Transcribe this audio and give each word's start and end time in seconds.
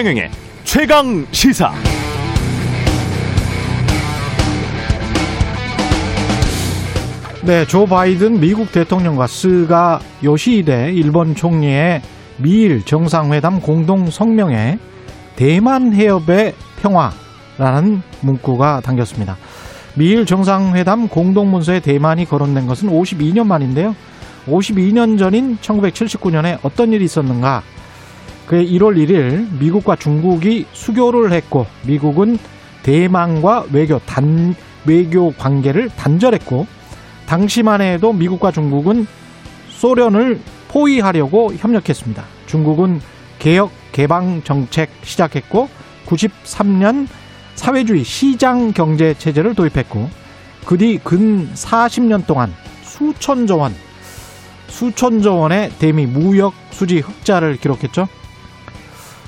최경영의 0.00 0.30
최강 0.64 1.26
시사. 1.30 1.74
네, 7.44 7.66
조 7.66 7.84
바이든 7.84 8.40
미국 8.40 8.72
대통령과 8.72 9.26
스가 9.26 10.00
요시히데 10.24 10.92
일본 10.94 11.34
총리의 11.34 12.00
미일 12.38 12.82
정상회담 12.82 13.60
공동 13.60 14.08
성명에 14.08 14.78
대만 15.36 15.92
해협의 15.92 16.54
평화라는 16.80 18.00
문구가 18.22 18.80
담겼습니다. 18.80 19.36
미일 19.96 20.24
정상회담 20.24 21.08
공동문서에 21.08 21.80
대만이 21.80 22.24
거론된 22.24 22.66
것은 22.66 22.88
52년 22.88 23.46
만인데요. 23.46 23.94
52년 24.46 25.18
전인 25.18 25.58
1979년에 25.58 26.58
어떤 26.62 26.94
일이 26.94 27.04
있었는가? 27.04 27.62
그해 28.50 28.66
1월 28.66 28.96
1일 28.96 29.60
미국과 29.60 29.94
중국이 29.94 30.66
수교를 30.72 31.32
했고 31.32 31.66
미국은 31.86 32.36
대만과 32.82 33.66
외교 33.70 34.00
단 34.00 34.56
외교 34.84 35.32
관계를 35.34 35.88
단절했고 35.90 36.66
당시만 37.26 37.80
해도 37.80 38.12
미국과 38.12 38.50
중국은 38.50 39.06
소련을 39.68 40.40
포위하려고 40.66 41.52
협력했습니다. 41.54 42.24
중국은 42.46 43.00
개혁 43.38 43.70
개방 43.92 44.42
정책 44.42 44.90
시작했고 45.04 45.68
93년 46.06 47.06
사회주의 47.54 48.02
시장 48.02 48.72
경제 48.72 49.14
체제를 49.14 49.54
도입했고 49.54 50.10
그 50.64 50.76
뒤 50.76 50.98
근 51.04 51.48
40년 51.54 52.26
동안 52.26 52.52
수천조 52.82 53.58
원 53.58 53.72
수천조 54.66 55.38
원의 55.38 55.70
대미 55.78 56.06
무역 56.06 56.52
수지 56.72 56.98
흑자를 56.98 57.56
기록했죠. 57.58 58.08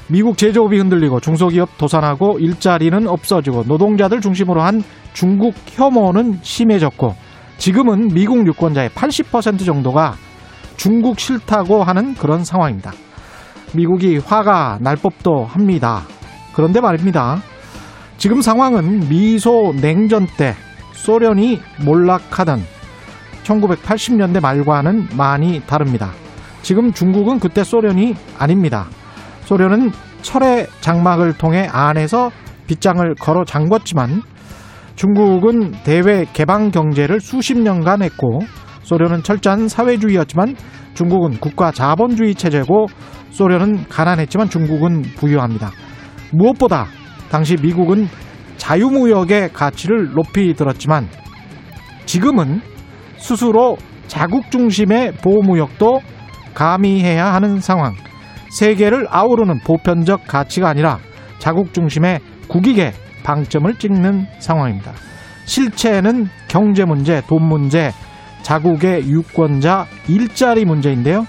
미국 0.08 0.36
제조업이 0.36 0.76
흔들리고 0.78 1.20
중소기업 1.20 1.78
도산하고 1.78 2.38
일자리는 2.38 3.06
없어지고 3.06 3.64
노동자들 3.66 4.20
중심으로 4.20 4.60
한 4.60 4.82
중국 5.12 5.54
혐오는 5.66 6.38
심해졌고 6.42 7.14
지금은 7.58 8.08
미국 8.08 8.46
유권자의 8.46 8.90
80% 8.90 9.64
정도가 9.64 10.14
중국 10.76 11.20
싫다고 11.20 11.84
하는 11.84 12.14
그런 12.14 12.44
상황입니다. 12.44 12.92
미국이 13.74 14.18
화가 14.18 14.78
날 14.80 14.96
법도 14.96 15.44
합니다. 15.44 16.02
그런데 16.54 16.80
말입니다. 16.80 17.38
지금 18.18 18.40
상황은 18.40 19.08
미소 19.08 19.72
냉전 19.80 20.26
때 20.36 20.54
소련이 20.92 21.60
몰락하던 21.84 22.62
1980년대 23.44 24.40
말과는 24.40 25.08
많이 25.16 25.60
다릅니다. 25.66 26.12
지금 26.62 26.92
중국은 26.92 27.38
그때 27.38 27.64
소련이 27.64 28.14
아닙니다. 28.38 28.86
소련은 29.52 29.90
철의 30.22 30.66
장막을 30.80 31.34
통해 31.34 31.68
안에서 31.70 32.30
빗장을 32.68 33.16
걸어 33.16 33.42
잠궜지만 33.44 34.22
중국은 34.96 35.72
대외 35.84 36.24
개방 36.32 36.70
경제를 36.70 37.20
수십 37.20 37.58
년간 37.58 38.00
했고 38.00 38.40
소련은 38.84 39.22
철저한 39.22 39.68
사회주의였지만 39.68 40.56
중국은 40.94 41.38
국가 41.38 41.70
자본주의 41.70 42.34
체제고 42.34 42.86
소련은 43.28 43.88
가난했지만 43.90 44.48
중국은 44.48 45.02
부유합니다. 45.16 45.70
무엇보다 46.32 46.86
당시 47.30 47.56
미국은 47.56 48.08
자유무역의 48.56 49.52
가치를 49.52 50.14
높이 50.14 50.54
들었지만 50.54 51.08
지금은 52.06 52.62
스스로 53.18 53.76
자국 54.06 54.50
중심의 54.50 55.12
보호무역도 55.22 56.00
가미해야 56.54 57.34
하는 57.34 57.60
상황. 57.60 57.92
세계를 58.52 59.06
아우르는 59.08 59.60
보편적 59.60 60.26
가치가 60.26 60.68
아니라 60.68 60.98
자국 61.38 61.72
중심의 61.72 62.20
국익에 62.48 62.92
방점을 63.24 63.74
찍는 63.78 64.26
상황입니다. 64.38 64.92
실체는 65.44 66.28
경제 66.48 66.84
문제, 66.84 67.22
돈 67.26 67.44
문제, 67.44 67.92
자국의 68.42 69.08
유권자, 69.08 69.86
일자리 70.08 70.64
문제인데요. 70.64 71.26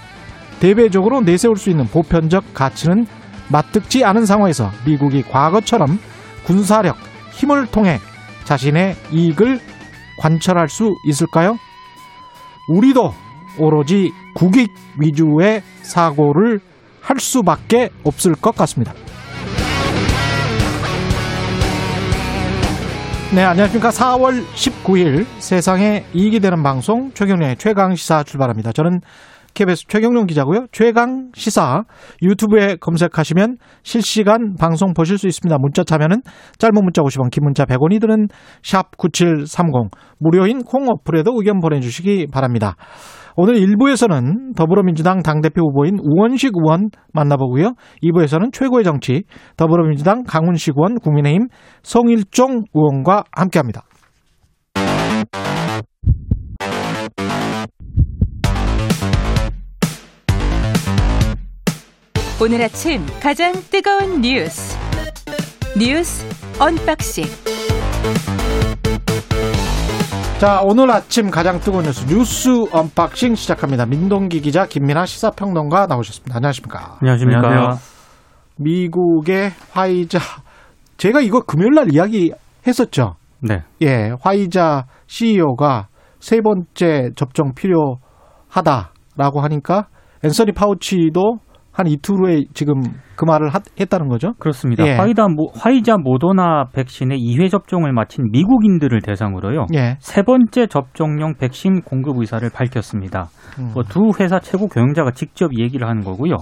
대외적으로 0.60 1.20
내세울 1.20 1.56
수 1.56 1.70
있는 1.70 1.86
보편적 1.86 2.54
가치는 2.54 3.06
맞듣지 3.50 4.04
않은 4.04 4.26
상황에서 4.26 4.70
미국이 4.86 5.22
과거처럼 5.22 5.98
군사력, 6.44 6.96
힘을 7.32 7.66
통해 7.66 7.98
자신의 8.44 8.96
이익을 9.10 9.60
관철할 10.18 10.68
수 10.68 10.94
있을까요? 11.06 11.56
우리도 12.68 13.12
오로지 13.58 14.12
국익 14.34 14.70
위주의 14.98 15.62
사고를 15.82 16.60
할 17.04 17.20
수밖에 17.20 17.90
없을 18.02 18.34
것 18.34 18.56
같습니다. 18.56 18.94
네, 23.34 23.42
안녕하십니까. 23.42 23.90
4월 23.90 24.44
19일 24.54 25.26
세상에 25.38 26.04
이익이 26.14 26.40
되는 26.40 26.62
방송 26.62 27.12
최경련의 27.12 27.56
최강시사 27.56 28.22
출발합니다. 28.22 28.72
저는 28.72 29.00
KBS 29.54 29.86
최경룡 29.86 30.26
기자고요. 30.26 30.66
최강 30.72 31.30
시사 31.34 31.84
유튜브에 32.22 32.76
검색하시면 32.80 33.58
실시간 33.84 34.54
방송 34.58 34.92
보실 34.92 35.16
수 35.16 35.28
있습니다. 35.28 35.56
문자 35.58 35.84
참여는 35.84 36.22
짧은 36.58 36.74
문자 36.82 37.02
50원, 37.02 37.30
긴 37.30 37.44
문자 37.44 37.64
100원이 37.64 38.00
드는 38.00 38.28
샵 38.62 38.96
9730 38.96 39.90
무료인 40.18 40.62
콩 40.62 40.88
어플에도 40.88 41.32
의견 41.36 41.60
보내주시기 41.60 42.26
바랍니다. 42.32 42.74
오늘 43.36 43.54
1부에서는 43.54 44.54
더불어민주당 44.56 45.22
당대표 45.22 45.62
후보인 45.68 45.98
우원식 46.00 46.52
의원 46.54 46.90
만나보고요. 47.12 47.74
2부에서는 48.02 48.52
최고의 48.52 48.84
정치 48.84 49.24
더불어민주당 49.56 50.22
강훈식 50.24 50.74
의원 50.76 50.98
국민의힘 50.98 51.48
성일종 51.82 52.64
의원과 52.74 53.24
함께합니다. 53.32 53.82
오늘 62.42 62.60
아침 62.62 63.06
가장 63.22 63.52
뜨거운 63.70 64.20
뉴스 64.20 64.76
뉴스 65.78 66.26
언박싱 66.60 67.24
자, 70.40 70.60
오늘 70.64 70.90
아침 70.90 71.30
가장 71.30 71.60
뜨거운 71.60 71.84
뉴스 71.84 72.04
뉴스 72.12 72.48
언박싱 72.72 73.36
시작합니다. 73.36 73.86
민동기 73.86 74.40
기자, 74.40 74.66
김민아 74.66 75.06
시사평론가 75.06 75.86
나오셨습니다. 75.86 76.36
안녕하십니까? 76.36 76.98
안녕하십니까? 77.00 77.76
미국의 78.56 79.52
화이자 79.70 80.18
제가 80.96 81.20
이거 81.20 81.40
금요일 81.40 81.74
날 81.74 81.94
이야기 81.94 82.32
했었죠. 82.66 83.14
네. 83.40 83.62
예, 83.82 84.10
화이자 84.20 84.86
CEO가 85.06 85.86
세 86.18 86.40
번째 86.40 87.10
접종 87.14 87.54
필요하다라고 87.54 89.40
하니까 89.40 89.86
앤서니 90.24 90.52
파우치도 90.52 91.38
한 91.74 91.88
이틀 91.88 92.14
후에 92.14 92.44
지금 92.54 92.80
그 93.16 93.24
말을 93.24 93.48
하, 93.48 93.58
했다는 93.78 94.08
거죠. 94.08 94.34
그렇습니다. 94.38 94.86
예. 94.86 94.94
화이자, 94.94 95.26
모, 95.26 95.50
화이자 95.58 95.96
모더나 95.96 96.66
백신의 96.72 97.18
2회 97.18 97.50
접종을 97.50 97.92
마친 97.92 98.30
미국인들을 98.30 99.00
대상으로요. 99.02 99.66
예. 99.74 99.96
세 99.98 100.22
번째 100.22 100.68
접종용 100.68 101.34
백신 101.34 101.82
공급 101.82 102.18
의사를 102.18 102.48
밝혔습니다. 102.48 103.26
음. 103.58 103.72
뭐두 103.74 104.12
회사 104.20 104.38
최고 104.38 104.68
경영자가 104.68 105.10
직접 105.10 105.58
얘기를 105.58 105.88
하는 105.88 106.04
거고요. 106.04 106.36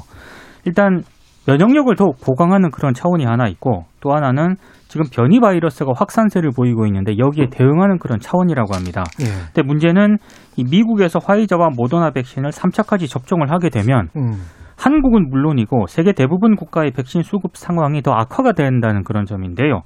일단 0.66 1.02
면역력을 1.46 1.96
더욱 1.96 2.18
보강하는 2.22 2.70
그런 2.70 2.92
차원이 2.92 3.24
하나 3.24 3.48
있고 3.48 3.86
또 4.00 4.12
하나는 4.12 4.56
지금 4.88 5.06
변이 5.10 5.40
바이러스가 5.40 5.92
확산세를 5.96 6.50
보이고 6.54 6.84
있는데 6.86 7.16
여기에 7.16 7.46
대응하는 7.50 7.98
그런 7.98 8.20
차원이라고 8.20 8.74
합니다. 8.74 9.02
예. 9.22 9.24
근데 9.46 9.62
문제는 9.62 10.18
이 10.56 10.64
미국에서 10.64 11.20
화이자와 11.24 11.70
모더나 11.74 12.10
백신을 12.10 12.50
3차까지 12.50 13.08
접종을 13.08 13.50
하게 13.50 13.70
되면 13.70 14.10
음. 14.16 14.42
한국은 14.82 15.30
물론이고 15.30 15.86
세계 15.86 16.12
대부분 16.12 16.56
국가의 16.56 16.90
백신 16.90 17.22
수급 17.22 17.56
상황이 17.56 18.02
더 18.02 18.12
악화가 18.12 18.52
된다는 18.52 19.04
그런 19.04 19.26
점인데요. 19.26 19.82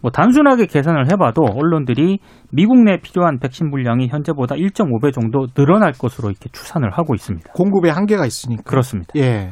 뭐 0.00 0.10
단순하게 0.12 0.66
계산을 0.66 1.10
해봐도 1.10 1.42
언론들이 1.42 2.20
미국 2.52 2.84
내 2.84 2.98
필요한 2.98 3.38
백신 3.40 3.70
물량이 3.70 4.08
현재보다 4.08 4.54
1.5배 4.54 5.12
정도 5.12 5.46
늘어날 5.48 5.92
것으로 5.92 6.30
이렇게 6.30 6.48
추산을 6.52 6.90
하고 6.90 7.14
있습니다. 7.14 7.52
공급에 7.54 7.90
한계가 7.90 8.24
있으니까. 8.24 8.62
그렇습니다. 8.64 9.12
예. 9.16 9.50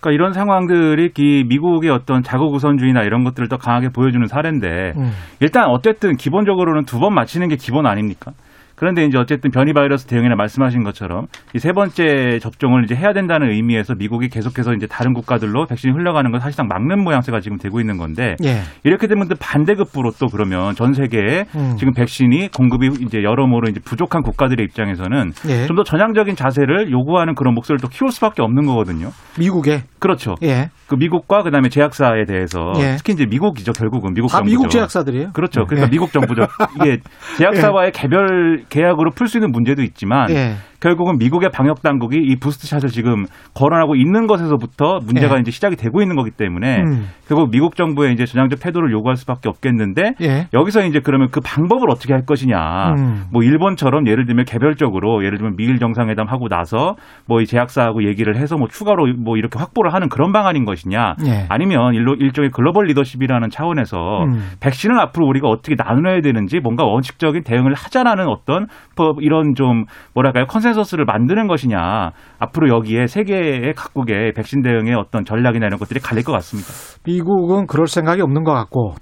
그러니까 0.00 0.10
이런 0.12 0.32
상황들이 0.34 1.12
이 1.16 1.44
미국의 1.48 1.90
어떤 1.90 2.22
자국 2.22 2.54
우선주의나 2.54 3.02
이런 3.02 3.24
것들을 3.24 3.48
더 3.48 3.56
강하게 3.56 3.88
보여주는 3.88 4.24
사례인데 4.26 4.92
음. 4.96 5.10
일단 5.40 5.64
어쨌든 5.70 6.16
기본적으로는 6.16 6.84
두 6.84 7.00
번 7.00 7.14
맞히는 7.14 7.48
게 7.48 7.56
기본 7.56 7.86
아닙니까? 7.86 8.32
그런데 8.76 9.04
이제 9.04 9.18
어쨌든 9.18 9.50
변이 9.50 9.72
바이러스 9.72 10.06
대응이나 10.06 10.34
말씀하신 10.36 10.84
것처럼 10.84 11.26
이 11.54 11.64
세 11.64 11.72
번째 11.72 12.38
접종을 12.40 12.84
이제 12.84 12.94
해야 12.94 13.14
된다는 13.14 13.50
의미에서 13.50 13.94
미국이 13.94 14.28
계속해서 14.28 14.74
이제 14.74 14.86
다른 14.86 15.14
국가들로 15.14 15.64
백신이 15.66 15.94
흘러가는 15.94 16.30
걸 16.30 16.38
사실상 16.40 16.68
막는 16.68 17.02
모양새가 17.02 17.40
지금 17.40 17.56
되고 17.56 17.80
있는 17.80 17.96
건데 17.96 18.36
예. 18.44 18.60
이렇게 18.82 19.06
되면 19.06 19.28
또 19.28 19.34
반대급부로 19.40 20.10
또 20.20 20.26
그러면 20.26 20.74
전 20.74 20.92
세계에 20.92 21.46
음. 21.56 21.76
지금 21.78 21.94
백신이 21.94 22.48
공급이 22.54 22.88
이제 23.00 23.22
여러모로 23.22 23.70
이제 23.70 23.80
부족한 23.82 24.20
국가들의 24.22 24.62
입장에서는 24.66 25.32
예. 25.48 25.66
좀더 25.66 25.84
전향적인 25.84 26.36
자세를 26.36 26.90
요구하는 26.92 27.34
그런 27.34 27.54
목소리를 27.54 27.80
또 27.80 27.88
키울 27.88 28.10
수밖에 28.10 28.42
없는 28.42 28.66
거거든요. 28.66 29.08
미국에 29.38 29.84
그렇죠. 29.98 30.34
예. 30.42 30.68
그 30.86 30.94
미국과 30.96 31.42
그다음에 31.42 31.68
제약사에 31.68 32.24
대해서 32.26 32.72
예. 32.78 32.96
특히 32.96 33.14
이제 33.14 33.26
미국이죠 33.26 33.72
결국은 33.72 34.12
미국 34.14 34.28
다 34.28 34.38
정부죠. 34.38 34.50
미국 34.58 34.70
제약사들이에요. 34.70 35.32
그렇죠. 35.32 35.64
그러니까 35.66 35.86
예. 35.86 35.90
미국 35.90 36.12
정부죠. 36.12 36.46
이게 36.76 36.98
제약사와의 37.38 37.92
개별 37.92 38.64
계약으로 38.68 39.12
풀 39.12 39.28
수 39.28 39.38
있는 39.38 39.50
문제도 39.52 39.82
있지만 39.82 40.30
예. 40.30 40.56
결국은 40.84 41.16
미국의 41.16 41.48
방역 41.50 41.80
당국이 41.80 42.18
이 42.18 42.36
부스트샷을 42.36 42.90
지금 42.90 43.24
거론하고 43.54 43.96
있는 43.96 44.26
것에서부터 44.26 44.98
문제가 45.02 45.36
예. 45.36 45.40
이제 45.40 45.50
시작이 45.50 45.76
되고 45.76 46.02
있는 46.02 46.14
거기 46.14 46.30
때문에 46.30 46.82
음. 46.82 47.06
결국 47.26 47.50
미국 47.50 47.74
정부의 47.74 48.12
이제 48.12 48.26
전향적 48.26 48.60
태도를 48.60 48.92
요구할 48.92 49.16
수밖에 49.16 49.48
없겠는데 49.48 50.12
예. 50.20 50.48
여기서 50.52 50.84
이제 50.84 51.00
그러면 51.02 51.28
그 51.30 51.40
방법을 51.40 51.90
어떻게 51.90 52.12
할 52.12 52.26
것이냐. 52.26 52.90
음. 52.98 53.22
뭐 53.32 53.42
일본처럼 53.42 54.06
예를 54.06 54.26
들면 54.26 54.44
개별적으로 54.44 55.24
예를 55.24 55.38
들면 55.38 55.56
미일 55.56 55.78
정상회담 55.78 56.28
하고 56.28 56.48
나서 56.48 56.96
뭐 57.26 57.40
이 57.40 57.46
제약사하고 57.46 58.04
얘기를 58.04 58.36
해서 58.36 58.56
뭐 58.56 58.68
추가로 58.68 59.06
뭐 59.18 59.36
이렇게 59.38 59.58
확보를 59.58 59.94
하는 59.94 60.08
그런 60.10 60.32
방안인 60.32 60.64
것이냐. 60.64 61.14
예. 61.26 61.46
아니면 61.48 61.94
일로 61.94 62.14
일종의 62.14 62.50
글로벌 62.50 62.86
리더십이라는 62.86 63.48
차원에서 63.48 64.24
음. 64.24 64.50
백신을 64.60 65.00
앞으로 65.00 65.26
우리가 65.26 65.48
어떻게 65.48 65.76
나눠야 65.76 66.20
되는지 66.20 66.60
뭔가 66.60 66.84
원칙적인 66.84 67.42
대응을 67.44 67.72
하자라는 67.72 68.28
어떤 68.28 68.66
뭐 68.96 69.14
이런 69.20 69.54
좀 69.54 69.84
뭐랄까요 70.14 70.46
컨센 70.46 70.73
서스를 70.74 71.04
만드는 71.04 71.46
것이냐 71.46 72.10
앞으로 72.38 72.68
여기에 72.76 73.06
세계의 73.06 73.74
각국의 73.74 74.32
백신 74.34 74.62
대응의 74.62 74.94
어떤 74.94 75.24
전략이나 75.24 75.66
이런 75.66 75.78
것들이 75.78 76.00
갈릴 76.00 76.24
것 76.24 76.32
같습니다. 76.32 76.70
미국은 77.04 77.66
그럴 77.66 77.86
생각이 77.86 78.20
없는 78.20 78.44
것 78.44 78.52
같고 78.52 78.94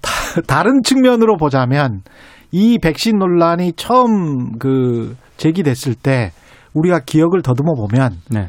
다, 0.47 0.63
른 0.63 0.83
측면으로 0.83 1.37
보자면 1.37 2.03
이 2.51 2.79
백신 2.79 3.19
논란이 3.19 3.73
처음 3.77 4.59
그 4.59 5.17
제기됐을 5.37 5.95
때 5.95 6.31
우리가 6.75 7.01
기억을 7.01 7.43
더듬어 7.43 7.75
보면 7.75 8.13
네. 8.31 8.49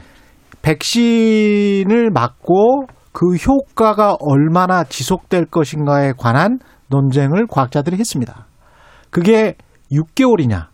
백신을 0.62 2.12
맞고 2.12 2.86
그 3.12 3.36
효과가 3.36 4.16
얼마나 4.20 4.84
지속될 4.84 5.46
것인가에 5.46 6.14
관한 6.18 6.60
논쟁을 6.88 7.48
과학자들이 7.48 7.98
했습니다. 7.98 8.48
그게 9.10 9.56
6개월이냐, 9.92 10.68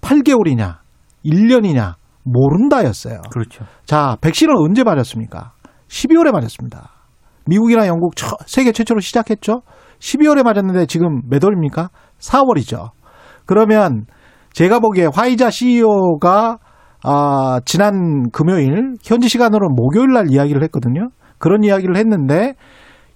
8개월이냐, 0.00 0.83
1년이냐 1.24 1.94
모른다였어요. 2.24 3.20
그렇죠. 3.30 3.64
자, 3.84 4.16
백신을 4.20 4.54
언제 4.56 4.82
맞았습니까? 4.82 5.52
12월에 5.88 6.32
맞았습니다. 6.32 6.90
미국이나 7.46 7.86
영국 7.86 8.16
처- 8.16 8.36
세계 8.46 8.72
최초로 8.72 9.00
시작했죠. 9.00 9.62
12월에 9.98 10.42
맞았는데 10.42 10.86
지금 10.86 11.20
몇 11.28 11.44
월입니까? 11.44 11.90
4월이죠. 12.18 12.90
그러면 13.46 14.06
제가 14.52 14.78
보기에 14.80 15.08
화이자 15.12 15.50
CEO가 15.50 16.58
아, 17.06 17.60
지난 17.66 18.30
금요일 18.32 18.94
현지 19.04 19.28
시간으로 19.28 19.68
목요일 19.68 20.12
날 20.14 20.26
이야기를 20.30 20.62
했거든요. 20.64 21.08
그런 21.38 21.62
이야기를 21.62 21.96
했는데 21.98 22.54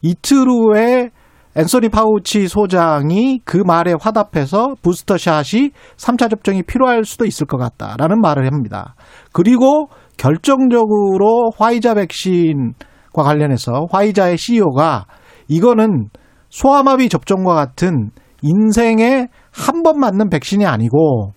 이틀 0.03 0.47
후에 0.47 1.09
앤소니 1.57 1.89
파우치 1.89 2.49
소장이 2.49 3.41
그 3.45 3.57
말에 3.57 3.95
화답해서 4.01 4.75
부스터샷이 4.83 5.71
3차 5.97 6.31
접종이 6.31 6.63
필요할 6.63 7.05
수도 7.05 7.25
있을 7.25 7.47
것 7.47 7.57
같다라는 7.57 8.21
말을 8.21 8.47
합니다. 8.47 8.95
그리고 9.33 9.89
결정적으로 10.17 11.51
화이자 11.57 11.95
백신과 11.95 13.23
관련해서 13.25 13.87
화이자의 13.91 14.37
CEO가 14.39 15.07
이거는 15.49 16.09
소아마비 16.51 17.09
접종과 17.09 17.55
같은 17.55 18.11
인생에 18.43 19.29
한 19.53 19.83
번 19.83 19.99
맞는 19.99 20.29
백신이 20.29 20.65
아니고 20.67 21.33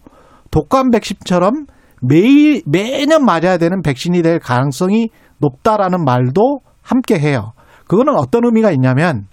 독감 0.52 0.92
백신처럼 0.92 1.66
매일 2.02 2.62
매년 2.66 3.26
맞아야 3.26 3.58
되는 3.58 3.82
백신이 3.82 4.22
될 4.22 4.40
가능성이 4.40 5.10
높다라는 5.40 6.04
말도 6.04 6.60
함께 6.82 7.18
해요. 7.18 7.54
그거는 7.88 8.16
어떤 8.16 8.46
의미가 8.46 8.72
있냐면 8.72 9.28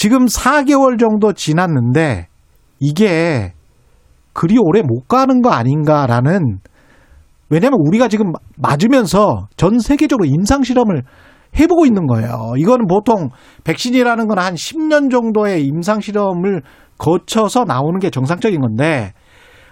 지금 0.00 0.24
4개월 0.24 0.98
정도 0.98 1.34
지났는데 1.34 2.28
이게 2.78 3.52
그리 4.32 4.56
오래 4.58 4.80
못 4.80 5.06
가는 5.08 5.42
거 5.42 5.50
아닌가라는 5.50 6.56
왜냐하면 7.50 7.80
우리가 7.86 8.08
지금 8.08 8.32
맞으면서 8.56 9.48
전 9.58 9.78
세계적으로 9.78 10.24
임상 10.24 10.62
실험을 10.62 11.02
해보고 11.60 11.84
있는 11.84 12.06
거예요. 12.06 12.54
이거는 12.56 12.86
보통 12.86 13.28
백신이라는 13.64 14.26
건 14.26 14.38
한 14.38 14.54
10년 14.54 15.10
정도의 15.10 15.66
임상 15.66 16.00
실험을 16.00 16.62
거쳐서 16.96 17.64
나오는 17.64 18.00
게 18.00 18.08
정상적인 18.08 18.58
건데 18.58 19.12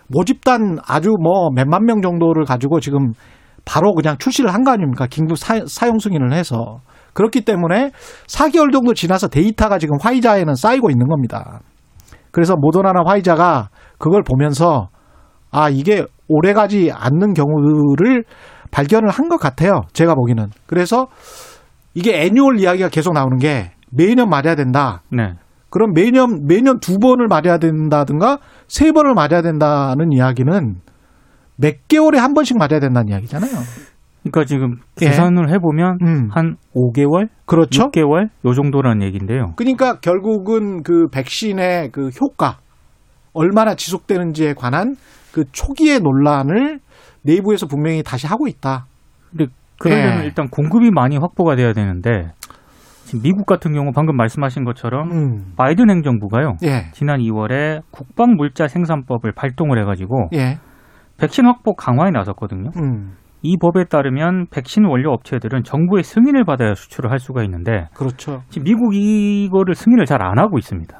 모집단 0.08 0.76
아주 0.86 1.08
뭐 1.22 1.48
몇만 1.54 1.86
명 1.86 2.02
정도를 2.02 2.44
가지고 2.44 2.80
지금 2.80 3.12
바로 3.64 3.94
그냥 3.94 4.18
출시를 4.18 4.52
한 4.52 4.62
거 4.62 4.72
아닙니까? 4.72 5.06
긴급 5.06 5.38
사, 5.38 5.58
사용 5.66 5.98
승인을 5.98 6.34
해서. 6.34 6.80
그렇기 7.18 7.40
때문에 7.40 7.90
4개월 8.28 8.70
정도 8.72 8.94
지나서 8.94 9.26
데이터가 9.26 9.78
지금 9.78 9.96
화이자에는 10.00 10.54
쌓이고 10.54 10.88
있는 10.88 11.08
겁니다. 11.08 11.58
그래서 12.30 12.54
모더나나 12.56 13.00
화이자가 13.04 13.70
그걸 13.98 14.22
보면서 14.22 14.86
아, 15.50 15.68
이게 15.68 16.04
오래 16.28 16.52
가지 16.52 16.92
않는 16.94 17.34
경우를 17.34 18.22
발견을 18.70 19.08
한 19.08 19.28
것 19.28 19.38
같아요. 19.40 19.80
제가 19.94 20.14
보기에는. 20.14 20.50
그래서 20.66 21.08
이게 21.92 22.22
annual 22.22 22.60
이야기가 22.60 22.88
계속 22.88 23.14
나오는 23.14 23.36
게 23.38 23.72
매년 23.90 24.28
맞아야 24.28 24.54
된다. 24.54 25.02
네. 25.10 25.32
그럼 25.70 25.90
매년 25.94 26.46
매년 26.46 26.78
두 26.78 26.98
번을 26.98 27.26
맞아야 27.26 27.58
된다든가 27.58 28.38
세 28.68 28.92
번을 28.92 29.14
맞아야 29.14 29.42
된다는 29.42 30.12
이야기는 30.12 30.76
몇 31.56 31.88
개월에 31.88 32.18
한 32.20 32.32
번씩 32.34 32.58
맞아야 32.58 32.78
된다는 32.78 33.08
이야기잖아요. 33.08 33.50
그러니까 34.22 34.44
지금 34.44 34.76
예. 35.00 35.06
계산을 35.06 35.50
해보면 35.50 35.98
음. 36.02 36.28
한 36.30 36.56
5개월, 36.74 37.28
그렇죠. 37.46 37.90
6개월 37.90 38.28
요 38.44 38.52
정도라는 38.52 39.02
얘기인데요. 39.06 39.52
그러니까 39.56 40.00
결국은 40.00 40.82
그 40.82 41.08
백신의 41.12 41.90
그 41.92 42.10
효과 42.20 42.58
얼마나 43.32 43.74
지속되는지에 43.74 44.54
관한 44.54 44.96
그 45.32 45.44
초기의 45.52 46.00
논란을 46.00 46.80
내부에서 47.22 47.66
분명히 47.66 48.02
다시 48.02 48.26
하고 48.26 48.48
있다. 48.48 48.86
근데 49.30 49.46
그러려면 49.78 50.22
예. 50.22 50.24
일단 50.26 50.48
공급이 50.48 50.90
많이 50.90 51.16
확보가 51.16 51.56
돼야 51.56 51.72
되는데 51.72 52.32
지금 53.04 53.22
미국 53.22 53.46
같은 53.46 53.72
경우 53.72 53.90
방금 53.94 54.16
말씀하신 54.16 54.64
것처럼 54.64 55.10
음. 55.10 55.52
바이든 55.56 55.88
행정부가요. 55.88 56.56
예. 56.64 56.90
지난 56.92 57.20
2월에 57.20 57.82
국방 57.90 58.34
물자 58.34 58.68
생산법을 58.68 59.32
발동을 59.34 59.80
해가지고 59.80 60.28
예. 60.34 60.58
백신 61.16 61.18
백신 61.18 61.46
확보 61.46 61.74
강화에 61.74 62.10
나섰거든요. 62.10 62.70
음. 62.76 63.16
이 63.42 63.56
법에 63.56 63.84
따르면 63.84 64.46
백신 64.50 64.84
원료 64.84 65.12
업체들은 65.12 65.62
정부의 65.62 66.02
승인을 66.02 66.44
받아야 66.44 66.74
수출을 66.74 67.10
할 67.10 67.18
수가 67.18 67.44
있는데 67.44 67.86
그렇죠. 67.94 68.42
지금 68.48 68.64
미국이 68.64 69.44
이거를 69.44 69.74
승인을 69.74 70.04
잘 70.06 70.18
안 70.22 70.38
하고 70.38 70.58
있습니다. 70.58 70.98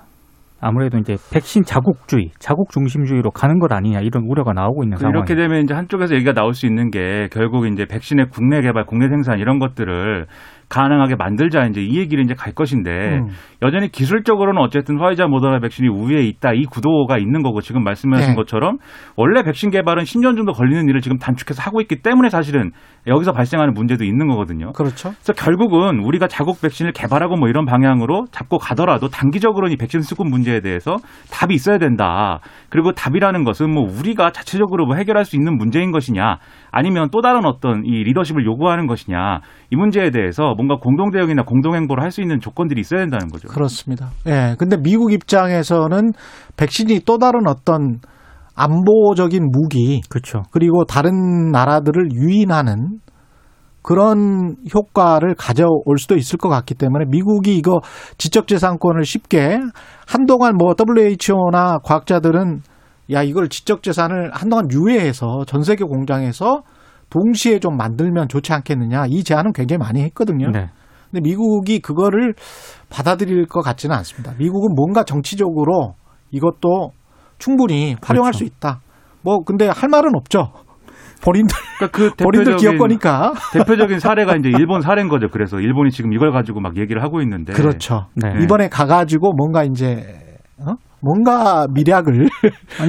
아무래도 0.61 0.99
이제 0.99 1.16
백신 1.33 1.62
자국주의, 1.62 2.30
자국 2.38 2.71
중심주의로 2.71 3.30
가는 3.30 3.59
것 3.59 3.73
아니냐 3.73 4.00
이런 4.00 4.25
우려가 4.25 4.52
나오고 4.52 4.83
있는 4.83 4.97
상황이에요. 4.97 5.18
이렇게 5.18 5.35
되면 5.37 5.62
이제 5.62 5.73
한쪽에서 5.75 6.14
얘기가 6.14 6.33
나올 6.33 6.52
수 6.54 6.66
있는 6.66 6.90
게 6.90 7.28
결국 7.33 7.66
이제 7.66 7.85
백신의 7.85 8.26
국내 8.30 8.61
개발, 8.61 8.85
국내 8.85 9.09
생산 9.09 9.38
이런 9.38 9.59
것들을 9.61 10.26
가능하게 10.68 11.16
만들자 11.16 11.64
이제 11.66 11.80
이 11.80 11.98
얘기를 11.98 12.22
이제 12.22 12.34
갈 12.34 12.52
것인데 12.52 13.18
음. 13.18 13.28
여전히 13.62 13.90
기술적으로는 13.90 14.60
어쨌든 14.60 15.00
화이자 15.00 15.26
모더나 15.26 15.60
백신이 15.60 15.88
우위에 15.88 16.22
있다 16.25 16.52
이 16.52 16.64
구도가 16.64 17.18
있는 17.18 17.42
거고 17.42 17.60
지금 17.60 17.82
말씀하신 17.84 18.30
네. 18.30 18.34
것처럼 18.34 18.76
원래 19.16 19.42
백신 19.42 19.70
개발은 19.70 20.04
10년 20.04 20.37
정도 20.37 20.52
걸리는 20.52 20.88
일을 20.88 21.00
지금 21.00 21.18
단축해서 21.18 21.62
하고 21.62 21.80
있기 21.80 22.02
때문에 22.02 22.28
사실은 22.28 22.72
여기서 23.06 23.32
발생하는 23.32 23.72
문제도 23.72 24.04
있는 24.04 24.28
거거든요. 24.28 24.72
그렇죠. 24.72 25.10
그래서 25.10 25.32
결국은 25.32 26.00
우리가 26.00 26.28
자국 26.28 26.60
백신을 26.60 26.92
개발하고 26.92 27.37
뭐 27.37 27.48
이런 27.48 27.64
방향으로 27.64 28.26
잡고 28.30 28.58
가더라도 28.58 29.08
단기적으로는 29.08 29.72
이 29.72 29.76
백신 29.76 30.02
수급 30.02 30.28
문제에 30.28 30.60
대해서 30.60 30.96
답이 31.32 31.54
있어야 31.54 31.78
된다. 31.78 32.40
그리고 32.68 32.92
답이라는 32.92 33.44
것은 33.44 33.72
뭐 33.72 33.84
우리가 33.84 34.30
자체적으로 34.30 34.87
뭐 34.87 34.96
해결할 34.96 35.25
수 35.25 35.37
있는 35.37 35.56
문제인 35.56 35.90
것이냐 35.90 36.38
아니면 36.78 37.08
또 37.11 37.20
다른 37.20 37.44
어떤 37.44 37.85
이 37.85 38.04
리더십을 38.04 38.47
요구하는 38.47 38.87
것이냐 38.87 39.40
이 39.70 39.76
문제에 39.76 40.11
대해서 40.11 40.54
뭔가 40.54 40.76
공동 40.76 41.11
대응이나 41.11 41.42
공동 41.42 41.75
행보를 41.75 42.02
할 42.02 42.08
수 42.12 42.23
있는 42.23 42.40
조건들이 42.40 42.80
있어야 42.80 43.00
된다는 43.00 43.28
거죠. 43.28 43.49
그렇습니다. 43.49 44.11
예. 44.26 44.54
근데 44.58 44.76
미국 44.80 45.12
입장에서는 45.12 46.12
백신이 46.56 47.00
또 47.04 47.18
다른 47.18 47.47
어떤 47.47 47.99
안보적인 48.54 49.50
무기 49.52 50.00
그렇죠. 50.08 50.42
그리고 50.50 50.85
다른 50.85 51.50
나라들을 51.50 52.12
유인하는 52.12 53.00
그런 53.82 54.56
효과를 54.75 55.35
가져올 55.35 55.99
수도 55.99 56.16
있을 56.16 56.38
것 56.38 56.49
같기 56.49 56.75
때문에 56.75 57.04
미국이 57.08 57.56
이거 57.56 57.80
지적재산권을 58.18 59.04
쉽게 59.04 59.58
한동안 60.06 60.54
뭐 60.56 60.75
WHO나 60.78 61.78
과학자들은 61.85 62.62
야 63.11 63.23
이걸 63.23 63.49
지적 63.49 63.83
재산을 63.83 64.31
한동안 64.33 64.67
유예해서 64.71 65.45
전 65.47 65.62
세계 65.62 65.85
공장에서 65.85 66.62
동시에 67.11 67.59
좀 67.59 67.77
만들면 67.77 68.29
좋지 68.29 68.53
않겠느냐 68.53 69.07
이 69.09 69.25
제안은 69.25 69.53
굉장히 69.53 69.79
많이 69.79 70.03
했거든요. 70.03 70.50
네. 70.50 70.69
근데 71.11 71.23
미국이 71.23 71.81
그거를 71.81 72.35
받아들일 72.91 73.47
것 73.47 73.62
같지는 73.62 73.97
않습니다. 73.97 74.35
미국은 74.38 74.75
뭔가 74.75 75.05
정치적으로 75.05 75.95
이것도 76.31 76.91
충분히 77.38 77.97
활용할 78.03 78.33
그렇죠. 78.33 78.38
수 78.38 78.45
있다. 78.45 78.81
뭐 79.23 79.38
근데 79.45 79.69
할 79.69 79.88
말은 79.88 80.11
없죠. 80.15 80.53
본인들 81.23 81.57
그러니까 81.79 81.97
그 81.99 82.11
본인들 82.23 82.53
대표적인 82.53 82.57
기업 82.59 82.79
거니까. 82.79 83.33
대표적인 83.55 83.99
사례가 84.00 84.37
이제 84.37 84.50
일본 84.50 84.83
사례인 84.83 85.09
거죠. 85.09 85.29
그래서 85.29 85.59
일본이 85.61 85.91
지금 85.91 86.12
이걸 86.12 86.31
가지고 86.31 86.61
막 86.61 86.77
얘기를 86.77 87.03
하고 87.03 87.23
있는데 87.23 87.55
그렇죠. 87.55 88.07
네. 88.15 88.43
이번에 88.43 88.69
가가지고 88.69 89.33
뭔가 89.33 89.65
이제 89.65 90.37
어? 90.59 90.75
뭔가 91.00 91.67
밀약을 91.73 92.12
아니, 92.14 92.28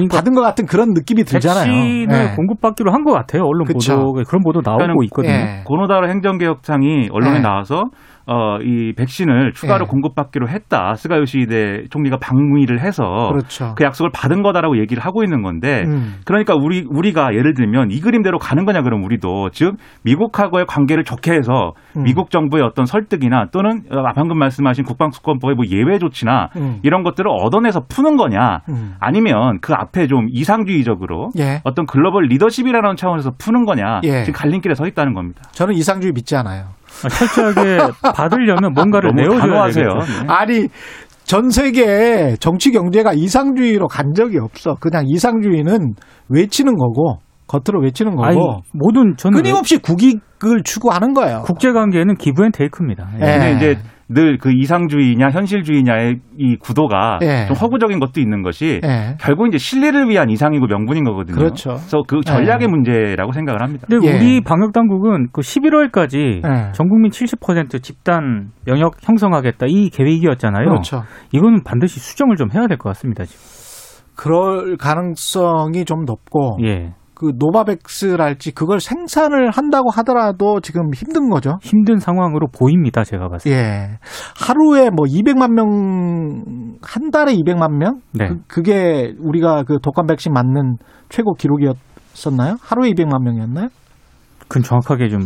그러니까 0.08 0.16
받은 0.18 0.34
것 0.34 0.40
같은 0.42 0.66
그런 0.66 0.90
느낌이 0.94 1.24
들잖아요. 1.24 1.64
백신을 1.66 2.30
예. 2.32 2.34
공급받기로 2.36 2.92
한 2.92 3.04
것 3.04 3.12
같아요. 3.12 3.44
언론 3.44 3.64
그쵸. 3.66 3.96
보도 3.96 4.12
그런 4.26 4.42
보도 4.42 4.60
나오고 4.64 5.02
있거든요. 5.04 5.32
예. 5.32 5.62
고노다로 5.64 6.08
행정개혁상이 6.10 7.08
언론에 7.12 7.34
네. 7.38 7.40
나와서 7.40 7.84
어, 8.30 8.58
이 8.62 8.92
백신을 8.96 9.54
추가로 9.54 9.86
네. 9.86 9.90
공급받기로 9.90 10.48
했다. 10.48 10.94
스가 10.94 11.18
요시히데 11.18 11.88
총리가 11.90 12.18
방문을 12.18 12.80
해서 12.80 13.30
그렇죠. 13.32 13.74
그 13.76 13.82
약속을 13.82 14.12
받은 14.14 14.42
거다라고 14.42 14.78
얘기를 14.78 15.04
하고 15.04 15.24
있는 15.24 15.42
건데 15.42 15.82
음. 15.88 16.20
그러니까 16.24 16.54
우리 16.54 16.84
우리가 16.88 17.34
예를 17.34 17.54
들면 17.54 17.90
이 17.90 18.00
그림대로 18.00 18.38
가는 18.38 18.64
거냐 18.64 18.82
그럼 18.82 19.02
우리도 19.02 19.50
즉 19.50 19.74
미국하고의 20.04 20.66
관계를 20.66 21.02
좋게 21.02 21.32
해서 21.32 21.72
음. 21.96 22.04
미국 22.04 22.30
정부의 22.30 22.62
어떤 22.62 22.86
설득이나 22.86 23.46
또는 23.50 23.82
어, 23.90 24.04
방금 24.14 24.38
말씀하신 24.38 24.84
국방수권법의 24.84 25.56
뭐 25.56 25.64
예외 25.66 25.98
조치나 25.98 26.50
음. 26.56 26.78
이런 26.84 27.02
것들을 27.02 27.28
얻어내서 27.28 27.80
푸는 27.88 28.16
거냐 28.16 28.60
음. 28.68 28.94
아니면 29.00 29.58
그 29.60 29.74
앞에 29.74 30.06
좀 30.06 30.28
이상주의적으로 30.30 31.30
예. 31.40 31.62
어떤 31.64 31.84
글로벌 31.84 32.26
리더십이라는 32.26 32.94
차원에서 32.94 33.32
푸는 33.38 33.64
거냐 33.64 34.02
예. 34.04 34.22
지금 34.22 34.38
갈림길에 34.38 34.74
서 34.74 34.86
있다는 34.86 35.14
겁니다. 35.14 35.42
저는 35.50 35.74
이상주의 35.74 36.12
믿지 36.12 36.36
않아요. 36.36 36.66
아, 37.04 37.08
철저하게 37.08 37.78
받으려면 38.14 38.72
뭔가를 38.74 39.12
내어줘야. 39.14 39.66
되겠죠. 39.68 39.80
네. 40.22 40.26
아니 40.28 40.68
전 41.24 41.50
세계 41.50 42.34
정치 42.40 42.72
경제가 42.72 43.12
이상주의로 43.12 43.86
간 43.88 44.14
적이 44.14 44.38
없어. 44.38 44.74
그냥 44.80 45.04
이상주의는 45.06 45.94
외치는 46.28 46.74
거고 46.76 47.18
겉으로 47.46 47.80
외치는 47.82 48.12
거고 48.16 48.24
아니, 48.24 48.38
모든 48.72 49.14
저는 49.16 49.36
끊임없이 49.40 49.78
국익을 49.78 50.62
추구하는 50.64 51.14
거예요. 51.14 51.42
국제 51.44 51.72
관계는 51.72 52.16
give 52.16 52.44
and 52.44 52.52
take입니다. 52.52 53.08
예. 53.16 53.18
근데 53.20 53.52
이제 53.56 53.78
늘 54.12 54.38
그 54.38 54.52
이상주의냐 54.52 55.30
현실주의냐의 55.30 56.16
이 56.36 56.56
구도가 56.56 57.20
예. 57.22 57.46
좀 57.46 57.56
허구적인 57.56 58.00
것도 58.00 58.20
있는 58.20 58.42
것이 58.42 58.80
예. 58.84 59.16
결국 59.20 59.46
이제 59.46 59.58
신뢰를 59.58 60.08
위한 60.08 60.28
이상이고 60.30 60.66
명분인 60.66 61.04
거거든요. 61.04 61.36
그렇죠. 61.36 61.70
그래서 61.70 62.02
그 62.08 62.20
전략의 62.20 62.62
예. 62.62 62.66
문제라고 62.66 63.32
생각을 63.32 63.62
합니다. 63.62 63.86
근데 63.88 64.06
예. 64.08 64.16
우리 64.16 64.40
방역 64.40 64.72
당국은 64.72 65.28
그 65.32 65.42
11월까지 65.42 66.42
예. 66.44 66.72
전 66.72 66.88
국민 66.88 67.10
70% 67.10 67.82
집단 67.82 68.50
면역 68.66 68.96
형성하겠다 69.02 69.66
이 69.68 69.90
계획이었잖아요. 69.90 70.68
그렇죠. 70.68 71.02
이거는 71.32 71.62
반드시 71.62 72.00
수정을 72.00 72.36
좀 72.36 72.48
해야 72.52 72.66
될 72.66 72.78
것 72.78 72.88
같습니다. 72.90 73.24
지금. 73.24 73.40
그럴 74.16 74.76
가능성이 74.76 75.84
좀 75.84 76.04
높고 76.04 76.58
예. 76.64 76.92
그 77.20 77.32
노바백스랄지 77.36 78.52
그걸 78.52 78.80
생산을 78.80 79.50
한다고 79.50 79.90
하더라도 79.90 80.60
지금 80.60 80.88
힘든 80.94 81.28
거죠. 81.28 81.58
힘든 81.60 81.98
상황으로 81.98 82.46
보입니다. 82.46 83.04
제가 83.04 83.28
봤을 83.28 83.50
때. 83.50 83.58
예. 83.58 83.98
하루에 84.42 84.88
뭐 84.88 85.04
200만 85.04 85.52
명, 85.52 86.76
한 86.80 87.10
달에 87.10 87.34
200만 87.34 87.76
명? 87.76 88.00
네. 88.14 88.30
그, 88.48 88.62
게 88.62 89.12
우리가 89.20 89.64
그 89.64 89.80
독감 89.82 90.06
백신 90.06 90.32
맞는 90.32 90.78
최고 91.10 91.34
기록이었었나요? 91.34 92.56
하루에 92.62 92.90
200만 92.92 93.22
명이었나요? 93.22 93.68
그건 94.48 94.62
정확하게 94.62 95.10
좀 95.10 95.20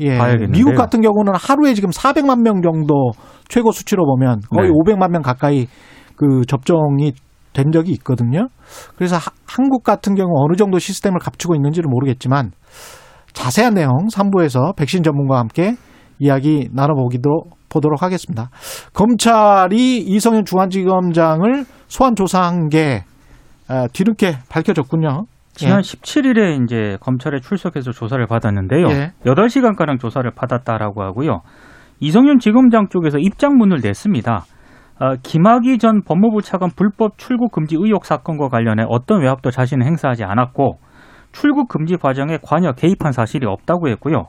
예. 0.00 0.18
봐야겠는데요. 0.18 0.52
미국 0.52 0.74
같은 0.74 1.00
경우는 1.00 1.32
하루에 1.36 1.72
지금 1.72 1.88
400만 1.88 2.42
명 2.42 2.60
정도 2.60 3.12
최고 3.48 3.72
수치로 3.72 4.04
보면 4.04 4.42
거의 4.54 4.68
네. 4.68 4.74
500만 4.74 5.10
명 5.10 5.22
가까이 5.22 5.68
그 6.16 6.42
접종이 6.46 7.14
된 7.52 7.72
적이 7.72 7.92
있거든요. 7.92 8.48
그래서 8.96 9.16
하- 9.16 9.32
한국 9.46 9.82
같은 9.82 10.14
경우 10.14 10.30
어느 10.44 10.56
정도 10.56 10.78
시스템을 10.78 11.18
갖추고 11.18 11.54
있는지는 11.54 11.90
모르겠지만 11.90 12.52
자세한 13.32 13.74
내용 13.74 13.90
3부에서 14.12 14.76
백신 14.76 15.02
전문가와 15.02 15.40
함께 15.40 15.74
이야기 16.18 16.68
나눠보기도 16.72 17.42
보도록 17.68 18.02
하겠습니다. 18.02 18.50
검찰이 18.94 19.98
이성윤 19.98 20.44
중앙지검장을 20.44 21.64
소환 21.88 22.14
조사한 22.16 22.68
게 22.68 23.04
아, 23.68 23.86
뒤늦게 23.92 24.38
밝혀졌군요. 24.48 25.24
지난 25.54 25.80
17일에 25.80 26.64
이제 26.64 26.96
검찰에 27.00 27.38
출석해서 27.40 27.92
조사를 27.92 28.24
받았는데요. 28.26 28.86
예. 28.90 29.12
8시간가량 29.24 30.00
조사를 30.00 30.28
받았다라고 30.34 31.02
하고요. 31.02 31.42
이성윤 32.00 32.38
지검장 32.38 32.88
쪽에서 32.88 33.18
입장문을 33.18 33.80
냈습니다. 33.82 34.44
어, 35.00 35.14
김학의 35.22 35.78
전 35.78 36.02
법무부 36.02 36.42
차관 36.42 36.70
불법 36.76 37.16
출국 37.16 37.52
금지 37.52 37.74
의혹 37.78 38.04
사건과 38.04 38.48
관련해 38.48 38.84
어떤 38.86 39.22
외압도 39.22 39.50
자신은 39.50 39.86
행사하지 39.86 40.24
않았고 40.24 40.78
출국 41.32 41.68
금지 41.68 41.96
과정에 41.96 42.38
관여 42.42 42.72
개입한 42.72 43.12
사실이 43.12 43.46
없다고 43.46 43.88
했고요. 43.88 44.26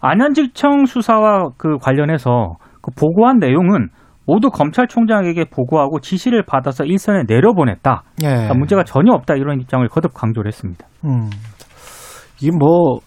안현직청 0.00 0.86
수사와 0.86 1.50
그 1.56 1.78
관련해서 1.78 2.56
그 2.80 2.92
보고한 2.96 3.38
내용은 3.38 3.88
모두 4.24 4.50
검찰총장에게 4.50 5.46
보고하고 5.46 5.98
지시를 5.98 6.44
받아서 6.44 6.84
일선에 6.84 7.24
내려보냈다. 7.26 8.04
예. 8.22 8.28
그러니까 8.28 8.54
문제가 8.54 8.84
전혀 8.84 9.12
없다 9.12 9.34
이런 9.34 9.60
입장을 9.60 9.86
거듭 9.88 10.14
강조를 10.14 10.48
했습니다. 10.48 10.86
음. 11.04 11.30
이게 12.40 12.50
뭐 12.56 13.00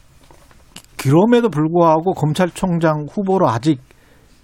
그럼에도 0.97 1.49
불구하고 1.49 2.13
검찰총장 2.13 3.05
후보로 3.09 3.47
아직 3.47 3.79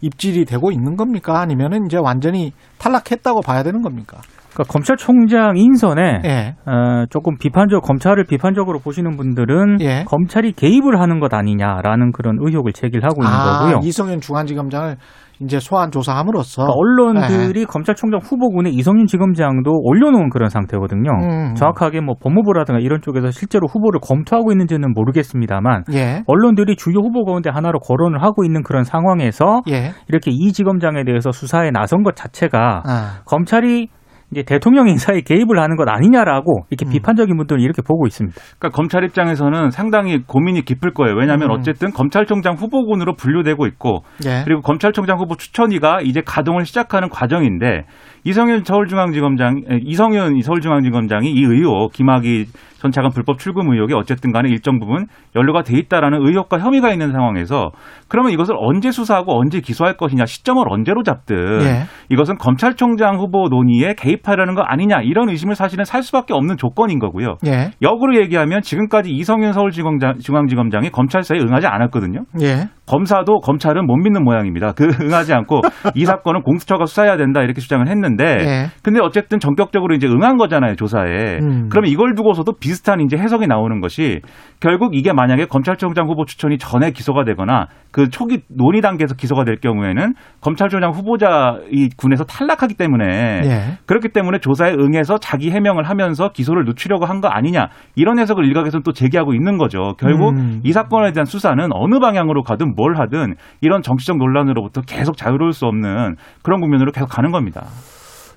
입질이 0.02 0.46
되고 0.46 0.72
있는 0.72 0.98
겁니까? 0.98 1.40
아니면은 1.40 1.86
이제 1.86 1.98
완전히 1.98 2.54
탈락했다고 2.80 3.42
봐야 3.42 3.64
되는 3.64 3.82
겁니까? 3.82 4.22
그러니까 4.54 4.64
검찰총장 4.72 5.58
인선에 5.58 6.22
예. 6.26 6.56
어, 6.66 7.06
조금 7.10 7.38
비판적 7.38 7.84
검찰을 7.84 8.26
비판적으로 8.26 8.80
보시는 8.80 9.12
분들은 9.18 9.82
예. 9.82 10.04
검찰이 10.06 10.54
개입을 10.54 11.00
하는 11.00 11.20
것 11.20 11.34
아니냐라는 11.34 12.12
그런 12.12 12.38
의혹을 12.40 12.74
제기하고 12.74 13.24
있는 13.24 13.34
아, 13.34 13.60
거고요. 13.60 13.80
이성윤 13.84 14.20
중앙지검장을 14.22 14.98
이제 15.44 15.60
소환 15.60 15.90
조사함으로써 15.90 16.66
그러니까 16.66 16.78
언론들이 16.78 17.66
검찰총장 17.66 18.20
후보군에 18.22 18.70
이성윤 18.70 19.08
지검장도 19.08 19.72
올려놓은 19.84 20.30
그런 20.30 20.50
상태거든요. 20.50 21.10
음. 21.10 21.56
정확하게 21.56 22.02
뭐 22.02 22.16
법무부라든가 22.22 22.80
이런 22.80 23.02
쪽에서 23.02 23.32
실제로 23.32 23.68
후보를 23.68 24.00
검토하고 24.02 24.52
있는지는 24.52 24.94
모르겠습니다만 24.94 25.86
예. 25.94 26.22
언론들이 26.28 26.76
주요 26.76 27.00
후보 27.00 27.26
가운데 27.26 27.50
하나로 27.50 27.80
거론을 27.80 28.22
하고 28.22 28.44
있는 28.44 28.62
그런 28.62 28.84
상황에서 28.84 29.62
예. 29.70 29.92
이렇게 30.08 30.30
이 30.32 30.52
지검장에 30.52 31.06
대해서 31.06 31.32
수사에 31.32 31.72
나선 31.72 32.04
것 32.04 32.16
자체가 32.16 32.84
아. 32.86 33.22
검찰이 33.26 33.88
이제 34.32 34.44
대통령 34.44 34.88
인사에 34.88 35.22
개입을 35.22 35.60
하는 35.60 35.76
것 35.76 35.88
아니냐라고 35.90 36.66
이렇게 36.70 36.86
음. 36.86 36.92
비판적인 36.92 37.36
분들은 37.36 37.62
이렇게 37.62 37.82
보고 37.82 38.08
있습니다. 38.08 38.36
그러니까 38.58 38.70
검찰 38.70 39.04
입장에서는 39.04 39.72
상당히 39.72 40.24
고민이 40.26 40.64
깊을 40.64 40.94
거예요. 40.94 41.16
왜냐하면 41.16 41.50
음. 41.50 41.56
어쨌든 41.56 41.92
검찰총장 41.92 42.56
후보군으로 42.56 43.16
분류되고 43.16 43.68
있고 43.68 44.04
예. 44.26 44.42
그리고 44.46 44.62
검찰총장 44.62 45.20
후보 45.20 45.36
추천위가 45.36 46.00
이제 46.02 46.22
가동을 46.26 46.66
시작하는 46.66 47.10
과정인데 47.10 47.86
이성윤 48.24 48.64
서울중앙지검장 48.64 49.64
에, 49.70 49.80
이성윤 49.84 50.42
서울중앙지검장이 50.42 51.32
이 51.32 51.44
의혹 51.44 51.92
김학의 51.94 52.46
전 52.82 52.90
차관 52.90 53.12
불법 53.12 53.38
출금 53.38 53.72
의혹에 53.72 53.94
어쨌든 53.94 54.32
간에 54.32 54.50
일정 54.50 54.80
부분 54.80 55.06
연루가 55.36 55.62
돼 55.62 55.78
있다라는 55.78 56.26
의혹과 56.26 56.58
혐의가 56.58 56.92
있는 56.92 57.12
상황에서 57.12 57.70
그러면 58.08 58.32
이것을 58.32 58.56
언제 58.58 58.90
수사하고 58.90 59.40
언제 59.40 59.60
기소할 59.60 59.98
것이냐 59.98 60.26
시점을 60.26 60.64
언제로 60.68 61.04
잡든 61.04 61.62
예. 61.62 61.84
이것은 62.10 62.38
검찰총장 62.38 63.20
후보 63.20 63.50
논의에 63.50 63.94
개입하려는 63.94 64.56
거 64.56 64.64
아니냐 64.64 65.02
이런 65.04 65.30
의심을 65.30 65.54
사실은 65.54 65.86
살 65.86 66.02
수밖에 66.02 66.34
없는 66.34 66.58
조건인 66.58 66.98
거고요. 66.98 67.38
예. 67.46 67.70
역으로 67.84 68.20
얘기하면 68.20 68.62
지금까지 68.62 69.12
이성윤 69.12 69.54
서울중앙지검장이 69.54 70.90
검찰사에 70.90 71.38
응하지 71.40 71.68
않았거든요. 71.68 72.24
예. 72.42 72.70
검사도 72.88 73.42
검찰은 73.42 73.86
못 73.86 73.96
믿는 73.98 74.24
모양입니다. 74.24 74.74
그 74.74 74.86
응하지 75.06 75.34
않고 75.34 75.62
이 75.94 76.06
사건은 76.06 76.42
공수처가 76.42 76.86
수사해야 76.88 77.18
된다 77.18 77.42
이렇게 77.42 77.62
주장을 77.62 77.88
했는데 77.88 78.11
예. 78.26 78.66
근데 78.84 79.00
어쨌든 79.02 79.40
전격적으로 79.40 79.96
이제 79.96 80.08
응한 80.08 80.36
거잖아요 80.38 80.76
조사에. 80.76 81.40
음. 81.42 81.70
그러면 81.70 81.90
이걸 81.90 82.14
두고서도 82.16 82.54
비슷한 82.60 83.00
이제 83.00 83.16
해석이 83.18 83.48
나오는 83.48 83.80
것이 83.80 84.20
결국 84.60 84.96
이게 84.96 85.14
만약에 85.14 85.46
검찰총장 85.46 86.08
후보 86.08 86.26
추천이 86.26 86.58
전에 86.58 86.92
기소가 86.92 87.24
되거나 87.24 87.68
그 87.92 88.10
초기 88.10 88.42
논의 88.50 88.82
단계에서 88.82 89.16
기소가 89.16 89.46
될 89.46 89.58
경우에는 89.62 90.16
검찰총장 90.42 90.92
후보자 90.92 91.58
이 91.72 91.90
군에서 91.96 92.26
탈락하기 92.26 92.76
때문에 92.76 93.42
예. 93.46 93.78
그렇기 93.86 94.10
때문에 94.10 94.40
조사에 94.40 94.74
응해서 94.74 95.18
자기 95.18 95.52
해명을 95.52 95.84
하면서 95.86 96.30
기소를 96.30 96.66
늦추려고 96.66 97.06
한 97.06 97.22
거 97.22 97.28
아니냐 97.28 97.68
이런 97.96 98.18
해석을 98.18 98.46
일각에서는 98.46 98.82
또 98.82 98.94
제기하고 98.94 99.36
있는 99.36 99.60
거죠. 99.60 99.94
결국 100.00 100.32
음. 100.32 100.60
이 100.64 100.72
사건에 100.72 101.12
대한 101.12 101.26
수사는 101.26 101.64
어느 101.72 102.00
방향으로 102.00 102.42
가든 102.42 102.74
뭘 102.76 103.00
하든 103.00 103.36
이런 103.62 103.84
정치적 103.84 104.18
논란으로부터 104.18 104.82
계속 104.82 105.16
자유로울 105.16 105.54
수 105.54 105.68
없는 105.68 106.16
그런 106.42 106.62
국면으로 106.62 106.92
계속 106.92 107.06
가는 107.08 107.32
겁니다. 107.32 107.62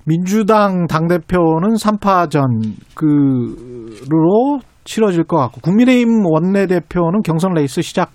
민주당 0.05 0.87
당대표는 0.87 1.75
3파전 1.75 2.95
그로 2.95 4.59
치러질 4.83 5.23
것 5.23 5.37
같고 5.37 5.61
국민의힘 5.61 6.23
원내대표는 6.25 7.21
경선 7.23 7.53
레이스 7.53 7.81
시작 7.81 8.11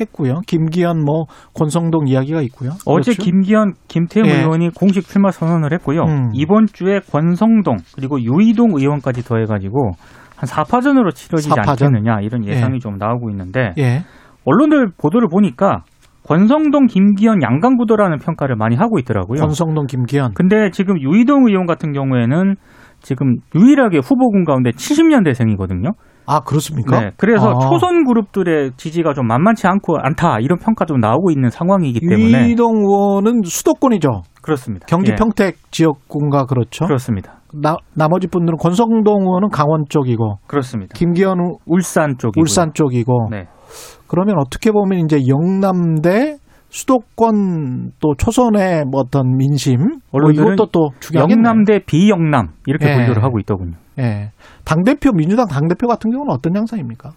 했고요. 0.00 0.40
김기현 0.46 1.04
뭐 1.04 1.26
권성동 1.54 2.08
이야기가 2.08 2.40
있고요. 2.42 2.70
어제 2.86 3.12
그렇죠? 3.12 3.22
김기현, 3.22 3.74
김태형 3.86 4.26
예. 4.28 4.40
의원이 4.40 4.70
공식 4.70 5.06
출마 5.06 5.30
선언을 5.30 5.72
했고요. 5.74 6.00
음. 6.02 6.30
이번 6.34 6.66
주에 6.66 6.98
권성동 6.98 7.76
그리고 7.94 8.20
유이동 8.20 8.70
의원까지 8.76 9.22
더해가지고 9.22 9.92
한한 10.36 10.64
4파전으로 10.64 11.14
치러지지 11.14 11.50
4파전? 11.50 11.68
않겠느냐 11.68 12.20
이런 12.22 12.44
예상이 12.44 12.80
좀 12.80 12.96
나오고 12.98 13.30
있는데 13.30 13.72
예. 13.78 14.02
언론들 14.44 14.88
보도를 14.98 15.28
보니까 15.28 15.84
권성동, 16.26 16.86
김기현, 16.86 17.42
양강구도라는 17.42 18.18
평가를 18.18 18.56
많이 18.56 18.76
하고 18.76 18.98
있더라고요. 18.98 19.40
권성동, 19.40 19.86
김기현. 19.86 20.32
근데 20.34 20.70
지금 20.70 21.00
유이동 21.00 21.48
의원 21.48 21.66
같은 21.66 21.92
경우에는 21.92 22.56
지금 23.00 23.36
유일하게 23.54 23.98
후보군 23.98 24.44
가운데 24.44 24.70
70년대생이거든요. 24.70 25.92
아 26.26 26.40
그렇습니까? 26.40 27.00
네, 27.00 27.10
그래서 27.18 27.50
아. 27.50 27.68
초선 27.68 28.04
그룹들의 28.04 28.72
지지가 28.78 29.12
좀 29.12 29.26
만만치 29.26 29.66
않고 29.66 29.98
않다 29.98 30.40
이런 30.40 30.58
평가도 30.58 30.96
나오고 30.96 31.30
있는 31.30 31.50
상황이기 31.50 32.00
때문에 32.00 32.46
유이동 32.46 32.78
의원은 32.78 33.42
수도권이죠. 33.44 34.22
그렇습니다. 34.40 34.86
경기 34.88 35.10
예, 35.10 35.16
평택 35.16 35.56
지역군가 35.70 36.46
그렇죠. 36.46 36.86
그렇습니다. 36.86 37.40
나, 37.52 37.76
나머지 37.94 38.26
분들은 38.26 38.56
권성동 38.58 39.22
의원은 39.22 39.50
강원 39.50 39.84
쪽이고 39.88 40.38
그렇습니다. 40.46 40.94
김기현 40.94 41.40
의 41.40 41.56
울산 41.66 42.16
쪽이고 42.16 42.40
울산 42.40 42.72
쪽이고 42.72 43.28
네. 43.30 43.46
그러면 44.06 44.36
어떻게 44.38 44.70
보면 44.70 45.00
이제 45.04 45.26
영남대 45.26 46.36
수도권 46.68 47.92
또 48.00 48.14
초선의 48.18 48.84
뭐 48.90 49.02
어떤 49.02 49.36
민심 49.36 49.78
뭐 49.78 49.98
언론들은 50.12 50.54
이것도 50.54 50.70
또 50.72 50.90
중요하겠네. 50.98 51.38
영남 51.38 51.64
대 51.64 51.78
비영남 51.78 52.48
이렇게 52.66 52.88
예. 52.88 52.94
분류를 52.94 53.22
하고 53.22 53.38
있더군요. 53.38 53.74
예. 54.00 54.32
당 54.64 54.82
대표 54.82 55.12
민주당 55.12 55.46
당 55.46 55.68
대표 55.68 55.86
같은 55.86 56.10
경우는 56.10 56.32
어떤 56.32 56.56
양상입니까? 56.56 57.12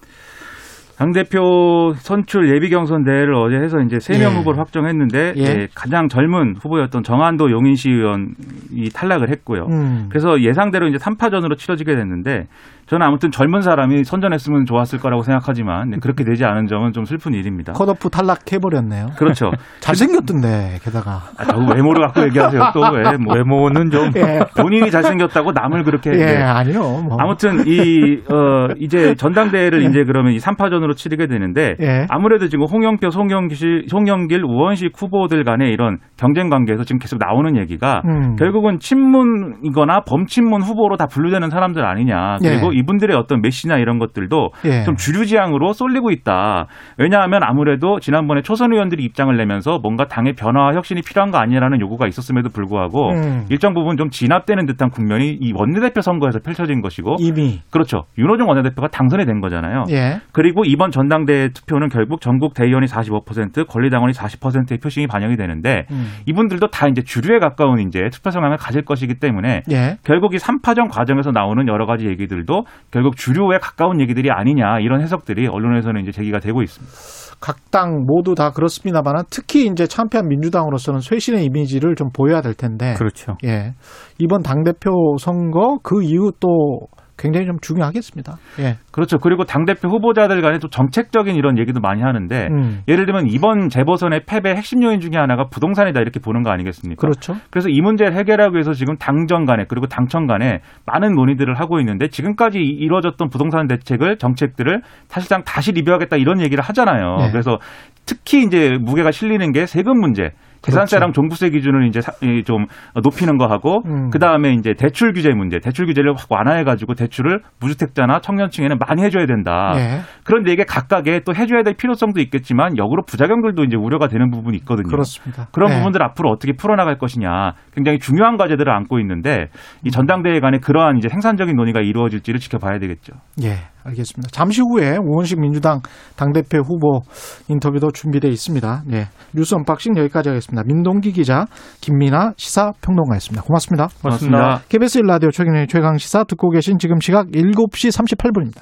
당 0.98 1.12
대표 1.12 1.94
선출 1.98 2.54
예비 2.56 2.70
경선 2.70 3.04
대회를 3.04 3.36
어제 3.36 3.56
해서 3.56 3.78
이제 3.80 4.00
세명 4.00 4.34
예. 4.34 4.38
후보를 4.38 4.60
확정했는데 4.60 5.34
예. 5.38 5.42
예, 5.42 5.68
가장 5.76 6.08
젊은 6.08 6.56
후보였던 6.56 7.04
정한도 7.04 7.52
용인시 7.52 7.90
의원이 7.90 8.90
탈락을 8.94 9.30
했고요. 9.32 9.68
음. 9.70 10.06
그래서 10.10 10.42
예상대로 10.42 10.88
이제 10.88 10.98
3파전으로 10.98 11.56
치러지게 11.58 11.96
됐는데 11.96 12.48
저는 12.88 13.06
아무튼 13.06 13.32
젊은 13.32 13.62
사람이 13.62 14.06
선전했으면 14.06 14.66
좋았을 14.66 15.00
거라고 15.00 15.22
생각하지만 15.22 15.90
네, 15.90 15.98
그렇게 16.02 16.24
되지 16.24 16.46
않은 16.46 16.68
점은 16.68 16.94
좀 16.94 17.04
슬픈 17.04 17.34
일입니다. 17.34 17.74
컷오프 17.74 18.10
탈락해 18.10 18.60
버렸네요. 18.62 19.08
그렇죠. 19.18 19.52
잘생겼던데 19.82 20.80
게다가 20.82 21.24
아, 21.38 21.44
저 21.44 21.58
외모를 21.76 22.06
갖고 22.06 22.24
얘기하세요. 22.24 22.62
또 22.74 22.80
왜? 22.94 23.18
뭐 23.18 23.36
외모는 23.36 23.92
좀 23.92 24.12
예. 24.16 24.40
본인이 24.62 24.90
잘생겼다고 24.90 25.52
남을 25.52 25.84
그렇게 25.84 26.12
예, 26.12 26.16
네. 26.16 26.42
아니요. 26.42 26.80
뭐. 26.80 27.18
아무튼 27.20 27.68
이 27.68 28.22
어, 28.32 28.74
이제 28.78 29.16
전당대회를 29.16 29.84
이제 29.84 30.04
그러면 30.06 30.32
이 30.32 30.38
3파전으로 30.38 30.96
치르게 30.96 31.28
되는데 31.28 31.76
예. 31.82 32.06
아무래도 32.10 32.48
지금 32.48 32.66
홍영표, 32.72 33.10
송영길, 33.10 33.88
송영길, 33.90 34.46
우원식 34.46 34.94
후보들 34.96 35.44
간의 35.44 35.74
이런 35.74 35.98
경쟁 36.18 36.50
관계에서 36.50 36.86
지금 36.86 37.00
계속 37.00 37.20
나오는 37.20 37.58
얘기가 37.58 38.02
음. 38.06 38.36
결국은 38.38 38.80
친문이거나 38.80 40.02
범친문 40.08 40.62
후보로 40.62 40.96
다 40.96 41.06
분류되는 41.08 41.50
사람들 41.50 41.84
아니냐. 41.84 42.38
그리고 42.42 42.74
예. 42.74 42.77
이분들의 42.78 43.16
어떤 43.16 43.42
메시나 43.42 43.78
이런 43.78 44.00
것들도 44.00 44.50
예. 44.66 44.84
좀 44.84 44.96
주류 44.96 45.26
지향으로 45.26 45.74
쏠리고 45.74 46.12
있다. 46.12 46.68
왜냐하면 46.98 47.42
아무래도 47.44 48.00
지난번에 48.00 48.42
초선 48.42 48.74
의원들이 48.74 49.04
입장을 49.04 49.36
내면서 49.36 49.80
뭔가 49.82 50.06
당의 50.06 50.34
변화와 50.34 50.74
혁신이 50.74 51.02
필요한 51.02 51.32
거 51.32 51.38
아니냐라는 51.38 51.80
요구가 51.82 52.08
있었음에도 52.08 52.50
불구하고 52.50 53.12
음. 53.12 53.46
일정 53.50 53.74
부분 53.74 53.98
좀 53.98 54.10
진압되는 54.10 54.66
듯한 54.66 54.90
국면이 54.90 55.38
이 55.40 55.54
원내대표 55.54 56.02
선거에서 56.02 56.40
펼쳐진 56.40 56.82
것이고 56.82 57.18
이미 57.20 57.62
그렇죠. 57.72 58.06
윤호중 58.18 58.48
원내대표가 58.48 58.90
당선이 58.90 59.26
된 59.26 59.42
거잖아요. 59.42 59.86
예. 59.92 60.20
그리고 60.32 60.64
이번 60.66 60.92
전당대회 60.92 61.50
투표는 61.50 61.90
결국 61.90 62.22
전국 62.22 62.54
대의원이 62.54 62.88
45%, 62.88 63.68
권리당원이 63.68 64.14
40%의 64.14 64.78
표심이 64.80 65.08
반영이 65.08 65.36
되는데 65.38 65.86
음. 65.92 66.08
이분들도 66.26 66.68
다 66.68 66.88
이제 66.88 67.02
주류에 67.02 67.40
가까운 67.40 67.80
이제 67.80 68.10
투표 68.12 68.32
성향을 68.32 68.58
가질 68.58 68.84
것이기 68.84 69.16
때문에 69.16 69.64
예. 69.72 69.98
결국 70.04 70.34
이 70.34 70.38
3파전 70.38 70.90
과정에서 70.92 71.32
나오는 71.32 71.68
여러 71.68 71.86
가지 71.86 72.08
얘기들도 72.08 72.66
결국 72.92 73.16
주류에 73.16 73.60
가까운 73.62 74.02
얘기들이 74.02 74.32
아니냐 74.32 74.80
이런 74.80 75.02
해석들이 75.02 75.48
언론에서는 75.48 76.02
이제 76.02 76.12
제기가 76.12 76.40
되고 76.40 76.62
있습니다. 76.62 76.94
각 77.40 77.58
당 77.70 78.06
모두 78.08 78.34
다 78.34 78.52
그렇습니다만 78.52 79.26
특히 79.30 79.68
이제 79.68 79.86
참패한 79.86 80.28
민주당으로서는 80.28 81.02
쇄신의 81.02 81.46
이미지를 81.46 81.96
좀 81.96 82.10
보여야 82.12 82.42
될 82.42 82.54
텐데. 82.54 82.96
그렇죠. 82.98 83.38
예. 83.44 83.74
이번 84.18 84.42
당대표 84.42 85.18
선거 85.20 85.78
그 85.84 86.04
이후 86.04 86.32
또 86.40 86.80
굉장히 87.18 87.48
좀 87.48 87.58
중요하겠습니다. 87.60 88.38
예. 88.60 88.78
그렇죠. 88.92 89.18
그리고 89.18 89.44
당대표 89.44 89.90
후보자들 89.90 90.42
간에 90.42 90.60
또 90.60 90.70
정책적인 90.70 91.36
이런 91.36 91.58
얘기도 91.58 91.80
많이 91.80 92.02
하는데 92.02 92.48
음. 92.52 92.82
예를 92.88 93.06
들면 93.06 93.28
이번 93.28 93.70
재보선의 93.70 94.22
패배 94.28 94.52
핵심 94.52 94.84
요인 94.84 95.00
중에 95.00 95.12
하나가 95.20 95.46
부동산이다 95.50 96.00
이렇게 96.00 96.20
보는 96.20 96.44
거 96.44 96.52
아니겠습니까? 96.52 97.00
그렇죠. 97.02 97.36
그래서 97.50 97.70
이 97.70 97.82
문제를 97.82 98.14
해결하기 98.14 98.54
위해서 98.54 98.74
지금 98.74 98.98
당정 98.98 99.46
간에 99.46 99.66
그리고 99.68 99.88
당청 99.88 100.28
간에 100.28 100.60
많은 100.86 101.14
논의들을 101.16 101.56
하고 101.60 101.80
있는데 101.80 102.08
지금까지 102.08 102.60
이- 102.60 102.78
이루어졌던 102.80 103.30
부동산 103.30 103.68
대책을 103.68 104.18
정책들을 104.18 104.82
사실상 105.08 105.44
다시 105.44 105.72
리뷰하겠다 105.72 106.18
이런 106.18 106.40
얘기를 106.42 106.64
하잖아요. 106.64 107.18
네. 107.18 107.32
그래서 107.32 107.58
특히 108.06 108.44
이제 108.44 108.78
무게가 108.80 109.12
실리는 109.12 109.52
게 109.52 109.66
세금 109.66 110.00
문제. 110.00 110.32
재산세랑 110.68 111.12
종부세 111.14 111.50
기준을 111.50 111.88
이제 111.88 112.02
사- 112.02 112.12
이좀 112.22 112.66
높이는 113.04 113.38
거 113.38 113.46
하고 113.48 113.82
그렇죠. 113.82 113.98
음. 114.06 114.10
그 114.10 114.20
다음에 114.20 114.54
이제 114.54 114.74
대출 114.78 115.14
규제 115.14 115.30
문제, 115.34 115.60
대출 115.60 115.86
규제를 115.88 116.14
확 116.16 116.32
완화해 116.32 116.64
가지고 116.64 116.94
대출을 116.94 117.42
무주택자나 117.60 118.20
청년층에는 118.20 118.78
많이 118.88 119.04
해줘야 119.04 119.26
된다. 119.26 119.74
예. 119.76 120.00
그런데 120.24 120.52
이게 120.54 120.64
각각의 120.64 121.22
또 121.26 121.34
해줘야 121.36 121.64
될 121.64 121.74
필요성도 121.76 122.20
있겠지만 122.22 122.78
역으로 122.78 123.04
부작용들도 123.06 123.64
이제 123.64 123.76
우려가 123.78 124.08
되는 124.08 124.30
부분이 124.30 124.58
있거든요. 124.58 124.88
그렇습니다. 124.90 125.48
그런 125.52 125.72
예. 125.72 125.78
부분들 125.78 126.04
앞으로 126.04 126.30
어떻게 126.30 126.54
풀어나갈 126.54 126.98
것이냐 126.98 127.54
굉장히 127.74 128.00
중요한 128.00 128.38
과제들을 128.38 128.72
안고 128.72 129.00
있는데 129.00 129.48
이 129.84 129.92
전당대회 129.92 130.40
간에 130.40 130.60
그러한 130.60 130.98
이제 130.98 131.10
생산적인 131.10 131.56
논의가 131.56 131.82
이루어질지를 131.82 132.40
지켜봐야 132.40 132.80
되겠죠. 132.80 133.14
예, 133.44 133.56
알겠습니다. 133.88 134.30
잠시 134.32 134.62
후에 134.62 134.98
우원식 134.98 135.40
민주당 135.40 135.82
당대표 136.16 136.60
후보 136.60 137.02
인터뷰도 137.48 137.92
준비되어 137.92 138.30
있습니다. 138.32 138.84
예. 138.94 139.08
뉴스 139.34 139.56
언박싱 139.56 139.98
여기까지 139.98 140.30
하겠습니다. 140.30 140.64
민동기 140.66 141.12
기자, 141.12 141.46
김민아 141.82 142.34
시사평론가였습니다. 142.38 143.44
고맙습니다. 143.44 143.88
고맙습니다. 144.02 144.62
KBS 144.70 145.02
1라디오 145.02 145.32
최경영의 145.32 145.68
최강 145.68 145.98
시사 145.98 146.24
듣고 146.24 146.50
계신 146.50 146.78
지금 146.78 147.00
시각 147.00 147.28
7시 147.28 147.92
38분입니다. 147.92 148.62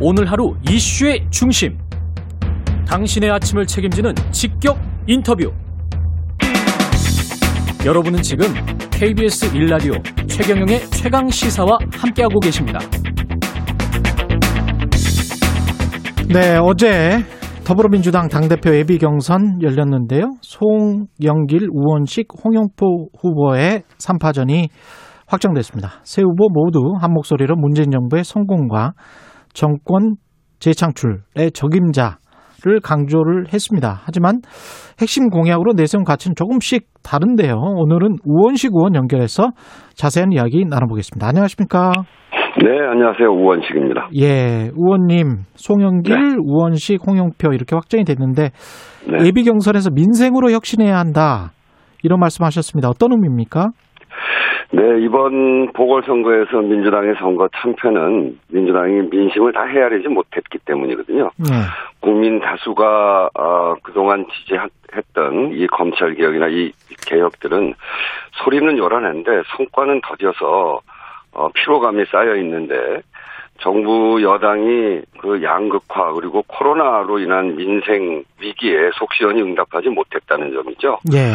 오늘 0.00 0.30
하루 0.30 0.54
이슈의 0.68 1.26
중심. 1.30 1.76
당신의 2.86 3.30
아침을 3.30 3.66
책임지는 3.66 4.14
직격 4.30 4.78
인터뷰. 5.06 5.52
여러분은 7.84 8.22
지금 8.22 8.46
KBS 8.90 9.52
1라디오 9.52 10.28
최경영의 10.28 10.90
최강 10.90 11.28
시사와 11.28 11.78
함께하고 11.92 12.40
계십니다. 12.40 12.78
네, 16.32 16.56
어제 16.62 17.24
더불어민주당 17.64 18.28
당대표 18.28 18.72
예비 18.76 18.98
경선 18.98 19.62
열렸는데요. 19.62 20.30
송영길, 20.42 21.68
우원식, 21.72 22.28
홍영표 22.44 23.08
후보의 23.20 23.82
3파전이 23.98 24.68
확정됐습니다. 25.26 25.90
세 26.04 26.22
후보 26.22 26.48
모두 26.52 26.94
한 27.00 27.12
목소리로 27.12 27.56
문재인 27.56 27.90
정부의 27.90 28.22
성공과 28.22 28.92
정권 29.54 30.14
재창출의 30.60 31.50
적임자를 31.52 32.80
강조를 32.80 33.52
했습니다. 33.52 34.00
하지만 34.04 34.40
핵심 35.00 35.30
공약으로 35.30 35.72
내세운 35.72 36.04
가치는 36.04 36.36
조금씩 36.36 36.86
다른데요. 37.02 37.54
오늘은 37.54 38.18
우원식 38.24 38.70
의원 38.72 38.94
연결해서 38.94 39.50
자세한 39.94 40.30
이야기 40.30 40.64
나눠보겠습니다. 40.64 41.26
안녕하십니까? 41.26 41.90
네, 42.62 42.78
안녕하세요. 42.78 43.28
우원식입니다. 43.30 44.10
예, 44.20 44.70
의원님, 44.76 45.44
송영길, 45.54 46.36
우원식, 46.44 47.00
홍영표 47.06 47.54
이렇게 47.54 47.74
확정이 47.74 48.04
됐는데 48.04 48.50
네. 49.08 49.26
예비 49.26 49.44
경선에서 49.44 49.90
민생으로 49.94 50.50
혁신해야 50.50 50.98
한다 50.98 51.52
이런 52.02 52.20
말씀하셨습니다. 52.20 52.90
어떤 52.90 53.12
의미입니까? 53.12 53.68
네, 54.72 54.82
이번 55.00 55.72
보궐선거에서 55.72 56.60
민주당의 56.60 57.14
선거 57.18 57.48
참패는 57.56 58.36
민주당이 58.52 59.08
민심을 59.10 59.52
다 59.54 59.64
헤아리지 59.64 60.08
못했기 60.08 60.58
때문이거든요. 60.66 61.30
네, 61.38 61.54
국민 62.00 62.40
다수가 62.40 63.30
어, 63.38 63.74
그동안 63.82 64.26
지지했던 64.28 65.52
이 65.54 65.66
검찰 65.68 66.14
개혁이나 66.14 66.48
이 66.48 66.72
개혁들은 67.06 67.72
소리는 68.44 68.76
요란한데 68.76 69.30
성과는 69.56 70.02
더뎌서 70.02 70.80
어, 71.32 71.48
피로감이 71.54 72.04
쌓여 72.10 72.34
있는데 72.36 73.02
정부 73.60 74.22
여당이 74.22 75.02
그 75.20 75.42
양극화 75.42 76.12
그리고 76.14 76.42
코로나로 76.48 77.18
인한 77.18 77.56
민생 77.56 78.24
위기에 78.40 78.90
속시원히 78.94 79.42
응답하지 79.42 79.90
못했다는 79.90 80.52
점이죠. 80.54 80.98
예, 81.12 81.34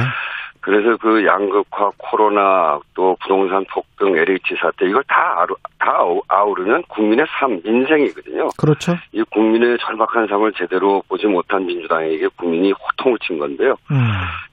그래서 0.60 0.98
그 0.98 1.24
양극화, 1.24 1.92
코로나, 1.98 2.80
또 2.96 3.16
부동산 3.22 3.64
폭등, 3.72 4.18
LH 4.18 4.56
사태 4.60 4.88
이걸 4.88 5.04
다 5.08 5.36
아루, 5.42 5.56
다 5.78 5.92
아우- 6.00 6.24
아우르는 6.28 6.82
국민의 6.88 7.28
삶, 7.38 7.62
민생이거든요. 7.64 8.50
그렇죠. 8.58 8.96
이 9.12 9.22
국민의 9.30 9.78
절박한 9.78 10.26
삶을 10.26 10.54
제대로 10.54 11.04
보지 11.08 11.28
못한 11.28 11.64
민주당에게 11.68 12.28
국민이 12.36 12.72
호통을 12.72 13.20
친 13.20 13.38
건데요. 13.38 13.76
음, 13.92 13.98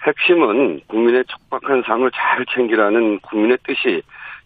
핵심은 0.06 0.82
국민의 0.88 1.24
척박한 1.26 1.82
삶을 1.86 2.10
잘 2.14 2.44
챙기라는 2.54 3.20
국민의 3.20 3.56
뜻이 3.66 4.02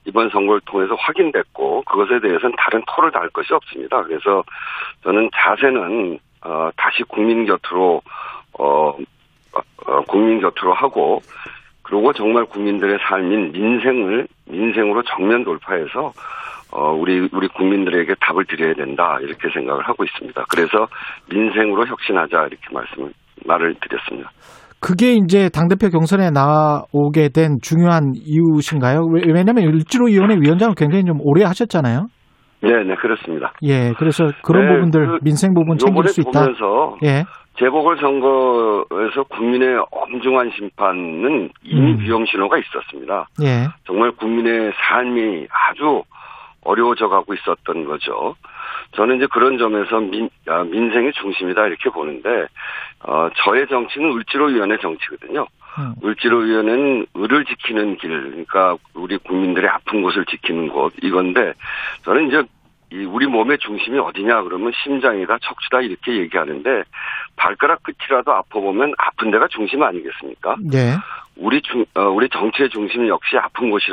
이번 0.06 0.30
선거를 0.30 0.60
통해서 0.64 0.94
확인됐고 0.94 1.82
그것에 1.82 2.20
대해서는 2.20 2.54
다른 2.56 2.82
토를 2.86 3.10
달 3.10 3.28
것이 3.30 3.52
없습니다. 3.52 4.02
그래서 4.02 4.42
저는 5.02 5.30
자세는 5.34 6.18
어, 6.42 6.70
다시 6.76 7.02
국민 7.04 7.44
곁으로 7.44 8.00
어, 8.58 8.96
어, 9.86 10.00
국민 10.06 10.40
곁으로 10.40 10.72
하고 10.74 11.20
그리고 11.82 12.12
정말 12.12 12.44
국민들의 12.44 12.98
삶인 13.02 13.52
민생을 13.52 14.26
민생으로 14.46 15.02
정면 15.02 15.44
돌파해서 15.44 16.12
어, 16.72 16.92
우리, 16.92 17.28
우리 17.32 17.48
국민들에게 17.48 18.14
답을 18.20 18.44
드려야 18.44 18.74
된다, 18.74 19.18
이렇게 19.20 19.48
생각을 19.50 19.86
하고 19.86 20.04
있습니다. 20.04 20.44
그래서 20.48 20.88
민생으로 21.30 21.86
혁신하자, 21.86 22.48
이렇게 22.48 22.66
말씀을, 22.72 23.12
말을 23.44 23.76
드렸습니다. 23.80 24.30
그게 24.80 25.14
이제 25.14 25.48
당대표 25.48 25.88
경선에 25.88 26.30
나오게 26.30 27.30
된 27.30 27.58
중요한 27.62 28.12
이유신가요? 28.14 29.06
왜- 29.12 29.22
왜냐면 29.26 29.64
일지로위원회 29.64 30.36
위원장을 30.40 30.74
굉장히 30.76 31.04
좀 31.04 31.18
오래 31.22 31.44
하셨잖아요. 31.44 32.06
네, 32.62 32.70
네, 32.84 32.94
그렇습니다. 32.96 33.52
예, 33.62 33.92
그래서 33.98 34.24
그런 34.42 34.66
네, 34.66 34.74
부분들, 34.74 35.06
그 35.06 35.18
민생 35.24 35.54
부분 35.54 35.76
챙길 35.78 36.04
수 36.08 36.20
있다. 36.22 36.40
보면서 36.40 36.96
예, 37.04 37.24
재보궐선거에서 37.58 39.24
국민의 39.30 39.78
엄중한 39.90 40.50
심판은 40.56 41.50
이미 41.64 41.92
음. 41.92 41.98
위험 42.00 42.24
신호가 42.26 42.56
있었습니다. 42.58 43.28
예, 43.42 43.68
정말 43.86 44.12
국민의 44.12 44.72
삶이 44.74 45.46
아주 45.50 46.02
어려워져 46.66 47.08
가고 47.08 47.34
있었던 47.34 47.84
거죠. 47.84 48.36
저는 48.92 49.16
이제 49.16 49.26
그런 49.32 49.58
점에서 49.58 50.00
민, 50.00 50.28
아, 50.46 50.64
민생이 50.64 51.12
중심이다 51.12 51.66
이렇게 51.66 51.90
보는데, 51.90 52.46
어, 53.00 53.28
저의 53.44 53.66
정치는 53.68 54.12
을지로위원회 54.16 54.78
정치거든요. 54.78 55.46
음. 55.78 55.94
을지로위원회는 56.04 57.06
을을 57.16 57.44
지키는 57.44 57.96
길, 57.96 58.08
그러니까 58.10 58.76
우리 58.94 59.16
국민들의 59.18 59.68
아픈 59.68 60.02
곳을 60.02 60.24
지키는 60.26 60.68
곳, 60.68 60.92
이건데, 61.02 61.52
저는 62.04 62.28
이제 62.28 62.42
이 62.92 63.04
우리 63.04 63.26
몸의 63.26 63.58
중심이 63.58 63.98
어디냐 63.98 64.42
그러면 64.42 64.72
심장이다, 64.84 65.38
척추다 65.42 65.80
이렇게 65.80 66.18
얘기하는데, 66.18 66.84
발가락 67.36 67.82
끝이라도 67.82 68.32
아파보면 68.32 68.94
아픈 68.98 69.30
데가 69.30 69.48
중심 69.48 69.82
아니겠습니까? 69.82 70.56
예, 70.72 70.94
우리 71.36 71.60
중, 71.62 71.84
어, 71.94 72.02
우리 72.04 72.28
정치의 72.28 72.70
중심 72.70 73.06
역시 73.08 73.36
아픈 73.36 73.70
곳이 73.70 73.86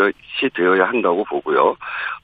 되어야 0.53 0.85
한다고 0.85 1.23
보고요. 1.25 1.75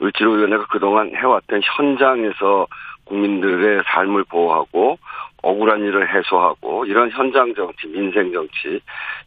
을지로위원회가 0.02 0.66
그동안 0.68 1.14
해왔던 1.16 1.62
현장에서 1.64 2.68
국민들의 3.06 3.84
삶을 3.86 4.24
보호하고 4.26 4.98
억울한 5.42 5.80
일을 5.84 6.14
해소하고 6.14 6.86
이런 6.86 7.10
현장 7.12 7.54
정치, 7.56 7.88
민생 7.88 8.32
정치 8.32 8.80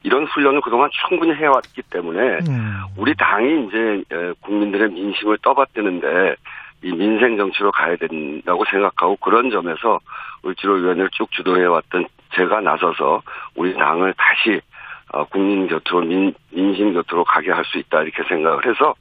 이런 0.03 0.25
훈련을 0.27 0.61
그동안 0.61 0.91
충분히 1.09 1.35
해왔기 1.35 1.83
때문에 1.91 2.21
음, 2.49 2.81
우리 2.97 3.15
당이 3.15 3.67
이제 3.67 4.03
에, 4.13 4.33
국민들의 4.41 4.91
민심을 4.91 5.39
떠받드는데 5.43 6.37
이 6.85 6.93
민생 6.93 7.37
정치로 7.37 7.73
가야 7.73 7.97
된다고 7.97 8.65
생각하고 8.71 9.17
그런 9.17 9.51
점에서 9.51 10.01
을지로위원회를 10.45 11.11
쭉 11.13 11.31
주도해왔던 11.33 12.07
제가 12.35 12.61
나서서 12.61 13.23
우리 13.55 13.75
당을 13.75 14.15
다시 14.17 14.61
어, 15.13 15.25
국민 15.27 15.67
곁으로 15.69 16.01
민, 16.03 16.33
민심 16.55 16.93
곁으로 16.95 17.25
가게 17.25 17.51
할 17.51 17.63
수 17.65 17.79
있다 17.79 18.03
이렇게 18.03 18.23
생각을 18.29 18.59
해서 18.67 18.95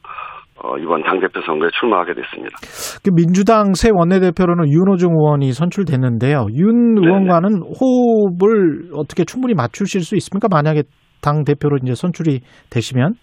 어, 0.64 0.78
이번 0.78 1.02
당대표 1.04 1.42
선거에 1.42 1.70
출마하게 1.80 2.14
됐습니다. 2.14 2.56
그 3.04 3.10
민주당 3.16 3.74
새 3.74 3.90
원내대표로는 3.92 4.70
윤호중 4.70 5.12
의원이 5.12 5.54
선출됐는데요. 5.54 6.46
윤 6.54 6.94
네네. 6.96 7.08
의원과는 7.08 7.62
호흡을 7.80 8.92
어떻게 8.94 9.24
충분히 9.26 9.56
맞추실 9.56 10.02
수 10.02 10.16
있습니까? 10.18 10.48
만약에 10.52 10.84
당 11.24 11.44
대표로 11.44 11.78
이제 11.82 11.96
선출이 11.96 12.42
되시면? 12.70 13.14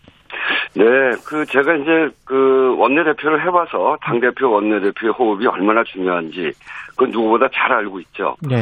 네, 0.74 0.84
그 1.26 1.44
제가 1.46 1.74
이제 1.76 2.14
그 2.26 2.74
원내대표를 2.76 3.46
해봐서 3.46 3.96
당대표 4.02 4.50
원내대표의 4.50 5.12
호흡이 5.18 5.46
얼마나 5.46 5.82
중요한지 5.84 6.50
그 6.98 7.04
누구보다 7.04 7.46
잘 7.52 7.72
알고 7.72 8.00
있죠. 8.00 8.34
네. 8.48 8.56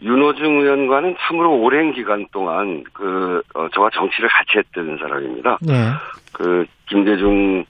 윤호중 0.00 0.60
의원과는 0.60 1.16
참으로 1.20 1.52
오랜 1.56 1.92
기간 1.92 2.26
동안 2.32 2.84
그 2.92 3.42
어, 3.54 3.66
저와 3.74 3.88
정치를 3.94 4.28
같이 4.28 4.58
했던 4.58 4.98
사람입니다. 4.98 5.58
네. 5.62 5.90
그 6.32 6.66
김대중 6.88 7.64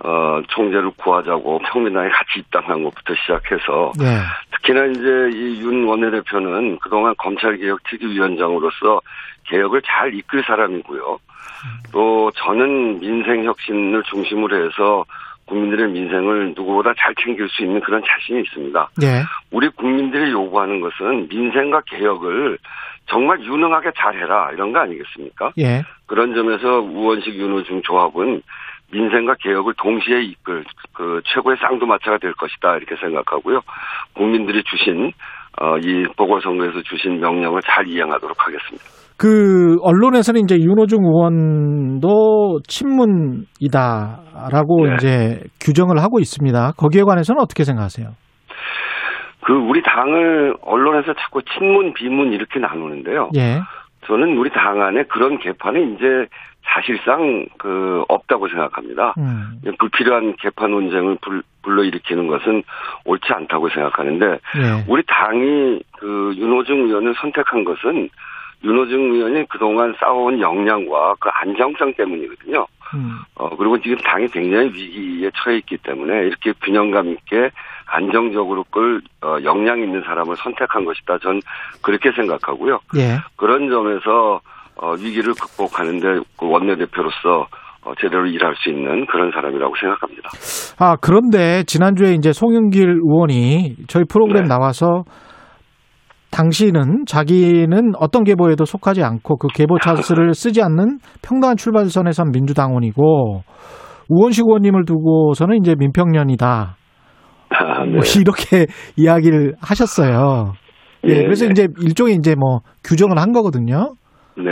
어 0.00 0.40
총재를 0.48 0.90
구하자고 0.96 1.58
평민당에 1.58 2.08
같이 2.08 2.38
입당한 2.38 2.84
것부터 2.84 3.14
시작해서 3.16 3.92
네. 3.98 4.04
특히나 4.52 4.84
이제 4.86 5.30
이 5.34 5.60
윤 5.60 5.84
원내대표는 5.88 6.78
그동안 6.78 7.14
검찰개혁 7.18 7.80
특위위원장으로서 7.82 9.00
개혁을 9.44 9.82
잘 9.84 10.14
이끌 10.14 10.44
사람이고요. 10.44 11.18
또 11.90 12.30
저는 12.36 13.00
민생 13.00 13.42
혁신을 13.44 14.04
중심으로 14.04 14.66
해서 14.66 15.04
국민들의 15.48 15.88
민생을 15.88 16.52
누구보다 16.54 16.92
잘 16.98 17.14
챙길 17.22 17.48
수 17.48 17.62
있는 17.62 17.80
그런 17.80 18.02
자신이 18.06 18.40
있습니다. 18.42 18.90
네. 19.00 19.22
우리 19.50 19.68
국민들이 19.70 20.30
요구하는 20.30 20.80
것은 20.80 21.28
민생과 21.28 21.82
개혁을 21.86 22.58
정말 23.06 23.40
유능하게 23.40 23.90
잘해라 23.96 24.52
이런 24.52 24.72
거 24.72 24.80
아니겠습니까? 24.80 25.52
예. 25.58 25.82
그런 26.06 26.34
점에서 26.34 26.80
우원식 26.80 27.34
윤호중 27.34 27.82
조합은 27.82 28.42
민생과 28.90 29.36
개혁을 29.40 29.74
동시에 29.78 30.22
이끌 30.22 30.64
그 30.92 31.22
최고의 31.24 31.56
쌍두마차가 31.58 32.18
될 32.18 32.32
것이다 32.34 32.76
이렇게 32.76 32.96
생각하고요. 32.96 33.62
국민들이 34.14 34.62
주신 34.64 35.12
어, 35.60 35.76
이 35.78 36.06
보궐선거에서 36.16 36.82
주신 36.82 37.20
명령을 37.20 37.62
잘 37.64 37.86
이행하도록 37.88 38.36
하겠습니다. 38.38 38.97
그 39.18 39.76
언론에서는 39.82 40.40
이제 40.42 40.56
윤호중 40.56 41.02
의원도 41.02 42.60
친문이다라고 42.68 43.56
네. 44.86 44.94
이제 44.94 45.40
규정을 45.60 45.98
하고 45.98 46.20
있습니다. 46.20 46.72
거기에 46.76 47.02
관해서는 47.02 47.42
어떻게 47.42 47.64
생각하세요? 47.64 48.10
그 49.44 49.52
우리 49.52 49.82
당을 49.82 50.54
언론에서 50.62 51.14
자꾸 51.14 51.42
친문 51.42 51.94
비문 51.94 52.32
이렇게 52.32 52.60
나누는데요. 52.60 53.30
예. 53.36 53.60
저는 54.06 54.38
우리 54.38 54.50
당 54.50 54.80
안에 54.82 55.02
그런 55.04 55.38
개판이 55.38 55.94
이제 55.94 56.26
사실상 56.62 57.46
그 57.58 58.04
없다고 58.08 58.46
생각합니다. 58.48 59.14
음. 59.18 59.58
불필요한 59.78 60.36
개판 60.36 60.70
논쟁을 60.70 61.16
불, 61.22 61.42
불러일으키는 61.62 62.28
것은 62.28 62.62
옳지 63.04 63.32
않다고 63.32 63.68
생각하는데 63.70 64.26
예. 64.26 64.84
우리 64.86 65.02
당이 65.06 65.80
그 65.98 66.32
윤호중 66.36 66.86
의원을 66.86 67.14
선택한 67.20 67.64
것은 67.64 68.10
윤호중 68.64 69.14
의원이 69.14 69.46
그동안 69.48 69.94
쌓아온 70.00 70.40
역량과 70.40 71.14
그 71.20 71.28
안정성 71.42 71.94
때문이거든요. 71.94 72.66
음. 72.94 73.18
어, 73.36 73.54
그리고 73.56 73.78
지금 73.80 73.96
당이 73.98 74.28
굉장히 74.28 74.66
위기에 74.68 75.30
처해 75.36 75.58
있기 75.58 75.76
때문에 75.78 76.26
이렇게 76.26 76.52
균형감 76.64 77.08
있게 77.08 77.50
안정적으로 77.86 78.64
끌, 78.70 79.00
어, 79.22 79.36
역량 79.44 79.80
있는 79.80 80.02
사람을 80.02 80.36
선택한 80.36 80.84
것이다. 80.84 81.18
전 81.18 81.40
그렇게 81.82 82.10
생각하고요. 82.12 82.78
예. 82.96 83.18
그런 83.36 83.70
점에서, 83.70 84.40
어, 84.76 84.92
위기를 84.92 85.34
극복하는데 85.34 86.20
그 86.38 86.48
원내대표로서 86.48 87.46
어, 87.84 87.92
제대로 88.00 88.26
일할 88.26 88.54
수 88.56 88.70
있는 88.70 89.06
그런 89.06 89.30
사람이라고 89.30 89.74
생각합니다. 89.80 90.30
아, 90.78 90.96
그런데 91.00 91.62
지난주에 91.64 92.12
이제 92.12 92.32
송영길 92.32 93.00
의원이 93.02 93.76
저희 93.86 94.04
프로그램 94.10 94.42
네. 94.44 94.48
나와서 94.48 95.04
당시는 96.30 97.04
자기는 97.06 97.92
어떤 97.98 98.24
계보에도 98.24 98.64
속하지 98.64 99.02
않고 99.02 99.36
그 99.38 99.48
계보 99.54 99.78
찬스를 99.78 100.34
쓰지 100.34 100.62
않는 100.62 100.98
평등한 101.22 101.56
출발선에선 101.56 102.30
민주당원이고 102.32 103.42
우원식 104.08 104.44
의원님을 104.46 104.84
두고서는 104.84 105.56
이제 105.56 105.74
민평년이다. 105.76 106.76
아, 107.50 107.84
네. 107.84 107.90
뭐 107.90 108.00
이렇게 108.20 108.66
이야기를 108.96 109.54
하셨어요. 109.60 110.52
예, 111.06 111.10
예, 111.10 111.22
그래서 111.22 111.44
네. 111.44 111.50
이제 111.52 111.68
일종의 111.80 112.14
이제 112.16 112.34
뭐 112.34 112.60
규정을 112.84 113.18
한 113.18 113.32
거거든요. 113.32 113.94
네. 114.36 114.44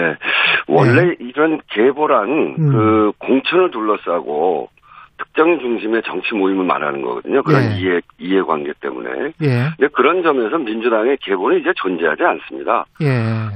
원래 0.69 1.15
이런 1.21 1.61
계보란 1.71 2.29
음. 2.59 2.73
그 2.73 3.13
공천을 3.19 3.71
둘러싸고 3.71 4.69
특정 5.19 5.59
중심의 5.59 6.03
정치 6.05 6.35
모임을 6.35 6.65
말하는 6.65 7.03
거거든요. 7.03 7.43
그런 7.43 7.63
예. 7.63 7.77
이해, 7.77 8.01
이해관계 8.19 8.75
때문에. 8.81 9.33
예, 9.43 9.71
근데 9.77 9.89
그런 9.93 10.23
점에서 10.23 10.59
민주당의 10.59 11.19
계보는 11.21 11.61
이제 11.61 11.73
존재하지 11.77 12.23
않습니다. 12.23 12.85
예, 13.03 13.11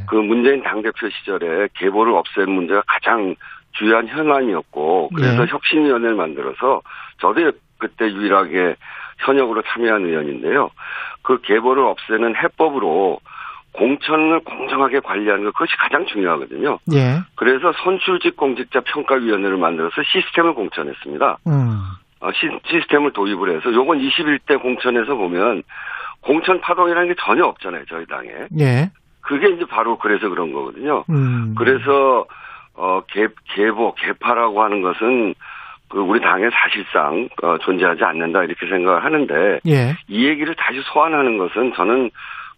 그 0.09 0.17
문재인 0.17 0.63
당대표 0.63 1.09
시절에 1.09 1.69
계보를 1.75 2.15
없애는 2.15 2.51
문제가 2.51 2.83
가장 2.87 3.35
주요한 3.73 4.09
현안이었고 4.09 5.11
그래서 5.15 5.43
예. 5.43 5.47
혁신위원회를 5.47 6.15
만들어서 6.17 6.83
저도 7.21 7.53
그때 7.79 8.07
유일하게 8.07 8.77
현역으로 9.19 9.63
참여한 9.63 10.05
의원인데요. 10.07 10.71
그 11.23 11.41
계보를 11.43 11.83
없애는 11.85 12.37
해법으로 12.37 13.21
공천을 13.73 14.41
공정하게 14.41 15.01
관리하는 15.01 15.45
것 15.45 15.53
그것이 15.53 15.77
가장 15.77 16.07
중요하거든요. 16.07 16.79
예, 16.93 17.21
그래서 17.37 17.73
선출직 17.85 18.37
공직자 18.37 18.81
평가위원회를 18.81 19.57
만들어서 19.57 20.03
시스템을 20.03 20.55
공천했습니다. 20.55 21.39
음, 21.47 21.81
어, 22.21 22.33
시, 22.33 22.49
시스템을 22.67 23.13
도입을 23.13 23.57
해서 23.57 23.73
요건 23.73 23.99
21대 23.99 24.61
공천에서 24.61 25.15
보면 25.15 25.63
공천 26.21 26.61
파동이라는 26.61 27.09
게 27.09 27.15
전혀 27.21 27.45
없잖아요. 27.45 27.85
저희 27.89 28.07
당에. 28.07 28.29
예, 28.59 28.91
그게 29.21 29.49
이제 29.51 29.65
바로 29.67 29.99
그래서 29.99 30.29
그런 30.29 30.53
거거든요. 30.53 31.05
음, 31.11 31.55
그래서 31.57 32.27
어 32.75 33.03
개, 33.09 33.29
개보 33.55 33.95
개파라고 33.95 34.63
하는 34.63 34.83
것은 34.83 35.35
그 35.91 35.99
우리 35.99 36.21
당에 36.21 36.49
사실상 36.53 37.29
어, 37.43 37.59
존재하지 37.59 38.03
않는다 38.05 38.45
이렇게 38.45 38.67
생각을 38.67 39.05
하는데 39.05 39.61
예. 39.67 39.97
이 40.09 40.25
얘기를 40.25 40.55
다시 40.55 40.81
소환하는 40.85 41.37
것은 41.37 41.73
저는 41.75 42.11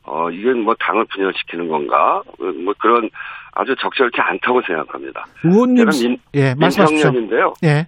어 0.04 0.30
이게 0.30 0.52
뭐 0.52 0.74
당을 0.78 1.04
분열시키는 1.12 1.68
건가 1.68 2.22
어, 2.40 2.44
뭐 2.64 2.74
그런 2.78 3.08
아주 3.52 3.74
적절치 3.80 4.20
않다고 4.20 4.62
생각합니다. 4.62 5.24
의원님, 5.44 5.86
민, 6.02 6.16
예. 6.34 6.54
민평년인데요. 6.54 7.54
예, 7.64 7.86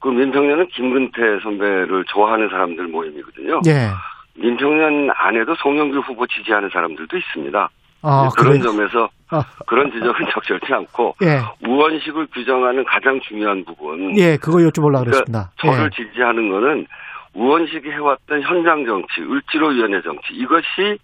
그 0.00 0.08
민평년은 0.08 0.66
김근태 0.68 1.40
선배를 1.42 2.04
좋아하는 2.08 2.48
사람들 2.48 2.88
모임이거든요. 2.88 3.60
예. 3.66 3.90
민평년 4.34 5.10
안에도 5.14 5.54
송영길 5.56 6.00
후보 6.00 6.26
지지하는 6.26 6.70
사람들도 6.70 7.16
있습니다. 7.16 7.70
아, 8.04 8.28
그런 8.36 8.58
그래요? 8.58 8.62
점에서 8.64 9.08
아, 9.30 9.44
그런 9.66 9.90
지적은 9.92 10.26
적절치 10.34 10.72
않고 10.72 11.14
예, 11.22 11.40
우원식을 11.66 12.26
규정하는 12.34 12.84
가장 12.84 13.20
중요한 13.20 13.64
부분. 13.64 14.16
예, 14.18 14.36
그거 14.36 14.58
여쭤보려고 14.58 15.04
그러니까 15.04 15.22
그랬습니다. 15.24 15.50
저를 15.58 15.84
예. 15.84 16.04
지지하는 16.04 16.50
거는 16.50 16.86
우원식이 17.34 17.90
해왔던 17.90 18.42
현장 18.42 18.84
정치, 18.84 19.22
을지로 19.22 19.68
위원회 19.68 20.00
정치 20.02 20.32
이것이 20.34 20.98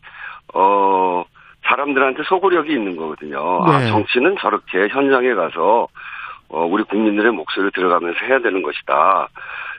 어 0.54 1.24
사람들한테 1.64 2.22
소구력이 2.24 2.72
있는 2.72 2.96
거거든요. 2.96 3.62
아 3.64 3.80
네. 3.80 3.88
정치는 3.88 4.36
저렇게 4.40 4.88
현장에 4.88 5.34
가서 5.34 5.88
어 6.48 6.64
우리 6.64 6.82
국민들의 6.84 7.32
목소리를 7.32 7.72
들어가면서 7.72 8.18
해야 8.24 8.38
되는 8.40 8.62
것이다. 8.62 9.28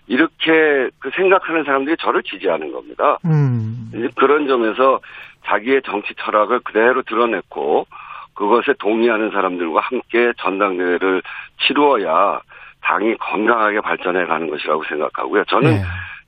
이렇게 0.07 0.89
그 0.99 1.11
생각하는 1.15 1.63
사람들이 1.63 1.95
저를 1.99 2.23
지지하는 2.23 2.71
겁니다. 2.71 3.17
음, 3.25 3.91
그런 4.15 4.47
점에서 4.47 4.99
자기의 5.45 5.81
정치 5.83 6.13
철학을 6.15 6.59
그대로 6.61 7.01
드러냈고 7.03 7.85
그것에 8.33 8.73
동의하는 8.79 9.31
사람들과 9.31 9.81
함께 9.81 10.31
전당대회를 10.37 11.21
치루어야 11.61 12.41
당이 12.81 13.17
건강하게 13.17 13.81
발전해 13.81 14.25
가는 14.25 14.49
것이라고 14.49 14.83
생각하고요. 14.85 15.43
저는 15.45 15.73
예. 15.73 15.81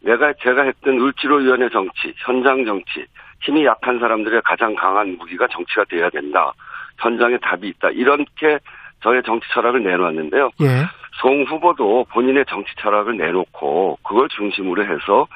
내가 0.04 0.34
제가 0.42 0.64
했던 0.64 1.00
을지로위원회 1.00 1.70
정치, 1.70 2.14
현장 2.26 2.66
정치, 2.66 3.06
힘이 3.42 3.66
약한 3.66 4.00
사람들의 4.00 4.42
가장 4.44 4.76
강한 4.76 5.18
무기가 5.18 5.48
정치가 5.48 5.84
돼야 5.86 6.10
된다. 6.10 6.52
현장에 7.00 7.38
답이 7.42 7.68
있다. 7.68 7.90
이렇게 7.92 8.60
저의 9.04 9.22
정치 9.26 9.48
철학을 9.54 9.84
내놓았는데요. 9.84 10.50
예. 10.62 10.86
송 11.22 11.44
후보도 11.44 12.06
본인의 12.14 12.46
정치 12.48 12.72
철학을 12.82 13.18
내놓고 13.18 13.98
그걸 14.04 14.28
중심으로 14.30 14.84
해서 14.84 15.28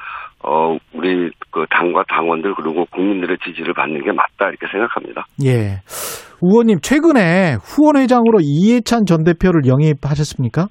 어 0.43 0.78
우리 0.93 1.32
그 1.51 1.65
당과 1.69 2.04
당원들 2.08 2.54
그리고 2.56 2.86
국민들의 2.86 3.38
지지를 3.43 3.73
받는 3.73 4.04
게 4.04 4.12
맞다 4.12 4.49
이렇게 4.49 4.67
생각합니다. 4.71 5.25
예. 5.43 5.82
의원님, 6.41 6.80
최근에 6.82 7.56
후원회장으로 7.63 8.39
이해찬 8.41 9.06
전 9.06 9.23
대표를 9.23 9.62
영입하셨습니까? 9.65 10.67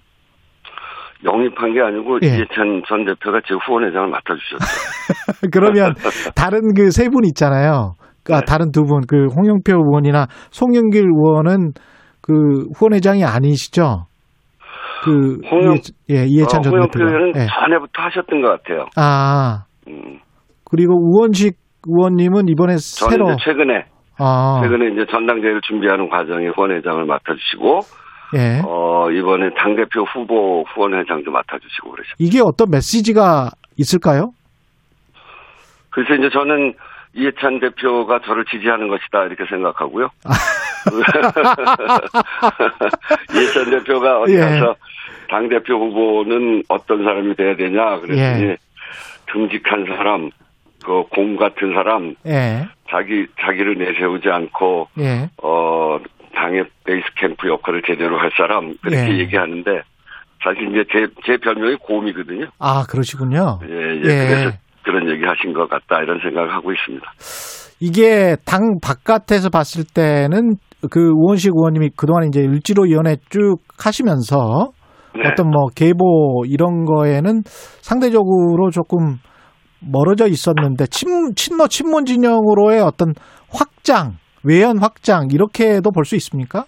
영입한 1.24 1.72
게 1.74 1.80
아니고 1.80 2.18
예. 2.22 2.26
이해찬 2.28 2.82
전 2.88 3.04
대표가 3.04 3.40
제 3.46 3.54
후원회장을 3.66 4.08
맡아주셨죠. 4.08 4.58
그러면 5.52 5.94
다른 6.36 6.74
그 6.74 6.88
세 6.90 7.08
분 7.08 7.24
있잖아요. 7.26 7.94
그 8.24 8.34
아, 8.34 8.40
네. 8.40 8.44
다른 8.46 8.70
두 8.72 8.82
분, 8.84 9.02
그 9.08 9.26
홍영표 9.36 9.72
의원이나 9.72 10.26
송영길 10.50 11.02
의원은 11.04 11.72
그 12.22 12.32
후원회장이 12.76 13.22
아니시죠? 13.24 14.06
그 15.04 15.38
홍영- 15.50 15.92
예, 16.10 16.24
이해찬 16.26 16.60
어, 16.60 16.62
전 16.62 16.72
홍영표 16.72 16.98
대표가. 16.98 17.10
의원은 17.10 17.32
예. 17.36 17.46
전에부터 17.46 18.02
하셨던 18.02 18.40
것 18.40 18.48
같아요. 18.48 18.86
아 18.96 19.64
음, 19.88 20.18
그리고 20.70 20.94
우원식 20.96 21.56
의원님은 21.86 22.48
이번에 22.48 22.76
새로 22.78 23.36
최근에 23.36 23.84
아 24.18 24.60
최근에 24.62 24.92
이제 24.94 25.04
전당대회를 25.10 25.60
준비하는 25.68 26.08
과정에 26.08 26.48
후원회장을 26.48 27.04
맡아주시고 27.04 27.80
예. 28.34 28.62
어 28.64 29.10
이번에 29.10 29.50
당 29.56 29.76
대표 29.76 30.02
후보 30.04 30.64
후원회장도 30.74 31.30
맡아주시고 31.30 31.90
그러셨죠. 31.90 32.14
이게 32.18 32.40
어떤 32.40 32.70
메시지가 32.70 33.50
있을까요? 33.76 34.32
그래서 35.90 36.14
이제 36.14 36.30
저는 36.30 36.74
이해찬 37.14 37.60
대표가 37.60 38.20
저를 38.24 38.44
지지하는 38.46 38.88
것이다 38.88 39.24
이렇게 39.26 39.44
생각하고요. 39.48 40.08
이해찬 43.34 43.70
대표가 43.70 44.20
어디 44.20 44.34
예. 44.34 44.40
가서 44.40 44.74
당 45.28 45.48
대표 45.48 45.74
후보는 45.74 46.62
어떤 46.68 47.04
사람이 47.04 47.34
돼야 47.36 47.56
되냐 47.56 47.98
그랬더니 48.00 48.44
예. 48.50 48.56
듬직한 49.32 49.86
사람, 49.86 50.30
그 50.84 51.02
곰 51.10 51.36
같은 51.36 51.72
사람, 51.72 52.14
예. 52.26 52.66
자기 52.90 53.26
자기를 53.40 53.76
내세우지 53.78 54.28
않고 54.28 54.88
예. 54.98 55.30
어 55.42 55.98
당의 56.34 56.64
베이스 56.84 57.06
캠프 57.16 57.48
역할을 57.48 57.82
제대로 57.86 58.18
할 58.18 58.30
사람 58.36 58.74
그렇게 58.82 59.14
예. 59.14 59.18
얘기하는데 59.20 59.70
사실 60.42 60.68
이제 60.70 60.84
제 60.92 61.06
제 61.26 61.36
별명이 61.38 61.76
곰이거든요. 61.76 62.46
아 62.58 62.84
그러시군요. 62.88 63.60
예, 63.68 63.74
예. 63.74 63.96
예. 63.96 64.00
그래서 64.02 64.50
그런 64.84 65.08
얘기 65.10 65.24
하신 65.24 65.54
것 65.54 65.68
같다 65.68 66.02
이런 66.02 66.20
생각을 66.20 66.52
하고 66.52 66.72
있습니다. 66.72 67.06
이게 67.80 68.36
당 68.44 68.78
바깥에서 68.82 69.48
봤을 69.48 69.84
때는 69.84 70.56
그 70.90 71.00
우원식 71.00 71.52
의원님이 71.54 71.90
그동안 71.96 72.28
이제 72.28 72.40
을지로위원회 72.40 73.16
쭉 73.30 73.56
하시면서 73.78 74.70
네. 75.14 75.22
어떤 75.30 75.48
뭐 75.50 75.66
계보 75.74 76.44
이런 76.46 76.84
거에는 76.84 77.42
상대적으로 77.80 78.70
조금 78.70 79.18
멀어져 79.80 80.26
있었는데 80.26 80.86
친, 80.86 81.34
친노 81.34 81.68
친문 81.68 82.04
진영으로의 82.04 82.80
어떤 82.80 83.14
확장, 83.50 84.16
외연 84.44 84.78
확장 84.78 85.28
이렇게도 85.32 85.90
볼 85.90 86.04
수 86.04 86.16
있습니까? 86.16 86.64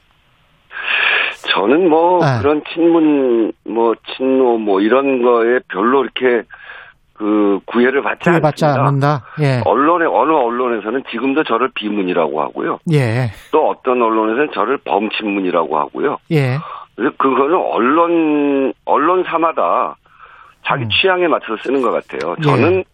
저는 1.55 1.89
뭐 1.89 2.25
네. 2.25 2.39
그런 2.41 2.62
친문 2.73 3.53
뭐 3.65 3.95
친노 4.17 4.59
뭐 4.59 4.81
이런 4.81 5.23
거에 5.23 5.61
별로 5.69 6.03
이렇게 6.05 6.47
그 7.15 7.61
구애를 7.65 8.03
받지 8.03 8.29
않습니다. 8.29 8.69
않는다. 8.75 9.25
예. 9.41 9.62
언론에 9.65 10.05
어느 10.05 10.33
언론에서는 10.33 11.05
지금도 11.11 11.45
저를 11.45 11.71
비문이라고 11.75 12.43
하고요. 12.43 12.79
예. 12.93 13.31
또 13.53 13.71
어떤 13.71 14.03
언론에서는 14.03 14.51
저를 14.53 14.77
범친문이라고 14.79 15.79
하고요. 15.79 16.19
예. 16.33 16.59
그래서 16.95 17.15
그거는 17.17 17.55
언론 17.55 18.73
언론사마다 18.85 19.97
자기 20.67 20.85
음. 20.85 20.89
취향에 20.91 21.27
맞춰서 21.29 21.57
쓰는 21.62 21.81
것 21.81 21.91
같아요. 21.91 22.37
예. 22.39 22.43
저는 22.43 22.85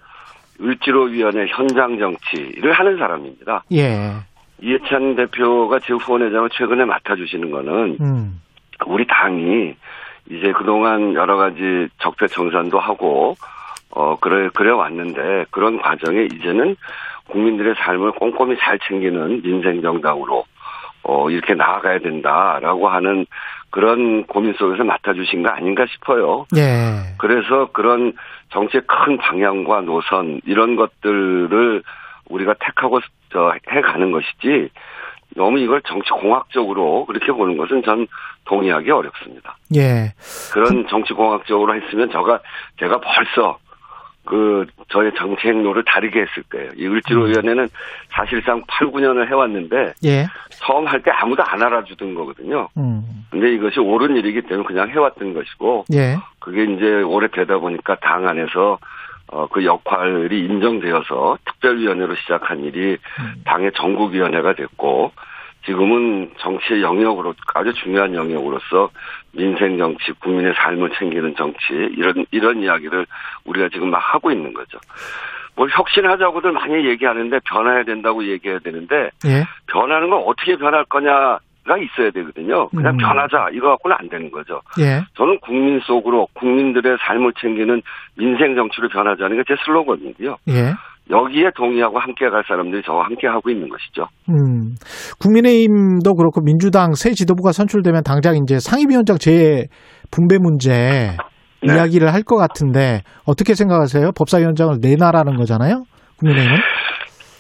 을지로위원회 0.61 1.47
현장 1.49 1.99
정치를 1.99 2.73
하는 2.73 2.97
사람입니다. 2.99 3.64
예. 3.73 4.12
이해찬 4.62 5.16
대표가 5.16 5.81
제 5.81 5.92
후원회장을 5.92 6.48
최근에 6.51 6.85
맡아주시는 6.85 7.51
거는 7.51 7.96
음. 8.01 8.40
우리 8.87 9.07
당이 9.07 9.75
이제 10.31 10.53
그동안 10.53 11.14
여러 11.14 11.37
가지 11.37 11.88
적폐 11.98 12.29
청산도 12.29 12.79
하고 12.79 13.35
어 13.90 14.16
그래 14.20 14.48
그래 14.55 14.70
왔는데 14.70 15.46
그런 15.51 15.81
과정에 15.81 16.25
이제는 16.33 16.77
국민들의 17.29 17.75
삶을 17.77 18.12
꼼꼼히 18.12 18.57
잘 18.59 18.79
챙기는 18.79 19.42
민생 19.42 19.83
정당으로 19.83 20.44
어 21.03 21.31
이렇게 21.31 21.55
나아가야 21.55 21.98
된다라고 21.98 22.88
하는 22.88 23.27
그런 23.70 24.25
고민 24.27 24.53
속에서 24.55 24.85
맡아주신 24.85 25.42
거 25.42 25.48
아닌가 25.48 25.85
싶어요. 25.87 26.46
예. 26.57 27.14
그래서 27.18 27.70
그런 27.72 28.12
정치의 28.51 28.83
큰 28.87 29.16
방향과 29.16 29.81
노선 29.81 30.40
이런 30.44 30.77
것들을 30.77 31.83
우리가 32.33 32.55
택하고 32.61 33.01
저 33.33 33.55
해가는 33.68 34.11
것이지 34.11 34.71
너무 35.37 35.59
이걸 35.59 35.81
정치 35.83 36.11
공학적으로 36.11 37.05
그렇게 37.07 37.33
보는 37.33 37.57
것은 37.57 37.83
전 37.85 38.07
동의하기 38.45 38.90
어렵습니다. 38.90 39.57
예. 39.77 40.12
그런 40.53 40.87
정치 40.88 41.12
공학적으로 41.14 41.75
했으면 41.75 42.11
저가 42.11 42.40
제가 42.79 43.01
벌써 43.01 43.59
그 44.25 44.66
저의 44.88 45.11
정치 45.16 45.49
행로를 45.49 45.85
다르게 45.85 46.21
했을 46.21 46.42
거예요. 46.45 46.71
이 46.77 46.87
을지로 46.87 47.25
위원회는 47.25 47.68
사실상 48.11 48.62
8, 48.68 48.88
9년을 48.88 49.27
해왔는데 49.29 49.95
예. 50.05 50.27
처음 50.61 50.87
할 50.87 51.03
때 51.03 51.11
아무도 51.11 51.42
안 51.42 51.61
알아주던 51.62 52.14
거거든요. 52.14 52.68
음. 52.77 53.03
근데 53.31 53.53
이것이 53.55 53.81
옳은 53.81 54.16
일이기 54.16 54.42
때문에 54.42 54.66
그냥 54.66 54.88
해왔던 54.90 55.35
것이고 55.35 55.87
예. 55.95 56.16
그게 56.38 56.64
이제 56.64 57.03
오래 57.03 57.27
되다 57.29 57.59
보니까 57.59 57.97
당 57.97 58.29
안에서 58.29 58.79
어, 59.33 59.47
그 59.47 59.64
역할이 59.64 60.38
인정되어서 60.38 61.38
특별위원회로 61.47 62.14
시작한 62.16 62.62
일이 62.64 62.99
당의 63.47 63.73
전국위원회가 63.75 64.55
됐고 64.55 65.11
지금은 65.64 66.33
정치의 66.38 66.83
영역으로 66.83 67.35
아주 67.55 67.73
중요한 67.73 68.14
영역으로서 68.14 68.90
민생 69.33 69.79
정치, 69.79 70.12
국민의 70.21 70.53
삶을 70.55 70.90
챙기는 70.99 71.35
정치 71.37 71.73
이런 71.97 72.27
이런 72.31 72.62
이야기를 72.62 73.07
우리가 73.47 73.71
지금 73.73 73.90
막 73.90 73.99
하고 73.99 74.31
있는 74.31 74.53
거죠. 74.53 74.79
뭐 75.55 75.66
혁신하자고들 75.68 76.53
많이 76.53 76.87
얘기하는데 76.87 77.38
변화해야 77.45 77.85
된다고 77.85 78.25
얘기해야 78.27 78.59
되는데 78.59 79.11
예. 79.25 79.45
변하는 79.66 80.11
건 80.11 80.23
어떻게 80.27 80.57
변할 80.57 80.85
거냐 80.85 81.38
가 81.64 81.77
있어야 81.79 82.11
되거든요. 82.11 82.68
그냥 82.70 82.94
음. 82.94 82.98
변하자 82.98 83.51
이거 83.55 83.68
갖고는 83.68 83.96
안 84.01 84.09
되는 84.09 84.31
거죠. 84.33 84.61
예. 84.81 85.01
저는 85.14 85.38
국민 85.40 85.79
속으로 85.81 86.27
국민들의 86.35 86.96
삶을 87.07 87.33
챙기는 87.40 87.81
민생 88.16 88.57
정치로 88.57 88.88
변하자는 88.88 89.37
게 89.37 89.42
제 89.46 89.55
슬로건이고요. 89.64 90.37
예. 90.48 90.72
여기에 91.11 91.51
동의하고 91.57 91.98
함께 91.98 92.29
갈 92.31 92.42
사람들이 92.46 92.83
저와 92.83 93.05
함께 93.05 93.27
하고 93.29 93.51
있는 93.51 93.68
것이죠. 93.68 94.07
음. 94.29 94.75
국민의힘도 95.20 96.14
그렇고 96.14 96.40
민주당 96.42 96.94
새 96.94 97.11
지도부가 97.11 97.53
선출되면 97.53 98.03
당장 98.05 98.37
이제 98.37 98.59
상임위원장 98.59 99.18
재 99.18 99.66
분배 100.11 100.38
문제 100.40 101.16
네. 101.62 101.75
이야기를 101.75 102.12
할 102.12 102.22
것 102.25 102.37
같은데 102.37 103.03
어떻게 103.27 103.55
생각하세요? 103.55 104.11
법사위원장을 104.18 104.77
내놔라는 104.81 105.37
거잖아요. 105.37 105.85
국민의힘은. 106.18 106.57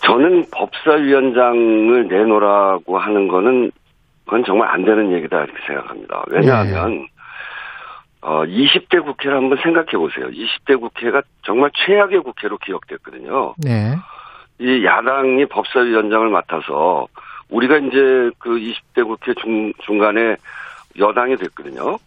저는 0.04 0.42
법사위원장을 0.52 2.08
내놓으라고 2.08 2.98
하는 2.98 3.28
거는 3.28 3.70
그건 4.24 4.44
정말 4.44 4.68
안 4.68 4.84
되는 4.84 5.12
얘기다 5.12 5.44
이렇게 5.44 5.58
생각합니다. 5.66 6.24
왜냐하면 6.28 7.06
어 8.20 8.44
20대 8.44 9.04
국회를 9.04 9.36
한번 9.36 9.58
생각해 9.62 9.90
보세요. 9.92 10.28
20대 10.28 10.80
국회가 10.80 11.22
정말 11.42 11.70
최악의 11.74 12.20
국회로 12.20 12.58
기억됐거든요. 12.58 13.54
네. 13.58 13.96
이 14.58 14.84
야당이 14.84 15.46
법사위원장을 15.46 16.28
맡아서 16.28 17.08
우리가 17.50 17.78
이제 17.78 18.30
그 18.38 18.50
20대 18.50 19.04
국회 19.04 19.34
중, 19.34 19.72
중간에 19.80 20.36
여당이 20.98 21.36
됐거든요. 21.36 21.98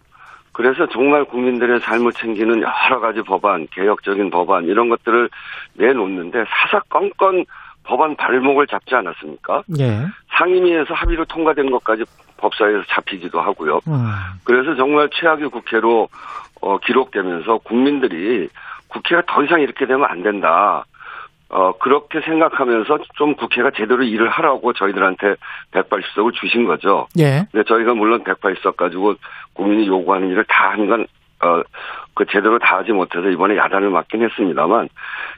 그래서 0.54 0.88
정말 0.88 1.26
국민들의 1.26 1.82
삶을 1.82 2.14
챙기는 2.14 2.62
여러 2.62 3.00
가지 3.02 3.22
법안, 3.22 3.68
개혁적인 3.72 4.30
법안 4.30 4.64
이런 4.64 4.88
것들을 4.88 5.30
내놓는데 5.74 6.46
사사건건 6.48 7.46
법안 7.86 8.16
발목을 8.16 8.68
잡지 8.68 8.96
않았습니까? 8.96 9.64
예. 9.80 10.06
상임위에서 10.38 10.94
합의로 10.94 11.26
통과된 11.26 11.72
것까지 11.72 12.04
법사위에서 12.38 12.84
잡히기도 12.90 13.40
하고요. 13.40 13.80
음. 13.88 14.08
그래서 14.44 14.76
정말 14.76 15.10
최악의 15.12 15.50
국회로 15.50 16.10
어, 16.62 16.78
기록되면서 16.80 17.60
국민들이 17.60 18.50
국회가 18.88 19.22
더 19.28 19.44
이상 19.44 19.62
이렇게 19.62 19.86
되면 19.86 20.06
안 20.06 20.24
된다. 20.24 20.86
어, 21.50 21.72
그렇게 21.78 22.22
생각하면서 22.22 23.00
좀 23.16 23.36
국회가 23.36 23.70
제대로 23.72 24.04
일을 24.04 24.30
하라고 24.30 24.74
저희들한테 24.74 25.36
180석을 25.72 26.34
주신 26.34 26.66
거죠. 26.66 27.08
예. 27.20 27.46
근데 27.52 27.64
저희가 27.68 27.94
물론 27.94 28.24
180석 28.24 28.76
가지고 28.76 29.16
국민이 29.54 29.88
요구하는 29.88 30.30
일을 30.30 30.44
다 30.46 30.72
하는 30.72 30.88
건, 30.88 31.06
어, 31.42 31.62
그 32.14 32.26
제대로 32.26 32.58
다 32.60 32.78
하지 32.78 32.92
못해서 32.92 33.28
이번에 33.30 33.58
야단을 33.58 33.90
맞긴 33.90 34.24
했습니다만, 34.24 34.90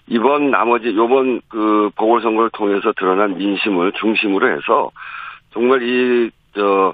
이번 0.08 0.52
나머지, 0.52 0.96
요번 0.96 1.42
그 1.50 1.90
보궐선거를 1.96 2.50
통해서 2.52 2.94
드러난 2.94 3.38
민심을 3.38 3.94
중심으로 3.94 4.50
해서, 4.52 4.92
정말 5.52 5.82
이, 5.82 6.30
저, 6.54 6.94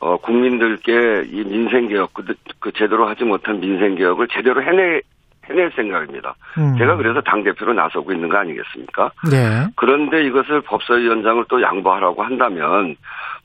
어, 0.00 0.16
국민들께 0.18 1.24
이 1.30 1.44
민생개혁, 1.44 2.14
그, 2.14 2.24
그 2.60 2.72
제대로 2.72 3.06
하지 3.08 3.24
못한 3.24 3.60
민생개혁을 3.60 4.28
제대로 4.28 4.62
해내, 4.62 5.00
해낼 5.44 5.70
생각입니다. 5.74 6.34
음. 6.58 6.76
제가 6.78 6.96
그래서 6.96 7.20
당대표로 7.20 7.72
나서고 7.72 8.12
있는 8.12 8.28
거 8.28 8.36
아니겠습니까? 8.38 9.10
네. 9.30 9.66
그런데 9.76 10.22
이것을 10.24 10.60
법사위원장을 10.62 11.44
또 11.48 11.60
양보하라고 11.60 12.22
한다면 12.22 12.96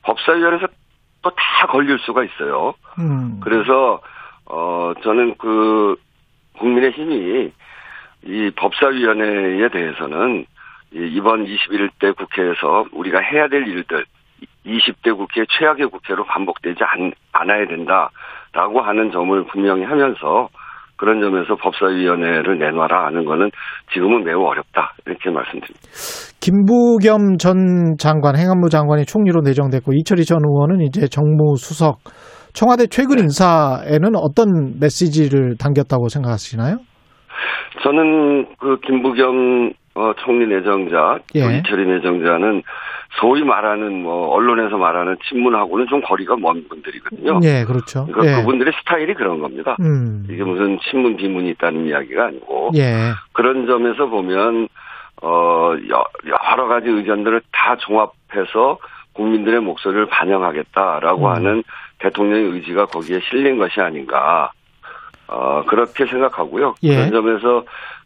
법사위원회에서 0.02 0.66
또 1.24 1.30
다 1.30 1.66
걸릴 1.66 1.98
수가 2.00 2.22
있어요. 2.24 2.74
음. 2.98 3.40
그래서 3.42 4.00
어 4.54 4.92
저는 5.02 5.34
그 5.36 5.96
국민의힘이 6.58 7.50
이 8.26 8.50
법사위원회에 8.56 9.68
대해서는 9.68 10.46
이 10.92 10.98
이번 11.16 11.44
21대 11.44 12.16
국회에서 12.16 12.84
우리가 12.92 13.18
해야 13.18 13.48
될 13.48 13.66
일들 13.66 14.04
20대 14.64 15.16
국회 15.16 15.44
최악의 15.58 15.88
국회로 15.88 16.24
반복되지 16.24 16.78
않, 16.84 17.12
않아야 17.32 17.66
된다라고 17.66 18.80
하는 18.80 19.10
점을 19.10 19.44
분명히 19.46 19.82
하면서 19.82 20.48
그런 20.96 21.20
점에서 21.20 21.56
법사위원회를 21.56 22.56
내놔라 22.56 23.06
하는 23.06 23.24
거는 23.24 23.50
지금은 23.92 24.22
매우 24.22 24.44
어렵다 24.44 24.94
이렇게 25.04 25.30
말씀드립니다. 25.30 25.80
김부겸 26.40 27.38
전 27.38 27.96
장관, 27.98 28.36
행안부 28.36 28.68
장관이 28.68 29.04
총리로 29.04 29.40
내정됐고 29.40 29.92
이철희 29.94 30.24
전 30.24 30.38
의원은 30.46 30.82
이제 30.82 31.08
정무수석. 31.08 31.98
청와대 32.54 32.86
최근 32.86 33.16
네. 33.16 33.22
인사에는 33.22 34.14
어떤 34.16 34.78
메시지를 34.80 35.56
담겼다고 35.58 36.08
생각하시나요? 36.08 36.78
저는 37.82 38.46
그 38.58 38.78
김부겸 38.86 39.72
어, 39.96 40.12
총리 40.24 40.46
내정자, 40.46 41.18
또 41.32 41.38
예. 41.38 41.58
이철희 41.58 41.86
내정자는 41.86 42.62
소위 43.20 43.44
말하는 43.44 44.02
뭐 44.02 44.28
언론에서 44.28 44.76
말하는 44.76 45.16
친문하고는 45.28 45.86
좀 45.88 46.00
거리가 46.00 46.36
먼 46.36 46.66
분들이거든요. 46.68 47.38
예, 47.44 47.64
그렇죠. 47.64 48.06
그, 48.12 48.26
예. 48.26 48.36
그분들의 48.40 48.72
스타일이 48.80 49.14
그런 49.14 49.38
겁니다. 49.38 49.76
음. 49.80 50.26
이게 50.28 50.42
무슨 50.42 50.78
친문 50.90 51.16
비문이 51.16 51.50
있다는 51.50 51.86
이야기가 51.86 52.26
아니고 52.26 52.70
예. 52.74 53.12
그런 53.32 53.66
점에서 53.68 54.06
보면 54.06 54.66
어 55.22 55.74
여- 55.90 56.04
여러 56.52 56.66
가지 56.66 56.88
의견들을 56.88 57.40
다 57.52 57.76
종합해서 57.78 58.78
국민들의 59.12 59.60
목소리를 59.60 60.06
반영하겠다라고 60.06 61.26
음. 61.26 61.30
하는 61.32 61.62
대통령의 62.04 62.44
의지가 62.52 62.86
거기에 62.86 63.18
실린 63.30 63.58
것이 63.58 63.80
아닌가 63.80 64.50
어 65.26 65.64
그렇게 65.64 66.04
생각하고요. 66.06 66.74
예. 66.82 66.96
그런 66.96 67.10
점에서 67.10 67.64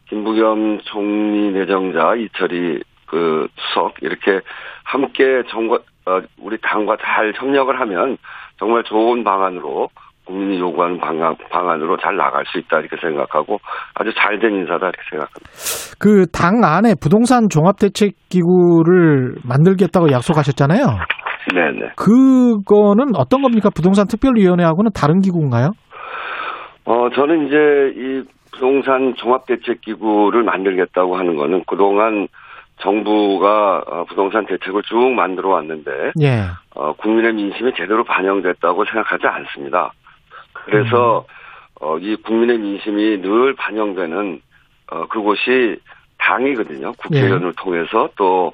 김부겸 0.09 0.81
총리 0.85 1.51
내정자 1.53 2.15
이철희 2.15 2.81
그 3.07 3.49
수석 3.57 3.95
이렇게 4.01 4.41
함께 4.85 5.43
정과 5.51 5.77
어, 6.07 6.21
우리 6.41 6.57
당과 6.63 6.97
잘 7.05 7.33
협력을 7.35 7.79
하면 7.81 8.17
정말 8.59 8.83
좋은 8.85 9.25
방안으로 9.25 9.89
국민이 10.25 10.59
요구하는 10.61 10.99
방안, 10.99 11.35
방안으로 11.51 11.97
잘 11.99 12.17
나갈 12.17 12.45
수 12.47 12.59
있다 12.59 12.81
이렇게 12.81 12.97
생각하고 13.01 13.59
아주 13.95 14.13
잘 14.15 14.39
된 14.39 14.55
인사다 14.55 14.89
이렇게 14.89 15.03
생각합니다. 15.11 15.51
그 15.99 16.27
당 16.31 16.63
안에 16.63 16.95
부동산 17.01 17.49
종합대책기구를 17.51 19.37
만들겠다고 19.45 20.11
약속하셨잖아요. 20.13 20.85
네네. 21.55 21.93
그거는 21.97 23.15
어떤 23.15 23.43
겁니까? 23.43 23.71
부동산 23.75 24.07
특별위원회하고는 24.07 24.91
다른 24.95 25.21
기구인가요? 25.21 25.71
어 26.85 27.09
저는 27.15 27.47
이제 27.47 27.95
이 27.97 28.23
부동산 28.53 29.15
종합대책기구를 29.17 30.43
만들겠다고 30.43 31.17
하는 31.17 31.37
거는 31.37 31.65
그동안 31.67 32.29
정부가 32.81 33.83
어, 33.87 34.05
부동산 34.05 34.47
대책을 34.47 34.83
쭉 34.85 35.11
만들어 35.11 35.51
왔는데 35.51 36.13
예. 36.21 36.45
어, 36.75 36.93
국민의 36.95 37.35
민심이 37.35 37.73
제대로 37.77 38.05
반영됐다고 38.05 38.85
생각하지 38.85 39.27
않습니다. 39.27 39.93
그래서 40.53 41.25
어, 41.81 41.99
이 41.99 42.17
국민의 42.17 42.59
민심이 42.59 43.21
늘 43.21 43.55
반영되는 43.55 44.41
어, 44.91 45.07
그곳이 45.09 45.79
당이거든요. 46.19 46.93
국회의원을 46.93 47.55
통해서 47.55 48.09
또 48.17 48.53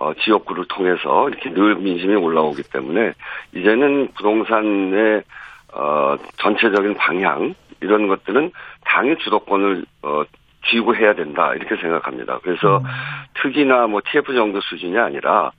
어, 0.00 0.14
지역구를 0.14 0.64
통해서 0.68 1.28
이렇게 1.28 1.50
늘 1.52 1.76
민심이 1.76 2.14
올라오기 2.14 2.62
때문에 2.72 3.12
이제는 3.54 4.08
부동산의 4.16 5.22
어, 5.74 6.16
전체적인 6.38 6.94
방향 6.94 7.54
이런 7.82 8.08
것들은 8.08 8.50
당의 8.86 9.18
주도권을 9.18 9.84
어, 10.02 10.22
쥐고 10.70 10.96
해야 10.96 11.14
된다 11.14 11.54
이렇게 11.54 11.76
생각합니다. 11.76 12.38
그래서 12.42 12.78
음. 12.78 12.84
특이나 13.42 13.86
뭐 13.86 14.00
TF 14.10 14.34
정도 14.34 14.60
수준이 14.62 14.98
아니라 14.98 15.52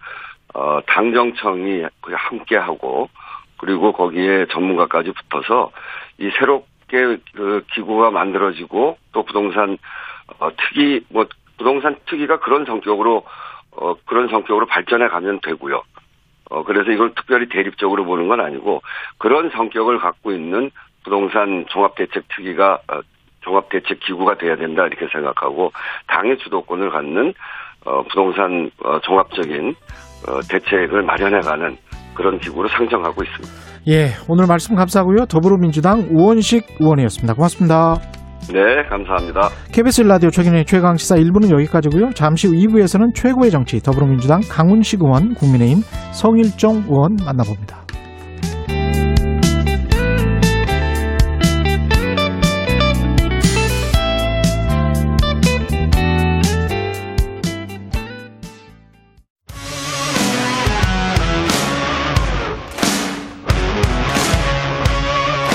어, 0.56 0.80
당정청이 0.88 1.86
그냥 2.02 2.20
함께 2.20 2.58
하고 2.58 3.10
그리고 3.58 3.94
거기에 3.94 4.48
전문가까지 4.48 5.12
붙어서 5.12 5.72
이 6.18 6.32
새롭게 6.40 7.18
그 7.36 7.64
기구가 7.74 8.10
만들어지고 8.10 8.98
또 9.12 9.24
부동산 9.24 9.78
어, 10.40 10.50
특이 10.58 11.06
뭐 11.10 11.28
부동산 11.58 11.96
특이가 12.08 12.40
그런 12.40 12.66
성격으로 12.66 13.24
어, 13.78 13.94
그런 14.06 14.28
성격으로 14.28 14.66
발전해 14.66 15.08
가면 15.08 15.40
되고요. 15.42 15.82
어, 16.50 16.64
그래서 16.64 16.92
이걸 16.92 17.14
특별히 17.16 17.48
대립적으로 17.48 18.04
보는 18.06 18.28
건 18.28 18.42
아니고 18.42 18.82
그런 19.18 19.50
성격을 19.52 20.00
갖고 20.00 20.32
있는 20.32 20.72
부동산 21.04 21.66
종합대책 21.70 22.28
특위가 22.36 22.80
어, 22.92 23.02
종합대책 23.42 24.00
기구가 24.02 24.38
돼야 24.38 24.56
된다 24.56 24.86
이렇게 24.86 25.08
생각하고 25.12 25.72
당의 26.08 26.38
주도권을 26.40 26.92
갖는 26.92 27.34
어, 27.86 28.04
부동산 28.04 28.70
어, 28.84 29.00
종합적인 29.00 29.76
어, 30.28 30.40
대책을 30.50 31.02
마련해가는 31.04 31.78
그런 32.14 32.40
기구로 32.40 32.68
상정하고 32.68 33.24
있습니다. 33.24 33.72
예, 33.88 34.10
오늘 34.30 34.46
말씀 34.48 34.76
감사하고요. 34.76 35.26
더불어민주당 35.26 36.08
우원식 36.12 36.68
의원이었습니다. 36.80 37.34
고맙습니다. 37.34 38.21
네, 38.50 38.84
감사합니다. 38.90 39.50
KBS 39.72 40.02
라디오 40.02 40.30
최근의 40.30 40.66
최강 40.66 40.98
시사 40.98 41.16
1부는 41.16 41.52
여기까지고요. 41.52 42.12
잠시 42.14 42.48
후 42.48 42.54
2부에서는 42.54 43.14
최고의 43.14 43.52
정치 43.52 43.80
더불어민주당 43.80 44.42
강훈식 44.50 45.02
의원, 45.02 45.36
국민의힘 45.36 45.84
성일종 46.14 46.86
의원 46.90 47.18
만나봅니다. 47.24 47.82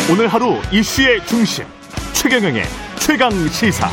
오늘 0.09 0.29
하루 0.29 0.55
이슈의 0.73 1.27
중심 1.27 1.65
최경영의 2.17 2.65
최강 2.99 3.31
시사. 3.49 3.89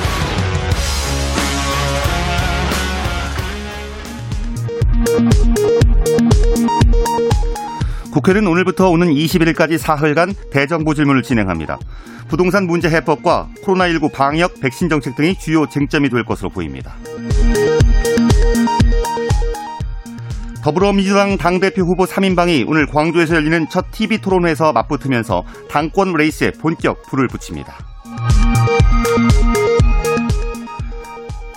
국회는 8.12 8.48
오늘부터 8.48 8.90
오는 8.90 9.10
21일까지 9.10 9.78
사흘간 9.78 10.34
대정부 10.52 10.96
질문을 10.96 11.22
진행합니다. 11.22 11.78
부동산 12.30 12.66
문제 12.66 12.90
해법과 12.90 13.50
코로나19 13.62 14.14
방역, 14.14 14.60
백신 14.62 14.88
정책 14.88 15.16
등이 15.16 15.36
주요 15.38 15.68
쟁점이 15.68 16.10
될 16.10 16.24
것으로 16.24 16.50
보입니다. 16.50 16.96
더불어민주당 20.64 21.38
당대표 21.38 21.84
후보 21.84 22.06
3인방이 22.06 22.64
오늘 22.68 22.88
광주에서 22.88 23.36
열리는 23.36 23.68
첫 23.70 23.92
TV 23.92 24.20
토론회에서 24.20 24.72
맞붙으면서 24.72 25.44
당권 25.70 26.14
레이스에 26.14 26.52
본격 26.52 27.04
불을 27.04 27.28
붙입니다. 27.28 27.93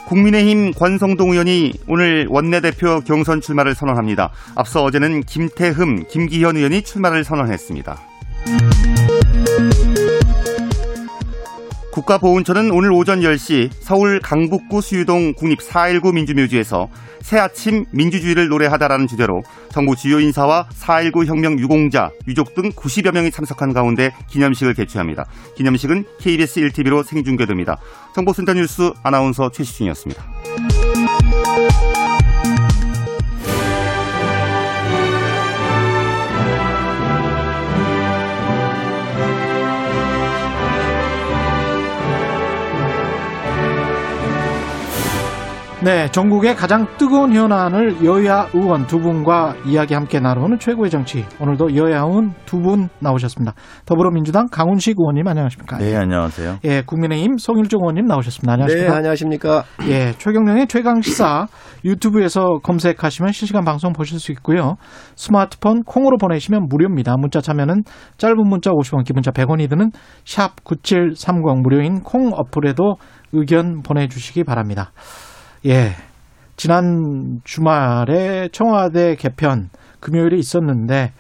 국민의힘 0.07 0.73
권성동 0.73 1.33
의원이 1.33 1.73
오늘 1.89 2.27
원내대표 2.31 3.01
경선 3.01 3.41
출마를 3.41 3.75
선언합니다. 3.75 4.31
앞서 4.55 4.85
어제는 4.85 5.23
김태흠, 5.25 6.05
김기현 6.09 6.57
의원이 6.57 6.83
출마를 6.83 7.25
선언했습니다. 7.25 7.99
국가보훈처는 11.97 12.71
오늘 12.73 12.93
오전 12.93 13.21
10시 13.21 13.71
서울 13.81 14.21
강북구 14.21 14.83
수유동 14.83 15.33
국립 15.33 15.61
4.19 15.61 16.13
민주묘지에서 16.13 16.89
새 17.23 17.39
아침 17.39 17.87
민주주의를 17.91 18.49
노래하다라는 18.49 19.07
주제로 19.07 19.43
정부 19.71 19.97
주요 19.97 20.21
인사와 20.21 20.69
4.19 20.69 21.25
혁명 21.25 21.59
유공자, 21.59 22.11
유족 22.29 22.55
등 22.55 22.71
90여 22.71 23.13
명이 23.13 23.31
참석한 23.31 23.73
가운데 23.73 24.13
기념식을 24.29 24.75
개최합니다. 24.75 25.25
기념식은 25.57 26.05
KBS 26.19 26.61
1TV로 26.61 27.03
생중계됩니다. 27.03 27.79
정보센터 28.15 28.53
뉴스 28.53 28.93
아나운서 29.03 29.51
최시중이었습니다. 29.51 30.23
네, 45.87 46.11
전국의 46.11 46.57
가장 46.57 46.85
뜨거운 46.99 47.33
현안을 47.33 48.05
여야 48.05 48.49
의원 48.53 48.89
두 48.89 48.99
분과 48.99 49.55
이야기 49.65 49.95
함께 49.95 50.19
나누는 50.19 50.59
최고의 50.59 50.91
정치. 50.91 51.25
오늘도 51.39 51.77
여야 51.77 52.01
의원 52.01 52.35
두 52.45 52.57
분 52.61 52.89
나오셨습니다. 52.99 53.55
더불어민주당 53.85 54.49
강훈식 54.51 54.97
의원님 54.99 55.29
안녕하십니까? 55.29 55.79
네, 55.79 55.95
안녕하세요. 55.95 56.59
예, 56.65 56.83
국민의힘 56.83 57.37
송일종 57.37 57.83
의원님 57.83 58.07
나오셨습니다. 58.07 58.55
안녕하십니까? 58.55 58.91
네, 58.91 58.97
안녕하십니까? 58.97 59.65
예, 59.87 60.13
최경령의 60.19 60.67
최강 60.67 61.01
시사 61.03 61.47
유튜브에서 61.85 62.59
검색하시면 62.65 63.31
실시간 63.31 63.65
방송 63.65 63.93
보실 63.93 64.19
수 64.19 64.33
있고요. 64.33 64.79
스마트폰 65.15 65.85
콩으로 65.85 66.17
보내시면 66.17 66.67
무료입니다. 66.69 67.15
문자 67.17 67.41
참여는 67.41 67.85
짧은 68.17 68.37
문자 68.49 68.73
50원, 68.73 69.05
기본자 69.05 69.31
100원이 69.31 69.71
드는 69.71 69.93
샵 70.25 70.65
9730 70.65 71.63
무료인 71.63 72.01
콩 72.01 72.33
어플에도 72.35 72.97
의견 73.33 73.83
보내주시기 73.83 74.43
바랍니다. 74.43 74.91
예. 75.67 75.91
지난 76.57 77.41
주말에 77.45 78.49
청와대 78.51 79.15
개편 79.17 79.69
금요일에 80.01 80.37
있었는데 80.39 81.13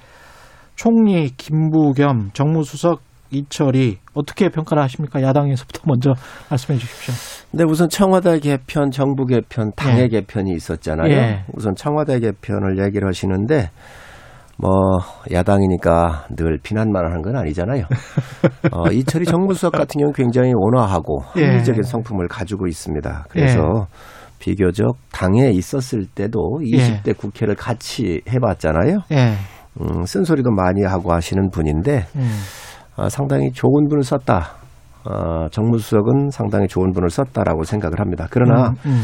총리 0.77 1.31
김부겸 1.37 2.31
정무수석 2.33 3.01
이철이 3.31 3.99
어떻게 4.15 4.49
평가를 4.49 4.83
하십니까? 4.85 5.21
야당에서부터 5.21 5.83
먼저 5.87 6.15
말씀해 6.49 6.79
주십시오. 6.79 7.15
네, 7.53 7.65
우선 7.69 7.89
청와대 7.89 8.39
개편, 8.39 8.91
정부 8.91 9.25
개편, 9.25 9.73
당의 9.75 10.05
예. 10.05 10.09
개편이 10.09 10.53
있었잖아요. 10.53 11.13
예. 11.13 11.45
우선 11.55 11.75
청와대 11.75 12.21
개편을 12.21 12.85
얘기를 12.85 13.09
하시는데 13.09 13.71
뭐 14.59 14.71
야당이니까 15.31 16.27
늘 16.37 16.59
비난만 16.63 17.05
하는 17.05 17.21
건 17.21 17.37
아니잖아요. 17.37 17.85
어, 18.73 18.91
이철이 18.91 19.27
정무수석 19.27 19.73
같은 19.73 19.99
경우 19.99 20.07
는 20.07 20.13
굉장히 20.13 20.53
온화하고 20.55 21.23
예. 21.37 21.47
합리적인 21.47 21.83
성품을 21.83 22.29
가지고 22.29 22.67
있습니다. 22.67 23.27
그래서 23.29 23.87
비교적 24.39 24.97
당에 25.13 25.51
있었을 25.51 26.07
때도 26.15 26.61
20대 26.63 27.17
국회를 27.17 27.55
같이 27.55 28.21
해봤잖아요. 28.29 28.99
예. 29.13 29.35
음, 29.81 30.05
쓴소리도 30.05 30.51
많이 30.51 30.83
하고 30.85 31.13
하시는 31.13 31.51
분인데 31.51 32.07
음. 32.17 32.31
아, 32.97 33.09
상당히 33.09 33.51
좋은 33.53 33.89
분을 33.89 34.03
썼다. 34.03 34.53
어, 35.05 35.49
정무수석은 35.51 36.31
상당히 36.31 36.67
좋은 36.67 36.93
분을 36.93 37.11
썼다라고 37.11 37.65
생각을 37.65 38.01
합니다. 38.01 38.27
그러나 38.31 38.71
음, 38.71 38.75
음. 38.87 39.03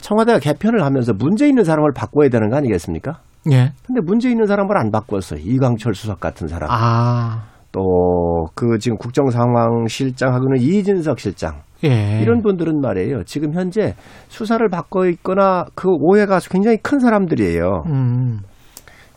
청와대가 0.00 0.38
개편을 0.38 0.84
하면서 0.84 1.12
문제 1.12 1.48
있는 1.48 1.64
사람을 1.64 1.90
바꿔야 1.94 2.28
되는 2.28 2.50
거 2.50 2.56
아니겠습니까? 2.56 3.18
예. 3.50 3.72
근데 3.86 4.00
문제 4.04 4.30
있는 4.30 4.46
사람을 4.46 4.76
안 4.76 4.90
바꿨어요. 4.90 5.40
이광철 5.42 5.94
수석 5.94 6.20
같은 6.20 6.46
사람. 6.46 6.68
아. 6.70 7.44
또 7.72 8.32
그 8.54 8.78
지금 8.78 8.96
국정상황실장하고는 8.98 10.60
이진석 10.60 11.18
실장. 11.18 11.60
예. 11.84 12.20
이런 12.22 12.42
분들은 12.42 12.80
말이에요. 12.80 13.24
지금 13.24 13.54
현재 13.54 13.94
수사를 14.28 14.66
받고 14.68 15.06
있거나 15.06 15.66
그 15.74 15.88
오해가 15.90 16.38
굉장히 16.50 16.76
큰 16.78 16.98
사람들이에요. 17.00 17.82
음. 17.86 18.40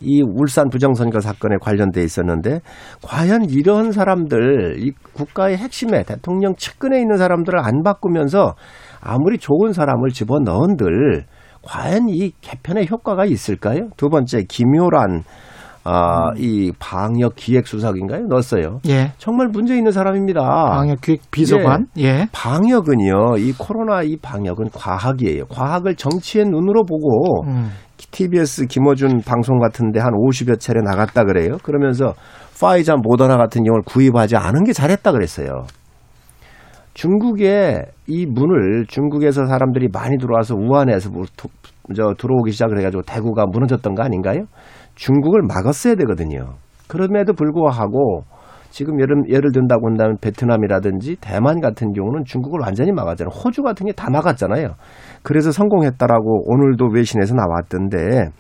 이 0.02 0.22
울산 0.22 0.70
부정선거 0.70 1.20
사건에 1.22 1.56
관련돼 1.62 2.04
있었는데 2.04 2.60
과연 3.02 3.46
이런 3.46 3.92
사람들 3.92 4.84
이 4.84 4.92
국가의 5.14 5.58
핵심에 5.58 6.04
대통령 6.04 6.56
측근에 6.56 7.00
있는 7.00 7.18
사람들을 7.18 7.58
안 7.60 7.82
바꾸면서 7.82 8.56
아무리 9.02 9.38
좋은 9.38 9.72
사람을 9.72 10.10
집어넣은들 10.10 11.26
과연 11.64 12.10
이 12.10 12.32
개편의 12.42 12.88
효과가 12.92 13.26
있을까요? 13.26 13.88
두 13.98 14.10
번째 14.10 14.44
김효란 14.48 15.24
아, 15.88 16.32
이 16.38 16.72
방역 16.80 17.36
기획 17.36 17.68
수석인가요? 17.68 18.26
넣었어요. 18.28 18.80
예. 18.88 19.12
정말 19.20 19.48
문제 19.50 19.78
있는 19.78 19.92
사람입니다. 19.92 20.42
방역 20.42 21.00
기획 21.02 21.20
비서관. 21.30 21.86
예. 22.00 22.28
방역은요, 22.32 23.38
이 23.38 23.54
코로나 23.58 24.02
이 24.02 24.18
방역은 24.18 24.70
과학이에요. 24.74 25.46
과학을 25.46 25.96
정치의 25.96 26.46
눈으로 26.46 26.84
보고 26.86 27.44
음. 27.48 27.70
TBS 28.12 28.66
김어준 28.66 29.22
방송 29.26 29.60
같은데 29.60 30.00
한 30.00 30.12
50여 30.14 30.60
차례 30.60 30.82
나갔다 30.82 31.24
그래요. 31.24 31.58
그러면서 31.64 32.14
파이자 32.60 32.96
모더나 32.96 33.38
같은 33.38 33.64
경우를 33.64 33.84
구입하지 33.86 34.38
않은 34.38 34.64
게 34.64 34.74
잘했다 34.74 35.12
그랬어요. 35.12 35.66
중국에 36.94 37.82
이 38.08 38.26
문을 38.26 38.86
중국에서 38.88 39.46
사람들이 39.46 39.90
많이 39.92 40.18
들어와서 40.18 40.56
우한에서 40.56 41.10
뭐 41.10 41.26
도- 41.36 41.50
저 41.96 42.14
들어오기 42.18 42.52
시작을 42.52 42.80
해가지고 42.80 43.04
대구가 43.04 43.46
무너졌던 43.46 43.94
거 43.96 44.04
아닌가요? 44.04 44.46
중국을 44.96 45.42
막았어야 45.48 45.96
되거든요. 45.96 46.56
그럼에도 46.88 47.34
불구하고 47.34 48.24
지금 48.70 49.00
예를, 49.00 49.24
예를 49.30 49.52
든다고 49.54 49.88
한다면 49.88 50.18
베트남이라든지 50.20 51.18
대만 51.22 51.62
같은 51.62 51.94
경우는 51.94 52.26
중국을 52.26 52.60
완전히 52.62 52.92
막았잖아요. 52.92 53.30
호주 53.30 53.62
같은 53.62 53.86
게 53.86 53.94
다 53.94 54.10
막았잖아요. 54.10 54.76
그래서 55.24 55.52
성공했다라고 55.52 56.44
오늘도 56.52 56.88
외신에서 56.94 57.36
나왔던데 57.36 58.32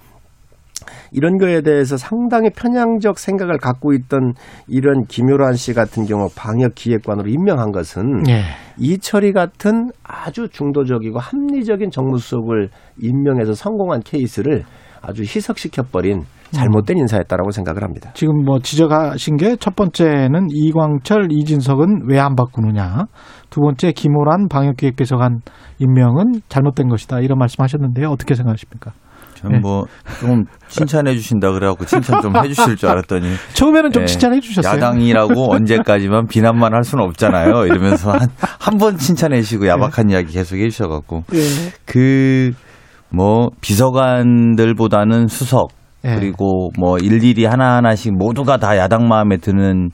이런 1.12 1.38
거에 1.38 1.62
대해서 1.62 1.95
상당히 1.95 2.49
편향적 2.49 3.18
생각을 3.18 3.58
갖고 3.58 3.93
있던 3.93 4.34
이런 4.68 5.06
김효란 5.06 5.53
씨 5.53 5.74
같은 5.74 6.06
경우 6.06 6.28
방역 6.36 6.76
기획관으로 6.76 7.30
임명한 7.30 7.72
것은 7.72 8.28
예. 8.28 8.41
이철이 8.78 9.32
같은 9.32 9.89
아주 10.03 10.49
중도적이고 10.49 11.18
합리적인 11.18 11.91
정무수석을 11.91 12.70
임명해서 13.01 13.53
성공한 13.53 14.01
케이스를 14.01 14.64
아주 15.01 15.22
희석시켜버린 15.22 16.24
잘못된 16.52 16.98
인사였다라고 16.98 17.52
생각을 17.52 17.84
합니다. 17.84 18.12
지금 18.14 18.43
뭐 18.46 18.60
지적하신 18.60 19.38
게 19.38 19.56
첫 19.60 19.76
번째는 19.76 20.48
이광철, 20.52 21.28
이진석은 21.32 22.04
왜 22.10 22.20
안 22.20 22.36
바꾸느냐. 22.36 23.06
두 23.50 23.62
번째 23.62 23.91
김호란 23.91 24.48
방역기획비서관 24.50 25.39
임명은 25.80 26.41
잘못된 26.50 26.88
것이다. 26.89 27.20
이런 27.22 27.38
말씀하셨는데요. 27.39 28.10
어떻게 28.10 28.36
생각하십니까? 28.36 28.91
저는 29.36 29.62
뭐 29.62 29.84
조금 30.20 30.46
칭찬해 30.70 31.14
주신다 31.14 31.52
그래갖고 31.52 31.86
칭찬 31.86 32.22
좀 32.22 32.36
해주실 32.38 32.78
줄 32.78 32.89
알았더니 32.89 33.28
처음에는 33.54 33.91
좀 33.91 34.04
예, 34.04 34.06
칭찬해 34.08 34.39
주셨어요. 34.39 34.74
야당이라고 34.76 35.52
언제까지만 35.54 36.28
비난만 36.28 36.74
할 36.74 36.84
수는 36.84 37.04
없잖아요. 37.04 37.66
이러면서 37.66 38.12
한 38.12 38.30
한 38.60 38.78
번 38.80 38.98
칭찬해 38.98 39.41
주시고 39.41 39.68
야박한 39.68 40.10
이야기 40.10 40.34
계속 40.34 40.56
해주셔갖고 40.56 41.24
예. 41.34 41.39
그뭐 41.86 43.50
비서관들보다는 43.62 45.28
수석 45.28 45.70
예. 46.06 46.16
그리고 46.16 46.70
뭐 46.78 46.97
일일이 46.97 47.45
하나하나씩 47.45 48.14
모두가 48.16 48.58
다 48.58 48.78
야당 48.78 49.08
마음에 49.08 49.38
드는 49.38 49.89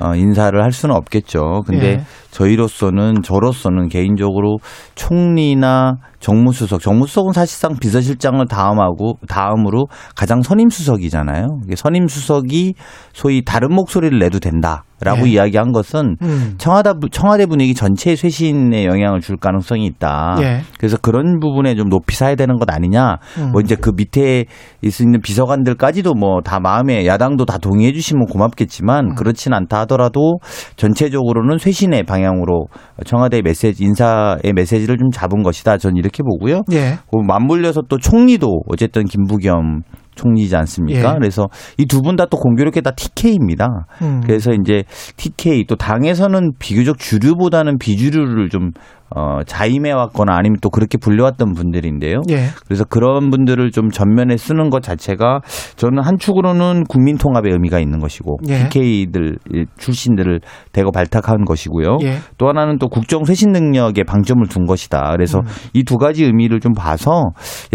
어, 0.00 0.14
인사를 0.14 0.62
할 0.62 0.70
수는 0.70 0.94
없겠죠. 0.94 1.62
근데 1.66 1.86
예. 1.86 2.00
저희로서는 2.30 3.22
저로서는 3.22 3.88
개인적으로 3.88 4.58
총리나 4.94 5.96
정무수석, 6.20 6.80
정무수석은 6.80 7.32
사실상 7.32 7.76
비서실장을 7.78 8.44
다음하고 8.46 9.18
다음으로 9.28 9.86
가장 10.16 10.42
선임 10.42 10.68
수석이잖아요. 10.68 11.60
선임 11.76 12.08
수석이 12.08 12.74
소위 13.12 13.44
다른 13.44 13.72
목소리를 13.74 14.18
내도 14.18 14.38
된다. 14.40 14.84
라고 15.00 15.28
예. 15.28 15.30
이야기한 15.34 15.70
것은 15.70 16.16
음. 16.22 16.54
청와대, 16.58 16.90
청와대 17.12 17.46
분위기 17.46 17.72
전체의 17.72 18.16
쇄신에 18.16 18.84
영향을 18.84 19.20
줄 19.20 19.36
가능성이 19.36 19.86
있다. 19.86 20.38
예. 20.40 20.62
그래서 20.76 20.96
그런 20.96 21.38
부분에 21.38 21.76
좀 21.76 21.88
높이 21.88 22.16
사야 22.16 22.34
되는 22.34 22.56
것 22.56 22.68
아니냐. 22.68 23.18
음. 23.38 23.52
뭐 23.52 23.60
이제 23.60 23.76
그 23.76 23.92
밑에 23.94 24.46
있는 24.82 25.20
비서관들까지도 25.22 26.14
뭐 26.14 26.40
다 26.44 26.58
마음에 26.58 27.06
야당도 27.06 27.44
다 27.44 27.58
동의해 27.58 27.92
주시면 27.92 28.26
고맙겠지만 28.26 29.10
음. 29.10 29.14
그렇진 29.14 29.52
않다 29.52 29.80
하더라도 29.80 30.38
전체적으로는 30.74 31.58
쇄신의 31.58 32.02
방향으로 32.02 32.66
청와대 33.04 33.40
메시지 33.40 33.84
인사의 33.84 34.52
메시지를 34.52 34.98
좀 34.98 35.10
잡은 35.12 35.44
것이다. 35.44 35.78
저는 35.78 35.96
이렇게 36.08 36.22
보고요. 36.22 36.62
예. 36.72 36.98
그 37.10 37.18
맞물려서 37.26 37.82
또 37.88 37.98
총리도 37.98 38.62
어쨌든 38.68 39.04
김부겸 39.04 39.82
총리지 40.16 40.56
않습니까? 40.56 41.10
예. 41.10 41.14
그래서 41.18 41.46
이 41.78 41.84
두 41.86 42.02
분 42.02 42.16
다 42.16 42.26
또 42.26 42.36
공교롭게 42.38 42.80
다 42.80 42.90
TK입니다. 42.90 43.68
음. 44.02 44.20
그래서 44.24 44.52
이제 44.52 44.82
TK 45.16 45.66
또 45.68 45.76
당에서는 45.76 46.52
비교적 46.58 46.98
주류보다는 46.98 47.78
비주류를 47.78 48.48
좀 48.48 48.70
어, 49.14 49.42
자임해 49.46 49.92
왔거나 49.92 50.36
아니면 50.36 50.58
또 50.60 50.68
그렇게 50.68 50.98
불려왔던 50.98 51.54
분들인데요. 51.54 52.20
예. 52.30 52.48
그래서 52.66 52.84
그런 52.84 53.30
분들을 53.30 53.70
좀 53.70 53.90
전면에 53.90 54.36
쓰는 54.36 54.68
것 54.68 54.82
자체가 54.82 55.40
저는 55.76 56.02
한 56.02 56.18
축으로는 56.18 56.84
국민 56.88 57.16
통합의 57.16 57.52
의미가 57.52 57.78
있는 57.78 58.00
것이고 58.00 58.38
예. 58.48 58.68
TK들 58.68 59.38
출신들을 59.78 60.40
대거 60.72 60.90
발탁한 60.90 61.44
것이고요. 61.46 61.98
예. 62.02 62.18
또 62.36 62.48
하나는 62.48 62.78
또 62.78 62.88
국정 62.88 63.24
쇄신 63.24 63.52
능력에 63.52 64.04
방점을 64.04 64.46
둔 64.48 64.66
것이다. 64.66 65.10
그래서 65.12 65.38
음. 65.38 65.44
이두 65.72 65.96
가지 65.96 66.24
의미를 66.24 66.60
좀 66.60 66.74
봐서 66.74 67.22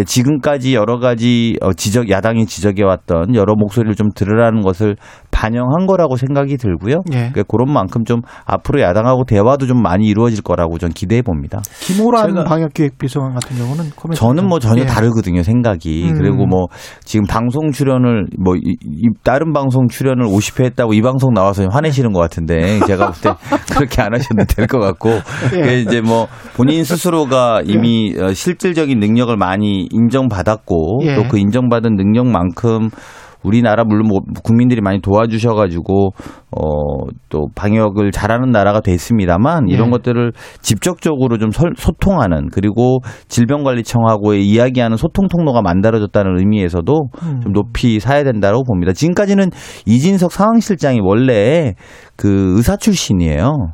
지금까지 0.06 0.76
여러 0.76 1.00
가지 1.00 1.58
어, 1.62 1.74
지적 1.74 2.10
야당이 2.10 2.46
지적해 2.46 2.84
왔던 2.84 3.34
여러 3.34 3.56
목소리를 3.56 3.96
좀 3.96 4.10
들으라는 4.14 4.62
것을 4.62 4.98
반영한 5.32 5.88
거라고 5.88 6.16
생각이 6.16 6.58
들고요. 6.58 7.02
예. 7.12 7.30
그러니까 7.32 7.44
그런 7.44 7.74
만큼 7.74 8.06
좀 8.06 8.22
앞으로 8.46 8.82
야당하고 8.82 9.24
대화도 9.26 9.66
좀 9.66 9.82
많이 9.82 10.06
이루어질 10.06 10.44
거라고 10.44 10.78
전 10.78 10.92
기대해 10.92 11.23
봅니다. 11.24 11.62
김호란 11.82 12.44
방역기획비서관 12.44 13.34
같은 13.34 13.58
경우는 13.58 13.92
저는 14.16 14.48
뭐 14.48 14.60
전혀 14.60 14.84
예. 14.84 14.86
다르거든요 14.86 15.44
생각이 15.44 16.10
음. 16.10 16.18
그리고 16.18 16.46
뭐 16.46 16.68
지금 17.04 17.26
방송 17.26 17.72
출연을 17.72 18.28
뭐 18.38 18.56
이, 18.56 18.76
이 18.82 19.10
다른 19.24 19.54
방송 19.54 19.88
출연을 19.88 20.26
50회 20.26 20.66
했다고 20.66 20.94
이 20.94 21.02
방송 21.02 21.34
나와서 21.34 21.66
화내시는 21.68 22.12
것 22.12 22.20
같은데 22.20 22.80
제가 22.88 23.12
볼 23.12 23.22
때 23.22 23.34
그렇게 23.74 24.02
안 24.02 24.14
하셔도 24.14 24.44
될 24.46 24.68
것 24.68 24.80
같고 24.80 25.10
예. 25.12 25.62
그게 25.62 25.82
이제 25.82 26.02
뭐 26.02 26.28
본인 26.56 26.84
스스로가 26.84 27.62
이미 27.66 28.16
어, 28.20 28.34
실질적인 28.34 29.00
능력을 29.00 29.36
많이 29.38 29.88
인정받았고 29.92 31.00
예. 31.04 31.16
또그 31.16 31.38
인정받은 31.38 31.96
능력만큼 31.96 32.90
우리나라 33.44 33.84
물론 33.84 34.08
뭐 34.08 34.20
국민들이 34.44 34.82
많이 34.82 35.02
도와주셔가지고 35.02 36.12
어또 36.52 37.48
방역을 37.56 38.12
잘하는 38.12 38.52
나라가 38.52 38.80
됐습니다만 38.82 39.68
이런 39.70 39.88
예. 39.88 39.92
것들을 39.92 40.32
직접적으로 40.62 41.38
좀 41.38 41.52
설- 41.52 41.74
소통하는 41.76 42.50
그리고 42.52 43.00
질병관리청하고의 43.28 44.46
이야기하는 44.48 44.98
소통 44.98 45.28
통로가 45.28 45.62
만들어졌다는 45.62 46.38
의미에서도 46.40 46.94
음. 47.24 47.42
좀 47.42 47.54
높이 47.54 48.00
사야 48.00 48.24
된다고 48.24 48.64
봅니다. 48.64 48.94
지금까지는 48.94 49.50
이진석 49.86 50.32
상황실장이 50.32 51.00
원래 51.02 51.74
그 52.16 52.54
의사 52.58 52.76
출신이에요. 52.78 53.74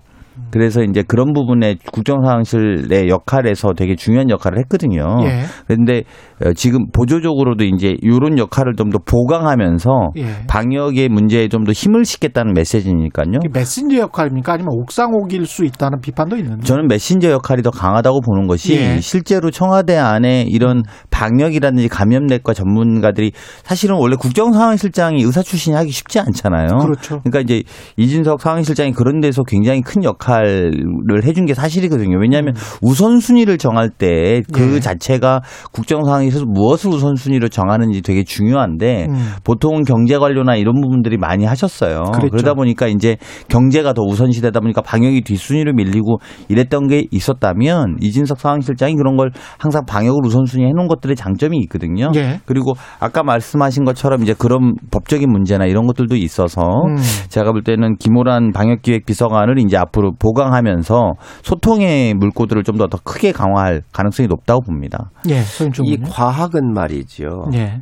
그래서 0.52 0.82
이제 0.84 1.04
그런 1.04 1.34
부분에 1.34 1.76
국정상황실의 1.92 3.08
역할에서 3.10 3.74
되게 3.74 3.96
중요한 3.96 4.30
역할을 4.30 4.58
했거든요. 4.60 5.06
예. 5.24 5.42
그런데 5.68 6.04
어, 6.44 6.54
지금 6.54 6.90
보조적으로도 6.92 7.64
이제 7.66 7.96
이런 8.02 8.38
역할을 8.38 8.74
좀 8.76 8.90
더 8.90 8.98
보강하면서 9.06 9.90
예. 10.18 10.26
방역의 10.48 11.10
문제에 11.10 11.48
좀 11.48 11.64
더 11.64 11.72
힘을 11.72 12.06
싣겠다는 12.06 12.54
메시지니까요. 12.54 13.40
메신저 13.52 13.98
역할입니까? 13.98 14.54
아니면 14.54 14.70
옥상옥일 14.72 15.46
수 15.46 15.66
있다는 15.66 16.00
비판도 16.02 16.38
있는데. 16.38 16.64
저는 16.66 16.88
메신저 16.88 17.30
역할이 17.30 17.62
더 17.62 17.70
강하다고 17.70 18.22
보는 18.22 18.48
것이 18.48 18.76
예. 18.76 19.00
실제로 19.02 19.52
청와대 19.52 19.98
안에 19.98 20.46
이런 20.48 20.84
방역이라든지 21.12 21.90
감염내과 21.90 22.54
전문가들이 22.54 23.34
사실은 23.64 23.98
원래 23.98 24.16
국정상황실장이 24.16 25.22
의사 25.22 25.44
출신이 25.44 25.76
하기 25.76 25.92
쉽지 25.92 26.20
않잖아요. 26.20 26.68
그렇죠. 26.82 27.20
그러니까 27.22 27.42
이제 27.42 27.64
이진석 27.98 28.42
상황실장이 28.42 28.94
그런 28.94 29.20
데서 29.20 29.44
굉장히 29.44 29.82
큰 29.82 30.04
역할 30.04 30.29
을 30.38 31.24
해준 31.24 31.46
게 31.46 31.54
사실이거든요. 31.54 32.18
왜냐하면 32.20 32.54
우선순위를 32.82 33.58
정할 33.58 33.90
때그 33.90 34.64
음. 34.64 34.76
예. 34.76 34.80
자체가 34.80 35.42
국정상황에서 35.72 36.46
무엇을 36.46 36.92
우선순위로 36.92 37.50
정하는지 37.50 38.02
되게 38.02 38.24
중요한데 38.24 39.08
음. 39.10 39.16
보통은 39.44 39.84
경제 39.84 40.18
관료나 40.18 40.56
이런 40.56 40.82
부분들이 40.82 41.18
많이 41.18 41.46
하셨어요. 41.46 42.04
그랬죠. 42.14 42.30
그러다 42.32 42.54
보니까 42.54 42.88
이제 42.88 43.18
경제가 43.48 43.94
더 43.94 44.02
우선시 44.02 44.42
되다 44.42 44.60
보니까 44.60 44.82
방역이 44.82 45.22
뒷순위로 45.22 45.74
밀리고 45.74 46.20
이랬던 46.48 46.88
게 46.88 47.06
있었다면 47.12 47.98
이진석 48.02 48.40
상황실장이 48.40 48.96
그런 48.96 49.18
걸 49.18 49.32
항상 49.58 49.86
방역을 49.86 50.20
우선순위 50.26 50.66
해놓은 50.66 50.88
것들의 50.88 51.16
장점이 51.16 51.58
있거든요. 51.64 52.12
예. 52.16 52.40
그리고 52.46 52.74
아까 53.00 53.24
말씀하신 53.24 53.86
것처럼 53.86 54.24
이제 54.24 54.34
그런 54.38 54.76
법적인 54.92 55.30
문제나 55.30 55.66
이런 55.66 55.88
것들도 55.88 56.16
있어서 56.16 56.62
음. 56.62 56.96
제가 57.30 57.52
볼 57.52 57.64
때는 57.64 57.98
김호란 57.98 58.52
방역기획 58.52 59.06
비서관을 59.06 59.60
이제 59.60 59.78
앞으로 59.78 60.09
보강하면서 60.18 61.14
소통의 61.44 62.14
물꼬들을 62.16 62.64
좀 62.64 62.78
더 62.78 62.88
더 62.88 62.98
크게 63.04 63.32
강화할 63.32 63.82
가능성이 63.92 64.28
높다고 64.28 64.62
봅니다. 64.62 65.12
예. 65.30 65.42
이. 65.84 65.98
과학은 65.98 66.74
말이죠. 66.74 67.50
예. 67.54 67.80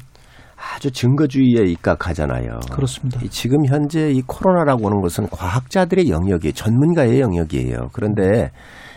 아주 0.75 0.89
증거주의에 0.91 1.65
입각하잖아요. 1.71 2.59
그렇습니다. 2.71 3.19
이 3.23 3.29
지금 3.29 3.65
현재 3.67 4.09
이 4.11 4.21
코로나라고 4.25 4.87
하는 4.87 5.01
것은 5.01 5.27
과학자들의 5.29 6.09
영역이 6.09 6.53
전문가의 6.53 7.21
영역이에요. 7.21 7.89
그런데 7.93 8.49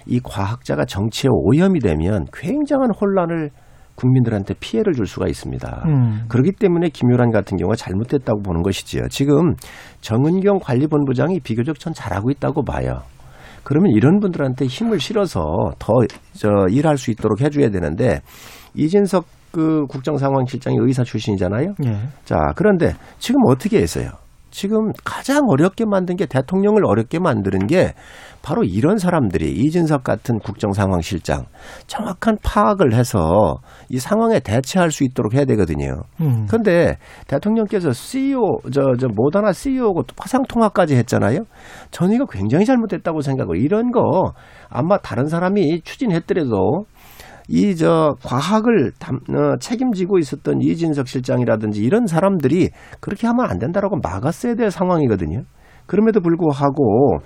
이 0.07 0.21
과학자가 0.21 0.87
정치에 0.87 1.29
오염이 1.31 1.81
되면 1.81 2.25
굉장한 2.33 2.91
혼란을 2.99 3.51
국민들한테 3.95 4.55
피해를 4.59 4.95
줄 4.95 5.07
수가 5.07 5.29
있습니다. 5.29 5.83
음. 5.87 6.25
그렇기 6.29 6.53
때문에 6.53 6.89
김효란 6.89 7.31
같은 7.31 7.59
경우가 7.59 7.77
잘못됐다고 7.77 8.41
보는 8.41 8.63
것이지요. 8.63 9.09
지금 9.11 9.55
정은경 10.01 10.61
관리본부장이 10.63 11.41
비교적 11.41 11.79
전 11.79 11.93
잘하고 11.93 12.31
있다고 12.31 12.65
봐요. 12.65 13.03
그러면 13.65 13.93
이런 13.93 14.21
분들한테 14.21 14.67
힘을 14.67 15.01
실어서 15.01 15.41
더 15.79 15.93
저 16.33 16.49
일할 16.71 16.97
수 16.97 17.11
있도록 17.11 17.41
해줘야 17.41 17.71
되는데 17.71 18.21
이진석 18.75 19.27
그 19.53 19.85
국정상황실장이 19.89 20.77
의사 20.81 21.03
출신이잖아요. 21.03 21.75
예. 21.85 21.99
자, 22.25 22.53
그런데 22.57 22.95
지금 23.19 23.41
어떻게 23.49 23.79
했어요? 23.83 24.11
지금 24.51 24.93
가장 25.05 25.49
어렵게 25.49 25.85
만든 25.87 26.17
게 26.17 26.27
대통령을 26.27 26.85
어렵게 26.85 27.19
만드는 27.19 27.67
게 27.67 27.95
바로 28.43 28.65
이런 28.65 28.97
사람들이 28.97 29.51
이진석 29.53 30.03
같은 30.05 30.39
국정상황실장 30.39 31.45
정확한 31.87 32.39
파악을 32.43 32.95
해서 32.95 33.57
이 33.89 33.99
상황에 33.99 34.41
대처할 34.41 34.91
수 34.91 35.05
있도록 35.05 35.35
해야 35.35 35.45
되거든요. 35.45 36.03
음. 36.21 36.47
그런데 36.49 36.97
대통령께서 37.27 37.93
CEO 37.93 38.61
저 38.73 39.01
저 39.01 39.09
모더나 39.09 39.53
CEO고 39.53 40.03
화상 40.17 40.43
통화까지 40.49 40.95
했잖아요. 40.97 41.45
저는 41.91 42.15
이거 42.15 42.27
굉장히 42.27 42.65
잘못됐다고 42.67 43.21
생각을 43.23 43.57
이런 43.57 43.91
거 43.91 44.33
아마 44.69 44.99
다른 44.99 45.27
사람이 45.27 45.81
추진했더라도 45.83 46.85
이 47.53 47.75
저 47.75 48.15
과학을 48.23 48.93
담, 49.01 49.17
어, 49.17 49.57
책임지고 49.59 50.19
있었던 50.19 50.61
이진석 50.63 51.09
실장이라든지 51.09 51.83
이런 51.83 52.07
사람들이 52.07 52.71
그렇게 53.01 53.27
하면 53.27 53.47
안 53.51 53.59
된다라고 53.59 53.99
막았어야 54.03 54.55
될 54.55 54.71
상황이거든요. 54.71 55.43
그럼에도 55.87 56.21
불구하고 56.21 57.19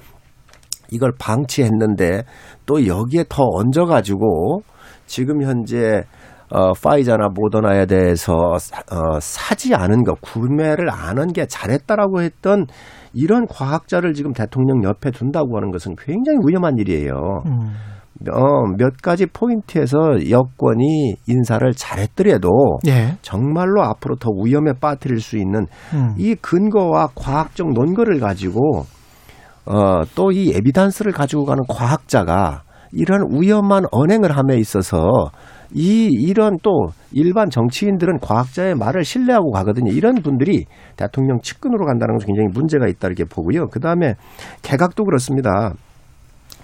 이걸 0.90 1.12
방치했는데 1.18 2.22
또 2.66 2.86
여기에 2.86 3.24
더 3.28 3.42
얹어가지고 3.44 4.60
지금 5.06 5.42
현재 5.42 6.02
어, 6.50 6.72
파이자나 6.72 7.28
모더나에 7.34 7.86
대해서 7.86 8.56
사, 8.58 8.80
어, 8.92 9.18
사지 9.20 9.74
않은 9.74 10.04
것, 10.04 10.20
구매를 10.20 10.88
안 10.90 11.18
한 11.18 11.32
게 11.32 11.46
잘했다라고 11.46 12.22
했던 12.22 12.66
이런 13.12 13.46
과학자를 13.46 14.12
지금 14.14 14.32
대통령 14.32 14.84
옆에 14.84 15.10
둔다고 15.10 15.56
하는 15.56 15.70
것은 15.70 15.96
굉장히 15.98 16.38
위험한 16.46 16.78
일이에요. 16.78 17.12
음. 17.46 17.72
어, 18.30 18.66
몇 18.78 19.02
가지 19.02 19.26
포인트에서 19.26 19.98
여권이 20.30 21.16
인사를 21.26 21.72
잘했더라도 21.74 22.48
예. 22.86 23.16
정말로 23.22 23.82
앞으로 23.82 24.16
더 24.16 24.30
위험에 24.30 24.72
빠뜨릴 24.80 25.20
수 25.20 25.36
있는 25.36 25.66
음. 25.92 26.14
이 26.16 26.34
근거와 26.36 27.08
과학적 27.14 27.72
논거를 27.72 28.20
가지고 28.20 28.86
어, 29.66 30.02
또 30.14 30.30
이 30.30 30.52
에비단스를 30.54 31.12
가지고 31.12 31.44
가는 31.44 31.62
과학자가 31.68 32.62
이런 32.92 33.26
위험한 33.30 33.86
언행을 33.90 34.36
함에 34.36 34.56
있어서 34.56 35.30
이 35.72 36.08
이런 36.12 36.58
또 36.62 36.88
일반 37.12 37.50
정치인들은 37.50 38.18
과학자의 38.20 38.76
말을 38.76 39.04
신뢰하고 39.04 39.50
가거든요. 39.50 39.90
이런 39.92 40.14
분들이 40.22 40.66
대통령 40.96 41.40
측근으로 41.40 41.84
간다는 41.86 42.14
것은 42.14 42.26
굉장히 42.28 42.48
문제가 42.52 42.86
있다 42.86 43.08
이렇게 43.08 43.24
보고요. 43.24 43.66
그 43.68 43.80
다음에 43.80 44.14
개각도 44.62 45.04
그렇습니다. 45.04 45.72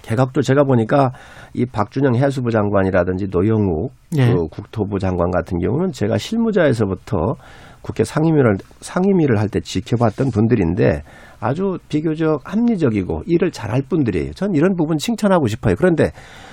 개각도 0.01 0.41
제가 0.41 0.63
보니까 0.63 1.11
이 1.53 1.65
박준영 1.65 2.15
해수부 2.15 2.51
장관이라든지 2.51 3.27
노영욱 3.31 3.91
예. 4.17 4.33
그 4.33 4.47
국토부 4.47 4.99
장관 4.99 5.31
같은 5.31 5.59
경우는 5.59 5.91
제가 5.91 6.17
실무자에서부터 6.17 7.35
국회 7.81 8.03
상임위를 8.03 8.57
상임위를 8.79 9.39
할 9.39 9.49
때 9.49 9.59
지켜봤던 9.59 10.29
분들인데 10.31 11.01
아주 11.39 11.77
비교적 11.89 12.41
합리적이고 12.45 13.23
일을 13.25 13.51
잘할 13.51 13.81
분들이에요. 13.89 14.31
전 14.33 14.53
이런 14.53 14.75
부분 14.75 14.97
칭찬하고 14.97 15.47
싶어요. 15.47 15.75
그런데 15.77 16.11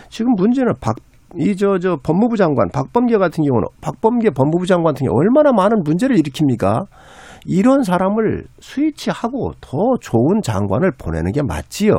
지금 0.09 0.33
문제는 0.35 0.73
박 0.81 0.97
이저저 1.37 1.99
법무부 2.03 2.37
장관 2.39 2.71
박범계 2.73 3.19
같은 3.19 3.45
경우는 3.45 3.69
박범계 3.83 4.31
법무부 4.31 4.65
장관 4.65 4.95
같은 4.95 5.07
경우 5.07 5.19
얼마나 5.21 5.53
많은 5.53 5.83
문제를 5.85 6.17
일으킵니까? 6.17 6.87
이런 7.45 7.83
사람을 7.83 8.45
스위치하고 8.61 9.53
더 9.61 9.79
좋은 10.01 10.41
장관을 10.43 10.93
보내는 10.99 11.33
게 11.33 11.43
맞지요. 11.43 11.95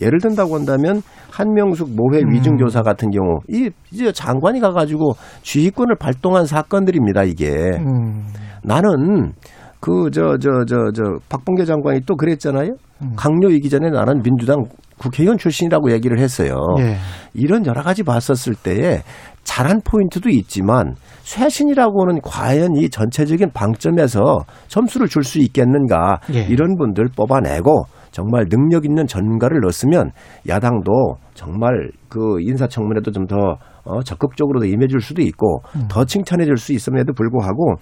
예를 0.00 0.18
든다고 0.20 0.54
한다면 0.56 1.02
한명숙 1.30 1.90
모회 1.96 2.22
위중조사 2.28 2.82
같은 2.82 3.10
경우 3.10 3.38
이 3.48 3.70
이제 3.90 4.12
장관이 4.12 4.60
가가지고 4.60 5.12
지휘권을 5.42 5.96
발동한 5.96 6.46
사건들입니다. 6.46 7.24
이게 7.24 7.48
음. 7.78 8.26
나는 8.62 9.32
그 9.80 10.10
저 10.10 10.36
저 10.38 10.64
저 10.64 10.92
저 10.94 11.02
박봉계 11.28 11.64
장관이 11.64 12.02
또 12.06 12.14
그랬잖아요. 12.16 12.70
음. 13.02 13.12
강요 13.16 13.48
이기 13.50 13.68
전에 13.68 13.90
나는 13.90 14.22
민주당 14.22 14.64
국회의원 14.98 15.36
출신이라고 15.36 15.90
얘기를 15.90 16.20
했어요. 16.20 16.54
예. 16.78 16.96
이런 17.34 17.66
여러 17.66 17.82
가지 17.82 18.04
봤었을 18.04 18.54
때에 18.54 19.00
잘한 19.44 19.80
포인트도 19.84 20.28
있지만 20.30 20.94
쇄신이라고는 21.22 22.20
과연 22.22 22.76
이 22.76 22.88
전체적인 22.88 23.50
방점에서 23.52 24.44
점수를 24.68 25.08
줄 25.08 25.22
수 25.24 25.38
있겠는가 25.38 26.20
예. 26.34 26.42
이런 26.42 26.76
분들 26.76 27.06
뽑아내고 27.16 27.84
정말 28.10 28.46
능력 28.48 28.84
있는 28.84 29.06
전문가를 29.06 29.60
넣었으면 29.60 30.10
야당도 30.48 31.16
정말 31.34 31.90
그 32.08 32.40
인사청문회도 32.40 33.10
좀 33.12 33.26
더 33.26 33.56
어, 33.84 34.00
적극적으로 34.02 34.64
임해줄 34.64 35.00
수도 35.00 35.22
있고 35.22 35.62
더 35.88 36.04
칭찬해줄 36.04 36.56
수 36.56 36.72
있음에도 36.72 37.12
불구하고 37.14 37.74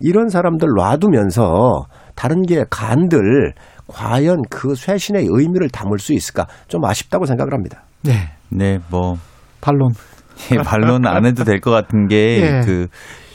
이런 0.00 0.28
사람들 0.28 0.68
놔두면서 0.76 1.84
다른 2.14 2.42
게 2.42 2.64
간들 2.68 3.54
과연 3.88 4.42
그 4.50 4.74
쇄신의 4.74 5.28
의미를 5.30 5.70
담을 5.70 5.98
수 5.98 6.12
있을까 6.12 6.46
좀 6.68 6.84
아쉽다고 6.84 7.24
생각을 7.24 7.54
합니다. 7.54 7.84
네. 8.02 8.12
네, 8.50 8.78
뭐 8.90 9.16
반론. 9.60 9.92
예, 10.52 10.56
반론 10.58 11.06
안 11.06 11.24
해도 11.26 11.44
될 11.44 11.60
것 11.60 11.70
같은 11.70 12.06
게 12.08 12.40
예. 12.42 12.60
그 12.64 12.86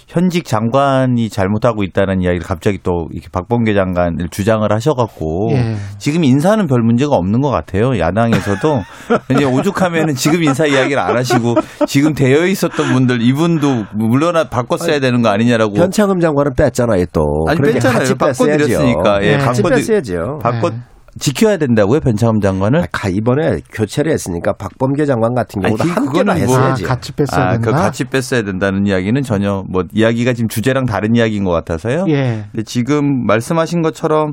현직 0.08 0.44
장관이 0.44 1.30
잘못하고 1.30 1.84
있다는 1.84 2.22
이야기를 2.22 2.46
갑자기 2.46 2.80
또 2.84 3.08
이렇게 3.14 3.30
박범계 3.32 3.74
장관을 3.74 4.28
주장을 4.30 4.70
하셔갖고 4.70 5.52
예. 5.54 5.76
지금 6.00 6.26
인사는 6.26 6.68
별 6.68 6.82
문제가 6.82 7.16
없는 7.16 7.40
것 7.40 7.50
같아요. 7.50 7.98
야당에서도 7.98 8.82
이제 9.32 9.46
오죽하면은 9.46 10.16
지금 10.16 10.44
인사 10.44 10.66
이야기를 10.66 11.00
안 11.02 11.16
하시고 11.16 11.56
지금 11.88 12.14
되어 12.14 12.46
있었던 12.46 12.92
분들 12.94 13.22
이분도 13.22 13.86
물러나 13.96 14.44
바꿨어야 14.50 15.00
되는 15.00 15.22
거 15.22 15.30
아니냐라고 15.30 15.76
변창흠 15.76 16.20
장관은 16.20 16.56
뺐잖아요 16.58 17.06
또. 17.14 17.22
아니 17.48 17.58
그러니까 17.58 17.76
뺐잖아요. 17.80 18.00
같이 18.00 18.16
바꿔드렸으니까 18.16 19.24
예, 19.24 19.38
네. 19.38 19.38
같이 19.38 19.62
바꿔드- 19.64 19.76
뺐어야죠. 19.78 20.40
바꿔 20.44 20.70
네. 20.72 20.76
지켜야 21.20 21.58
된다고요, 21.58 22.00
변창흠 22.00 22.40
장관을? 22.40 22.88
가 22.92 23.10
이번에 23.10 23.60
교체를 23.74 24.12
했으니까 24.14 24.54
박범계 24.54 25.06
장관 25.06 25.34
같은 25.34 25.62
경우도 25.62 25.84
아니, 25.84 25.92
그- 25.94 26.00
함께 26.00 26.24
다 26.24 26.34
뭐- 26.34 26.42
했어야지. 26.42 26.86
아, 26.86 26.88
같이 26.88 27.12
뺐어야 27.12 27.46
아, 27.46 27.58
그 27.58 27.64
된다. 27.66 27.82
같이 27.82 28.04
뺐어야 28.06 28.44
된다는 28.44 28.88
이야기는 28.88 29.22
전혀 29.24 29.64
뭐 29.70 29.84
이야기가 29.92 30.34
지금 30.34 30.48
주제랑 30.48 30.86
다른 30.86 31.16
이야기인 31.16 31.44
것 31.44 31.52
같아서요. 31.52 32.06
예. 32.10 32.46
근데 32.52 32.64
지금 32.64 33.26
말씀하신 33.26 33.82
것처럼 33.82 34.32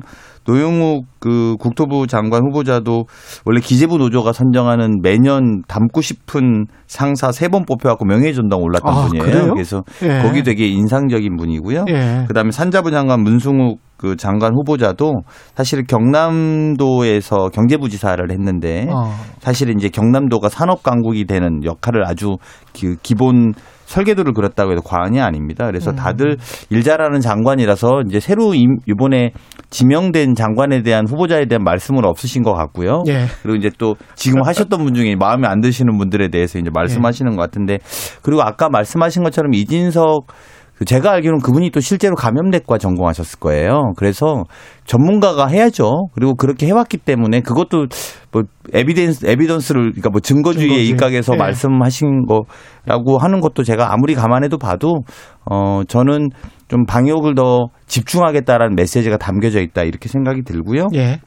노영욱 0.49 1.05
그 1.19 1.55
국토부 1.59 2.07
장관 2.07 2.43
후보자도 2.43 3.05
원래 3.45 3.59
기재부 3.61 3.97
노조가 3.97 4.33
선정하는 4.33 5.01
매년 5.01 5.61
닮고 5.67 6.01
싶은 6.01 6.65
상사 6.87 7.31
세 7.31 7.49
번 7.49 7.65
뽑혀갖고 7.65 8.05
명예전당 8.05 8.59
올랐던 8.61 8.93
아, 8.93 9.05
분이에요. 9.07 9.23
그래요? 9.23 9.53
그래서 9.53 9.83
예. 10.03 10.21
거기 10.21 10.43
되게 10.43 10.67
인상적인 10.67 11.35
분이고요. 11.35 11.85
예. 11.89 12.25
그다음에 12.27 12.51
산자부 12.51 12.91
장관 12.91 13.21
문승욱 13.21 13.79
그 13.97 14.15
장관 14.15 14.53
후보자도 14.53 15.13
사실 15.55 15.83
경남도에서 15.85 17.49
경제부지사를 17.49 18.31
했는데 18.31 18.87
어. 18.89 19.11
사실 19.39 19.69
이제 19.75 19.89
경남도가 19.89 20.49
산업 20.49 20.83
강국이 20.83 21.25
되는 21.25 21.63
역할을 21.63 22.05
아주 22.07 22.37
그 22.79 22.95
기본 23.01 23.53
설계도를 23.89 24.33
그렸다고 24.33 24.71
해도 24.71 24.81
과언이 24.81 25.19
아닙니다. 25.19 25.65
음. 25.65 25.71
그래서 25.71 25.91
다들 25.93 26.37
일 26.69 26.83
잘하는 26.83 27.19
장관이라서 27.21 28.03
이제 28.07 28.19
새로 28.19 28.53
임- 28.53 28.77
이번에 28.87 29.31
지명된 29.71 30.35
장관에 30.35 30.83
대한 30.83 31.07
후보자에 31.07 31.45
대한 31.45 31.63
말씀은 31.63 32.05
없으신 32.05 32.43
것 32.43 32.53
같고요. 32.53 33.03
예. 33.07 33.25
그리고 33.41 33.55
이제 33.57 33.69
또 33.77 33.95
지금 34.15 34.43
하셨던 34.43 34.83
분 34.83 34.93
중에 34.93 35.15
마음에 35.15 35.47
안 35.47 35.59
드시는 35.61 35.97
분들에 35.97 36.29
대해서 36.29 36.59
이제 36.59 36.69
말씀하시는 36.73 37.31
것 37.35 37.41
같은데 37.41 37.79
그리고 38.21 38.41
아까 38.43 38.69
말씀하신 38.69 39.23
것처럼 39.23 39.53
이진석 39.53 40.27
그 40.27 40.33
제가 40.85 41.11
알기로는 41.11 41.41
그분이 41.41 41.71
또 41.71 41.79
실제로 41.79 42.15
감염내과 42.15 42.77
전공하셨을 42.77 43.39
거예요. 43.39 43.91
그래서 43.97 44.45
전문가가 44.85 45.47
해야죠. 45.47 46.07
그리고 46.13 46.35
그렇게 46.35 46.67
해왔기 46.67 46.97
때문에 46.97 47.41
그것도 47.41 47.87
뭐 48.31 48.43
에비덴스 48.73 49.25
에비던스를 49.25 49.91
그러니까 49.91 50.09
뭐 50.09 50.21
증거주의에 50.21 50.67
증거주의. 50.67 50.87
입각해서 50.89 51.33
예. 51.33 51.37
말씀하신 51.37 52.25
거라고 52.25 53.17
하는 53.17 53.41
것도 53.41 53.63
제가 53.63 53.93
아무리 53.93 54.15
감안해도 54.15 54.57
봐도 54.57 55.01
어 55.49 55.81
저는 55.87 56.29
좀 56.69 56.85
방역을 56.85 57.35
더 57.35 57.67
집중하겠다라는 57.87 58.75
메시지가 58.75 59.17
담겨져 59.17 59.59
있다 59.59 59.83
이렇게 59.83 60.07
생각이 60.07 60.43
들고요. 60.43 60.87
예. 60.95 61.19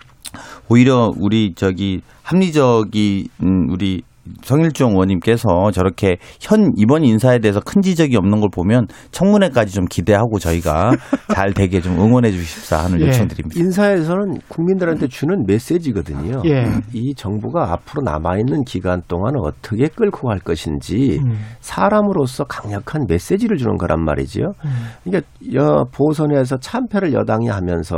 오히려 0.71 1.11
우리 1.19 1.53
저기 1.55 2.01
합리적인 2.23 3.27
음, 3.43 3.67
우리 3.71 4.03
성일종 4.43 4.93
의원님께서 4.93 5.71
저렇게 5.73 6.17
현 6.41 6.73
이번 6.77 7.05
인사에 7.05 7.41
대해서 7.41 7.61
큰 7.61 7.83
지적이 7.83 8.17
없는 8.17 8.41
걸 8.41 8.51
보면 8.53 8.87
청문회까지 9.11 9.75
좀 9.75 9.85
기대하고 9.87 10.39
저희가 10.39 10.93
잘 11.35 11.53
되게 11.53 11.81
좀 11.81 11.99
응원해 12.01 12.31
주십사 12.31 12.85
하는 12.85 13.01
예. 13.01 13.07
요청드립니다. 13.07 13.61
인사에서는 13.61 14.39
국민들한테 14.49 15.09
주는 15.09 15.45
메시지거든요. 15.47 16.43
예. 16.47 16.67
이 16.93 17.15
정부가 17.15 17.73
앞으로 17.73 18.03
남아있는 18.03 18.63
기간 18.65 19.03
동안 19.09 19.35
어떻게 19.37 19.89
끌고 19.89 20.29
갈 20.29 20.39
것인지 20.39 21.19
음. 21.25 21.39
사람으로서 21.61 22.45
강력한 22.45 23.07
메시지를 23.09 23.57
주는 23.57 23.77
거란 23.77 24.05
말이지요. 24.05 24.53
음. 24.65 24.71
그러니까 25.03 25.29
여 25.55 25.85
보선에서 25.93 26.59
참패를 26.59 27.13
여당이 27.13 27.49
하면서 27.49 27.97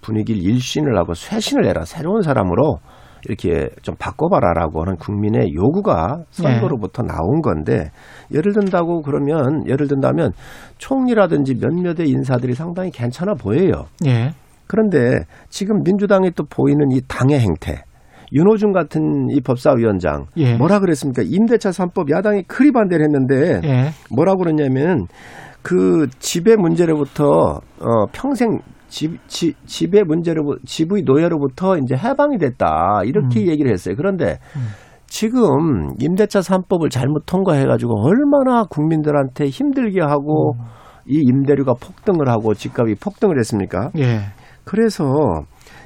분위기를 0.00 0.42
일신을 0.42 0.98
하고 0.98 1.14
쇄신을 1.14 1.66
해라 1.66 1.84
새로운 1.84 2.22
사람으로 2.22 2.78
이렇게 3.26 3.68
좀 3.82 3.94
바꿔봐라라고 3.98 4.82
하는 4.82 4.96
국민의 4.96 5.54
요구가 5.54 6.24
선거로부터 6.30 7.02
나온 7.02 7.40
건데 7.40 7.90
예를 8.32 8.52
든다고 8.52 9.02
그러면 9.02 9.66
예를 9.66 9.88
든다면 9.88 10.32
총리라든지 10.78 11.54
몇몇의 11.54 12.08
인사들이 12.08 12.54
상당히 12.54 12.90
괜찮아 12.90 13.34
보여요. 13.34 13.84
예. 14.06 14.30
그런데 14.66 15.24
지금 15.48 15.82
민주당이 15.82 16.32
또 16.32 16.44
보이는 16.44 16.90
이 16.92 17.00
당의 17.06 17.40
행태. 17.40 17.82
윤호중 18.32 18.72
같은 18.72 19.28
이 19.30 19.40
법사위원장 19.40 20.26
예. 20.38 20.56
뭐라 20.56 20.80
그랬습니까? 20.80 21.22
임대차 21.24 21.70
3법 21.70 22.10
야당이 22.10 22.44
그리 22.44 22.72
반대를 22.72 23.04
했는데 23.04 23.60
예. 23.64 23.90
뭐라고 24.10 24.38
그러냐면 24.38 25.06
그 25.62 26.08
집의 26.18 26.56
문제로부터 26.56 27.60
어 27.80 28.06
평생 28.12 28.58
집, 28.94 29.18
집 29.26 29.56
집의 29.66 30.04
문제로 30.04 30.56
집의 30.64 31.02
노예로부터 31.02 31.76
이제 31.78 31.96
해방이 31.96 32.38
됐다 32.38 33.00
이렇게 33.04 33.40
음. 33.40 33.48
얘기를 33.48 33.72
했어요. 33.72 33.96
그런데 33.96 34.38
지금 35.08 35.90
임대차 35.98 36.38
3법을 36.38 36.90
잘못 36.90 37.24
통과해 37.26 37.64
가지고 37.64 38.06
얼마나 38.06 38.62
국민들한테 38.62 39.46
힘들게 39.46 40.00
하고 40.00 40.52
음. 40.54 40.64
이 41.08 41.20
임대료가 41.26 41.74
폭등을 41.74 42.28
하고 42.28 42.54
집값이 42.54 42.94
폭등을 43.02 43.36
했습니까? 43.40 43.90
예. 43.98 44.20
그래서 44.64 45.04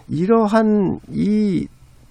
이러한 0.07 0.99
이 1.11 1.67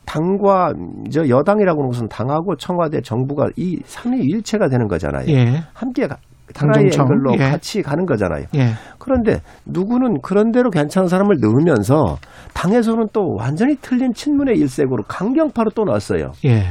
당과 0.06 0.74
저 1.12 1.30
여당이라고 1.30 1.80
하는 1.80 1.92
것은 1.92 2.08
당하고 2.08 2.56
청와대 2.56 3.02
정부가 3.02 3.50
이 3.56 3.80
삼위 3.86 4.18
일체가 4.24 4.68
되는 4.68 4.88
거잖아요. 4.88 5.28
예. 5.28 5.62
함께 5.74 6.08
가- 6.54 6.66
하나의 6.68 6.90
당정청. 6.90 7.06
앵글로 7.06 7.34
예. 7.34 7.38
같이 7.38 7.82
가는 7.82 8.06
거잖아요. 8.06 8.46
예. 8.56 8.72
그런데 9.00 9.42
누구는 9.66 10.22
그런 10.22 10.52
대로 10.52 10.70
괜찮은 10.70 11.08
사람을 11.08 11.38
넣으면서 11.42 12.18
당에서는 12.54 13.10
또 13.14 13.34
완전히 13.36 13.76
틀린 13.82 14.14
친문의 14.14 14.58
일색으로 14.58 15.04
강경파로 15.08 15.72
또 15.72 15.84
나왔어요. 15.86 16.32
예. 16.46 16.64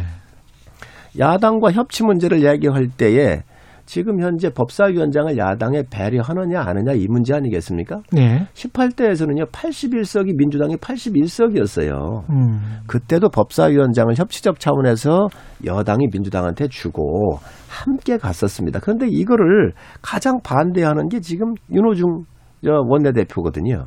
야당과 1.18 1.72
협치 1.72 2.02
문제를 2.04 2.40
이야기할 2.40 2.88
때에 2.88 3.42
지금 3.86 4.20
현재 4.20 4.50
법사위원장을 4.50 5.38
야당에 5.38 5.82
배려하느냐 5.90 6.60
안 6.60 6.68
하느냐 6.68 6.92
이 6.92 7.06
문제 7.08 7.34
아니겠습니까? 7.34 8.00
예. 8.16 8.46
18대에서는요 8.52 9.50
81석이 9.50 10.36
민주당이 10.36 10.76
81석이었어요. 10.76 12.28
음. 12.30 12.60
그때도 12.86 13.30
법사위원장을 13.30 14.12
협치적 14.16 14.60
차원에서 14.60 15.28
여당이 15.64 16.08
민주당한테 16.12 16.68
주고 16.68 17.38
함께 17.68 18.18
갔었습니다. 18.18 18.80
그런데 18.80 19.06
이거를 19.08 19.72
가장 20.02 20.40
반대하는 20.42 21.08
게 21.08 21.20
지금 21.20 21.54
윤호중 21.72 22.24
저 22.24 22.35
원내대표거든요. 22.64 23.86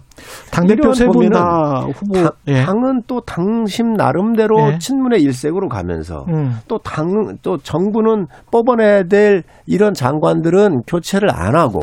당대표 0.52 0.82
이런 0.84 0.94
세분 0.94 1.12
보면은 1.14 1.32
다 1.38 1.86
후보. 1.94 2.14
당, 2.14 2.30
예. 2.48 2.64
당은 2.64 3.02
또 3.08 3.22
당심 3.22 3.94
나름대로 3.94 4.74
예. 4.74 4.78
친문의 4.78 5.22
일색으로 5.22 5.68
가면서 5.68 6.26
음. 6.30 6.54
또 6.68 6.78
당, 6.80 7.38
또 7.42 7.58
정부는 7.58 8.28
뽑아내야 8.52 9.04
될 9.04 9.44
이런 9.66 9.94
장관들은 9.94 10.82
교체를 10.88 11.30
안 11.32 11.56
하고 11.56 11.82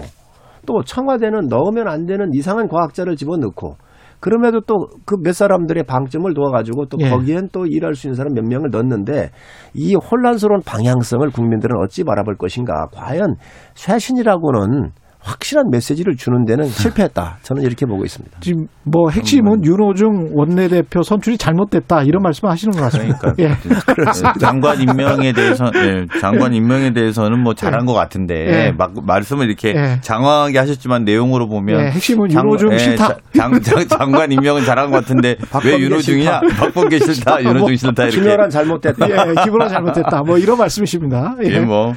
또 0.65 0.83
청와대는 0.83 1.49
넣으면 1.49 1.89
안 1.89 2.07
되는 2.07 2.31
이상한 2.35 2.69
과학자를 2.69 3.17
집어넣고 3.17 3.77
그럼에도 4.19 4.61
또 4.63 4.89
그 5.05 5.17
몇 5.23 5.35
사람들의 5.35 5.85
방점을 5.85 6.33
도와가지고 6.33 6.87
또 6.87 6.97
예. 7.01 7.11
거기엔 7.11 7.49
또 7.53 7.67
일할 7.67 7.95
수 7.95 8.07
있는 8.07 8.15
사람 8.15 8.33
몇 8.33 8.43
명을 8.45 8.71
넣는데 8.71 9.31
이 9.75 9.95
혼란스러운 9.95 10.63
방향성을 10.65 11.29
국민들은 11.31 11.77
어찌 11.85 12.03
바라볼 12.03 12.37
것인가. 12.37 12.87
과연 12.93 13.37
쇄신이라고는 13.75 14.91
확실한 15.27 15.65
메시지를 15.73 16.15
주는 16.17 16.45
데는 16.45 16.67
실패했다. 16.71 17.39
저는 17.43 17.63
이렇게 17.65 17.85
보고 17.85 18.05
있습니다. 18.05 18.39
지금 18.41 18.67
뭐 18.85 19.11
핵심은 19.11 19.65
윤호중 19.65 20.31
원내대표 20.35 21.03
선출이 21.03 21.37
잘못됐다 21.37 22.03
이런 22.05 22.23
말씀 22.23 22.49
하시는 22.49 22.73
것 22.73 22.81
같습니다. 22.83 23.19
그러니까 23.19 23.35
예. 23.43 23.57
장관 24.41 24.81
임명에 24.81 25.33
대해서 25.33 25.71
네, 25.73 26.07
장관 26.21 26.55
임명에 26.55 26.93
대해서는 26.93 27.43
뭐 27.43 27.55
잘한 27.55 27.87
것 27.87 27.93
같은데 27.93 28.35
예. 28.69 28.73
막 28.73 28.93
말씀을 29.05 29.47
이렇게 29.47 29.71
예. 29.77 29.99
장황하게 30.01 30.59
하셨지만 30.59 31.05
내용으로 31.05 31.49
보면 31.49 31.81
예, 31.81 31.91
핵심은 31.91 32.31
윤호중 32.31 32.73
예, 32.73 32.79
싫다. 32.79 33.09
자- 33.09 33.17
장, 33.35 33.61
장, 33.61 33.87
장 33.89 34.13
관 34.13 34.31
임명은 34.33 34.65
잘한 34.65 34.91
것 34.91 34.99
같은데 35.01 35.37
왜 35.65 35.79
윤호중이냐? 35.79 36.41
싫다. 36.41 36.57
박범계 36.65 36.99
싫다, 37.01 37.43
윤호중 37.43 37.77
싫다 37.77 38.05
이렇게. 38.05 38.21
김열한 38.21 38.49
잘못됐다. 38.51 39.11
예, 39.11 39.35
기분은 39.45 39.69
잘못됐다. 39.69 40.23
뭐 40.25 40.39
이런 40.39 40.57
말씀이십니다. 40.59 41.35
예. 41.45 41.49
예, 41.57 41.61
뭐. 41.61 41.93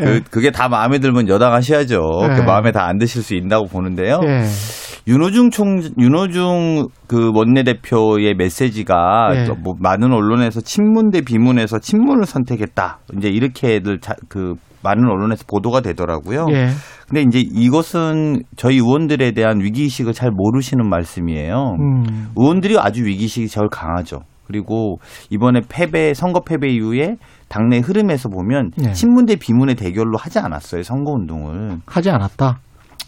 그, 0.00 0.14
예. 0.16 0.20
그게 0.30 0.50
다 0.50 0.68
마음에 0.68 0.98
들면 0.98 1.28
여당하셔야죠. 1.28 2.00
예. 2.30 2.34
그 2.34 2.42
마음에 2.42 2.72
다 2.72 2.80
안 2.90 2.98
드실 2.98 3.22
수 3.22 3.34
있다고 3.34 3.66
보는데요. 3.66 4.20
예. 4.24 4.44
윤호중 5.06 5.50
총, 5.50 5.80
윤호중 5.98 6.88
그 7.06 7.30
원내대표의 7.34 8.34
메시지가 8.34 9.30
예. 9.34 9.44
또뭐 9.44 9.76
많은 9.80 10.12
언론에서 10.12 10.60
친문 10.60 11.10
대 11.10 11.20
비문에서 11.20 11.78
친문을 11.78 12.26
선택했다. 12.26 12.98
이제 13.16 13.28
이렇게들 13.28 14.00
자, 14.00 14.14
그 14.28 14.54
많은 14.82 15.04
언론에서 15.08 15.44
보도가 15.46 15.80
되더라고요. 15.80 16.46
예. 16.50 16.68
근데 17.08 17.22
이제 17.22 17.40
이것은 17.40 18.42
저희 18.56 18.76
의원들에 18.76 19.32
대한 19.32 19.60
위기의식을 19.60 20.12
잘 20.12 20.30
모르시는 20.30 20.88
말씀이에요. 20.88 21.76
음. 21.80 22.28
의원들이 22.36 22.78
아주 22.78 23.04
위기의식이 23.04 23.48
제일 23.48 23.68
강하죠. 23.70 24.20
그리고 24.54 24.98
이번에 25.30 25.60
패배, 25.68 26.12
선거 26.14 26.40
패배 26.40 26.68
이후에 26.68 27.16
당내 27.48 27.78
흐름에서 27.78 28.28
보면 28.28 28.72
네. 28.76 28.92
친문 28.92 29.26
대 29.26 29.36
비문의 29.36 29.76
대결로 29.76 30.16
하지 30.18 30.38
않았어요. 30.40 30.82
선거 30.82 31.12
운동을. 31.12 31.78
하지 31.86 32.10
않았다. 32.10 32.58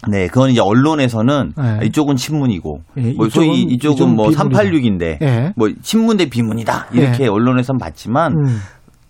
네, 0.09 0.27
그건 0.27 0.49
이제 0.49 0.59
언론에서는 0.61 1.53
네. 1.57 1.85
이쪽은 1.85 2.15
친문이고, 2.17 2.79
예, 2.97 3.13
뭐 3.13 3.29
소위 3.29 3.65
이쪽은- 3.65 3.71
이쪽은, 3.71 4.15
뭐 4.15 4.27
비문이다. 4.29 4.43
386인데, 4.61 5.21
예. 5.21 5.53
뭐 5.55 5.69
친문 5.81 6.17
대 6.17 6.25
비문이다 6.29 6.87
이렇게 6.93 7.27
언론에선 7.27 7.77
봤지만 7.77 8.33
음. 8.33 8.57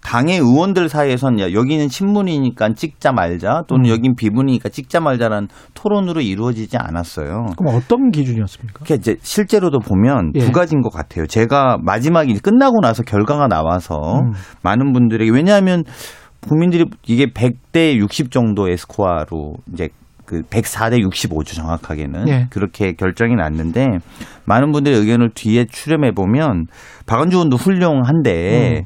당의 0.04 0.38
의원들 0.38 0.90
사이에선 0.90 1.40
야, 1.40 1.52
여기는 1.54 1.88
친문이니까 1.88 2.74
찍자 2.76 3.14
말자 3.14 3.60
음. 3.60 3.64
또는 3.68 3.90
여긴 3.90 4.16
비문이니까 4.16 4.70
찍자 4.70 5.00
말자라는 5.00 5.48
토론으로 5.74 6.22
이루어지지 6.22 6.78
않았어요. 6.78 7.48
그럼 7.58 7.76
어떤 7.76 8.12
기준이었습니까? 8.12 8.84
그러니까 8.84 8.96
이제 8.96 9.16
실제로도 9.22 9.80
보면 9.80 10.34
예. 10.36 10.40
두 10.40 10.52
가지인 10.52 10.82
것 10.82 10.92
같아요. 10.92 11.26
제가 11.26 11.78
마지막에 11.82 12.34
끝나고 12.34 12.82
나서 12.82 13.04
결과가 13.04 13.48
나와서 13.48 14.20
음. 14.20 14.34
많은 14.62 14.94
분들에게 14.94 15.32
왜냐하면 15.32 15.84
국민들이 16.48 16.86
이게 17.08 17.28
100대 17.28 17.96
60 17.96 18.30
정도의 18.30 18.78
스코어로 18.78 19.56
이제 19.72 19.90
그 20.26 20.42
104대 20.42 21.00
65죠 21.02 21.56
정확하게는 21.56 22.28
예. 22.28 22.48
그렇게 22.50 22.94
결정이 22.94 23.36
났는데 23.36 23.88
많은 24.46 24.72
분들의 24.72 24.98
의견을 25.00 25.32
뒤에 25.34 25.66
추렴해 25.66 26.12
보면 26.12 26.68
박원주 27.06 27.38
의원도 27.38 27.58
훌륭한데 27.58 28.82
음. 28.82 28.86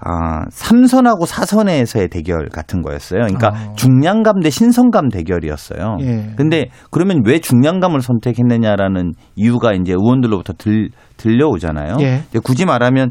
아, 0.00 0.44
3선하고 0.50 1.26
4선에서의 1.26 2.10
대결 2.10 2.48
같은 2.48 2.82
거였어요. 2.82 3.22
그러니까 3.22 3.48
아. 3.48 3.72
중량감 3.74 4.40
대 4.40 4.50
신선감 4.50 5.08
대결이었어요. 5.08 5.96
예. 6.02 6.34
근데 6.36 6.68
그러면 6.90 7.22
왜 7.24 7.40
중량감을 7.40 8.00
선택했느냐라는 8.00 9.12
이유가 9.34 9.72
이제 9.72 9.92
의원들로부터 9.92 10.52
들, 10.54 10.90
들려오잖아요. 11.16 11.96
예. 12.00 12.22
굳이 12.44 12.64
말하면 12.64 13.10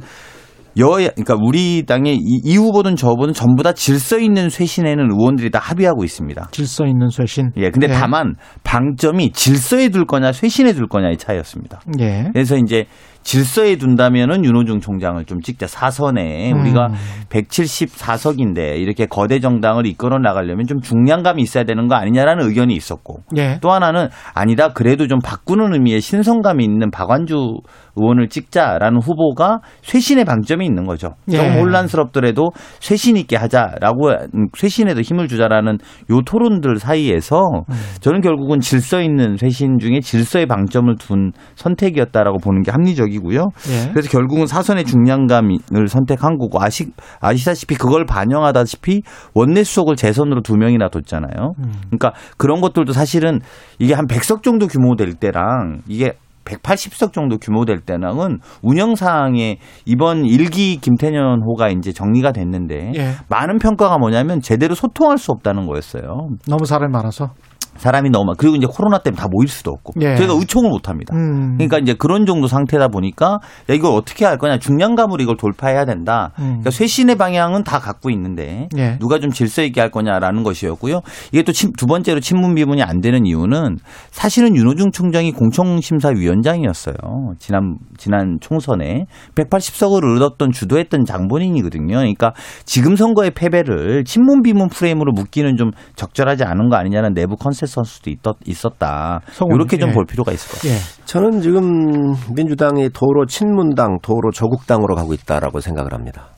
여야, 0.77 1.09
그러니까 1.09 1.35
우리 1.41 1.83
당의 1.87 2.15
이, 2.15 2.41
이 2.43 2.55
후보든 2.55 2.95
저 2.95 3.09
후보든 3.09 3.33
전부 3.33 3.63
다 3.63 3.73
질서 3.73 4.19
있는 4.19 4.49
쇄신에는 4.49 5.09
의원들이 5.11 5.49
다 5.49 5.59
합의하고 5.59 6.03
있습니다. 6.03 6.49
질서 6.51 6.85
있는 6.85 7.09
쇄신. 7.09 7.51
예, 7.57 7.71
근데 7.71 7.87
다만 7.87 8.35
방점이 8.63 9.31
질서에 9.31 9.89
둘 9.89 10.05
거냐 10.05 10.31
쇄신에 10.31 10.73
둘 10.73 10.87
거냐의 10.87 11.17
차이였습니다. 11.17 11.79
예. 11.99 12.29
그래서 12.31 12.57
이제 12.57 12.85
질서에 13.27 13.75
둔다면은 13.75 14.45
윤호중 14.45 14.79
총장을 14.79 15.23
좀 15.25 15.41
찍자 15.41 15.67
사선에 15.67 16.53
음. 16.53 16.61
우리가 16.61 16.87
174석인데 17.29 18.79
이렇게 18.79 19.05
거대 19.05 19.41
정당을 19.41 19.85
이끌어 19.85 20.17
나가려면 20.17 20.65
좀 20.65 20.79
중량감이 20.79 21.41
있어야 21.41 21.65
되는 21.65 21.89
거 21.89 21.95
아니냐라는 21.95 22.47
의견이 22.47 22.73
있었고 22.73 23.23
예. 23.35 23.57
또 23.59 23.71
하나는 23.71 24.07
아니다 24.33 24.69
그래도 24.69 25.07
좀 25.07 25.19
바꾸는 25.19 25.73
의미의 25.73 25.99
신선감이 25.99 26.63
있는 26.63 26.89
박완주 26.89 27.57
의원을 27.97 28.29
찍자라는 28.29 29.01
후보가 29.01 29.59
쇄신의 29.81 30.23
방점이 30.23 30.65
있는 30.65 30.85
거죠. 30.85 31.15
예. 31.29 31.37
조금 31.37 31.59
혼란스럽더라도 31.59 32.51
쇄신 32.79 33.17
있게 33.17 33.35
하자라고 33.35 34.09
음, 34.35 34.45
쇄신에도 34.55 35.01
힘을 35.01 35.27
주자라는 35.27 35.79
요 36.11 36.21
토론들 36.21 36.77
사이에서 36.77 37.41
음. 37.69 37.75
저는 37.99 38.21
결국은 38.21 38.61
질서 38.61 39.01
있는 39.01 39.35
쇄신 39.35 39.79
중에 39.79 39.99
질서의 39.99 40.45
방점을 40.45 40.95
둔 40.97 41.33
선택이었다라고 41.55 42.37
보는 42.37 42.61
게 42.61 42.71
합리적이 42.71 43.16
고요. 43.19 43.47
예. 43.69 43.91
그래서 43.91 44.09
결국은 44.09 44.47
사선의 44.47 44.85
중량감을 44.85 45.87
선택한 45.87 46.37
거고 46.37 46.61
아시, 46.61 46.91
아시다시피 47.19 47.75
그걸 47.75 48.05
반영하다시피 48.05 49.01
원내 49.33 49.63
수석을 49.63 49.95
재선으로 49.95 50.41
두 50.41 50.55
명이나 50.55 50.89
뒀잖아요. 50.89 51.53
음. 51.59 51.71
그러니까 51.87 52.13
그런 52.37 52.61
것들도 52.61 52.93
사실은 52.93 53.39
이게 53.79 53.93
한 53.93 54.07
100석 54.07 54.43
정도 54.43 54.67
규모 54.67 54.95
될 54.95 55.13
때랑 55.13 55.81
이게 55.87 56.13
180석 56.47 57.13
정도 57.13 57.37
규모 57.37 57.65
될 57.65 57.79
때랑은 57.81 58.39
운영상에 58.61 59.57
이번 59.85 60.25
일기 60.25 60.77
김태년 60.77 61.41
호가 61.45 61.69
이제 61.69 61.91
정리가 61.91 62.31
됐는데 62.31 62.93
예. 62.95 63.11
많은 63.29 63.57
평가가 63.57 63.97
뭐냐면 63.97 64.39
제대로 64.41 64.73
소통할 64.73 65.17
수 65.17 65.31
없다는 65.31 65.67
거였어요. 65.67 66.29
너무 66.47 66.65
사람이 66.65 66.91
많아서. 66.91 67.31
사람이 67.77 68.09
너무 68.09 68.25
많- 68.25 68.35
그리고 68.37 68.55
이제 68.55 68.67
코로나 68.69 68.99
때문에 68.99 69.19
다 69.21 69.27
모일 69.31 69.47
수도 69.47 69.71
없고 69.71 69.93
예. 70.01 70.15
저희가 70.15 70.33
의총을 70.33 70.69
못 70.69 70.89
합니다. 70.89 71.15
음. 71.15 71.55
그러니까 71.57 71.77
이제 71.79 71.93
그런 71.93 72.25
정도 72.25 72.47
상태다 72.47 72.87
보니까 72.89 73.39
야 73.69 73.73
이걸 73.73 73.91
어떻게 73.93 74.25
할 74.25 74.37
거냐 74.37 74.57
중량감으로 74.59 75.21
이걸 75.23 75.37
돌파해야 75.37 75.85
된다. 75.85 76.31
음. 76.39 76.45
그러니까 76.61 76.71
쇄신의 76.71 77.15
방향은 77.17 77.63
다 77.63 77.79
갖고 77.79 78.09
있는데 78.09 78.67
예. 78.77 78.97
누가 78.99 79.19
좀 79.19 79.31
질서 79.31 79.61
있게 79.63 79.79
할 79.81 79.89
거냐라는 79.91 80.43
것이었고요. 80.43 81.01
이게 81.31 81.43
또 81.43 81.51
두 81.77 81.85
번째로 81.85 82.19
친문 82.19 82.55
비문이 82.55 82.81
안 82.83 83.01
되는 83.01 83.25
이유는 83.25 83.77
사실은 84.11 84.55
윤호중 84.55 84.91
총장이 84.91 85.31
공청심사위원장이었어요. 85.31 86.95
지난 87.39 87.77
지난 87.97 88.37
총선에 88.41 89.05
180석을 89.35 90.15
얻었던 90.17 90.51
주도했던 90.51 91.05
장본인이거든요. 91.05 91.95
그러니까 91.97 92.33
지금 92.65 92.95
선거의 92.95 93.31
패배를 93.31 94.03
친문 94.05 94.41
비문 94.41 94.69
프레임으로 94.69 95.11
묶기는 95.13 95.57
좀 95.57 95.71
적절하지 95.95 96.43
않은 96.43 96.69
거 96.69 96.75
아니냐는 96.77 97.13
내부 97.13 97.35
컨 97.35 97.51
센서스도 97.67 98.09
있었, 98.09 98.35
있었다. 98.45 99.21
이렇게 99.53 99.77
좀 99.77 99.89
예. 99.89 99.93
볼 99.93 100.05
필요가 100.05 100.31
있을 100.31 100.49
것 100.49 100.57
같아요. 100.57 100.73
예. 100.73 101.05
저는 101.05 101.41
지금 101.41 102.13
민주당이 102.33 102.89
도로 102.89 103.25
친문당, 103.25 103.99
도로 104.01 104.31
조국당으로 104.31 104.95
가고 104.95 105.13
있다라고 105.13 105.59
생각을 105.59 105.93
합니다. 105.93 106.29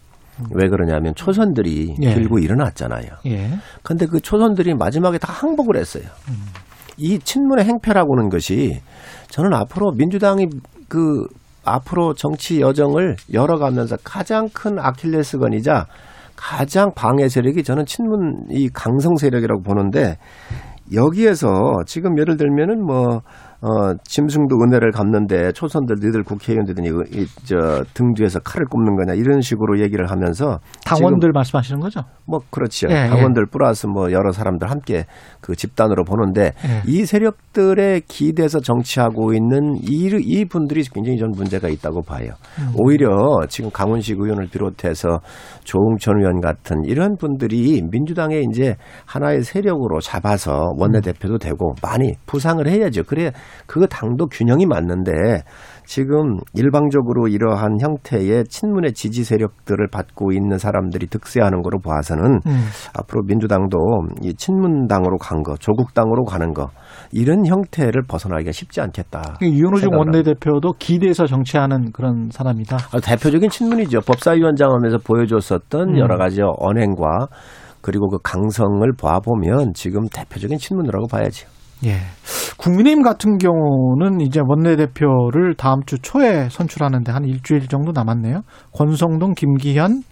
왜 0.53 0.67
그러냐면 0.69 1.13
초선들이 1.15 1.95
예. 2.01 2.13
길고 2.13 2.39
일어났잖아요. 2.39 3.07
예. 3.27 3.51
근데 3.84 4.05
그 4.05 4.19
초선들이 4.19 4.73
마지막에 4.73 5.17
다 5.17 5.32
항복을 5.34 5.77
했어요. 5.77 6.03
이 6.97 7.19
친문의 7.19 7.65
행패라고는 7.65 8.30
것이 8.30 8.82
저는 9.30 9.53
앞으로 9.53 9.91
민주당이 9.95 10.47
그 10.88 11.27
앞으로 11.63 12.13
정치 12.13 12.61
여정을 12.61 13.15
열어가면서 13.32 13.97
가장 14.03 14.49
큰 14.53 14.80
아킬레스건이자 14.80 15.86
가장 16.36 16.93
방해 16.95 17.27
세력이 17.27 17.63
저는 17.63 17.86
친문 17.86 18.45
이 18.49 18.69
강성 18.69 19.17
세력이라고 19.17 19.61
보는데 19.61 20.17
여기에서 20.93 21.83
지금 21.85 22.17
예를 22.17 22.37
들면은 22.37 22.83
뭐 22.83 23.21
어, 23.62 23.93
짐승도 24.03 24.55
은혜를 24.55 24.91
갚는데 24.91 25.51
초선들 25.51 25.97
너희들 25.99 26.24
국회의원들이 26.24 26.89
이, 27.12 27.26
저, 27.43 27.84
등 27.93 28.14
뒤에서 28.14 28.39
칼을 28.39 28.66
꼽는 28.68 28.95
거냐 28.95 29.14
이런 29.16 29.41
식으로 29.41 29.82
얘기를 29.82 30.10
하면서 30.10 30.60
당원들 30.86 31.32
말씀하시는 31.34 31.82
거죠? 31.82 32.01
뭐 32.26 32.39
그렇죠. 32.49 32.88
예, 32.89 33.10
당원들 33.10 33.47
플러스 33.51 33.86
뭐 33.88 34.12
여러 34.12 34.32
사람들 34.32 34.70
함께 34.70 35.05
그 35.41 35.55
집단으로 35.55 36.05
보는데 36.05 36.53
예. 36.66 36.84
이 36.88 37.05
세력들의 37.05 38.01
기대서 38.07 38.62
정치하고 38.62 39.34
있는 39.34 39.76
이, 39.82 40.10
이 40.22 40.45
분들이 40.45 40.84
굉장히 40.84 41.18
전 41.18 41.32
문제가 41.32 41.68
있다고 41.68 42.01
봐요. 42.03 42.32
음. 42.60 42.74
오히려 42.78 43.10
지금 43.49 43.72
강훈식 43.72 44.20
의원을 44.20 44.47
비롯해서 44.47 45.20
조웅천 45.66 46.20
의원 46.20 46.39
같은 46.39 46.84
이런 46.86 47.18
분들이 47.18 47.82
민주당의 47.91 48.45
이제 48.49 48.76
하나의 49.05 49.43
세력으로 49.43 49.99
잡아서 49.99 50.72
원내대표도 50.78 51.39
되고 51.39 51.74
많이 51.82 52.14
부상을 52.26 52.66
해야죠. 52.66 53.03
그래 53.03 53.32
그 53.66 53.88
당도 53.88 54.28
균형이 54.28 54.66
맞는데 54.66 55.43
지금 55.86 56.38
일방적으로 56.54 57.28
이러한 57.28 57.80
형태의 57.82 58.43
친문의 58.45 58.93
지지 58.93 59.24
세력들을 59.24 59.88
받고 59.91 60.32
있는 60.32 60.60
사람들이 60.60 61.08
득세하는 61.08 61.64
거로 61.64 61.80
봐서는 61.80 62.41
음. 62.45 62.66
앞으로 62.95 63.24
민주당도 63.26 63.78
이 64.22 64.36
친문당으로 64.36 65.18
간 65.18 65.41
거, 65.41 65.56
조국당으로 65.56 66.26
가는 66.26 66.54
거 66.54 66.70
이런 67.12 67.43
형태를 67.45 68.04
벗어나기가 68.08 68.52
쉽지 68.52 68.82
않겠다. 68.82 69.39
이현우중 69.41 69.89
원내대표도 69.91 70.74
기대서 70.78 71.26
정치하는 71.26 71.91
그런 71.91 72.30
사람이다. 72.32 72.78
아, 72.93 73.00
대표적인 73.00 73.50
친문이죠. 73.50 74.02
법사위원장 74.02 74.72
하면서 74.72 75.00
보여줬었던 75.00 75.89
음. 75.89 75.97
여러 75.97 76.18
가지 76.18 76.41
언행과 76.43 77.30
그리고 77.82 78.10
그 78.10 78.20
강성을 78.22 78.88
봐보면 79.02 79.74
지금 79.74 80.08
대표적인 80.08 80.60
친문이라고 80.60 81.08
봐야죠. 81.08 81.47
예. 81.86 81.97
국민의힘 82.57 83.03
같은 83.03 83.38
경우는 83.38 84.19
이제 84.21 84.41
원내대표를 84.45 85.55
다음 85.55 85.82
주 85.86 85.97
초에 85.99 86.49
선출하는데 86.49 87.11
한 87.11 87.23
일주일 87.23 87.67
정도 87.67 87.91
남았네요. 87.93 88.41
권성동, 88.73 89.34
김기현, 89.34 90.03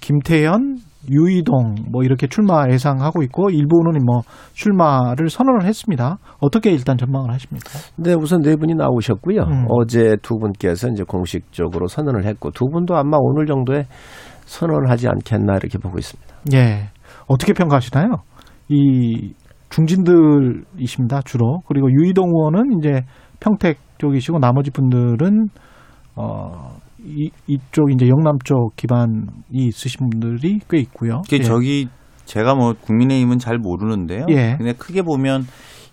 김태현, 0.00 0.78
유이동 1.08 1.76
뭐 1.90 2.02
이렇게 2.02 2.26
출마 2.26 2.64
예상하고 2.70 3.22
있고 3.22 3.48
일부는 3.48 4.04
뭐 4.04 4.20
출마를 4.52 5.30
선언을 5.30 5.64
했습니다. 5.64 6.18
어떻게 6.40 6.70
일단 6.70 6.98
전망을 6.98 7.30
하십니까? 7.32 7.70
네, 7.96 8.14
우선 8.14 8.42
네 8.42 8.56
분이 8.56 8.74
나오셨고요. 8.74 9.40
음. 9.42 9.64
어제 9.70 10.16
두 10.20 10.38
분께서 10.38 10.88
이제 10.88 11.02
공식적으로 11.02 11.86
선언을 11.86 12.26
했고 12.26 12.50
두 12.50 12.66
분도 12.66 12.96
아마 12.96 13.16
오늘 13.18 13.46
정도에 13.46 13.86
선언을 14.44 14.90
하지 14.90 15.08
않겠나 15.08 15.56
이렇게 15.56 15.78
보고 15.78 15.98
있습니다. 15.98 16.34
예. 16.52 16.88
어떻게 17.26 17.54
평가하시나요? 17.54 18.16
이 18.68 19.32
중진들이십니다, 19.70 21.22
주로. 21.22 21.60
그리고 21.66 21.90
유이동 21.90 22.28
의원은 22.28 22.78
이제 22.78 23.02
평택 23.40 23.78
쪽이시고 23.98 24.38
나머지 24.38 24.70
분들은 24.70 25.48
어 26.16 26.76
이, 27.04 27.30
이쪽 27.46 27.92
이제 27.92 28.08
영남 28.08 28.38
쪽 28.44 28.76
기반이 28.76 29.26
있으신 29.52 30.10
분들이 30.10 30.60
꽤 30.68 30.78
있고요. 30.78 31.22
그 31.28 31.36
예. 31.36 31.42
저기 31.42 31.88
제가 32.24 32.54
뭐 32.54 32.74
국민의힘은 32.80 33.38
잘 33.38 33.58
모르는데요. 33.58 34.26
예. 34.28 34.56
근데 34.56 34.72
크게 34.72 35.02
보면 35.02 35.44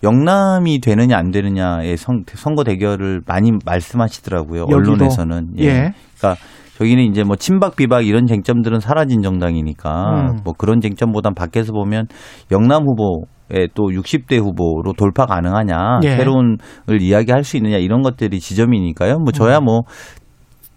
영남이 0.03 0.79
되느냐 0.81 1.17
안 1.17 1.31
되느냐의 1.31 1.97
선, 1.97 2.23
선거 2.27 2.63
대결을 2.63 3.21
많이 3.25 3.51
말씀하시더라고요. 3.65 4.61
여기도? 4.69 4.75
언론에서는. 4.75 5.53
예. 5.59 5.93
그러니까 6.17 6.35
저기는 6.77 7.03
이제 7.05 7.23
뭐 7.23 7.35
친박 7.35 7.75
비박 7.75 8.05
이런 8.05 8.27
쟁점들은 8.27 8.79
사라진 8.79 9.21
정당이니까 9.23 10.31
음. 10.33 10.39
뭐 10.43 10.53
그런 10.53 10.79
쟁점보단 10.79 11.33
밖에서 11.33 11.73
보면 11.73 12.05
영남 12.51 12.83
후보의 12.83 13.36
또 13.73 13.83
60대 13.83 14.37
후보로 14.39 14.93
돌파 14.97 15.25
가능하냐 15.25 15.99
예. 16.03 16.17
새로운을 16.17 16.57
이야기할 17.01 17.43
수 17.43 17.57
있느냐 17.57 17.77
이런 17.77 18.01
것들이 18.01 18.39
지점이니까요. 18.39 19.19
뭐 19.19 19.31
저야 19.31 19.59
뭐 19.59 19.81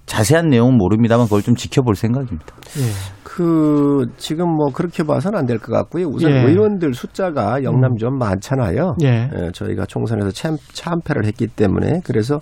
자세한 0.06 0.48
내용은 0.48 0.76
모릅니다만 0.76 1.26
그걸 1.26 1.42
좀 1.42 1.54
지켜볼 1.54 1.94
생각입니다. 1.94 2.46
예. 2.78 2.82
그 3.22 4.06
지금 4.16 4.48
뭐 4.48 4.70
그렇게 4.72 5.04
봐서는 5.04 5.38
안 5.38 5.46
될 5.46 5.58
것 5.58 5.72
같고요. 5.72 6.06
우선 6.08 6.32
예. 6.32 6.42
의원들 6.42 6.94
숫자가 6.94 7.62
영남 7.62 7.96
좀 7.96 8.18
많잖아요. 8.18 8.94
예. 9.04 9.30
예, 9.32 9.50
저희가 9.52 9.86
총선에서 9.86 10.30
참, 10.32 10.56
참패를 10.72 11.26
했기 11.26 11.46
때문에 11.46 12.00
그래서 12.04 12.40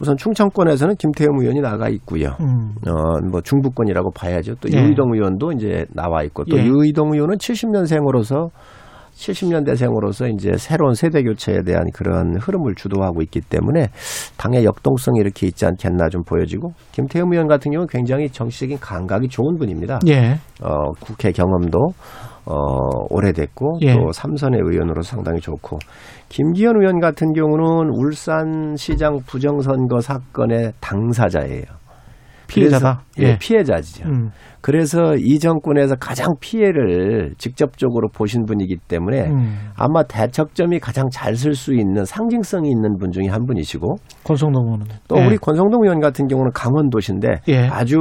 우선 0.00 0.16
충청권에서는 0.18 0.96
김태흠 0.96 1.40
의원이 1.40 1.60
나가 1.60 1.88
있고요. 1.88 2.36
음. 2.40 2.74
어, 2.86 3.20
뭐 3.30 3.40
중부권이라고 3.40 4.10
봐야죠. 4.10 4.56
또 4.56 4.68
예. 4.72 4.78
유의동 4.82 5.14
의원도 5.14 5.52
이제 5.52 5.86
나와 5.94 6.22
있고 6.24 6.44
또 6.44 6.58
예. 6.58 6.64
유의동 6.64 7.14
의원은 7.14 7.36
70년생으로서 7.36 8.48
70년대생으로서 9.14 10.32
이제 10.32 10.52
새로운 10.56 10.94
세대 10.94 11.22
교체에 11.22 11.62
대한 11.62 11.84
그런 11.92 12.36
흐름을 12.40 12.74
주도하고 12.74 13.22
있기 13.22 13.40
때문에 13.40 13.88
당의 14.36 14.64
역동성이 14.64 15.20
이렇게 15.20 15.46
있지 15.46 15.66
않겠나 15.66 16.08
좀 16.08 16.22
보여지고 16.24 16.72
김태흠 16.92 17.32
의원 17.32 17.48
같은 17.48 17.70
경우는 17.70 17.86
굉장히 17.88 18.28
정치적인 18.28 18.78
감각이 18.80 19.28
좋은 19.28 19.56
분입니다. 19.58 20.00
예. 20.08 20.38
어, 20.62 20.92
국회 21.00 21.30
경험도 21.32 21.78
어, 22.44 22.54
오래됐고 23.10 23.78
예. 23.82 23.94
또 23.94 24.10
삼선의 24.12 24.60
의원으로 24.60 25.02
상당히 25.02 25.40
좋고 25.40 25.78
김기현 26.28 26.80
의원 26.80 26.98
같은 26.98 27.32
경우는 27.32 27.90
울산시장 27.94 29.20
부정선거 29.26 30.00
사건의 30.00 30.72
당사자예요. 30.80 31.81
피해자다. 32.54 33.02
그래서, 33.14 33.28
예, 33.28 33.32
예. 33.32 33.38
피해자지죠. 33.38 34.08
음. 34.08 34.30
그래서 34.60 35.16
이 35.16 35.38
정권에서 35.38 35.96
가장 35.96 36.34
피해를 36.40 37.34
직접적으로 37.36 38.08
보신 38.08 38.44
분이기 38.44 38.76
때문에 38.86 39.26
음. 39.26 39.58
아마 39.76 40.04
대척점이 40.04 40.78
가장 40.78 41.08
잘 41.10 41.34
쓸 41.34 41.54
수 41.54 41.74
있는 41.74 42.04
상징성이 42.04 42.70
있는 42.70 42.96
분 42.98 43.10
중에 43.10 43.26
한 43.28 43.44
분이시고 43.46 43.96
권성동 44.24 44.64
의원은 44.64 44.86
또 45.08 45.16
예. 45.18 45.26
우리 45.26 45.36
권성동 45.38 45.82
의원 45.82 46.00
같은 46.00 46.28
경우는 46.28 46.52
강원도시인데 46.52 47.40
예. 47.48 47.66
아주 47.68 47.96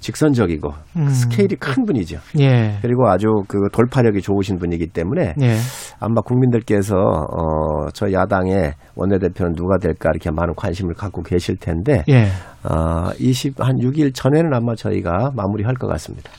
직선적이고 0.00 0.70
음. 0.96 1.08
스케일이 1.08 1.56
큰 1.56 1.84
분이죠. 1.84 2.18
예. 2.40 2.78
그리고 2.82 3.08
아주 3.08 3.28
그 3.46 3.68
돌파력이 3.72 4.20
좋으신 4.20 4.58
분이기 4.58 4.88
때문에 4.88 5.34
예. 5.40 5.56
아마 6.00 6.20
국민들께서 6.22 6.96
어, 6.96 7.88
저 7.94 8.10
야당의 8.10 8.74
원내대표는 8.96 9.54
누가 9.54 9.78
될까 9.78 10.10
이렇게 10.12 10.30
많은 10.30 10.54
관심을 10.54 10.94
갖고 10.94 11.22
계실 11.22 11.56
텐데 11.56 12.02
예. 12.08 12.24
어, 12.64 13.10
20, 13.18 13.60
한 13.60 13.76
6일 13.76 14.14
전에는 14.14 14.52
아마 14.52 14.74
저희가 14.74 15.30
마무리할 15.34 15.74
것 15.74 15.86
같습니다. 15.86 16.30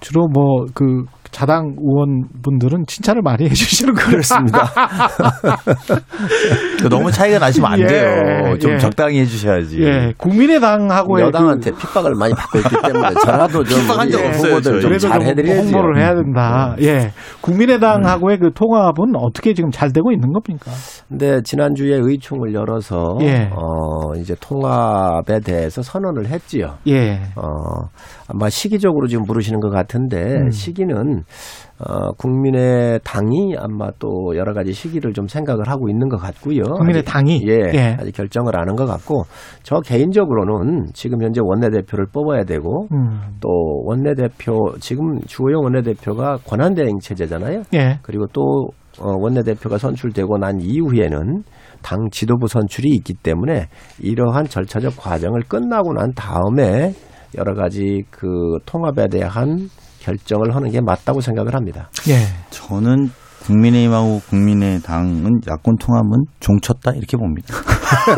주로 0.00 0.26
뭐 0.28 0.66
그 0.74 1.04
자당 1.32 1.74
의원분들은 1.78 2.84
칭찬을 2.86 3.22
많이 3.22 3.44
해주시는 3.46 3.94
것 3.94 4.04
그렇습니다. 4.04 4.70
너무 6.88 7.10
차이가 7.10 7.38
나시면 7.38 7.72
안 7.72 7.80
예, 7.80 7.86
돼요. 7.86 8.58
좀 8.58 8.72
예. 8.74 8.78
적당히 8.78 9.20
해주셔야지. 9.20 9.82
예, 9.82 10.12
국민의당하고의 10.18 11.24
여당한테 11.26 11.70
핍박을 11.72 12.14
많이 12.16 12.34
받고 12.34 12.58
있기 12.58 12.76
때문에 12.82 13.14
저라도 13.24 13.64
좀 13.64 13.80
핍박한 13.80 14.10
적 14.10 14.18
우리 14.18 14.26
없어요, 14.28 14.50
후보들 14.52 14.72
저희. 14.72 14.80
좀 14.80 14.90
그래도 14.90 15.08
잘좀 15.08 15.28
해드려야죠. 15.28 15.62
홍보를 15.62 15.98
해야 16.00 16.14
된다. 16.14 16.76
예, 16.82 17.12
국민의당하고의 17.40 18.38
그 18.38 18.52
통합은 18.52 19.16
어떻게 19.16 19.54
지금 19.54 19.70
잘 19.70 19.90
되고 19.92 20.12
있는 20.12 20.32
겁니까? 20.32 20.70
근데 21.08 21.40
지난주에 21.42 21.98
의총을 22.02 22.52
열어서 22.52 23.16
예. 23.22 23.48
어, 23.52 24.14
이제 24.18 24.34
통합에 24.38 25.40
대해서 25.40 25.80
선언을 25.82 26.26
했지요. 26.26 26.74
예, 26.88 27.20
어, 27.36 27.88
아마 28.32 28.48
시기적으로 28.48 29.06
지금 29.08 29.24
물으시는 29.26 29.60
것 29.60 29.68
같은데 29.70 30.36
음. 30.38 30.50
시기는 30.50 31.22
어, 31.78 32.12
국민의 32.16 33.00
당이 33.04 33.56
아마 33.58 33.90
또 33.98 34.08
여러 34.36 34.52
가지 34.54 34.72
시기를 34.72 35.12
좀 35.12 35.26
생각을 35.26 35.68
하고 35.68 35.88
있는 35.88 36.08
것 36.08 36.16
같고요. 36.16 36.62
국민의 36.62 37.00
아직- 37.00 37.04
당이? 37.12 37.42
예, 37.48 37.70
예. 37.74 37.96
아직 38.00 38.12
결정을 38.12 38.56
안 38.56 38.68
한 38.68 38.76
것 38.76 38.86
같고 38.86 39.24
저 39.62 39.80
개인적으로는 39.80 40.86
지금 40.94 41.20
현재 41.22 41.40
원내대표를 41.44 42.06
뽑아야 42.12 42.44
되고 42.44 42.86
음, 42.92 43.20
또 43.40 43.48
원내대표 43.84 44.54
지금 44.80 45.20
주호영 45.26 45.60
원내대표가 45.64 46.38
권한대행 46.46 46.98
체제잖아요. 47.00 47.62
예, 47.74 47.98
그리고 48.02 48.26
또 48.32 48.68
어, 49.00 49.12
원내대표가 49.18 49.76
선출되고 49.78 50.38
난 50.38 50.60
이후에는 50.60 51.42
당 51.82 51.98
지도부 52.12 52.46
선출이 52.46 52.88
있기 52.96 53.14
때문에 53.14 53.66
이러한 54.00 54.44
절차적 54.44 54.94
과정을 54.96 55.42
끝나고 55.48 55.92
난 55.94 56.12
다음에 56.14 56.92
여러 57.36 57.54
가지 57.54 58.02
그 58.10 58.58
통합에 58.66 59.08
대한 59.08 59.70
결정을 60.00 60.54
하는 60.54 60.70
게 60.70 60.80
맞다고 60.80 61.20
생각을 61.20 61.54
합니다. 61.54 61.88
예. 62.08 62.26
저는 62.50 63.10
국민의힘하고 63.42 64.20
국민의당은 64.28 65.40
야권 65.48 65.76
통합은 65.80 66.24
종쳤다 66.40 66.92
이렇게 66.92 67.16
봅니다. 67.16 67.54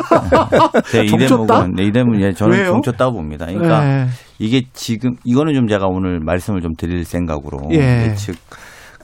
제이 0.91 1.09
종쳤다? 1.09 1.61
대목은 1.61 1.75
네, 1.77 1.85
이 1.85 1.93
대목은 1.93 2.21
예, 2.21 2.33
저는 2.33 2.59
왜요? 2.59 2.73
종쳤다고 2.73 3.13
봅니다. 3.13 3.47
그러니까 3.47 3.87
예. 3.87 4.07
이게 4.39 4.63
지금 4.73 5.17
이거는 5.25 5.55
좀 5.55 5.67
제가 5.67 5.87
오늘 5.87 6.21
말씀을 6.21 6.61
좀 6.61 6.75
드릴 6.77 7.05
생각으로 7.05 7.59
예. 7.73 8.11
예측 8.11 8.37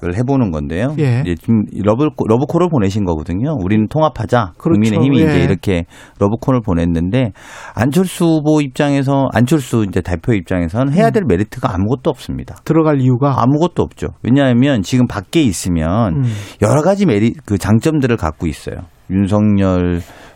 을 0.03 0.17
해보는 0.17 0.51
건데요. 0.51 0.95
예. 0.99 1.23
이제 1.27 1.35
지금 1.35 1.65
러브 1.85 2.05
러브콜을 2.27 2.69
보내신 2.71 3.05
거거든요. 3.05 3.55
우리는 3.63 3.87
통합하자. 3.89 4.53
그렇죠. 4.57 4.81
국민의힘이 4.81 5.21
예. 5.21 5.25
이제 5.25 5.45
이렇게 5.45 5.85
러브콜을 6.19 6.61
보냈는데 6.65 7.33
안철수 7.75 8.25
후보 8.25 8.63
입장에서 8.63 9.29
안철수 9.35 9.85
이제 9.87 10.01
대표 10.01 10.33
입장에서는 10.33 10.93
해야 10.95 11.11
될 11.11 11.25
메리트가 11.27 11.75
아무것도 11.75 12.09
없습니다. 12.09 12.57
들어갈 12.65 13.01
이유가 13.01 13.43
아무것도 13.43 13.83
없죠. 13.83 14.09
왜냐하면 14.23 14.83
지금 14.83 15.07
밖에 15.07 15.43
있으면 15.43 16.15
음, 16.17 16.25
여러 16.63 16.83
가지 16.83 17.05
메리 17.05 17.35
그 17.45 17.59
장점들을 17.59 18.17
갖고 18.17 18.47
있어요. 18.47 18.77
윤석열 19.11 19.99
어, 19.99 20.30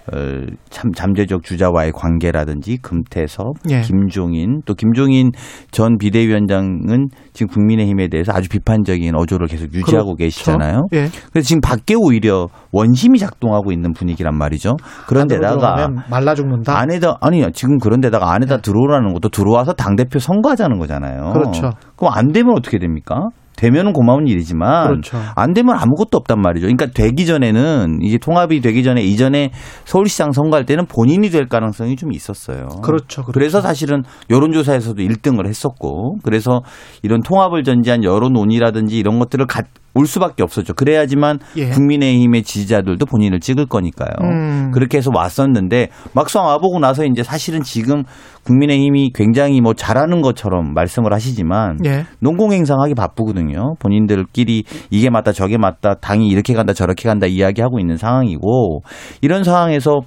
참 0.69 0.93
잠재적 0.93 1.43
주자와의 1.43 1.93
관계라든지 1.93 2.77
금태섭, 2.83 3.55
예. 3.71 3.81
김종인 3.81 4.61
또 4.67 4.75
김종인 4.75 5.31
전 5.71 5.97
비대위원장은 5.99 7.09
지금 7.33 7.53
국민의힘에 7.53 8.09
대해서 8.09 8.33
아주 8.35 8.49
비판적인 8.49 9.15
어조를 9.17 9.47
계속 9.47 9.73
유지하고 9.73 10.15
그렇죠. 10.15 10.25
계시잖아요. 10.25 10.89
예. 10.93 11.09
그래서 11.33 11.49
지금 11.49 11.61
밖에 11.61 11.95
오히려 11.97 12.49
원심이 12.73 13.19
작동하고 13.19 13.73
있는 13.73 13.93
분위기란 13.93 14.37
말이죠. 14.37 14.77
그런데다가 15.07 15.89
말라 16.11 16.35
죽는다. 16.35 16.79
안에다 16.79 17.17
아니 17.21 17.43
지금 17.53 17.79
그런데다가 17.79 18.33
안에다 18.33 18.59
들어오라는 18.59 19.15
것도 19.15 19.31
들어와서 19.31 19.73
당 19.73 19.97
대표 19.97 20.19
선거하자는 20.19 20.79
거잖아요. 20.79 21.33
그렇죠. 21.33 21.71
그럼 21.97 22.13
안 22.15 22.33
되면 22.33 22.55
어떻게 22.57 22.79
됩니까? 22.79 23.29
되면은 23.65 23.93
고마운 23.93 24.27
일이지만 24.27 24.89
그렇죠. 24.89 25.19
안 25.35 25.55
되면 25.55 25.77
아무것도 25.77 26.19
없단 26.19 26.41
말이죠. 26.41 26.67
그러니까 26.67 26.87
되기 26.87 27.25
전에는 27.25 28.01
이게 28.03 28.19
통합이 28.19 28.61
되기 28.61 28.83
전에 28.83 29.03
이전에 29.03 29.51
서울시장 29.85 30.33
선거할 30.33 30.67
때는 30.67 30.87
본인이 30.87 31.31
될 31.31 31.49
가능성이 31.49 31.97
좀 31.97 32.13
있었어요. 32.13 32.69
그렇죠. 32.83 33.23
그렇죠. 33.23 33.33
그래서 33.33 33.61
사실은 33.61 34.03
여론조사에서도 34.31 35.01
1등을 35.03 35.47
했었고 35.47 36.19
그래서 36.23 36.61
이런 37.03 37.23
통합을 37.23 37.65
전제한 37.65 38.05
여론 38.05 38.35
논의라든지 38.35 38.99
이런 38.99 39.19
것들을 39.19 39.47
가, 39.47 39.63
올 39.95 40.07
수밖에 40.07 40.43
없었죠. 40.43 40.75
그래야지만 40.75 41.39
예. 41.57 41.71
국민의힘의 41.71 42.43
지지자들도 42.43 43.07
본인을 43.07 43.41
찍을 43.41 43.67
거니까요. 43.67 44.13
음. 44.23 44.71
그렇게 44.73 44.99
해서 44.99 45.11
왔었는데 45.15 45.89
막상 46.15 46.45
와보고 46.45 46.81
나서 46.81 47.05
이제 47.05 47.23
사실은 47.23 47.63
지금 47.63 48.03
국민의힘이 48.45 49.13
굉장히 49.15 49.61
뭐 49.61 49.75
잘하는 49.75 50.21
것처럼 50.21 50.75
말씀을 50.75 51.13
하시지만 51.13 51.79
예. 51.85 52.05
농공행상하기 52.21 52.95
바쁘거든요. 52.95 53.75
본인들끼리 53.79 54.65
이게 54.91 55.11
맞다 55.11 55.33
저게 55.33 55.59
맞다 55.59 55.95
당이 55.95 56.29
이렇게 56.29 56.55
간다 56.55 56.73
저렇게 56.73 57.09
간다 57.09 57.27
이야기하고 57.27 57.79
있는 57.79 57.97
상황이고 57.97 58.83
이런 59.21 59.45
상황에서 59.45 60.01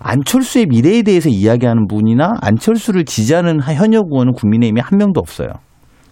안철수의 0.00 0.66
미래에 0.66 1.02
대해서 1.02 1.28
이야기하는 1.28 1.86
분이나 1.86 2.32
안철수를 2.40 3.04
지지하는 3.04 3.60
현역 3.60 4.06
의원은 4.10 4.32
국민의힘에 4.32 4.80
한 4.80 4.98
명도 4.98 5.20
없어요. 5.20 5.50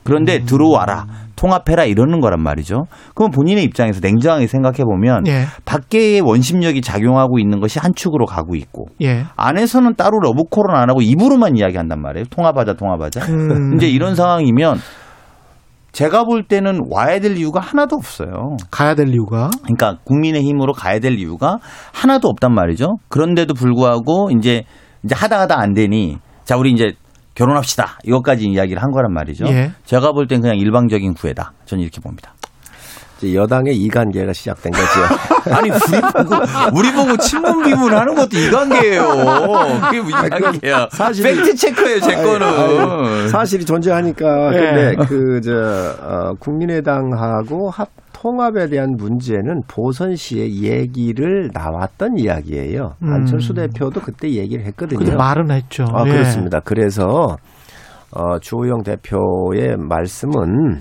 그런데 0.05 0.41
들어와라 0.41 1.07
통합해라 1.39 1.85
이러는 1.85 2.21
거란 2.21 2.43
말이죠. 2.43 2.87
그럼 3.15 3.31
본인의 3.31 3.63
입장에서 3.65 4.01
냉정하게 4.03 4.49
생각해 4.49 4.79
보면 4.79 5.27
예. 5.29 5.45
밖에 5.65 6.21
원심력이 6.21 6.81
작용하고 6.81 7.39
있는 7.39 7.61
것이 7.61 7.79
한 7.79 7.95
축으로 7.95 8.27
가고 8.27 8.57
있고 8.57 8.87
예. 9.03 9.25
안에서는 9.37 9.95
따로 9.95 10.19
러브콜은 10.19 10.75
안 10.75 10.91
하고 10.91 11.01
입으로만 11.01 11.57
이야기한단 11.57 12.03
말이에요. 12.03 12.25
통합하자, 12.31 12.75
통합하자. 12.75 13.21
음. 13.27 13.77
이제 13.77 13.89
이런 13.89 14.17
상황이면 14.17 14.79
제가 15.93 16.25
볼 16.25 16.43
때는 16.43 16.81
와야 16.91 17.19
될 17.19 17.37
이유가 17.37 17.61
하나도 17.61 17.97
없어요. 17.97 18.57
가야 18.71 18.95
될 18.95 19.09
이유가 19.09 19.51
그러니까 19.63 19.99
국민의 20.05 20.43
힘으로 20.43 20.73
가야 20.73 20.99
될 20.99 21.19
이유가 21.19 21.59
하나도 21.93 22.29
없단 22.29 22.53
말이죠. 22.53 22.97
그런데도 23.09 23.55
불구하고 23.55 24.31
이제 24.39 24.65
이제 25.03 25.15
하다 25.15 25.41
하다 25.41 25.59
안 25.59 25.73
되니 25.73 26.19
자 26.45 26.57
우리 26.57 26.73
이제 26.73 26.93
결혼합시다. 27.39 27.99
이것까지 28.05 28.47
이야기를 28.47 28.83
한 28.83 28.91
거란 28.91 29.13
말이죠. 29.13 29.47
예. 29.47 29.71
제가 29.87 30.13
볼 30.13 30.27
땐 30.27 30.41
그냥 30.41 30.57
일방적인 30.59 31.15
구애다. 31.15 31.53
저는 31.67 31.83
이렇게 31.83 32.01
봅니다. 32.01 32.35
이제 33.19 33.35
여당의 33.35 33.77
이관계가 33.77 34.33
시작된 34.33 34.73
거죠. 34.73 34.85
아니 35.57 35.71
우리 35.71 35.79
보고 36.13 36.37
우리 36.79 36.93
보고 36.93 37.17
친문 37.17 37.65
비문하는 37.65 38.15
것도 38.15 38.37
이관계예요. 38.37 39.03
그게 39.91 40.01
뭐 40.01 40.11
이관계야. 40.11 40.89
사실- 40.93 41.25
팩트 41.25 41.55
체크예요, 41.57 42.01
제 42.01 42.15
거는. 42.17 42.47
아유, 42.47 43.29
사실이 43.29 43.65
존재하니까 43.65 44.55
예. 44.55 44.59
근데 44.61 44.97
그저 45.09 45.97
어, 46.01 46.35
국민의당하고 46.39 47.71
합 47.71 47.89
통합에 48.21 48.67
대한 48.67 48.97
문제는 48.97 49.63
보선 49.69 50.17
시에 50.17 50.49
얘기를 50.49 51.51
나왔던 51.55 52.19
이야기예요. 52.19 52.95
음. 53.03 53.13
안철수 53.13 53.55
대표도 53.55 54.01
그때 54.01 54.29
얘기를 54.31 54.65
했거든요. 54.67 54.99
근데 54.99 55.15
말은 55.15 55.53
했죠. 55.53 55.85
아, 55.93 56.05
예. 56.07 56.11
그렇습니다. 56.11 56.59
그래서 56.61 57.37
어, 58.11 58.39
주호영 58.41 58.83
대표의 58.83 59.77
말씀은 59.77 60.81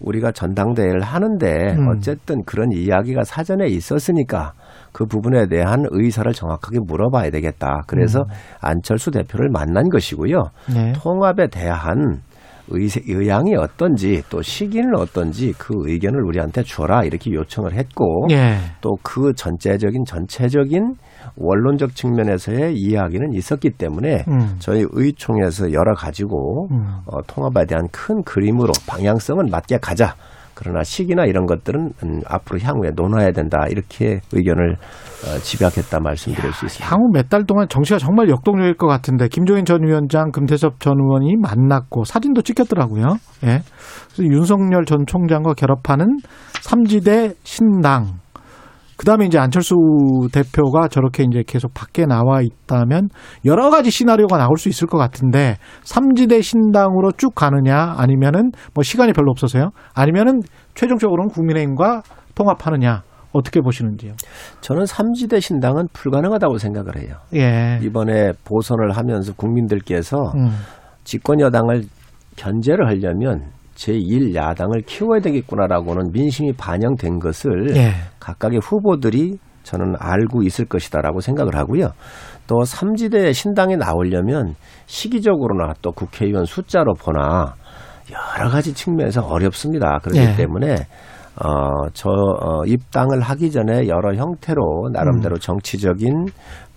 우리가 0.00 0.32
전당대회를 0.32 1.00
하는데 1.00 1.76
음. 1.78 1.88
어쨌든 1.88 2.42
그런 2.44 2.70
이야기가 2.70 3.24
사전에 3.24 3.66
있었으니까 3.68 4.52
그 4.92 5.06
부분에 5.06 5.46
대한 5.46 5.86
의사를 5.90 6.30
정확하게 6.30 6.80
물어봐야 6.86 7.30
되겠다. 7.30 7.84
그래서 7.86 8.24
안철수 8.60 9.10
대표를 9.10 9.48
만난 9.50 9.88
것이고요. 9.88 10.42
네. 10.74 10.92
통합에 10.96 11.48
대한 11.48 12.20
의세, 12.68 13.00
의향이 13.06 13.54
어떤지 13.56 14.22
또 14.28 14.42
시기는 14.42 14.94
어떤지 14.96 15.52
그 15.58 15.74
의견을 15.76 16.22
우리한테 16.22 16.62
줘라 16.62 17.04
이렇게 17.04 17.32
요청을 17.32 17.74
했고 17.74 18.26
예. 18.30 18.56
또그 18.80 19.34
전체적인 19.34 20.04
전체적인 20.04 20.96
원론적 21.36 21.94
측면에서의 21.94 22.74
이야기는 22.74 23.32
있었기 23.32 23.70
때문에 23.70 24.24
음. 24.28 24.56
저희 24.58 24.84
의총에서 24.90 25.72
열어 25.72 25.94
가지고 25.94 26.68
음. 26.70 26.86
어, 27.06 27.22
통합에 27.26 27.66
대한 27.66 27.88
큰 27.92 28.22
그림으로 28.22 28.72
방향성은 28.86 29.50
맞게 29.50 29.78
가자. 29.78 30.14
그러나 30.56 30.82
시기나 30.82 31.26
이런 31.26 31.44
것들은 31.46 31.90
음, 32.02 32.20
앞으로 32.26 32.58
향후에 32.60 32.90
논해야 32.96 33.30
된다 33.30 33.66
이렇게 33.68 34.20
의견을 34.32 34.72
어, 34.72 35.38
집약했다 35.42 36.00
말씀드릴 36.00 36.52
수 36.52 36.64
있습니다. 36.66 36.90
향후 36.90 37.10
몇 37.12 37.28
달 37.28 37.44
동안 37.44 37.68
정치가 37.68 37.98
정말 37.98 38.28
역동적일 38.28 38.74
것 38.76 38.86
같은데 38.86 39.28
김종인 39.28 39.64
전 39.64 39.82
위원장, 39.82 40.30
금태섭 40.30 40.80
전 40.80 40.94
의원이 40.98 41.36
만났고 41.36 42.04
사진도 42.04 42.42
찍혔더라고요. 42.42 43.16
예. 43.44 43.60
그래서 44.14 44.22
윤석열 44.22 44.84
전 44.86 45.04
총장과 45.06 45.54
결합하는 45.54 46.06
삼지대 46.62 47.34
신당. 47.44 48.20
그다음에 48.96 49.26
이제 49.26 49.38
안철수 49.38 49.74
대표가 50.32 50.88
저렇게 50.88 51.24
이제 51.24 51.42
계속 51.46 51.74
밖에 51.74 52.06
나와 52.06 52.40
있다면 52.40 53.08
여러 53.44 53.70
가지 53.70 53.90
시나리오가 53.90 54.38
나올 54.38 54.56
수 54.56 54.68
있을 54.68 54.86
것 54.86 54.98
같은데 54.98 55.56
삼지대 55.84 56.40
신당으로 56.40 57.12
쭉 57.16 57.34
가느냐 57.34 57.94
아니면은 57.98 58.50
뭐 58.74 58.82
시간이 58.82 59.12
별로 59.12 59.30
없어서요. 59.30 59.70
아니면은 59.94 60.40
최종적으로는 60.74 61.30
국민의힘과 61.30 62.02
통합하느냐 62.34 63.02
어떻게 63.32 63.60
보시는지요? 63.60 64.14
저는 64.60 64.86
삼지대 64.86 65.40
신당은 65.40 65.88
불가능하다고 65.92 66.56
생각을 66.58 66.96
해요. 66.96 67.16
예. 67.34 67.78
이번에 67.82 68.32
보선을 68.44 68.92
하면서 68.92 69.34
국민들께서 69.34 70.32
음. 70.36 70.50
집권 71.04 71.40
여당을 71.40 71.82
견제를 72.36 72.86
하려면 72.86 73.50
제1야당을 73.76 74.86
키워야 74.86 75.20
되겠구나라고는 75.20 76.10
민심이 76.12 76.52
반영된 76.52 77.18
것을 77.18 77.76
예. 77.76 77.92
각각의 78.18 78.60
후보들이 78.62 79.38
저는 79.62 79.94
알고 79.98 80.42
있을 80.42 80.64
것이다라고 80.66 81.20
생각을 81.20 81.56
하고요. 81.56 81.90
또 82.46 82.64
삼지대 82.64 83.32
신당에 83.32 83.76
나오려면 83.76 84.54
시기적으로나 84.86 85.74
또 85.82 85.92
국회의원 85.92 86.44
숫자로 86.44 86.94
보나 86.94 87.54
여러 88.10 88.48
가지 88.48 88.72
측면에서 88.72 89.22
어렵습니다. 89.22 89.98
그렇기 89.98 90.20
예. 90.20 90.36
때문에 90.36 90.76
어, 91.44 91.88
저 91.92 92.08
어, 92.08 92.64
입당을 92.64 93.20
하기 93.20 93.50
전에 93.50 93.88
여러 93.88 94.14
형태로 94.14 94.90
나름대로 94.92 95.36
정치적인 95.36 96.26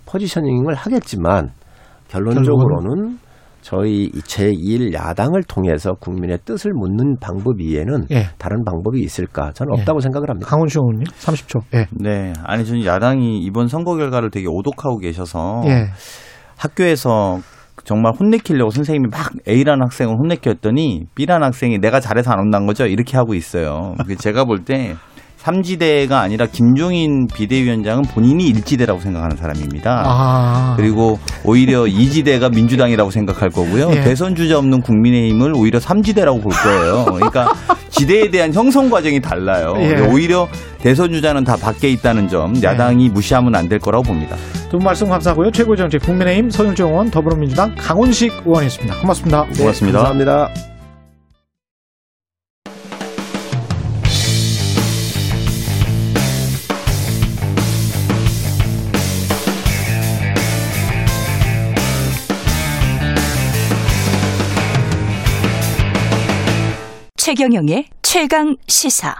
포지셔닝을 0.06 0.74
하겠지만 0.74 1.50
결론적으로는 2.08 3.18
저희 3.62 4.10
제1 4.10 4.92
야당을 4.94 5.42
통해서 5.44 5.92
국민의 6.00 6.38
뜻을 6.44 6.72
묻는 6.72 7.16
방법 7.20 7.60
이외에는 7.60 8.06
예. 8.10 8.28
다른 8.38 8.64
방법이 8.64 9.00
있을까? 9.00 9.52
저는 9.52 9.72
없다고 9.78 10.00
생각을 10.00 10.30
합니다. 10.30 10.48
강훈식 10.48 10.78
의원님 10.78 11.04
30초. 11.04 11.62
예. 11.74 11.86
네. 11.92 12.32
아니, 12.44 12.64
저는 12.64 12.84
야당이 12.84 13.38
이번 13.40 13.68
선거 13.68 13.96
결과를 13.96 14.30
되게 14.30 14.46
오독하고 14.48 14.98
계셔서 14.98 15.62
예. 15.66 15.88
학교에서 16.56 17.38
정말 17.84 18.12
혼내키려고 18.18 18.70
선생님이 18.70 19.08
막 19.10 19.32
A라는 19.48 19.82
학생을 19.84 20.14
혼내켰더니 20.14 21.06
B라는 21.14 21.46
학생이 21.46 21.78
내가 21.78 21.98
잘해서 22.00 22.30
안 22.30 22.40
온다는 22.40 22.66
거죠. 22.66 22.86
이렇게 22.86 23.16
하고 23.16 23.34
있어요. 23.34 23.94
제가 24.18 24.44
볼 24.44 24.64
때 24.64 24.94
삼지대가 25.42 26.20
아니라 26.20 26.46
김종인 26.46 27.26
비대위원장은 27.26 28.02
본인이 28.14 28.46
일지대라고 28.48 29.00
생각하는 29.00 29.36
사람입니다. 29.36 30.02
아. 30.06 30.74
그리고 30.76 31.18
오히려 31.44 31.86
이지대가 31.86 32.50
민주당이라고 32.50 33.10
생각할 33.10 33.48
거고요. 33.48 33.90
예. 33.92 34.00
대선 34.02 34.34
주자 34.34 34.58
없는 34.58 34.82
국민의힘을 34.82 35.54
오히려 35.56 35.80
삼지대라고 35.80 36.40
볼 36.40 36.52
거예요. 36.52 37.06
그러니까 37.06 37.54
지대에 37.88 38.30
대한 38.30 38.52
형성 38.52 38.90
과정이 38.90 39.20
달라요. 39.20 39.74
예. 39.78 40.06
오히려 40.08 40.46
대선 40.78 41.10
주자는 41.10 41.44
다 41.44 41.56
밖에 41.56 41.90
있다는 41.90 42.28
점 42.28 42.62
야당이 42.62 43.08
무시하면 43.08 43.54
안 43.54 43.70
될 43.70 43.78
거라고 43.78 44.02
봅니다. 44.04 44.36
두 44.68 44.78
분 44.78 44.84
말씀 44.84 45.08
감사하고요. 45.08 45.50
최고 45.52 45.74
정책 45.76 46.02
국민의힘 46.02 46.50
서영정 46.50 46.90
의원 46.90 47.10
더불어민주당 47.10 47.74
강훈식 47.78 48.32
의원이었습니다. 48.44 49.00
고맙습니다. 49.00 49.46
네, 49.50 49.58
고맙습니다. 49.58 49.98
감사합니다. 49.98 50.69
최경영의 67.30 67.84
최강 68.02 68.56
시사. 68.66 69.14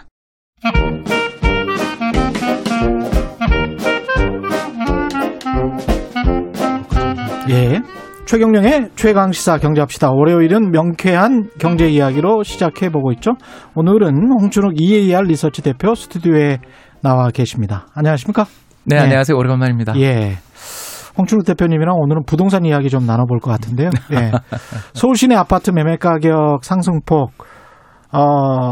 예. 7.50 7.80
최경영의 8.26 8.88
최강 8.96 9.30
시사 9.30 9.58
경제합시다. 9.58 10.10
월요일은 10.10 10.72
명쾌한 10.72 11.50
경제 11.60 11.88
이야기로 11.88 12.42
시작해 12.42 12.90
보고 12.90 13.12
있죠. 13.12 13.34
오늘은 13.76 14.12
홍춘욱 14.40 14.72
EAR 14.80 15.28
리서치 15.28 15.62
대표 15.62 15.94
스튜디오에 15.94 16.58
나와 17.02 17.28
계십니다. 17.30 17.86
안녕하십니까? 17.94 18.46
네, 18.86 18.96
네. 18.96 19.02
안녕하세요. 19.02 19.36
오래간만입니다. 19.36 19.96
예. 20.00 20.38
홍춘욱 21.16 21.44
대표님이랑 21.46 21.94
오늘은 21.94 22.22
부동산 22.26 22.64
이야기 22.64 22.88
좀 22.88 23.06
나눠볼 23.06 23.38
것 23.38 23.52
같은데요. 23.52 23.90
예. 24.14 24.32
서울 24.94 25.14
시내 25.14 25.36
아파트 25.36 25.70
매매 25.70 25.96
가격 25.96 26.64
상승폭 26.64 27.59
어, 28.12 28.20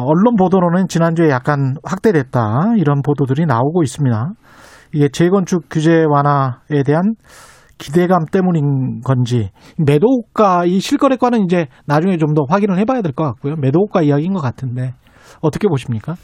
언론 0.04 0.36
보도로는 0.36 0.88
지난주에 0.88 1.28
약간 1.30 1.74
확대됐다. 1.84 2.74
이런 2.76 3.02
보도들이 3.02 3.46
나오고 3.46 3.82
있습니다. 3.82 4.32
이게 4.94 5.08
재건축 5.08 5.64
규제 5.70 6.04
완화에 6.08 6.82
대한 6.84 7.14
기대감 7.78 8.24
때문인 8.32 9.00
건지 9.02 9.50
매도가 9.78 10.64
이 10.64 10.80
실거래가는 10.80 11.44
이제 11.44 11.66
나중에 11.86 12.16
좀 12.16 12.34
더 12.34 12.42
확인을 12.48 12.78
해봐야 12.78 13.02
될 13.02 13.12
것 13.12 13.24
같고요. 13.24 13.54
매도가 13.56 14.02
이야기인 14.02 14.32
것 14.32 14.40
같은데 14.40 14.94
어떻게 15.40 15.68
보십니까? 15.68 16.14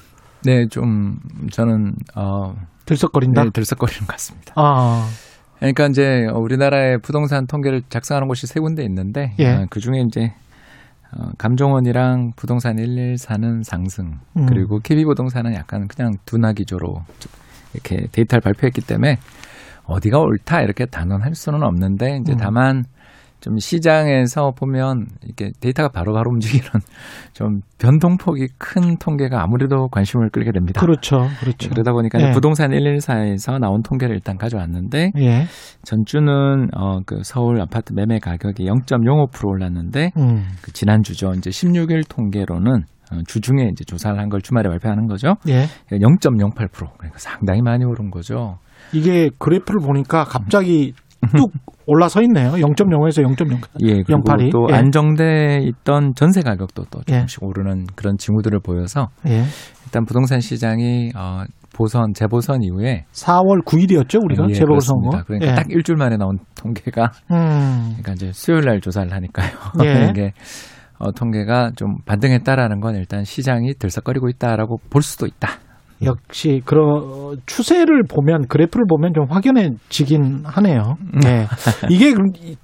네, 0.44 0.66
좀 0.68 1.16
저는 1.52 1.92
어, 2.16 2.54
들썩거린다. 2.86 3.44
네, 3.44 3.50
들썩거리는 3.52 4.00
것 4.00 4.08
같습니다. 4.08 4.52
아, 4.56 5.06
그러니까 5.58 5.86
이제 5.86 6.26
우리나라의 6.34 6.98
부동산 7.02 7.46
통계를 7.46 7.82
작성하는 7.88 8.26
곳이 8.28 8.46
세 8.48 8.58
군데 8.60 8.82
있는데 8.84 9.34
예. 9.38 9.50
어, 9.52 9.66
그 9.70 9.78
중에 9.80 10.00
이제 10.06 10.32
어, 11.16 11.30
감정원이랑 11.38 12.32
부동산 12.36 12.76
114는 12.76 13.62
상승 13.62 14.18
음. 14.36 14.46
그리고 14.46 14.80
KB 14.80 15.04
부동산은 15.04 15.54
약간 15.54 15.86
그냥 15.86 16.14
둔화 16.24 16.52
기조로 16.52 17.02
이렇게 17.72 18.06
데이터를 18.12 18.40
발표했기 18.40 18.80
때문에 18.80 19.18
어디가 19.84 20.18
옳다 20.18 20.62
이렇게 20.62 20.86
단언할 20.86 21.34
수는 21.34 21.62
없는데 21.62 22.18
이제 22.22 22.32
음. 22.32 22.38
다만 22.38 22.84
좀 23.44 23.58
시장에서 23.58 24.52
보면 24.52 25.04
이렇게 25.22 25.50
데이터가 25.60 25.90
바로 25.90 26.14
바로 26.14 26.30
움직이는 26.32 26.64
좀 27.34 27.60
변동폭이 27.78 28.46
큰 28.56 28.96
통계가 28.96 29.42
아무래도 29.42 29.88
관심을 29.88 30.30
끌게 30.30 30.50
됩니다. 30.50 30.80
그렇죠, 30.80 31.28
그렇죠. 31.40 31.68
그러다 31.68 31.92
보니까 31.92 32.18
예. 32.22 32.30
부동산 32.32 32.70
114에서 32.70 33.58
나온 33.60 33.82
통계를 33.82 34.14
일단 34.14 34.38
가져왔는데 34.38 35.12
예, 35.18 35.44
전주는 35.82 36.68
어 36.74 37.00
그 37.04 37.20
서울 37.22 37.60
아파트 37.60 37.92
매매 37.92 38.18
가격이 38.18 38.64
0.05% 38.64 39.46
올랐는데 39.46 40.12
음, 40.16 40.44
그 40.62 40.72
지난주죠. 40.72 41.32
이제 41.36 41.50
16일 41.50 42.08
통계로는 42.08 42.84
어, 43.12 43.18
주중에 43.26 43.68
이제 43.70 43.84
조사를 43.84 44.18
한 44.18 44.30
걸 44.30 44.40
주말에 44.40 44.70
발표하는 44.70 45.06
거죠. 45.06 45.34
예. 45.48 45.66
0.08% 45.90 46.70
그러니까 46.96 47.18
상당히 47.18 47.60
많이 47.60 47.84
오른 47.84 48.10
거죠. 48.10 48.56
이게 48.92 49.28
그래프를 49.38 49.80
보니까 49.80 50.24
갑자기 50.24 50.94
뚝 51.36 51.52
올라서 51.86 52.22
있네요. 52.22 52.52
0.05에서 52.52 53.22
0.0. 53.22 53.58
예, 53.82 54.02
그리고 54.02 54.22
082. 54.24 54.50
또 54.50 54.66
예. 54.70 54.74
안정돼 54.74 55.60
있던 55.62 56.14
전세 56.14 56.40
가격도 56.42 56.84
또 56.90 57.00
예. 57.08 57.14
조금씩 57.14 57.42
오르는 57.42 57.84
그런 57.94 58.16
징후들을 58.16 58.60
보여서 58.60 59.08
예. 59.26 59.44
일단 59.84 60.04
부동산 60.04 60.40
시장이 60.40 61.12
어 61.14 61.44
보선 61.74 62.14
재보선 62.14 62.62
이후에 62.62 63.04
4월 63.12 63.64
9일이었죠, 63.64 64.24
우리가 64.24 64.46
예. 64.48 64.58
그렇습니다. 64.58 65.22
그러니까 65.24 65.50
예. 65.50 65.54
딱 65.54 65.66
일주일 65.70 65.96
만에 65.96 66.16
나온 66.16 66.38
통계가 66.54 67.10
음, 67.32 67.96
그러니까 67.98 68.12
이제 68.12 68.30
수요일 68.32 68.64
날 68.64 68.80
조사를 68.80 69.12
하니까요. 69.12 69.50
예. 69.84 70.08
이게 70.10 70.32
어, 70.98 71.10
통계가 71.12 71.72
좀 71.76 71.96
반등했다라는 72.06 72.80
건 72.80 72.94
일단 72.94 73.24
시장이 73.24 73.74
들썩거리고 73.74 74.28
있다라고 74.28 74.78
볼 74.88 75.02
수도 75.02 75.26
있다. 75.26 75.48
역시 76.02 76.60
그런 76.64 77.36
추세를 77.46 78.02
보면 78.08 78.46
그래프를 78.48 78.84
보면 78.88 79.14
좀 79.14 79.26
확연해지긴 79.30 80.42
하네요. 80.44 80.96
네. 81.22 81.46
이게 81.88 82.12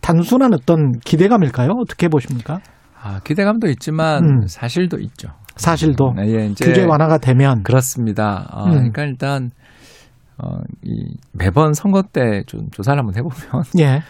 단순한 0.01 0.53
어떤 0.53 0.93
기대감일까요? 1.05 1.71
어떻게 1.81 2.09
보십니까? 2.09 2.59
아, 3.01 3.21
기대감도 3.25 3.69
있지만 3.69 4.25
음. 4.25 4.47
사실도 4.47 4.99
있죠. 4.99 5.29
사실도 5.57 6.13
네, 6.17 6.27
예, 6.29 6.47
이제 6.47 6.65
규제 6.65 6.85
완화가 6.85 7.19
되면 7.19 7.63
그렇습니다. 7.63 8.49
어, 8.53 8.65
음. 8.65 8.71
그러니까 8.73 9.05
일단 9.05 9.51
어, 10.39 10.59
이 10.83 11.15
매번 11.33 11.73
선거 11.73 12.03
때 12.03 12.43
좀 12.47 12.71
조사를 12.71 12.99
한번 12.99 13.15
해보면 13.17 13.65
예. 13.81 14.03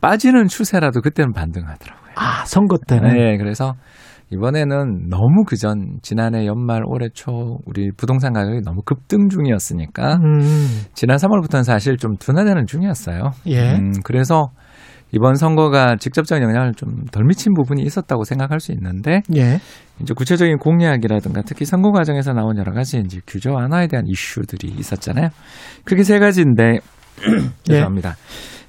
빠지는 0.00 0.48
추세라도 0.48 1.00
그때는 1.00 1.32
반등하더라고요. 1.32 2.12
아 2.16 2.44
선거 2.46 2.76
때는 2.86 3.14
네, 3.14 3.36
그래서 3.36 3.74
이번에는 4.30 5.08
너무 5.08 5.44
그전 5.46 5.98
지난해 6.02 6.46
연말 6.46 6.82
올해 6.84 7.08
초 7.14 7.58
우리 7.64 7.90
부동산 7.96 8.32
가격이 8.32 8.62
너무 8.64 8.82
급등 8.84 9.28
중이었으니까 9.28 10.16
음, 10.16 10.40
지난 10.94 11.16
3월부터는 11.16 11.62
사실 11.62 11.96
좀 11.96 12.16
둔화되는 12.16 12.66
중이었어요. 12.66 13.30
예. 13.46 13.74
음, 13.76 13.92
그래서 14.04 14.50
이번 15.12 15.36
선거가 15.36 15.96
직접적인 15.96 16.42
영향을 16.42 16.72
좀 16.74 17.04
덜 17.12 17.24
미친 17.24 17.54
부분이 17.54 17.82
있었다고 17.82 18.24
생각할 18.24 18.58
수 18.58 18.72
있는데 18.72 19.22
예. 19.36 19.60
이제 20.00 20.12
구체적인 20.14 20.58
공약이라든가 20.58 21.42
특히 21.42 21.64
선거 21.64 21.92
과정에서 21.92 22.32
나온 22.32 22.58
여러 22.58 22.72
가지 22.72 22.98
이제 22.98 23.20
규제 23.26 23.48
완화에 23.48 23.86
대한 23.86 24.06
이슈들이 24.08 24.74
있었잖아요. 24.76 25.28
크게 25.84 26.02
세 26.02 26.18
가지인데 26.18 26.80
죄송합니다. 27.62 28.16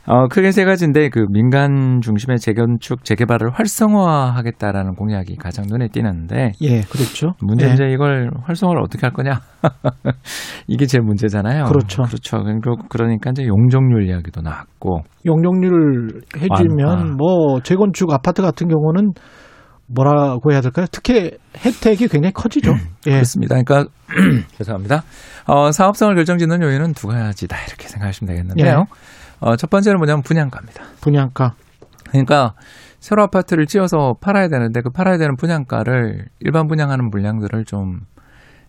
어, 0.07 0.27
크게 0.29 0.51
세 0.51 0.63
가지인데 0.63 1.09
그 1.09 1.25
민간 1.29 1.99
중심의 2.01 2.39
재건축 2.39 3.03
재개발을 3.03 3.51
활성화하겠다라는 3.53 4.95
공약이 4.95 5.35
가장 5.35 5.65
눈에 5.67 5.89
띄는데 5.89 6.53
예, 6.61 6.81
그렇죠. 6.81 7.33
문제는 7.41 7.71
예. 7.71 7.73
이제 7.73 7.83
이걸 7.93 8.31
활성화를 8.43 8.81
어떻게 8.81 9.01
할 9.01 9.11
거냐 9.11 9.41
이게 10.67 10.85
제일 10.85 11.03
문제잖아요. 11.03 11.65
그렇죠. 11.65 12.03
그렇죠. 12.03 12.37
그러니까 12.89 13.31
이제 13.31 13.45
용적률 13.45 14.07
이야기도 14.07 14.41
나왔고 14.41 15.01
용적률을 15.25 16.21
해주면 16.37 16.87
완화. 16.87 17.13
뭐 17.17 17.59
재건축 17.61 18.13
아파트 18.13 18.41
같은 18.41 18.69
경우는 18.69 19.11
뭐라고 19.87 20.53
해야 20.53 20.61
될까요? 20.61 20.85
특히 20.89 21.31
혜택이 21.65 22.07
굉장히 22.07 22.31
커지죠. 22.31 22.71
예. 23.07 23.11
그렇습니다. 23.11 23.61
그러니까 23.61 23.91
죄송합니다. 24.57 25.03
어, 25.47 25.71
사업성을 25.71 26.15
결정짓는 26.15 26.61
요인은 26.61 26.93
두 26.93 27.07
가지다 27.07 27.57
이렇게 27.67 27.89
생각하시면 27.89 28.27
되겠는데요. 28.29 28.85
어, 29.39 29.55
첫 29.55 29.69
번째는 29.69 29.97
뭐냐면 29.97 30.21
분양가입니다. 30.23 30.83
분양가. 31.01 31.53
그러니까 32.09 32.53
새로 32.99 33.23
아파트를 33.23 33.65
지어서 33.67 34.15
팔아야 34.21 34.47
되는데 34.47 34.81
그 34.81 34.89
팔아야 34.89 35.17
되는 35.17 35.35
분양가를 35.35 36.25
일반 36.39 36.67
분양하는 36.67 37.09
물량들을 37.09 37.65
좀 37.65 37.99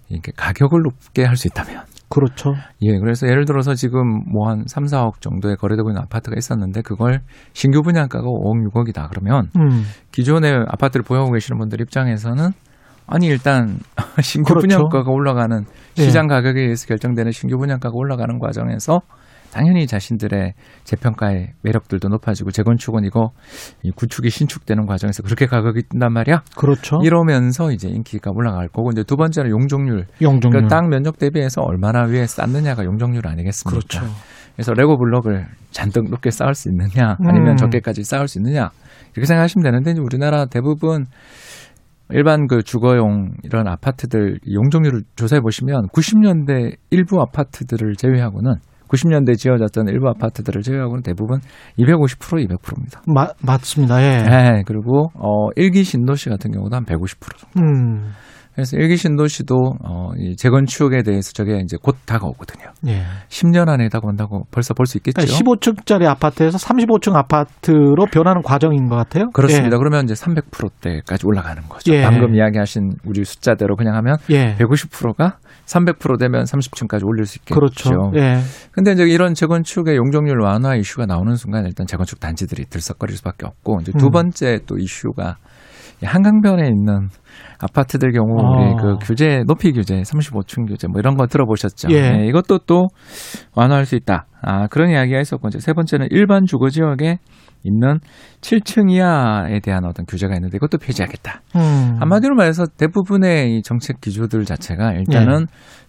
이렇게 0.08 0.32
가격을 0.36 0.82
높게 0.82 1.24
할 1.24 1.36
수 1.36 1.48
있다면 1.48 1.82
그렇죠. 2.10 2.54
예, 2.80 2.98
그래서 2.98 3.26
예를 3.28 3.44
들어서 3.44 3.74
지금 3.74 4.22
뭐 4.32 4.48
한 4.48 4.64
3, 4.66 4.84
4억 4.84 5.20
정도에 5.20 5.56
거래되고 5.56 5.90
있는 5.90 6.00
아파트가 6.02 6.36
있었는데 6.38 6.80
그걸 6.80 7.20
신규 7.52 7.82
분양가가 7.82 8.24
5억, 8.26 8.70
6억이다 8.72 9.08
그러면 9.10 9.50
음. 9.58 9.84
기존의 10.12 10.64
아파트를 10.68 11.04
보유하고 11.04 11.32
계시는 11.32 11.58
분들 11.58 11.80
입장에서는 11.82 12.50
아니 13.06 13.26
일단 13.26 13.78
신규 14.22 14.54
그렇죠. 14.54 14.66
분양가가 14.68 15.10
올라가는 15.10 15.64
예. 15.98 16.02
시장 16.02 16.26
가격에 16.28 16.60
의해서 16.60 16.86
결정되는 16.86 17.30
신규 17.32 17.58
분양가가 17.58 17.92
올라가는 17.94 18.38
과정에서 18.38 19.00
당연히 19.53 19.86
자신들의 19.86 20.55
재평가의 20.84 21.53
매력들도 21.62 22.09
높아지고 22.09 22.51
재건축은 22.51 23.05
이거 23.05 23.30
이 23.82 23.90
구축이 23.90 24.30
신축되는 24.30 24.86
과정에서 24.86 25.22
그렇게 25.22 25.46
가격이 25.46 25.82
뜬단 25.90 26.12
말이야. 26.12 26.42
그렇죠. 26.57 26.99
이러면서 27.03 27.72
이제 27.72 27.88
인기가 27.88 28.30
올라갈 28.34 28.68
거고 28.68 28.90
이제 28.90 29.03
두 29.05 29.16
번째는 29.16 29.51
용적률. 29.51 30.07
용적률. 30.22 30.62
그 30.62 30.68
땅 30.68 30.88
면적 30.88 31.18
대비해서 31.18 31.62
얼마나 31.62 32.03
위에 32.05 32.26
쌓느냐가 32.26 32.84
용적률 32.84 33.26
아니겠습니까? 33.26 33.78
그렇죠. 33.78 34.14
그래서 34.55 34.72
레고 34.74 34.99
블록을 34.99 35.46
잔뜩 35.70 36.11
높게 36.11 36.30
쌓을 36.30 36.55
수 36.55 36.68
있느냐 36.68 37.16
아니면 37.24 37.53
음. 37.53 37.57
적게까지 37.57 38.03
쌓을 38.05 38.26
수 38.28 38.38
있느냐 38.38 38.70
이렇게 39.14 39.24
생각하시면 39.26 39.62
되는데 39.62 39.92
이제 39.92 40.01
우리나라 40.01 40.46
대부분 40.46 41.07
일반 42.11 42.46
그 42.46 42.62
주거용 42.62 43.32
이런 43.44 43.68
아파트들 43.68 44.40
용적률을 44.51 45.03
조사해 45.14 45.40
보시면 45.40 45.88
90년대 45.88 46.76
일부 46.90 47.20
아파트들을 47.20 47.94
제외하고는 47.96 48.55
90년대 48.89 49.36
지어졌던 49.36 49.89
일부 49.89 50.09
아파트들을 50.09 50.62
제외하고는 50.62 51.03
대부분 51.03 51.41
250% 51.78 52.47
200%입니다. 52.49 53.03
마, 53.07 53.28
맞습니다. 53.43 54.03
예. 54.03 54.22
네, 54.22 54.62
그리고 54.66 55.11
어 55.14 55.49
일기 55.57 55.84
신도시 55.84 56.28
같은 56.30 56.51
경우도 56.51 56.74
한 56.74 56.84
150% 56.84 57.39
정도. 57.39 57.61
음. 57.61 58.12
그래서 58.59 58.76
일기 58.76 58.96
신도시도 58.96 59.54
어 59.84 60.09
이 60.18 60.34
재건축에 60.36 61.02
대해서 61.02 61.32
저게 61.32 61.61
이제 61.62 61.76
곧 61.80 61.94
다가오거든요. 62.06 62.72
예. 62.88 63.02
10년 63.28 63.68
안에 63.68 63.88
다가온다고 63.88 64.47
벌써 64.51 64.74
볼 64.74 64.86
수 64.86 64.97
있겠죠. 64.98 65.20
그러니까 65.20 65.39
15층짜리 65.39 66.06
아파트에서 66.06 66.59
35층 66.59 67.14
아파트로 67.14 68.06
변하는 68.10 68.43
과정인 68.43 68.89
것 68.89 68.97
같아요. 68.97 69.28
그렇습니다. 69.32 69.76
예. 69.76 69.78
그러면 69.78 70.05
이제 70.05 70.14
300%대까지 70.14 71.24
올라가는 71.26 71.62
거죠. 71.68 71.93
예. 71.94 72.02
방금 72.02 72.35
이야기하신 72.35 72.90
우리 73.05 73.24
숫자대로 73.24 73.76
그냥 73.76 73.94
하면 73.97 74.16
예. 74.30 74.56
150%가 74.56 75.36
300% 75.66 76.18
되면 76.18 76.44
30층까지 76.44 77.06
올릴 77.06 77.26
수 77.26 77.39
있겠죠. 77.39 77.55
그렇죠. 77.60 77.90
예. 78.16 78.39
근데 78.72 78.93
이제 78.93 79.05
이런 79.05 79.35
재건축의 79.35 79.97
용적률 79.97 80.40
완화 80.40 80.74
이슈가 80.74 81.06
나오는 81.06 81.36
순간 81.36 81.66
일단 81.66 81.86
재건축 81.86 82.18
단지들이 82.18 82.64
들썩거릴 82.64 83.16
수밖에 83.18 83.47
없고 83.47 83.80
이제 83.82 83.93
두 83.98 84.06
음. 84.06 84.10
번째 84.10 84.60
또 84.66 84.78
이슈가 84.78 85.36
이 86.02 86.06
한강변에 86.06 86.66
있는 86.66 87.09
아파트들 87.60 88.12
경우 88.12 88.36
어. 88.39 88.56
우리 88.56 88.74
그 88.81 88.97
규제 89.05 89.43
높이 89.47 89.73
규제 89.73 90.02
35층 90.02 90.69
규제 90.69 90.86
뭐 90.89 91.01
이런 91.01 91.16
거 91.16 91.27
들어보셨죠? 91.27 91.89
예. 91.90 92.10
네, 92.10 92.27
이것도 92.28 92.59
또 92.66 92.89
완화할 93.55 93.85
수 93.85 93.97
있다. 93.97 94.27
아 94.40 94.66
그런 94.69 94.90
이야기가 94.90 95.20
있었고 95.20 95.48
이제 95.48 95.59
세 95.59 95.73
번째는 95.73 96.09
일반 96.10 96.44
주거 96.47 96.69
지역에 96.69 97.19
있는 97.65 97.98
7층 98.40 98.90
이하에 98.93 99.60
대한 99.60 99.85
어떤 99.85 100.06
규제가 100.06 100.35
있는데 100.35 100.56
이것도 100.56 100.78
폐지하겠다. 100.78 101.43
음. 101.56 101.97
한마디로 102.01 102.36
말해서 102.36 102.66
대부분의 102.66 103.56
이 103.56 103.62
정책 103.62 104.01
기조들 104.01 104.44
자체가 104.44 104.93
일단은 104.93 105.47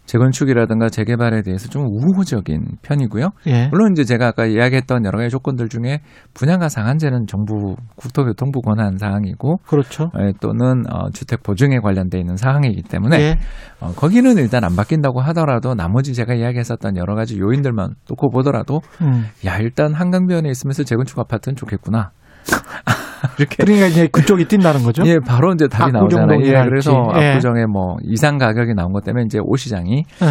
재건축이라든가 0.09 0.89
재개발에 0.89 1.43
대해서 1.43 1.69
좀 1.69 1.85
우호적인 1.85 2.79
편이고요. 2.81 3.29
예. 3.45 3.67
물론 3.67 3.91
이제 3.91 4.03
제가 4.03 4.29
아까 4.29 4.47
이야기했던 4.47 5.05
여러 5.05 5.19
가지 5.19 5.29
조건들 5.29 5.69
중에 5.69 6.01
분양가 6.33 6.67
상한제는 6.67 7.27
정부 7.27 7.75
국토교통부 7.95 8.61
권한 8.61 8.97
사항이고 8.97 9.57
그렇죠. 9.67 10.09
예, 10.19 10.33
또는 10.41 10.83
어, 10.91 11.11
주택 11.11 11.43
보증에 11.43 11.77
관련돼 11.77 12.17
있는 12.17 12.37
사항이기 12.37 12.83
때문에 12.83 13.19
예. 13.19 13.37
어, 13.81 13.91
거기는 13.95 14.35
일단 14.37 14.63
안 14.63 14.75
바뀐다고 14.75 15.21
하더라도 15.21 15.75
나머지 15.75 16.15
제가 16.15 16.33
이야기했었던 16.33 16.97
여러 16.97 17.13
가지 17.13 17.39
요인들만 17.39 17.93
놓고 18.09 18.31
보더라도 18.31 18.81
음. 19.01 19.25
야 19.45 19.59
일단 19.59 19.93
한강변에 19.93 20.49
있으면서 20.49 20.83
재건축 20.83 21.19
아파트는 21.19 21.55
좋겠구나. 21.55 22.11
이렇게 23.37 23.63
그러니까 23.63 23.87
이제 23.87 24.07
그쪽이 24.07 24.45
뛴다는 24.45 24.83
거죠. 24.83 25.03
예, 25.05 25.19
바로 25.19 25.51
이제 25.53 25.67
답이 25.67 25.91
나오잖아요. 25.91 26.39
예. 26.43 26.51
그래서 26.63 26.91
예. 27.15 27.29
압구정에 27.31 27.65
뭐 27.65 27.97
이상 28.03 28.37
가격이 28.37 28.73
나온 28.73 28.91
것 28.93 29.03
때문에 29.03 29.25
이제 29.25 29.39
오 29.41 29.55
시장이 29.55 30.05
예. 30.21 30.25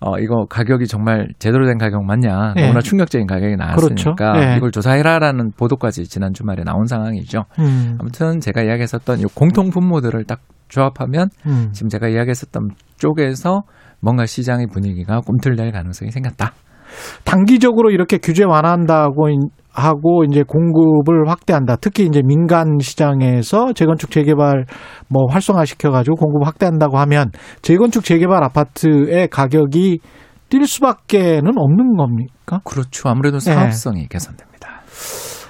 어 0.00 0.18
이거 0.18 0.46
가격이 0.48 0.86
정말 0.86 1.28
제대로 1.38 1.66
된 1.66 1.78
가격 1.78 2.04
맞냐? 2.04 2.54
예. 2.56 2.62
너무나 2.62 2.80
충격적인 2.80 3.26
가격이 3.26 3.56
나왔으니까 3.56 4.14
그렇죠. 4.14 4.14
예. 4.36 4.56
이걸 4.56 4.70
조사해라라는 4.70 5.52
보도까지 5.56 6.04
지난 6.04 6.32
주말에 6.32 6.62
나온 6.64 6.86
상황이죠. 6.86 7.44
음. 7.58 7.96
아무튼 8.00 8.40
제가 8.40 8.62
이야기했었던 8.62 9.20
이 9.20 9.24
공통 9.34 9.70
분모들을 9.70 10.24
딱 10.24 10.40
조합하면 10.68 11.28
음. 11.46 11.70
지금 11.72 11.88
제가 11.88 12.08
이야기했었던 12.08 12.70
쪽에서 12.98 13.62
뭔가 14.00 14.26
시장의 14.26 14.66
분위기가 14.66 15.20
꿈틀댈 15.20 15.72
가능성이 15.72 16.10
생겼다. 16.10 16.52
단기적으로 17.24 17.90
이렇게 17.90 18.18
규제 18.18 18.44
완화한다고 18.44 19.28
인- 19.28 19.48
하고 19.72 20.24
이제 20.24 20.42
공급을 20.42 21.28
확대한다. 21.28 21.76
특히 21.80 22.04
이제 22.04 22.20
민간 22.24 22.78
시장에서 22.80 23.72
재건축 23.74 24.10
재개발 24.10 24.64
뭐 25.08 25.26
활성화 25.30 25.64
시켜 25.66 25.90
가지고 25.90 26.16
공급 26.16 26.46
확대한다고 26.46 26.98
하면 26.98 27.30
재건축 27.62 28.04
재개발 28.04 28.42
아파트의 28.42 29.28
가격이 29.28 30.00
뛸 30.50 30.66
수밖에는 30.66 31.52
없는 31.56 31.96
겁니까? 31.96 32.60
그렇죠. 32.64 33.08
아무래도 33.08 33.38
네. 33.38 33.52
사업성이 33.52 34.08
개선됩니다. 34.08 34.80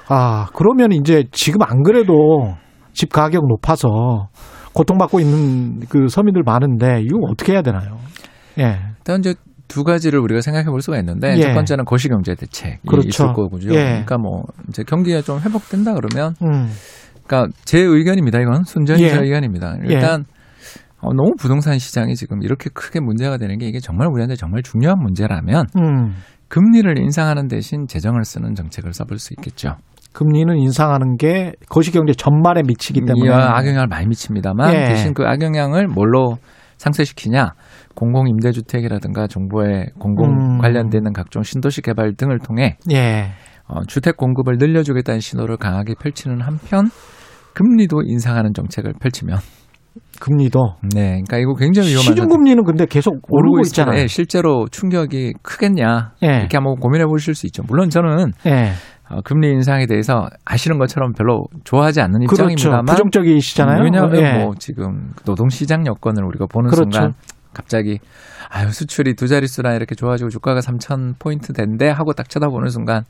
아, 0.09 0.47
그러면 0.55 0.93
이제 0.93 1.24
지금 1.32 1.62
안 1.62 1.82
그래도 1.82 2.55
집 2.93 3.10
가격 3.12 3.47
높아서 3.48 4.28
고통받고 4.74 5.20
있는 5.20 5.81
그 5.89 6.09
서민들 6.09 6.43
많은데 6.44 7.01
이거 7.02 7.19
어떻게 7.31 7.52
해야 7.52 7.62
되나요? 7.62 7.97
예. 8.59 8.78
일단 8.98 9.20
이제 9.20 9.35
두 9.69 9.85
가지를 9.85 10.19
우리가 10.20 10.40
생각해 10.40 10.66
볼 10.66 10.81
수가 10.81 10.99
있는데 10.99 11.36
예. 11.36 11.43
첫 11.43 11.55
번째는 11.55 11.85
거시경제 11.85 12.35
대책이 12.35 12.78
그렇죠. 12.89 13.09
있을 13.09 13.27
거고요. 13.35 13.70
예. 13.74 13.85
그러니까 13.85 14.19
뭐 14.19 14.43
이제 14.69 14.82
경기가 14.82 15.20
좀 15.20 15.39
회복된다 15.39 15.95
그러면 15.95 16.35
음. 16.43 16.70
그러니까 17.27 17.53
제 17.65 17.78
의견입니다. 17.78 18.40
이건 18.40 18.65
순전히 18.65 19.03
예. 19.03 19.11
제 19.11 19.20
의견입니다. 19.20 19.77
일단 19.85 20.24
어, 21.01 21.12
너무 21.12 21.32
부동산 21.39 21.78
시장이 21.78 22.16
지금 22.16 22.43
이렇게 22.43 22.70
크게 22.73 23.01
문제가 23.01 23.36
되는 23.36 23.57
게 23.59 23.66
이게 23.69 23.78
정말 23.78 24.09
우리한테 24.09 24.35
정말 24.35 24.62
중요한 24.62 24.99
문제라면 24.99 25.66
음. 25.78 26.15
금리를 26.49 26.99
인상하는 26.99 27.47
대신 27.47 27.86
재정을 27.86 28.24
쓰는 28.24 28.55
정책을 28.55 28.95
써볼 28.95 29.19
수 29.19 29.35
있겠죠. 29.35 29.77
금리는 30.12 30.57
인상하는 30.57 31.16
게 31.16 31.53
거시경제 31.69 32.15
전반에 32.15 32.62
미치기 32.66 33.03
때문에 33.03 33.28
이 33.28 33.32
악영향을 33.32 33.86
많이 33.86 34.07
미칩니다만 34.07 34.74
예. 34.74 34.85
대신 34.89 35.15
그 35.15 35.24
악영향을 35.24 35.86
뭘로 35.86 36.39
상쇄시키냐 36.78 37.53
공공 37.99 38.29
임대주택이라든가 38.29 39.27
정부의 39.27 39.91
공공 39.99 40.31
음. 40.31 40.59
관련되는 40.59 41.12
각종 41.12 41.43
신도시 41.43 41.83
개발 41.83 42.15
등을 42.15 42.39
통해 42.39 42.77
예. 42.93 43.33
어, 43.66 43.83
주택 43.89 44.16
공급을 44.16 44.57
늘려주겠다는 44.57 45.19
신호를 45.19 45.57
강하게 45.57 45.95
펼치는 46.01 46.41
한편 46.41 46.91
금리도 47.55 48.03
인상하는 48.07 48.55
정책을 48.55 48.93
펼치면 49.01 49.39
금리도 50.20 50.77
네, 50.95 51.23
그러니까 51.27 51.39
이거 51.39 51.55
굉장히 51.55 51.89
위험한 51.89 52.05
시중 52.05 52.29
금리는 52.29 52.62
근데 52.62 52.87
계속 52.87 53.16
오르고 53.29 53.62
있잖아요. 53.62 53.99
예, 53.99 54.07
실제로 54.07 54.69
충격이 54.70 55.33
크겠냐 55.43 56.12
예. 56.23 56.27
이렇게 56.39 56.57
한번 56.57 56.77
고민해 56.77 57.05
보실 57.07 57.35
수 57.35 57.47
있죠. 57.47 57.65
물론 57.66 57.91
저는 57.91 58.31
예. 58.47 58.75
어, 59.11 59.23
금리 59.23 59.51
인상에 59.51 59.87
대해서 59.87 60.29
아시는 60.45 60.79
것처럼 60.79 61.15
별로 61.15 61.47
좋아하지 61.65 62.01
않는 62.01 62.27
그렇죠. 62.27 62.45
입장입니다만 62.45 62.85
부정적이시잖아요. 62.85 63.79
음, 63.79 63.85
왜냐하면 63.87 64.23
예. 64.23 64.45
뭐 64.45 64.55
지금 64.57 65.15
노동 65.25 65.49
시장 65.49 65.85
여건을 65.85 66.25
우리가 66.25 66.47
보는 66.47 66.70
그렇죠. 66.70 66.91
순간 66.93 67.15
갑자기 67.53 67.99
아유 68.51 68.70
수출이 68.70 69.15
두 69.15 69.27
자릿수나 69.29 69.75
이렇게 69.75 69.95
좋아지고 69.95 70.31
주가가 70.31 70.61
3천 70.61 71.19
포인트 71.19 71.53
된대 71.53 71.89
하고 71.89 72.12
딱 72.12 72.29
쳐다보는 72.29 72.69
순간 72.69 73.05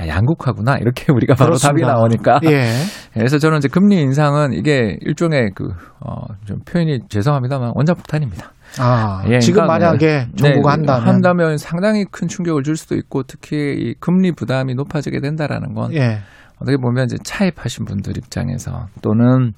야 0.00 0.06
양극화구나 0.06 0.78
이렇게 0.78 1.10
우리가 1.12 1.34
바로 1.34 1.50
그렇습니다. 1.50 1.86
답이 1.86 1.98
나오니까 1.98 2.40
예. 2.44 2.72
그래서 3.12 3.38
저는 3.38 3.58
이제 3.58 3.68
금리 3.68 4.00
인상은 4.00 4.52
이게 4.52 4.96
일종의 5.00 5.50
그어좀 5.54 6.60
표현이 6.64 7.00
죄송합니다만 7.08 7.72
원자폭탄입니다. 7.74 8.52
아, 8.78 9.24
예, 9.28 9.38
지금 9.38 9.62
그러니까 9.62 9.72
만약에 9.72 10.26
정부가 10.36 10.76
네, 10.76 10.80
한다면 10.80 11.08
한다면 11.08 11.56
상당히 11.56 12.04
큰 12.04 12.28
충격을 12.28 12.62
줄 12.62 12.76
수도 12.76 12.96
있고 12.96 13.22
특히 13.22 13.56
이 13.56 13.94
금리 13.98 14.30
부담이 14.32 14.74
높아지게 14.74 15.20
된다라는 15.20 15.74
건 15.74 15.94
예. 15.94 16.18
어떻게 16.60 16.76
보면 16.76 17.06
이제 17.06 17.16
차입하신 17.24 17.86
분들 17.86 18.16
입장에서 18.16 18.86
또는 19.00 19.52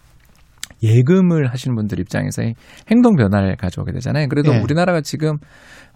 예금을 0.82 1.46
하시는 1.52 1.74
분들 1.74 1.98
입장에서의 2.00 2.54
행동 2.90 3.16
변화를 3.16 3.56
가져오게 3.56 3.92
되잖아요. 3.92 4.28
그래도 4.28 4.54
예. 4.54 4.58
우리나라가 4.60 5.00
지금 5.00 5.36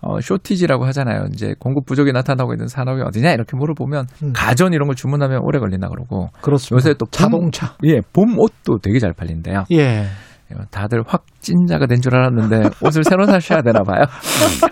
어, 0.02 0.20
쇼티지라고 0.20 0.85
하잖아요. 0.86 1.27
이제 1.32 1.55
공급 1.59 1.86
부족이 1.86 2.12
나타나고 2.12 2.52
있는 2.52 2.66
산업이 2.66 3.01
어디냐 3.02 3.32
이렇게 3.32 3.56
물어보면 3.56 4.06
음. 4.23 4.32
가전 4.35 4.73
이런 4.74 4.86
걸 4.86 4.94
주문하면 4.97 5.40
오래 5.43 5.59
걸린다 5.59 5.89
그러고 5.89 6.28
그렇습니다. 6.43 6.77
요새 6.77 6.94
또 6.98 7.06
봄- 7.06 7.11
자동차. 7.11 7.74
예, 7.85 8.01
봄 8.12 8.39
옷도 8.39 8.78
되게 8.82 8.98
잘 8.98 9.12
팔린대요. 9.15 9.65
예. 9.73 10.05
다들 10.70 11.02
확진자가 11.06 11.86
된 11.86 12.01
줄 12.01 12.14
알았는데 12.14 12.70
옷을 12.85 13.05
새로 13.05 13.24
사셔야 13.26 13.62
되나 13.62 13.82
봐요. 13.82 14.05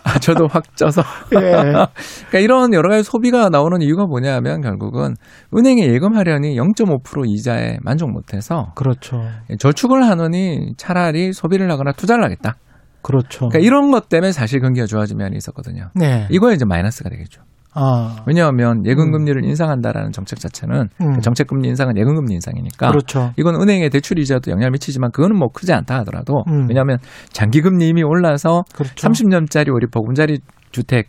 아, 0.04 0.18
저도 0.18 0.46
확 0.48 0.76
쪄서. 0.76 1.02
예. 1.34 1.38
그러니까 1.40 2.38
이런 2.40 2.74
여러 2.74 2.88
가지 2.90 3.02
소비가 3.02 3.48
나오는 3.48 3.80
이유가 3.80 4.04
뭐냐면 4.06 4.60
결국은 4.60 5.14
은행에 5.56 5.86
예금하려니 5.86 6.56
0.5% 6.56 7.24
이자에 7.28 7.78
만족 7.82 8.10
못해서 8.10 8.72
그렇죠. 8.74 9.22
저축을 9.58 10.06
하느니 10.06 10.74
차라리 10.76 11.32
소비를 11.32 11.70
하거나 11.70 11.92
투자를 11.92 12.24
하겠다. 12.24 12.56
그렇죠. 13.02 13.48
그러니까 13.48 13.58
이런 13.60 13.90
것 13.90 14.08
때문에 14.08 14.32
사실 14.32 14.60
경기가 14.60 14.86
좋아진 14.86 15.16
면이 15.18 15.36
있었거든요. 15.36 15.90
네. 15.94 16.26
이거에 16.30 16.54
이제 16.54 16.64
마이너스가 16.64 17.10
되겠죠. 17.10 17.42
아. 17.74 18.22
왜냐하면 18.26 18.84
예금금리를 18.84 19.44
인상한다라는 19.44 20.12
정책 20.12 20.38
자체는 20.40 20.88
음. 21.00 21.20
정책금리 21.20 21.68
인상은 21.68 21.96
예금금리 21.96 22.34
인상이니까 22.34 22.90
그렇죠. 22.90 23.32
이건 23.36 23.60
은행의 23.60 23.90
대출 23.90 24.18
이자도 24.18 24.50
영향을 24.50 24.72
미치지만 24.72 25.10
그거는 25.10 25.36
뭐 25.36 25.48
크지 25.48 25.72
않다 25.72 25.98
하더라도 26.00 26.44
음. 26.48 26.66
왜냐하면 26.68 26.98
장기금리 27.32 27.88
이미 27.88 28.02
올라서 28.02 28.64
그렇죠. 28.74 29.08
30년짜리 29.08 29.72
우리 29.72 29.86
보금자리 29.86 30.40
주택 30.70 31.08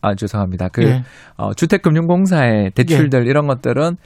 아 0.00 0.14
죄송합니다 0.16 0.68
그 0.68 0.82
예. 0.82 1.02
어, 1.36 1.54
주택금융공사의 1.54 2.72
대출들 2.74 3.28
이런 3.28 3.46
것들은 3.46 3.96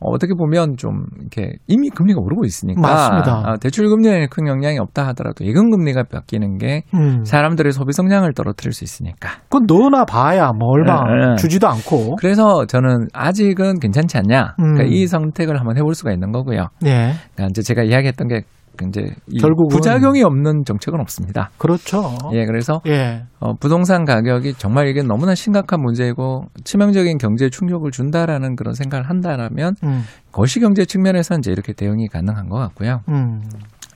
어, 0.00 0.10
어떻게 0.10 0.34
보면 0.34 0.76
좀 0.76 1.04
이렇게 1.20 1.56
이미 1.66 1.90
금리가 1.90 2.20
오르고 2.20 2.44
있으니까 2.44 2.80
맞습니다. 2.80 3.42
아, 3.44 3.56
대출 3.56 3.88
금리에 3.88 4.26
큰 4.30 4.46
영향이 4.46 4.78
없다 4.78 5.06
하더라도 5.08 5.44
예금 5.44 5.70
금리가 5.70 6.04
바뀌는 6.04 6.58
게 6.58 6.82
음. 6.94 7.24
사람들의 7.24 7.72
소비 7.72 7.92
성향을 7.92 8.32
떨어뜨릴 8.32 8.72
수 8.72 8.82
있으니까 8.84 9.30
그건 9.48 9.66
넣어나 9.66 10.04
봐야 10.04 10.52
뭐 10.52 10.70
얼마 10.70 11.02
예, 11.08 11.32
예. 11.32 11.36
주지도 11.36 11.68
않고. 11.68 12.16
그래서 12.16 12.66
저는 12.66 13.08
아직은 13.12 13.78
괜찮지 13.78 14.16
않냐 14.18 14.54
그러니까 14.56 14.84
음. 14.84 14.88
이 14.88 15.06
선택을 15.06 15.58
한번 15.58 15.76
해볼 15.76 15.94
수가 15.94 16.12
있는 16.12 16.32
거고요. 16.32 16.68
예. 16.86 17.12
그러니까 17.34 17.46
이제 17.50 17.62
제가 17.62 17.82
이야기했던 17.82 18.28
게 18.28 18.42
이제 18.88 19.02
이 19.28 19.38
결국은- 19.38 19.68
부작용이 19.70 20.22
없는 20.22 20.64
정책은 20.64 21.00
없습니다. 21.00 21.50
그렇죠. 21.58 22.16
예, 22.32 22.44
그래서 22.46 22.80
예. 22.86 23.24
어, 23.40 23.54
부동산 23.54 24.04
가격이 24.04 24.54
정말 24.54 24.88
이게 24.88 25.02
너무나 25.02 25.34
심각한 25.34 25.80
문제이고 25.82 26.44
치명적인 26.64 27.18
경제 27.18 27.48
충격을 27.50 27.90
준다라는 27.90 28.56
그런 28.56 28.74
생각을 28.74 29.08
한다라면 29.08 29.74
음. 29.84 30.02
거시경제 30.32 30.84
측면에서 30.84 31.36
이제 31.38 31.50
이렇게 31.52 31.72
대응이 31.72 32.08
가능한 32.08 32.48
것 32.48 32.56
같고요. 32.58 33.00
음. 33.08 33.40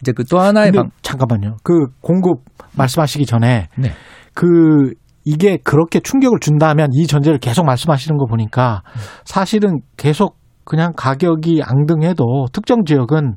이제 0.01 0.13
그 0.13 0.25
또 0.25 0.39
하나의 0.41 0.73
방 0.73 0.91
잠깐만요. 1.03 1.57
그 1.63 1.87
공급 2.01 2.41
말씀하시기 2.77 3.25
전에 3.27 3.69
네. 3.79 3.91
그 4.35 4.91
이게 5.25 5.57
그렇게 5.65 6.01
충격을 6.01 6.39
준다면 6.41 6.89
이 6.93 7.07
전제를 7.07 7.39
계속 7.39 7.65
말씀하시는 7.65 8.19
거 8.19 8.27
보니까 8.27 8.83
사실은 9.25 9.79
계속 9.97 10.37
그냥 10.65 10.93
가격이 10.97 11.63
앙등해도 11.65 12.47
특정 12.53 12.85
지역은 12.85 13.37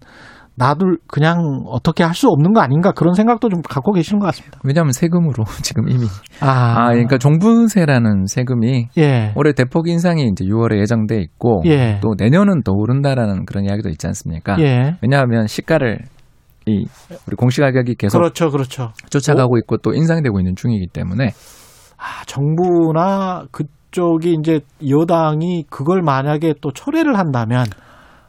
놔둘 0.58 0.98
그냥 1.08 1.64
어떻게 1.68 2.04
할 2.04 2.18
수 2.18 2.30
없는 2.30 2.52
거 2.54 2.62
아닌가 2.62 2.92
그런 2.92 3.14
생각도 3.14 3.48
좀 3.50 3.62
갖고 3.62 3.92
계시는 3.94 4.20
것 4.20 4.26
같습니다. 4.28 4.60
왜냐하면 4.64 4.92
세금으로 4.92 5.44
지금 5.62 5.88
이미 5.88 6.08
아, 6.40 6.50
아, 6.50 6.88
그러니까 6.90 7.20
종부세라는 7.20 8.26
세금이 8.26 8.88
예. 8.98 9.34
올해 9.36 9.54
대폭 9.54 9.88
인상이 9.88 10.28
이제 10.28 10.46
6월에 10.46 10.80
예정돼 10.80 11.22
있고 11.22 11.62
예. 11.68 12.00
또 12.02 12.16
내년은 12.18 12.64
더 12.64 12.72
오른다라는 12.72 13.46
그런 13.46 13.66
이야기도 13.66 13.90
있지 13.90 14.08
않습니까? 14.08 14.58
예. 14.60 14.98
왜냐하면 15.04 15.46
시가를 15.46 16.00
이 16.66 16.86
우리 17.28 17.36
공시 17.38 17.62
가격이 17.62 17.96
계속 17.96 18.18
그렇죠, 18.18 18.50
그렇죠. 18.50 18.92
쫓아가고 19.12 19.58
있고 19.60 19.78
또 19.78 19.94
인상되고 19.94 20.40
있는 20.40 20.56
중이기 20.56 20.88
때문에 20.88 21.28
아, 21.98 22.24
정부나 22.26 23.46
그쪽이 23.52 24.38
이제 24.40 24.62
여당이 24.90 25.66
그걸 25.70 26.02
만약에 26.02 26.56
또 26.62 26.72
철회를 26.72 27.18
한다면 27.18 27.66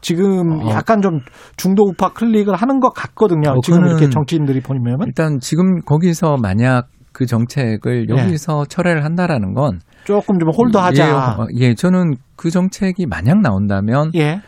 지금 0.01 0.59
어. 0.61 0.69
약간 0.71 1.01
좀 1.01 1.19
중도 1.57 1.83
우파 1.83 2.09
클릭을 2.13 2.55
하는 2.55 2.79
것 2.79 2.93
같거든요. 2.93 3.51
어, 3.51 3.55
지금 3.63 3.85
이렇게 3.85 4.09
정치인들이 4.09 4.61
보면 4.61 4.97
일단 5.05 5.39
지금 5.39 5.81
거기서 5.81 6.37
만약 6.41 6.87
그 7.11 7.25
정책을 7.25 8.07
예. 8.09 8.15
여기서 8.15 8.65
철회를 8.65 9.03
한다라는 9.03 9.53
건 9.53 9.79
조금 10.05 10.39
좀 10.39 10.49
홀더하자. 10.55 11.07
예, 11.07 11.11
어, 11.11 11.47
예, 11.57 11.73
저는 11.73 12.15
그 12.35 12.49
정책이 12.49 13.05
만약 13.07 13.41
나온다면 13.41 14.11
예. 14.15 14.41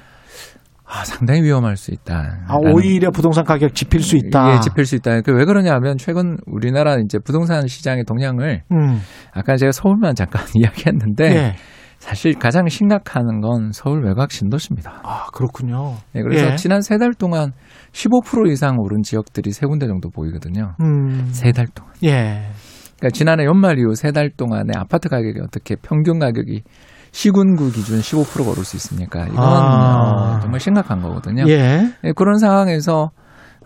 아, 0.94 1.06
상당히 1.06 1.41
위험할 1.44 1.78
수 1.78 1.91
있다. 1.91 2.44
아, 2.49 2.56
오히려 2.73 3.11
부동산 3.11 3.45
가격 3.45 3.73
짚힐 3.73 4.02
수 4.02 4.18
있다. 4.18 4.56
예, 4.56 4.60
짚힐 4.60 4.86
수 4.86 4.95
있다. 4.95 5.22
그 5.22 5.32
왜 5.32 5.45
그러냐면 5.45 5.98
최근 5.98 6.38
우리나라 6.45 6.98
이제 6.98 7.18
부동산 7.23 7.65
시장의 7.68 8.03
동향을 8.03 8.64
음. 8.73 8.99
아까 9.34 9.56
제가 9.56 9.72
서울만 9.72 10.15
잠깐 10.15 10.44
이야기했는데 10.53 11.26
예. 11.36 11.56
사실 12.02 12.34
가장 12.34 12.68
심각한 12.68 13.41
건 13.41 13.72
서울 13.72 14.03
외곽 14.03 14.32
신도시입니다. 14.32 15.02
아, 15.03 15.28
그렇군요. 15.34 15.94
예, 16.15 16.22
그래서 16.23 16.52
예. 16.52 16.56
지난 16.56 16.82
세 16.82 16.98
달 16.98 17.14
동안 17.14 17.52
15% 17.94 18.49
이상 18.52 18.78
오른 18.80 19.03
지역들이 19.03 19.52
세 19.52 19.68
군데 19.68 19.86
정도 19.88 20.10
보이거든요. 20.10 20.73
음. 20.82 21.28
세달 21.32 21.68
동안. 21.68 21.94
예. 22.03 22.49
그러니까 22.98 23.10
지난해 23.14 23.45
연말 23.45 23.78
이후 23.78 23.94
세 23.94 24.11
달 24.11 24.32
동안에 24.36 24.72
아파트 24.76 25.10
가격이 25.10 25.40
어떻게 25.41 25.76
평균 25.76 26.18
가격이 26.19 26.64
시군구 27.11 27.72
기준 27.72 27.99
15%가 27.99 28.49
오를 28.52 28.64
수 28.64 28.76
있습니까? 28.78 29.26
이건 29.28 29.38
아. 29.40 30.38
어, 30.38 30.40
정말 30.41 30.60
심각한 30.60 31.02
거거든요. 31.02 31.44
예. 31.48 31.94
예, 32.03 32.11
그런 32.15 32.40
상황에서 32.40 33.11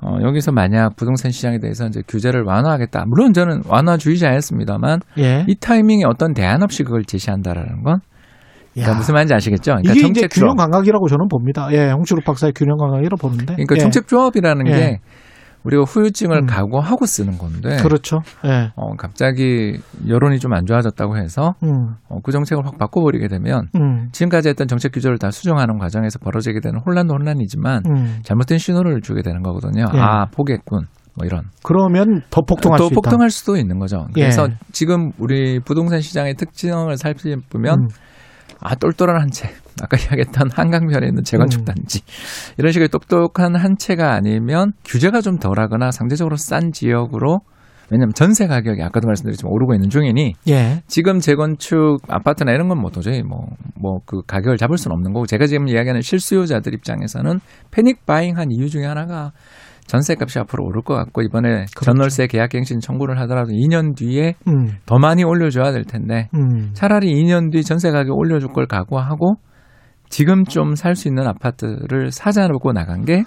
어, 0.01 0.17
여기서 0.23 0.51
만약 0.51 0.97
부동산 0.97 1.31
시장에 1.31 1.57
대해서 1.59 1.85
이제 1.87 2.01
규제를 2.05 2.43
완화하겠다. 2.43 3.05
물론 3.07 3.31
저는 3.31 3.61
완화주의자였습니다만 3.67 4.99
예. 5.19 5.45
이 5.47 5.55
타이밍에 5.55 6.03
어떤 6.05 6.33
대안 6.33 6.63
없이 6.63 6.83
그걸 6.83 7.05
제시한다라는 7.05 7.81
건 7.83 7.99
그러니까 8.75 8.93
야. 8.93 8.97
무슨 8.97 9.13
말인지 9.13 9.33
아시겠죠? 9.33 9.71
그러니까 9.71 9.91
이게 9.93 9.99
이제 10.01 10.21
정책 10.21 10.29
균형 10.31 10.55
조합. 10.55 10.57
감각이라고 10.69 11.07
저는 11.07 11.27
봅니다. 11.27 11.67
예, 11.71 11.89
홍치루 11.91 12.21
박사의 12.23 12.53
균형 12.55 12.77
감각이라고 12.77 13.17
보는데. 13.17 13.53
그러니까 13.55 13.75
예. 13.75 13.79
정책 13.79 14.07
조합이라는 14.07 14.67
예. 14.67 14.71
게 14.71 14.99
우리가 15.63 15.81
후유증을 15.83 16.43
음. 16.43 16.45
각오하고 16.45 17.07
쓰는 17.07 17.39
건데 17.39 17.77
그렇죠. 17.81 18.19
예. 18.45 18.71
어, 18.75 18.95
갑자기 18.97 19.79
여론이 20.07 20.37
좀 20.37 20.53
안 20.53 20.65
좋아졌다고 20.67 21.17
해서 21.17 21.55
음. 21.63 21.95
어, 22.07 22.19
그 22.23 22.31
정책을 22.31 22.63
확 22.63 22.77
바꿔버리게 22.77 23.27
되면 23.29 23.67
음. 23.75 24.09
지금까지 24.11 24.49
했던 24.49 24.67
정책 24.67 24.91
규제를 24.91 25.17
다 25.17 25.31
수정하는 25.31 25.79
과정에서 25.79 26.19
벌어지게 26.19 26.59
되는 26.59 26.79
혼란도 26.85 27.15
혼란이지만 27.15 27.81
음. 27.87 28.19
잘못된 28.23 28.59
신호를 28.59 29.01
주게 29.01 29.23
되는 29.23 29.41
거거든요. 29.41 29.85
예. 29.95 29.99
아 29.99 30.25
포기했군. 30.27 30.85
뭐 31.17 31.25
이런. 31.25 31.43
그러면 31.63 32.21
더수 32.29 32.43
있다. 32.53 32.87
폭등할 32.93 33.29
수도 33.29 33.55
있는 33.55 33.79
거죠. 33.79 34.05
예. 34.17 34.21
그래서 34.21 34.49
지금 34.73 35.11
우리 35.17 35.59
부동산 35.61 36.01
시장의 36.01 36.35
특징을 36.35 36.97
살펴보면 36.97 37.79
음. 37.79 37.87
아 38.59 38.75
똘똘한 38.75 39.21
한 39.21 39.29
채. 39.31 39.49
아까 39.81 39.97
이야기했던 39.99 40.51
한강변에 40.53 41.07
있는 41.07 41.23
재건축 41.23 41.61
음. 41.61 41.65
단지 41.65 42.01
이런 42.57 42.71
식의 42.71 42.87
똑똑한 42.87 43.55
한 43.55 43.75
채가 43.77 44.13
아니면 44.13 44.71
규제가 44.85 45.19
좀 45.21 45.37
덜하거나 45.37 45.91
상대적으로 45.91 46.37
싼 46.37 46.71
지역으로 46.71 47.39
왜냐하면 47.91 48.13
전세 48.15 48.47
가격이 48.47 48.81
아까도 48.81 49.05
말씀드렸지만 49.07 49.51
오르고 49.51 49.75
있는 49.75 49.89
중이니 49.89 50.33
예. 50.47 50.81
지금 50.87 51.19
재건축 51.19 51.99
아파트나 52.07 52.51
이런 52.53 52.67
건 52.69 52.79
뭐 52.79 52.89
도저히 52.89 53.21
뭐 53.21 53.47
뭐 53.81 53.99
그 54.05 54.21
가격을 54.25 54.57
잡을 54.57 54.77
수는 54.77 54.95
없는 54.95 55.11
거고 55.13 55.25
제가 55.27 55.45
지금 55.45 55.67
이야기하는 55.67 56.01
실수요자들 56.01 56.73
입장에서는 56.73 57.39
패닉 57.71 58.05
바잉한 58.05 58.51
이유 58.51 58.69
중에 58.69 58.85
하나가 58.85 59.31
전세값이 59.87 60.39
앞으로 60.39 60.65
오를 60.65 60.81
것 60.81 60.95
같고 60.95 61.21
이번에 61.21 61.65
전월세 61.81 62.27
계약갱신 62.27 62.79
청구를 62.79 63.19
하더라도 63.21 63.51
2년 63.51 63.95
뒤에 63.95 64.33
음. 64.47 64.77
더 64.85 64.97
많이 64.97 65.23
올려줘야 65.23 65.71
될 65.71 65.83
텐데 65.83 66.27
음. 66.33 66.71
차라리 66.73 67.11
2년 67.13 67.51
뒤 67.51 67.63
전세 67.63 67.91
가격 67.91 68.17
올려줄 68.17 68.51
걸 68.53 68.65
각오하고 68.67 69.35
지금 70.09 70.43
좀 70.43 70.73
살 70.75 70.95
수 70.95 71.07
있는 71.07 71.27
아파트를 71.27 72.11
사자놓고 72.11 72.73
나간 72.73 73.05
게 73.05 73.23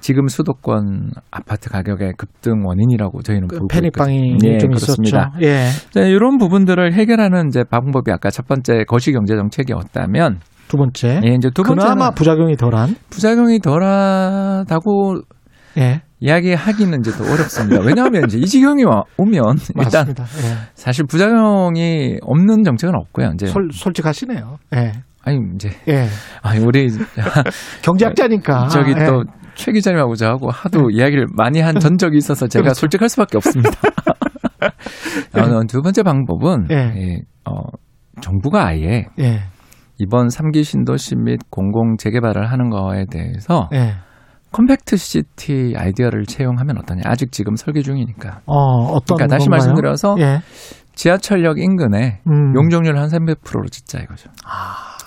지금 0.00 0.28
수도권 0.28 1.10
아파트 1.32 1.68
가격의 1.70 2.12
급등 2.16 2.64
원인이라고 2.64 3.22
저희는 3.22 3.48
보고 3.48 3.66
패닉방이 3.66 4.16
있거든요. 4.32 4.52
예, 4.52 4.58
좀 4.58 4.70
그렇습니다. 4.70 5.32
있었죠. 5.40 5.46
예. 5.46 5.66
자, 5.90 6.06
이런 6.06 6.38
부분들을 6.38 6.92
해결하는 6.92 7.48
이제 7.48 7.64
방법이 7.64 8.12
아까 8.12 8.30
첫 8.30 8.46
번째 8.46 8.84
거시 8.86 9.10
경제 9.10 9.34
정책이었다면 9.34 10.38
두 10.68 10.76
번째. 10.76 11.20
예, 11.24 11.30
이제 11.34 11.50
두 11.52 11.62
번째는 11.64 11.94
그나마 11.94 12.10
부작용이 12.12 12.54
덜한. 12.56 12.94
부작용이 13.10 13.58
덜하다고 13.58 15.22
예. 15.78 16.02
이야기하기는 16.20 16.98
이제 17.00 17.10
더 17.12 17.24
어렵습니다. 17.32 17.80
왜냐하면 17.84 18.24
이제 18.26 18.38
이 18.38 18.44
지경이 18.44 18.84
와- 18.84 19.04
오면 19.16 19.42
일단. 19.78 20.08
예. 20.08 20.14
사실 20.74 21.04
부작용이 21.06 22.18
없는 22.22 22.64
정책은 22.64 22.94
없고요. 22.94 23.30
이제 23.34 23.46
솔, 23.46 23.68
솔직하시네요. 23.72 24.58
예. 24.76 24.92
아니 25.24 25.38
이제 25.54 25.70
예. 25.88 26.06
아니 26.42 26.64
우리 26.64 26.88
경제학자니까. 27.82 28.68
저기 28.72 28.92
예. 28.98 29.04
또최 29.04 29.72
기자님하고 29.72 30.14
저하고 30.16 30.50
하도 30.50 30.90
이야기를 30.90 31.26
많이 31.36 31.60
한 31.60 31.78
전적이 31.78 32.16
있어서 32.18 32.46
제가 32.48 32.62
그렇죠. 32.64 32.80
솔직할 32.80 33.08
수밖에 33.08 33.36
없습니다. 33.36 33.70
어, 35.34 35.60
두 35.68 35.82
번째 35.82 36.02
방법은 36.02 36.66
예. 36.70 36.74
예, 36.76 37.18
어, 37.44 37.52
정부가 38.20 38.66
아예 38.68 39.06
예. 39.20 39.40
이번 39.98 40.28
3기 40.28 40.64
신도시 40.64 41.16
및 41.16 41.38
공공 41.50 41.96
재개발을 41.98 42.50
하는 42.50 42.70
거에 42.70 43.04
대해서 43.10 43.68
예. 43.74 43.94
compact 44.52 44.96
city 44.96 45.74
아이디어를 45.76 46.26
채용하면 46.26 46.78
어떠냐. 46.78 47.02
아직 47.04 47.32
지금 47.32 47.56
설계 47.56 47.82
중이니까. 47.82 48.40
어, 48.46 48.54
어떤 48.92 49.16
그러니까 49.16 49.36
다시 49.36 49.48
건가요? 49.48 49.50
말씀드려서 49.50 50.16
예. 50.20 50.40
지하철역 50.94 51.58
인근에 51.58 52.20
음. 52.26 52.54
용적률 52.56 52.98
한 52.98 53.08
300%로 53.08 53.68
짓자 53.68 54.00
이거죠. 54.00 54.30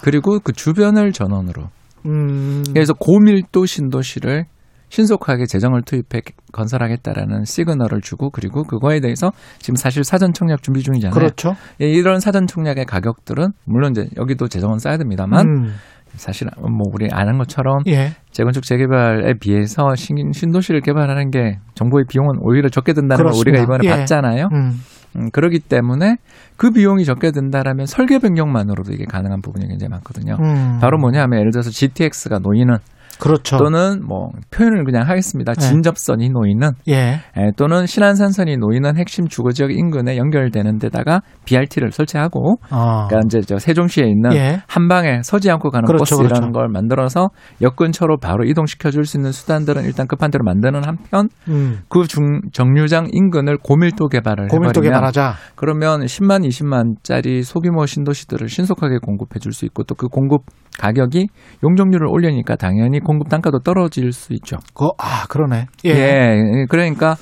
그리고 0.04 0.40
그 0.40 0.54
주변을 0.54 1.12
전원으로. 1.12 1.64
음. 2.06 2.64
그래서 2.74 2.94
고밀도 2.94 3.66
신도시를 3.66 4.46
신속하게 4.90 5.46
재정을 5.46 5.84
투입해 5.84 6.22
건설하겠다라는 6.52 7.46
시그널을 7.46 8.02
주고 8.02 8.30
그리고 8.30 8.64
그거에 8.64 9.00
대해서 9.00 9.32
지금 9.60 9.76
사실 9.76 10.04
사전 10.04 10.34
청약 10.34 10.62
준비 10.64 10.82
중이잖아요. 10.82 11.14
그렇죠. 11.14 11.56
예, 11.82 11.88
이런 11.88 12.20
사전 12.20 12.46
청약의 12.46 12.86
가격들은 12.86 13.52
물론 13.66 13.92
이제 13.92 14.10
여기도 14.18 14.50
재정은 14.50 14.80
써야 14.80 14.98
됩니다만 14.98 15.48
음. 15.48 15.74
사실 16.16 16.48
뭐 16.60 16.88
우리 16.94 17.08
아는 17.12 17.38
것처럼 17.38 17.84
예. 17.88 18.12
재건축 18.32 18.64
재개발에 18.64 19.36
비해서 19.40 19.96
신, 19.96 20.32
신도시를 20.32 20.82
개발하는 20.82 21.32
게 21.32 21.60
정부의 21.76 22.06
비용은 22.08 22.40
오히려 22.42 22.70
적게 22.70 22.94
든다는 22.94 23.26
걸. 23.26 23.34
우리가 23.34 23.60
이번에 23.62 23.80
예. 23.86 23.90
봤잖아요. 23.90 24.50
음. 24.54 24.82
음, 25.18 25.30
그렇기 25.32 25.60
때문에 25.60 26.18
그 26.56 26.72
비용이 26.72 27.04
적게 27.06 27.32
든다라면 27.32 27.86
설계 27.86 28.20
변경만으로도 28.20 28.94
이게 28.94 29.06
가능한 29.06 29.42
부분이 29.42 29.68
굉장히 29.68 29.90
많거든요. 29.90 30.38
음. 30.40 30.78
바로 30.80 30.98
뭐냐면 30.98 31.40
예를 31.40 31.52
들어서 31.52 31.70
GTX가 31.70 32.40
놓이는 32.40 32.78
그렇죠. 33.22 33.58
또는 33.58 34.06
뭐 34.06 34.30
표현을 34.50 34.84
그냥 34.84 35.08
하겠습니다. 35.08 35.54
네. 35.54 35.62
진접선이 35.62 36.30
놓이는 36.30 36.72
예. 36.90 37.22
예, 37.38 37.52
또는 37.56 37.86
신안산선이 37.86 38.58
놓이는 38.58 38.98
핵심 38.98 39.28
주거 39.28 39.52
지역 39.52 39.72
인근에 39.72 40.18
연결되는 40.18 40.80
데다가 40.80 41.22
BRT를 41.46 41.92
설치하고 41.92 42.56
아. 42.70 43.08
그러니까 43.08 43.22
이제 43.28 43.42
저 43.42 43.58
세종시에 43.58 44.06
있는 44.06 44.34
예. 44.34 44.62
한 44.68 44.88
방에 44.88 45.22
서지 45.24 45.50
않고 45.52 45.70
가는 45.70 45.86
그렇죠, 45.86 46.18
버스라는 46.18 46.28
그렇죠. 46.28 46.52
걸 46.52 46.68
만들어서 46.68 47.30
역 47.62 47.76
근처로 47.78 48.18
바로 48.18 48.44
이동시켜 48.44 48.90
줄 48.92 49.06
수 49.06 49.18
있는 49.18 49.32
수단들은 49.32 49.84
일단 49.86 50.08
급한 50.08 50.30
대로 50.32 50.44
만드는 50.44 50.84
한편 50.86 51.30
음. 51.48 51.80
그 51.90 52.08
중, 52.08 52.42
정류장 52.54 53.08
인근을 53.12 53.58
고밀도 53.58 54.08
개발을 54.10 54.48
고밀도 54.48 54.80
해버리면 54.80 54.94
개발하자. 54.94 55.34
그러면 55.56 56.02
10만, 56.02 56.48
20만짜리 56.48 57.44
소규모 57.44 57.86
신도시들을 57.86 58.48
신속하게 58.50 59.00
공급해 59.00 59.40
줄 59.40 59.54
수 59.54 59.66
있고 59.66 59.84
또 59.84 59.96
그 60.02 60.08
공급 60.08 60.46
가격이 60.80 61.28
용적률을 61.64 62.08
올리니까 62.08 62.56
당연히 62.56 63.00
공급 63.00 63.30
단가도 63.30 63.60
떨어질 63.60 64.12
수 64.12 64.34
있죠. 64.34 64.58
그, 64.74 64.86
아, 64.98 65.26
그러네. 65.28 65.68
예. 65.86 65.90
예, 65.90 66.66
그러니까 66.70 67.16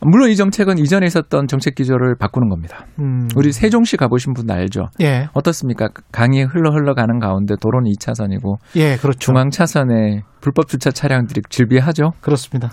물론 0.00 0.28
이 0.28 0.36
정책은 0.36 0.78
이전에 0.78 1.06
있었던 1.06 1.46
정책 1.46 1.74
기조를 1.74 2.16
바꾸는 2.18 2.48
겁니다. 2.48 2.86
음. 3.00 3.28
우리 3.36 3.52
세종시 3.52 3.96
가보신 3.96 4.34
분 4.34 4.50
알죠? 4.50 4.88
예. 5.00 5.28
어떻습니까? 5.32 5.88
강이 6.12 6.42
흘러 6.42 6.70
흘러가는 6.70 7.18
가운데 7.18 7.54
도로는 7.60 7.90
2차선이고 7.92 8.56
예, 8.76 8.96
그렇죠. 8.96 9.18
중앙 9.18 9.50
차선에 9.50 10.20
불법 10.40 10.68
주차 10.68 10.90
차량들이 10.90 11.40
질비하죠. 11.48 12.12
그렇습니다. 12.20 12.70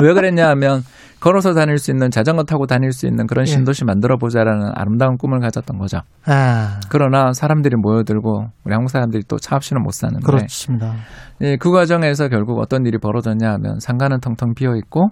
왜 0.00 0.12
그랬냐 0.14 0.48
하면 0.50 0.82
걸어서 1.20 1.54
다닐 1.54 1.78
수 1.78 1.90
있는 1.92 2.10
자전거 2.10 2.42
타고 2.42 2.66
다닐 2.66 2.90
수 2.92 3.06
있는 3.06 3.26
그런 3.26 3.46
예. 3.46 3.50
신도시 3.50 3.84
만들어 3.84 4.16
보자라는 4.16 4.72
아름다운 4.74 5.16
꿈을 5.16 5.38
가졌던 5.40 5.78
거죠. 5.78 5.98
아. 6.26 6.80
그러나 6.88 7.32
사람들이 7.32 7.76
모여들고 7.76 8.46
우리 8.64 8.72
한국 8.74 8.90
사람들이 8.90 9.22
또 9.28 9.36
차 9.38 9.54
없이는 9.56 9.82
못 9.82 9.92
사는데 9.92 10.24
그렇습니다. 10.24 10.94
예, 11.42 11.56
그 11.56 11.70
과정에서 11.70 12.28
결국 12.28 12.58
어떤 12.58 12.86
일이 12.86 12.98
벌어졌냐 12.98 13.52
하면 13.52 13.78
상가는 13.78 14.18
텅텅 14.20 14.54
비어 14.54 14.74
있고 14.76 15.10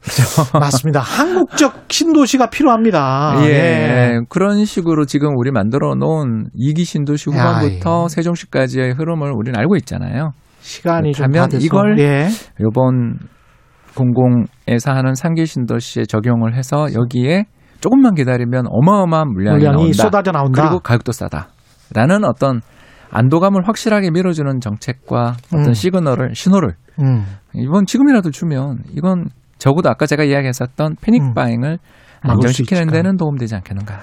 맞습니다. 0.58 1.00
한국적 1.00 1.86
신도시가 1.88 2.48
필요합니다. 2.50 3.38
예, 3.42 4.20
그런 4.28 4.64
식으로 4.64 5.04
지금 5.04 5.36
우리 5.36 5.50
만들어 5.50 5.94
놓은 5.94 6.50
이기 6.54 6.84
신도시 6.84 7.30
후반부터 7.30 8.08
세종시까지의 8.08 8.92
흐름을 8.94 9.32
우리는 9.34 9.58
알고 9.58 9.76
있잖아요. 9.76 10.30
시간이 10.60 11.12
좀 11.12 11.26
그렇다면. 11.32 11.60
이걸 11.60 11.98
예. 11.98 12.28
이번 12.60 13.18
공공에서 13.96 14.92
하는 14.92 15.14
상계 15.14 15.44
신도시에 15.44 16.04
적용을 16.04 16.54
해서 16.54 16.86
여기에 16.94 17.44
조금만 17.80 18.14
기다리면 18.14 18.66
어마어마한 18.68 19.32
물량이, 19.32 19.58
물량이 19.58 19.76
나온다. 19.76 20.02
쏟아져 20.02 20.32
나온다. 20.32 20.62
그리고 20.62 20.80
가격도 20.80 21.12
싸다. 21.12 21.48
라는 21.94 22.24
어떤 22.24 22.60
안도감을 23.10 23.66
확실하게 23.66 24.10
밀어주는 24.10 24.60
정책과 24.60 25.36
어떤 25.46 25.68
음. 25.68 25.72
시그널을 25.72 26.34
신호를 26.34 26.74
음. 27.02 27.24
이번 27.54 27.86
지금이라도 27.86 28.30
주면 28.30 28.78
이건 28.92 29.26
적어도 29.58 29.88
아까 29.88 30.06
제가 30.06 30.24
이야기했었던 30.24 30.96
패닉 31.00 31.22
음. 31.22 31.34
바잉을 31.34 31.78
안정시키는 32.22 32.82
있을까? 32.82 32.92
데는 32.92 33.16
도움되지 33.16 33.54
않겠는가. 33.56 34.00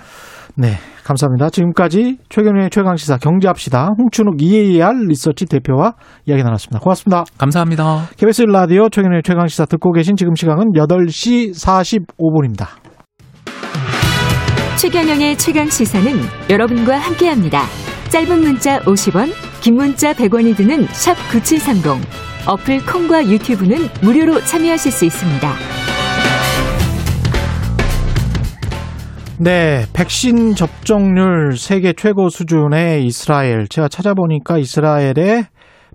네, 0.56 0.78
감사합니다. 1.04 1.50
지금까지 1.50 2.18
최경련의 2.30 2.70
최강시사 2.70 3.18
경제합시다. 3.18 3.90
홍춘욱 3.98 4.42
EAR 4.42 4.94
리서치 5.08 5.46
대표와 5.46 5.94
이야기 6.26 6.44
나눴습니다. 6.44 6.80
고맙습니다. 6.80 7.24
감사합니다. 7.38 8.10
KBS 8.18 8.44
라디오 8.44 8.90
최경련의 8.90 9.24
최강시사 9.24 9.66
듣고 9.66 9.92
계신 9.92 10.16
지금 10.16 10.36
시간은 10.36 10.74
8시 10.76 11.54
45분입니다. 11.56 12.68
최경영의 14.78 15.38
최강 15.38 15.70
시사는 15.70 16.12
여러분과 16.50 16.98
함께합니다. 16.98 17.62
짧은 18.10 18.42
문자 18.42 18.80
50원, 18.82 19.32
긴 19.62 19.76
문자 19.76 20.14
100원이 20.14 20.56
드는 20.56 20.86
샵 20.88 21.16
9730. 21.32 22.06
어플 22.48 22.86
콩과 22.86 23.28
유튜브는 23.28 23.78
무료로 24.02 24.42
참여하실 24.42 24.92
수 24.92 25.06
있습니다. 25.06 25.93
네, 29.40 29.86
백신 29.94 30.54
접종률 30.56 31.58
세계 31.58 31.94
최고 31.94 32.30
수준의 32.30 33.04
이스라엘. 33.06 33.68
제가 33.68 33.88
찾아보니까 33.88 34.58
이스라엘의 34.60 35.48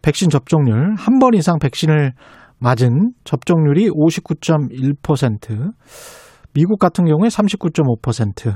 백신 0.02 0.28
접종률 0.28 0.94
한 0.96 1.18
번 1.18 1.34
이상 1.34 1.58
백신을 1.58 2.12
맞은 2.58 3.12
접종률이 3.24 3.88
59.1%, 3.90 5.72
미국 6.52 6.78
같은 6.78 7.04
경우에 7.04 7.28
39.5%, 7.28 8.54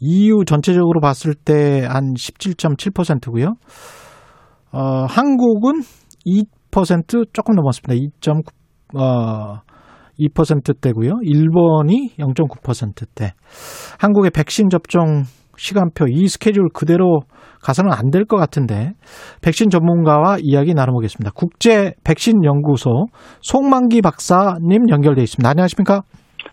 EU 0.00 0.44
전체적으로 0.46 1.00
봤을 1.00 1.34
때 1.34 1.82
한 1.86 2.14
17.7%고요. 2.14 3.54
어, 4.72 5.04
한국은 5.08 5.82
2% 6.26 7.32
조금 7.32 7.54
넘었습니다. 7.54 7.94
2.9 7.94 8.42
어, 8.98 9.60
2%대고요. 10.18 11.18
일본이 11.22 12.10
0.9%대. 12.18 13.32
한국의 14.00 14.30
백신 14.30 14.68
접종 14.70 15.22
시간표 15.56 16.06
이 16.08 16.28
스케줄 16.28 16.68
그대로 16.72 17.20
가서는 17.62 17.90
안 17.92 18.10
될 18.12 18.24
것 18.24 18.36
같은데 18.36 18.92
백신 19.42 19.70
전문가와 19.70 20.36
이야기 20.40 20.74
나눠보겠습니다. 20.74 21.32
국제 21.34 21.92
백신 22.04 22.44
연구소 22.44 23.06
송만기 23.40 24.02
박사님 24.02 24.88
연결돼 24.88 25.22
있습니다. 25.22 25.48
안녕하십니까? 25.50 26.02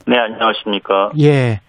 네, 0.07 0.17
안녕하십니까. 0.17 1.11
예. 1.21 1.59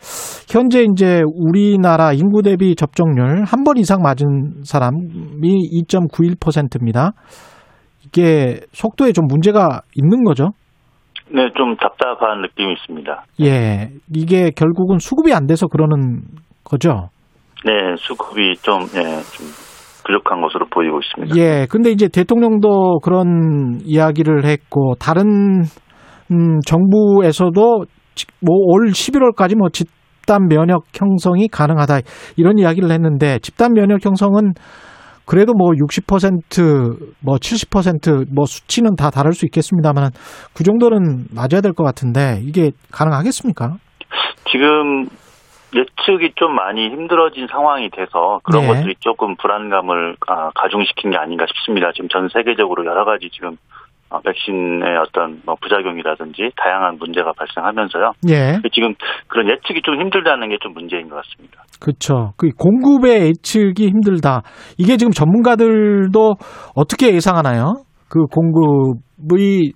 현재 0.50 0.84
이제 0.90 1.22
우리나라 1.26 2.12
인구 2.12 2.42
대비 2.42 2.74
접종률 2.74 3.44
한 3.44 3.64
번 3.64 3.76
이상 3.78 4.00
맞은 4.02 4.62
사람이 4.64 5.42
2.91%입니다. 5.88 7.12
이게 8.04 8.60
속도에 8.72 9.12
좀 9.12 9.26
문제가 9.26 9.82
있는 9.94 10.24
거죠? 10.24 10.48
네, 11.32 11.48
좀 11.56 11.76
답답한 11.76 12.40
느낌이 12.42 12.72
있습니다. 12.72 13.24
예. 13.42 13.90
이게 14.14 14.50
결국은 14.50 14.98
수급이 14.98 15.34
안 15.34 15.46
돼서 15.46 15.66
그러는 15.66 16.20
거죠? 16.64 17.08
네, 17.64 17.72
수급이 17.98 18.54
좀, 18.62 18.82
예, 18.94 19.02
좀 19.02 19.46
부족한 20.06 20.40
것으로 20.40 20.66
보이고 20.70 21.00
있습니다. 21.00 21.36
예. 21.36 21.66
근데 21.68 21.90
이제 21.90 22.06
대통령도 22.08 23.00
그런 23.00 23.80
이야기를 23.84 24.44
했고, 24.44 24.94
다른, 25.00 25.62
음, 26.30 26.60
정부에서도 26.64 27.60
뭐 28.40 28.56
올 28.72 28.86
11월까지 28.90 29.56
뭐 29.56 29.68
집단 29.68 30.46
면역 30.48 30.84
형성이 30.94 31.48
가능하다. 31.48 31.98
이런 32.36 32.58
이야기를 32.58 32.90
했는데, 32.90 33.38
집단 33.40 33.72
면역 33.72 34.04
형성은 34.04 34.52
그래도 35.26 35.52
뭐 35.54 35.70
60%, 35.72 37.14
뭐 37.24 37.36
70%뭐 37.36 38.46
수치는 38.46 38.94
다 38.96 39.10
다를 39.10 39.32
수 39.32 39.44
있겠습니다만 39.46 40.10
그 40.54 40.62
정도는 40.64 41.26
맞아야 41.34 41.60
될 41.60 41.72
것 41.72 41.84
같은데 41.84 42.38
이게 42.42 42.70
가능하겠습니까? 42.92 43.76
지금 44.50 45.08
예측이 45.74 46.32
좀 46.36 46.54
많이 46.54 46.88
힘들어진 46.88 47.48
상황이 47.48 47.90
돼서 47.90 48.38
그런 48.44 48.62
네. 48.62 48.68
것들이 48.68 48.94
조금 49.00 49.36
불안감을 49.36 50.16
아, 50.28 50.50
가중시킨 50.54 51.10
게 51.10 51.18
아닌가 51.18 51.44
싶습니다. 51.48 51.90
지금 51.92 52.08
전 52.08 52.28
세계적으로 52.28 52.86
여러 52.86 53.04
가지 53.04 53.28
지금 53.30 53.50
아, 53.50 53.75
백신의 54.24 54.96
어떤 55.06 55.40
뭐 55.44 55.56
부작용이라든지 55.60 56.50
다양한 56.56 56.98
문제가 56.98 57.32
발생하면서요. 57.36 58.12
예. 58.30 58.58
지금 58.72 58.94
그런 59.28 59.48
예측이 59.50 59.82
좀 59.82 60.00
힘들다는 60.00 60.48
게 60.48 60.56
좀 60.60 60.72
문제인 60.72 61.08
것 61.08 61.16
같습니다. 61.16 61.62
그렇죠. 61.80 62.32
그 62.36 62.48
공급의 62.56 63.26
예측이 63.28 63.88
힘들다. 63.88 64.42
이게 64.78 64.96
지금 64.96 65.12
전문가들도 65.12 66.34
어떻게 66.74 67.14
예상하나요? 67.14 67.74
그 68.08 68.24
공급이 68.26 69.72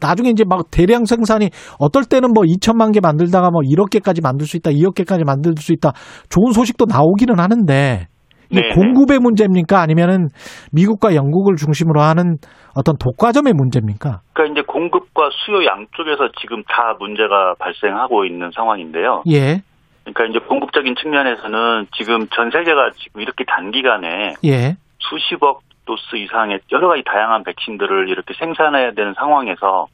나중에 0.00 0.30
이제 0.30 0.44
막 0.46 0.70
대량 0.70 1.04
생산이 1.06 1.48
어떨 1.78 2.04
때는 2.04 2.32
뭐 2.32 2.44
2천만 2.44 2.92
개 2.92 3.00
만들다가 3.00 3.50
뭐 3.50 3.62
1억 3.62 3.90
개까지 3.90 4.20
만들 4.20 4.46
수 4.46 4.56
있다, 4.56 4.70
2억 4.70 4.94
개까지 4.94 5.24
만들 5.24 5.54
수 5.58 5.72
있다. 5.72 5.92
좋은 6.28 6.52
소식도 6.52 6.84
나오기는 6.88 7.38
하는데 7.38 8.06
네네. 8.52 8.74
공급의 8.74 9.18
문제입니까? 9.18 9.80
아니면은 9.80 10.28
미국과 10.72 11.14
영국을 11.14 11.56
중심으로 11.56 12.00
하는 12.00 12.36
어떤 12.74 12.96
독과점의 12.98 13.52
문제입니까? 13.54 14.20
그러니까 14.32 14.60
이제 14.60 14.66
공급과 14.66 15.30
수요 15.44 15.64
양쪽에서 15.64 16.30
지금 16.40 16.62
다 16.64 16.94
문제가 16.98 17.54
발생하고 17.58 18.24
있는 18.24 18.50
상황인데요. 18.54 19.22
예, 19.30 19.62
그러니까 20.04 20.24
이제 20.26 20.38
공급적인 20.46 20.94
측면에서는 20.96 21.86
지금 21.96 22.26
전 22.34 22.50
세계가 22.50 22.90
지금 22.96 23.20
이렇게 23.20 23.44
단기간에 23.44 24.34
예, 24.44 24.76
수십억 24.98 25.62
도스 25.84 26.16
이상의 26.16 26.60
여러 26.70 26.88
가지 26.88 27.02
다양한 27.04 27.44
백신들을 27.44 28.08
이렇게 28.08 28.34
생산해야 28.34 28.92
되는 28.92 29.14
상황에서 29.14 29.86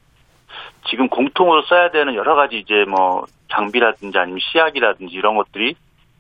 지금 0.91 1.09
공통으로 1.09 1.63
써야 1.63 1.91
되는 1.91 2.15
여러 2.15 2.35
가지 2.35 2.59
이제 2.59 2.85
뭐 2.89 3.25
장비라든지 3.51 4.17
아니면 4.19 4.39
시약이라든지 4.41 5.15
이런 5.15 5.37
것들이 5.37 5.75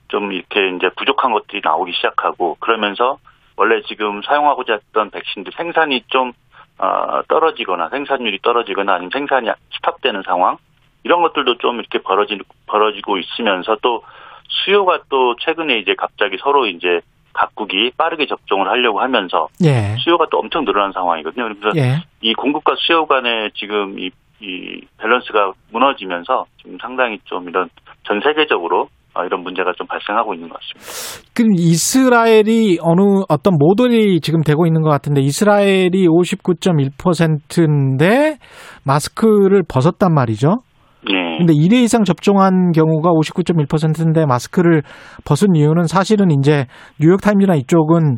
좀 0.08 0.32
이렇게 0.32 0.68
이제 0.76 0.90
부족한 0.96 1.32
것들이 1.32 1.60
나오기 1.62 1.92
시작하고 1.92 2.56
그러면서 2.60 3.18
원래 3.56 3.82
지금 3.82 4.22
사용하고자 4.22 4.74
했던 4.74 5.10
백신들 5.10 5.52
생산이 5.56 6.04
좀 6.08 6.32
어, 6.78 7.22
떨어지거나 7.28 7.88
생산율이 7.90 8.38
떨어지거나 8.42 8.94
아니면 8.94 9.10
생산이 9.12 9.48
스탑되는 9.74 10.22
상황 10.22 10.56
이런 11.04 11.22
것들도 11.22 11.58
좀 11.58 11.80
이렇게 11.80 11.98
벌어지 11.98 12.38
벌어지고 12.66 13.18
있으면서 13.18 13.76
또 13.82 14.02
수요가 14.48 15.00
또 15.08 15.36
최근에 15.36 15.78
이제 15.78 15.94
갑자기 15.96 16.36
서로 16.40 16.66
이제 16.66 17.00
각국이 17.32 17.92
빠르게 17.96 18.26
접종을 18.26 18.68
하려고 18.68 19.00
하면서 19.00 19.48
예, 19.62 19.96
수요가 19.98 20.26
또 20.30 20.38
엄청 20.38 20.64
늘어난 20.64 20.92
상황이거든요. 20.92 21.54
그래서 21.54 21.78
예. 21.78 22.02
이 22.20 22.34
공급과 22.34 22.74
수요 22.78 23.06
간의 23.06 23.52
지금 23.54 23.98
이, 23.98 24.10
이 24.40 24.80
밸런스가 24.98 25.52
무너지면서 25.70 26.46
지금 26.56 26.78
상당히 26.80 27.18
좀 27.24 27.48
이런 27.48 27.70
전 28.04 28.20
세계적으로 28.20 28.82
어, 28.82 28.88
이런 29.24 29.42
문제가 29.42 29.72
좀 29.76 29.86
발생하고 29.86 30.34
있는 30.34 30.48
것 30.48 30.58
같습니다. 30.60 31.30
그럼 31.34 31.52
이스라엘이 31.56 32.78
어느 32.82 33.00
어떤 33.28 33.54
모델이 33.58 34.20
지금 34.20 34.42
되고 34.42 34.66
있는 34.66 34.82
것 34.82 34.90
같은데 34.90 35.20
이스라엘이 35.20 36.08
59.1%인데 36.08 38.38
마스크를 38.84 39.62
벗었단 39.68 40.12
말이죠. 40.12 40.62
네. 41.06 41.38
근데 41.38 41.52
1회 41.52 41.84
이상 41.84 42.02
접종한 42.04 42.72
경우가 42.72 43.10
59.1%인데 43.10 44.26
마스크를 44.26 44.82
벗은 45.24 45.54
이유는 45.54 45.86
사실은 45.86 46.30
이제 46.30 46.66
뉴욕 47.00 47.20
타임즈나 47.20 47.54
이쪽은 47.54 48.16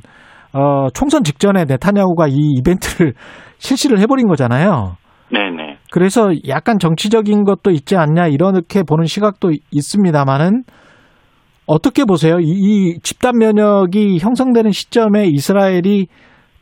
어 0.53 0.89
총선 0.95 1.23
직전에 1.23 1.67
네타냐후가 1.67 2.29
이 2.29 2.55
이벤트를 2.59 3.13
실시를 3.59 3.99
해버린 4.01 4.27
거잖아요. 4.27 4.97
네네. 5.31 5.77
그래서 5.93 6.31
약간 6.49 6.79
정치적인 6.79 7.45
것도 7.45 7.71
있지 7.71 7.97
않냐 7.97 8.29
이렇게 8.29 8.83
보는 8.83 9.05
시각도 9.05 9.53
있습니다만은 9.71 10.65
어떻게 11.71 12.05
보세요? 12.05 12.39
이, 12.41 12.45
이 12.51 12.99
집단 13.03 13.39
면역이 13.39 14.19
형성되는 14.19 14.73
시점에 14.73 15.27
이스라엘이 15.27 16.07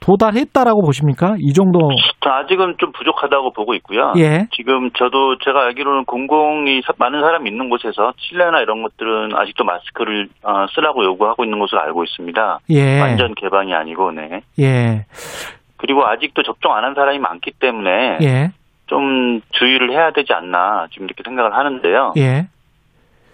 도달했다라고 0.01 0.83
보십니까? 0.83 1.35
이 1.41 1.53
정도. 1.53 1.81
저 2.23 2.31
아직은 2.31 2.77
좀 2.79 2.93
부족하다고 2.93 3.53
보고 3.53 3.75
있고요. 3.75 4.13
예. 4.19 4.47
지금 4.53 4.91
저도 4.93 5.39
제가 5.45 5.65
알기로는 5.67 6.05
공공이 6.05 6.83
사- 6.87 6.93
많은 6.99 7.21
사람이 7.21 7.51
있는 7.51 7.69
곳에서 7.69 8.13
칠레나 8.17 8.61
이런 8.61 8.83
것들은 8.83 9.35
아직도 9.35 9.65
마스크를 9.65 10.29
어, 10.45 10.67
쓰라고 10.75 11.05
요구하고 11.05 11.45
있는 11.45 11.59
것으로 11.59 11.81
알고 11.81 12.05
있습니다. 12.05 12.59
예. 12.71 13.01
완전 13.01 13.35
개방이 13.35 13.75
아니고, 13.75 14.13
네. 14.13 14.41
예. 14.61 15.05
그리고 15.79 16.07
아직도 16.07 16.43
접종 16.45 16.75
안 16.75 16.85
한 16.85 16.95
사람이 16.95 17.19
많기 17.19 17.51
때문에 17.59 18.19
예. 18.23 18.51
좀 18.87 19.41
주의를 19.51 19.91
해야 19.93 20.13
되지 20.13 20.33
않나 20.33 20.87
지금 20.93 21.07
이렇게 21.07 21.23
생각을 21.25 21.55
하는데요. 21.57 22.13
예. 22.19 22.47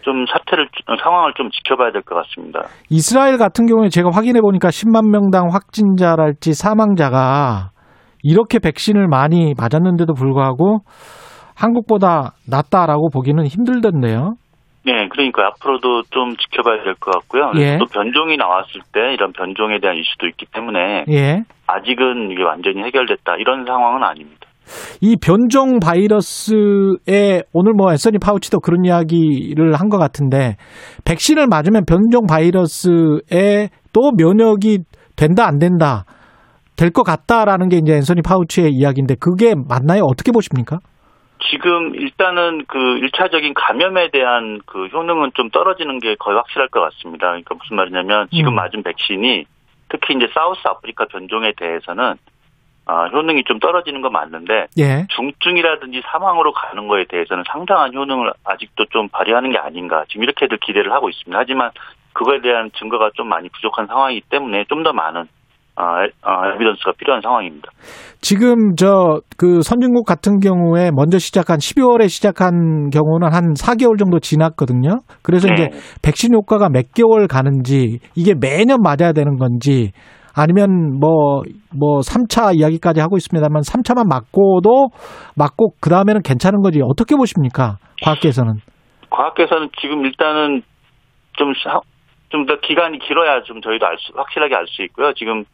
좀 0.05 0.25
사태를 0.27 0.69
어, 0.87 0.95
상황을 1.03 1.33
좀 1.37 1.51
지켜봐야 1.51 1.91
될 1.93 2.03
것 2.03 2.15
같습니다. 2.17 2.61
이스라엘 2.91 3.39
같은 3.39 3.67
경우에 3.67 3.89
제가 3.89 4.11
확인해 4.13 4.41
보니까 4.41 4.69
10만 4.69 5.11
명당 5.11 5.49
확진자랄지 5.53 6.53
사망자가 6.55 7.71
이렇게 8.23 8.59
백신을 8.59 9.09
많이 9.09 9.55
맞았는데도 9.59 10.15
불구하고 10.15 10.81
한국보다 11.57 12.33
낫다라고 12.49 13.11
보기는 13.11 13.45
힘들던데요. 13.47 14.35
네, 14.87 15.09
그러니까 15.09 15.47
앞으로도 15.47 16.03
좀 16.11 16.37
지켜봐야 16.37 16.85
될 16.85 16.95
것 16.97 17.11
같고요. 17.13 17.53
예. 17.57 17.79
또 17.79 17.87
변종이 17.87 18.37
나왔을 18.37 18.81
때 18.93 19.15
이런 19.15 19.33
변종에 19.33 19.79
대한 19.81 19.97
이슈도 19.97 20.27
있기 20.29 20.45
때문에 20.53 21.05
예. 21.11 21.43
아직은 21.67 22.31
이게 22.31 22.43
완전히 22.43 22.83
해결됐다 22.83 23.37
이런 23.39 23.65
상황은 23.65 24.03
아닙니다. 24.05 24.44
이 25.01 25.17
변종 25.17 25.79
바이러스에 25.81 27.43
오늘 27.53 27.73
뭐 27.77 27.91
앤서니 27.93 28.19
파우치도 28.19 28.61
그런 28.61 28.85
이야기를 28.85 29.75
한 29.75 29.89
것 29.89 29.99
같은데 29.99 30.57
백신을 31.05 31.47
맞으면 31.47 31.85
변종 31.87 32.27
바이러스에 32.27 33.69
또 33.93 34.11
면역이 34.17 34.79
된다 35.17 35.47
안 35.47 35.59
된다 35.59 36.05
될 36.77 36.91
것 36.91 37.03
같다라는 37.05 37.69
게 37.69 37.77
이제 37.77 37.93
앤서니 37.95 38.23
파우치의 38.23 38.73
이야기인데 38.73 39.15
그게 39.21 39.55
맞나요? 39.55 40.03
어떻게 40.05 40.33
보십니까? 40.33 40.79
지금 41.51 41.95
일단은 41.95 42.65
그 42.67 42.79
1차적인 42.79 43.53
감염에 43.55 44.11
대한 44.11 44.61
그 44.67 44.87
효능은 44.87 45.33
좀 45.35 45.51
떨어지는 45.51 45.99
게 45.99 46.17
거의 46.19 46.37
확실할 46.37 46.69
것 46.69 46.81
같습니다. 46.81 47.29
그러니까 47.29 47.55
무슨 47.55 47.77
말이냐면 47.77 48.27
지금 48.33 48.53
음. 48.53 48.55
맞은 48.57 48.83
백신이 48.83 49.45
특히 49.91 50.15
이제 50.15 50.27
사우스 50.35 50.61
아프리카 50.67 51.05
변종에 51.07 51.53
대해서는 51.57 52.15
아, 52.87 53.07
효능이 53.07 53.45
좀 53.45 53.59
떨어지는 53.61 54.03
건 54.03 54.13
맞는데 54.13 54.67
예. 54.79 55.07
중증이라든지 55.17 56.03
사망으로 56.13 56.53
가는 56.53 56.87
거에 56.89 57.05
대해서는 57.09 57.43
상당한 57.51 57.95
효능을 57.95 58.33
아직도 58.45 58.85
좀 58.91 59.09
발휘하는 59.09 59.51
게 59.53 59.59
아닌가 59.59 60.05
지금 60.09 60.25
이렇게들 60.25 60.59
기대를 60.59 60.93
하고 60.93 61.09
있습니다. 61.09 61.39
하지만 61.39 61.71
그거에 62.13 62.41
대한 62.43 62.71
증거가 62.79 63.11
좀 63.15 63.29
많이 63.29 63.49
부족한 63.49 63.87
상황이기 63.87 64.27
때문에 64.31 64.65
좀 64.69 64.83
더 64.85 64.93
많은 64.93 65.25
아, 65.77 66.05
에- 66.05 66.11
아, 66.23 66.51
에비던스가 66.55 66.93
필요한 66.99 67.21
상황입니다. 67.21 67.69
지금 68.21 68.77
저 68.77 69.21
그 69.37 69.63
선진국 69.63 70.07
같은 70.07 70.39
경우에 70.39 70.91
먼저 70.95 71.19
시작한 71.19 71.59
12월에 71.59 72.09
시작한 72.09 72.91
경우는 72.91 73.33
한 73.33 73.55
4개월 73.55 73.99
정도 73.99 74.21
지났거든요. 74.21 74.99
그래서 75.25 75.49
네. 75.49 75.55
이제 75.55 75.69
백신 76.03 76.33
효과가 76.35 76.69
몇 76.69 76.93
개월 76.95 77.27
가는지 77.27 77.99
이게 78.15 78.35
매년 78.41 78.79
맞아야 78.83 79.13
되는 79.13 79.37
건지 79.37 79.91
아니면 80.37 80.99
뭐 81.01 81.43
뭐 81.77 81.99
3차 82.01 82.55
이야기까지 82.57 83.01
하고 83.01 83.17
있습니다만 83.17 83.63
3차만 83.63 84.09
맞고도 84.09 84.89
맞고 85.37 85.75
그 85.81 85.91
다음에는 85.91 86.23
괜찮은 86.23 86.63
거지 86.63 86.81
어떻게 86.83 87.17
보십니까? 87.17 87.79
과학계에서는. 88.05 88.55
과학계에서는 89.11 89.69
지금 89.81 90.05
일단은 90.05 90.63
좀 91.37 91.53
좀 92.31 92.47
더 92.47 92.57
기간이 92.59 92.99
길어야 92.99 93.43
좀 93.43 93.61
저희도 93.61 93.87
알 93.87 93.97
수, 93.99 94.13
확실하게 94.17 94.55
알 94.57 94.67
수 94.67 94.83
있고요. 94.83 95.13
지금 95.15 95.45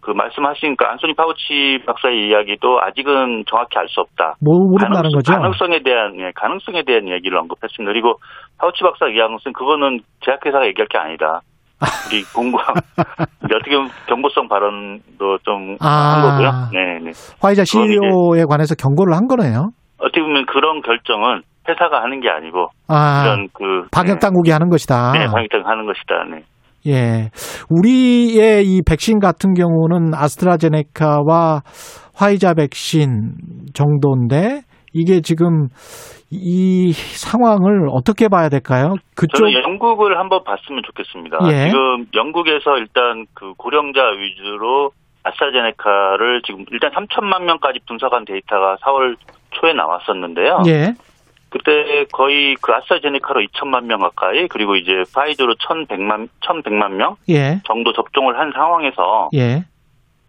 그 0.00 0.10
말씀하신 0.10 0.76
그 0.76 0.84
안소니 0.84 1.14
파우치 1.14 1.80
박사의 1.86 2.28
이야기도 2.28 2.78
아직은 2.82 3.44
정확히 3.48 3.78
알 3.78 3.88
수 3.88 4.00
없다. 4.00 4.34
뭐 4.44 4.58
모른다는 4.68 5.10
거죠? 5.10 5.32
가능성에 5.32 5.80
대한 5.82 6.18
예, 6.20 6.32
가능성에 6.34 6.82
대한 6.84 7.08
얘기를 7.08 7.38
언급했습니다. 7.38 7.90
그리고 7.90 8.18
파우치 8.58 8.82
박사 8.82 9.08
이야기는 9.08 9.38
그거는 9.54 10.00
제약회사가 10.24 10.66
얘기할 10.66 10.88
게 10.88 10.98
아니다. 10.98 11.40
우리 12.08 12.22
공과 12.34 12.58
어떻게 13.44 13.76
보면 13.76 13.90
경고성 14.08 14.48
발언도 14.48 15.38
좀한 15.44 15.76
아. 15.80 16.22
거고요. 16.22 16.50
네, 16.72 16.98
네. 17.04 17.10
화이자 17.40 17.64
CEO에 17.64 18.44
관해서 18.48 18.74
경고를 18.74 19.14
한 19.14 19.26
거네요. 19.26 19.70
어떻게 19.98 20.20
보면 20.20 20.46
그런 20.46 20.80
결정은 20.82 21.42
회사가 21.68 22.02
하는 22.02 22.20
게 22.20 22.28
아니고 22.28 22.68
아, 22.88 23.24
이런 23.24 23.48
그 23.52 23.88
방역 23.90 24.20
당국이 24.20 24.50
하는 24.50 24.68
것이다. 24.68 25.12
네, 25.12 25.26
방역당 25.26 25.62
하는 25.66 25.86
것이다. 25.86 26.24
네. 26.30 26.42
예. 26.86 27.30
우리의 27.68 28.64
이 28.64 28.82
백신 28.82 29.18
같은 29.18 29.54
경우는 29.54 30.14
아스트라제네카와 30.14 31.62
화이자 32.14 32.54
백신 32.54 33.32
정도인데 33.74 34.62
이게 34.92 35.20
지금 35.20 35.66
이 36.30 36.92
상황을 36.92 37.88
어떻게 37.90 38.28
봐야 38.28 38.48
될까요? 38.48 38.96
그쪽 39.14 39.38
저는 39.38 39.62
영국을 39.62 40.18
한번 40.18 40.42
봤으면 40.44 40.82
좋겠습니다. 40.84 41.38
예. 41.50 41.68
지금 41.68 42.06
영국에서 42.14 42.78
일단 42.78 43.26
그 43.34 43.54
고령자 43.56 44.00
위주로 44.18 44.90
아스트라제네카를 45.22 46.42
지금 46.44 46.64
일단 46.70 46.90
3천만 46.92 47.42
명까지 47.44 47.80
분석한 47.86 48.24
데이터가 48.24 48.76
4월 48.82 49.16
초에 49.50 49.72
나왔었는데요. 49.72 50.62
예. 50.66 50.94
그때 51.48 52.04
거의 52.12 52.56
그 52.60 52.72
아스트라제네카로 52.72 53.40
2천만 53.42 53.84
명 53.84 54.00
가까이 54.00 54.48
그리고 54.48 54.74
이제 54.76 55.04
파이저로 55.14 55.54
1,100만 55.54 56.28
1,100만 56.40 56.92
명 56.92 57.16
예. 57.28 57.60
정도 57.66 57.92
접종을 57.92 58.38
한 58.38 58.52
상황에서 58.52 59.30
예. 59.34 59.64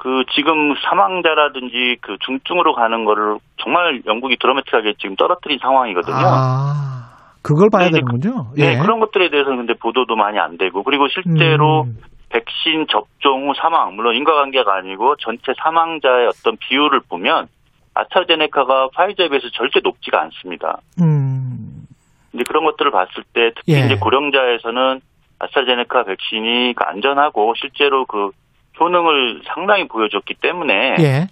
그 0.07 0.23
지금 0.35 0.73
사망자라든지 0.85 1.97
그 1.99 2.15
중증으로 2.21 2.73
가는 2.75 3.03
거를 3.03 3.39
정말 3.57 4.01
영국이 4.05 4.37
드라마틱하게 4.39 4.93
지금 4.99 5.17
떨어뜨린 5.17 5.59
상황이거든요. 5.59 6.15
아, 6.15 7.09
그걸 7.41 7.69
봐야 7.69 7.89
되는군요. 7.89 8.51
네, 8.55 8.75
예. 8.75 8.77
그런 8.77 9.01
것들에 9.01 9.29
대해서는 9.29 9.57
근데 9.57 9.73
보도도 9.73 10.15
많이 10.15 10.39
안 10.39 10.57
되고 10.57 10.81
그리고 10.83 11.09
실제로 11.09 11.83
음. 11.83 11.97
백신 12.29 12.87
접종 12.89 13.49
후 13.49 13.53
사망 13.61 13.97
물론 13.97 14.15
인과관계가 14.15 14.77
아니고 14.77 15.17
전체 15.17 15.51
사망자의 15.61 16.27
어떤 16.27 16.55
비율을 16.55 17.01
보면 17.09 17.49
아스트라제네카가 17.93 18.91
파이저에 18.93 19.27
비해서 19.27 19.49
절대 19.55 19.81
높지가 19.83 20.21
않습니다. 20.21 20.79
음. 21.01 21.85
이제 22.33 22.45
그런 22.47 22.63
것들을 22.63 22.91
봤을 22.91 23.25
때 23.33 23.51
특히 23.57 23.73
예. 23.73 23.85
이제 23.87 23.97
고령자에서는 23.97 25.01
아스트라제네카 25.39 26.03
백신이 26.03 26.75
그 26.77 26.83
안전하고 26.85 27.55
실제로 27.57 28.05
그 28.05 28.31
효능을 28.79 29.41
상당히 29.45 29.87
보여줬기 29.87 30.35
때문에 30.35 30.95
예. 30.99 31.27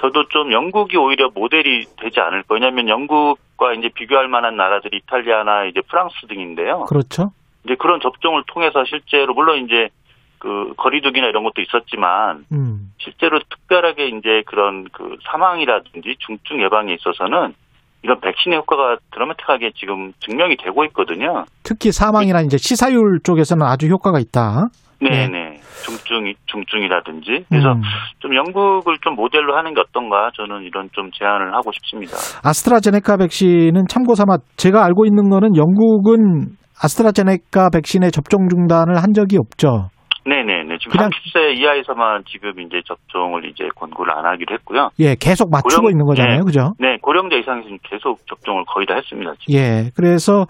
저도 0.00 0.28
좀 0.28 0.52
영국이 0.52 0.96
오히려 0.96 1.30
모델이 1.34 1.86
되지 1.98 2.20
않을까. 2.20 2.54
왜냐하면 2.54 2.88
영국과 2.88 3.74
이제 3.74 3.90
비교할 3.94 4.28
만한 4.28 4.56
나라들이 4.56 4.98
이탈리아나 4.98 5.66
이제 5.66 5.80
프랑스 5.88 6.14
등인데요. 6.26 6.86
그렇죠. 6.88 7.32
이제 7.64 7.74
그런 7.74 8.00
접종을 8.00 8.44
통해서 8.46 8.84
실제로 8.86 9.34
물론 9.34 9.64
이제 9.64 9.90
그 10.38 10.72
거리두기나 10.78 11.26
이런 11.26 11.44
것도 11.44 11.60
있었지만 11.60 12.46
음. 12.50 12.92
실제로 12.96 13.38
특별하게 13.40 14.08
이제 14.08 14.42
그런 14.46 14.88
그 14.90 15.18
사망이라든지 15.30 16.16
중증 16.18 16.62
예방에 16.62 16.94
있어서는 16.94 17.54
이런 18.02 18.20
백신의 18.20 18.58
효과가 18.60 18.96
드라마틱하게 19.12 19.72
지금 19.76 20.14
증명이 20.20 20.56
되고 20.56 20.82
있거든요. 20.86 21.44
특히 21.62 21.92
사망이나 21.92 22.40
이제 22.40 22.56
치사율 22.56 23.20
쪽에서는 23.22 23.66
아주 23.66 23.88
효과가 23.88 24.18
있다. 24.18 24.68
네, 25.00 25.28
네. 25.28 25.56
중증 25.84 26.34
중증이라든지 26.46 27.44
그래서 27.48 27.72
음. 27.72 27.80
좀 28.18 28.34
영국을 28.34 28.98
좀 29.00 29.14
모델로 29.14 29.56
하는 29.56 29.74
게 29.74 29.80
어떤가 29.80 30.30
저는 30.36 30.62
이런 30.62 30.88
좀 30.92 31.10
제안을 31.12 31.54
하고 31.54 31.72
싶습니다. 31.72 32.12
아스트라제네카 32.44 33.16
백신은 33.16 33.86
참고 33.88 34.14
삼아 34.14 34.36
제가 34.56 34.84
알고 34.84 35.06
있는 35.06 35.30
거는 35.30 35.56
영국은 35.56 36.56
아스트라제네카 36.82 37.70
백신의 37.72 38.10
접종 38.10 38.48
중단을 38.48 38.96
한 38.96 39.12
적이 39.14 39.38
없죠. 39.38 39.88
네네네. 40.26 40.78
지금 40.78 40.92
그냥- 40.92 41.10
30세 41.10 41.56
이하에서만 41.58 42.22
지금 42.30 42.58
이제 42.60 42.80
접종을 42.86 43.44
이제 43.48 43.64
권고를 43.76 44.12
안 44.12 44.26
하기로 44.26 44.54
했고요. 44.54 44.90
예, 45.00 45.14
계속 45.14 45.50
맞추고 45.50 45.82
고령- 45.82 45.90
있는 45.92 46.04
거잖아요. 46.04 46.38
네. 46.38 46.44
그죠? 46.44 46.72
네, 46.78 46.98
고령자 47.00 47.36
이상에서는 47.36 47.78
계속 47.82 48.18
접종을 48.26 48.64
거의 48.66 48.86
다 48.86 48.94
했습니다. 48.96 49.32
지금. 49.40 49.54
예. 49.58 49.90
그래서 49.96 50.44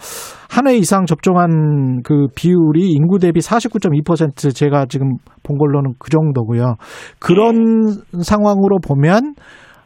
한 0.50 0.66
해 0.66 0.76
이상 0.76 1.06
접종한 1.06 2.02
그 2.02 2.26
비율이 2.36 2.90
인구 2.90 3.18
대비 3.18 3.40
49.2% 3.40 4.54
제가 4.54 4.86
지금 4.86 5.12
본 5.44 5.56
걸로는 5.58 5.94
그 5.98 6.10
정도고요. 6.10 6.74
그런 7.20 7.86
상황으로 8.22 8.78
보면 8.86 9.34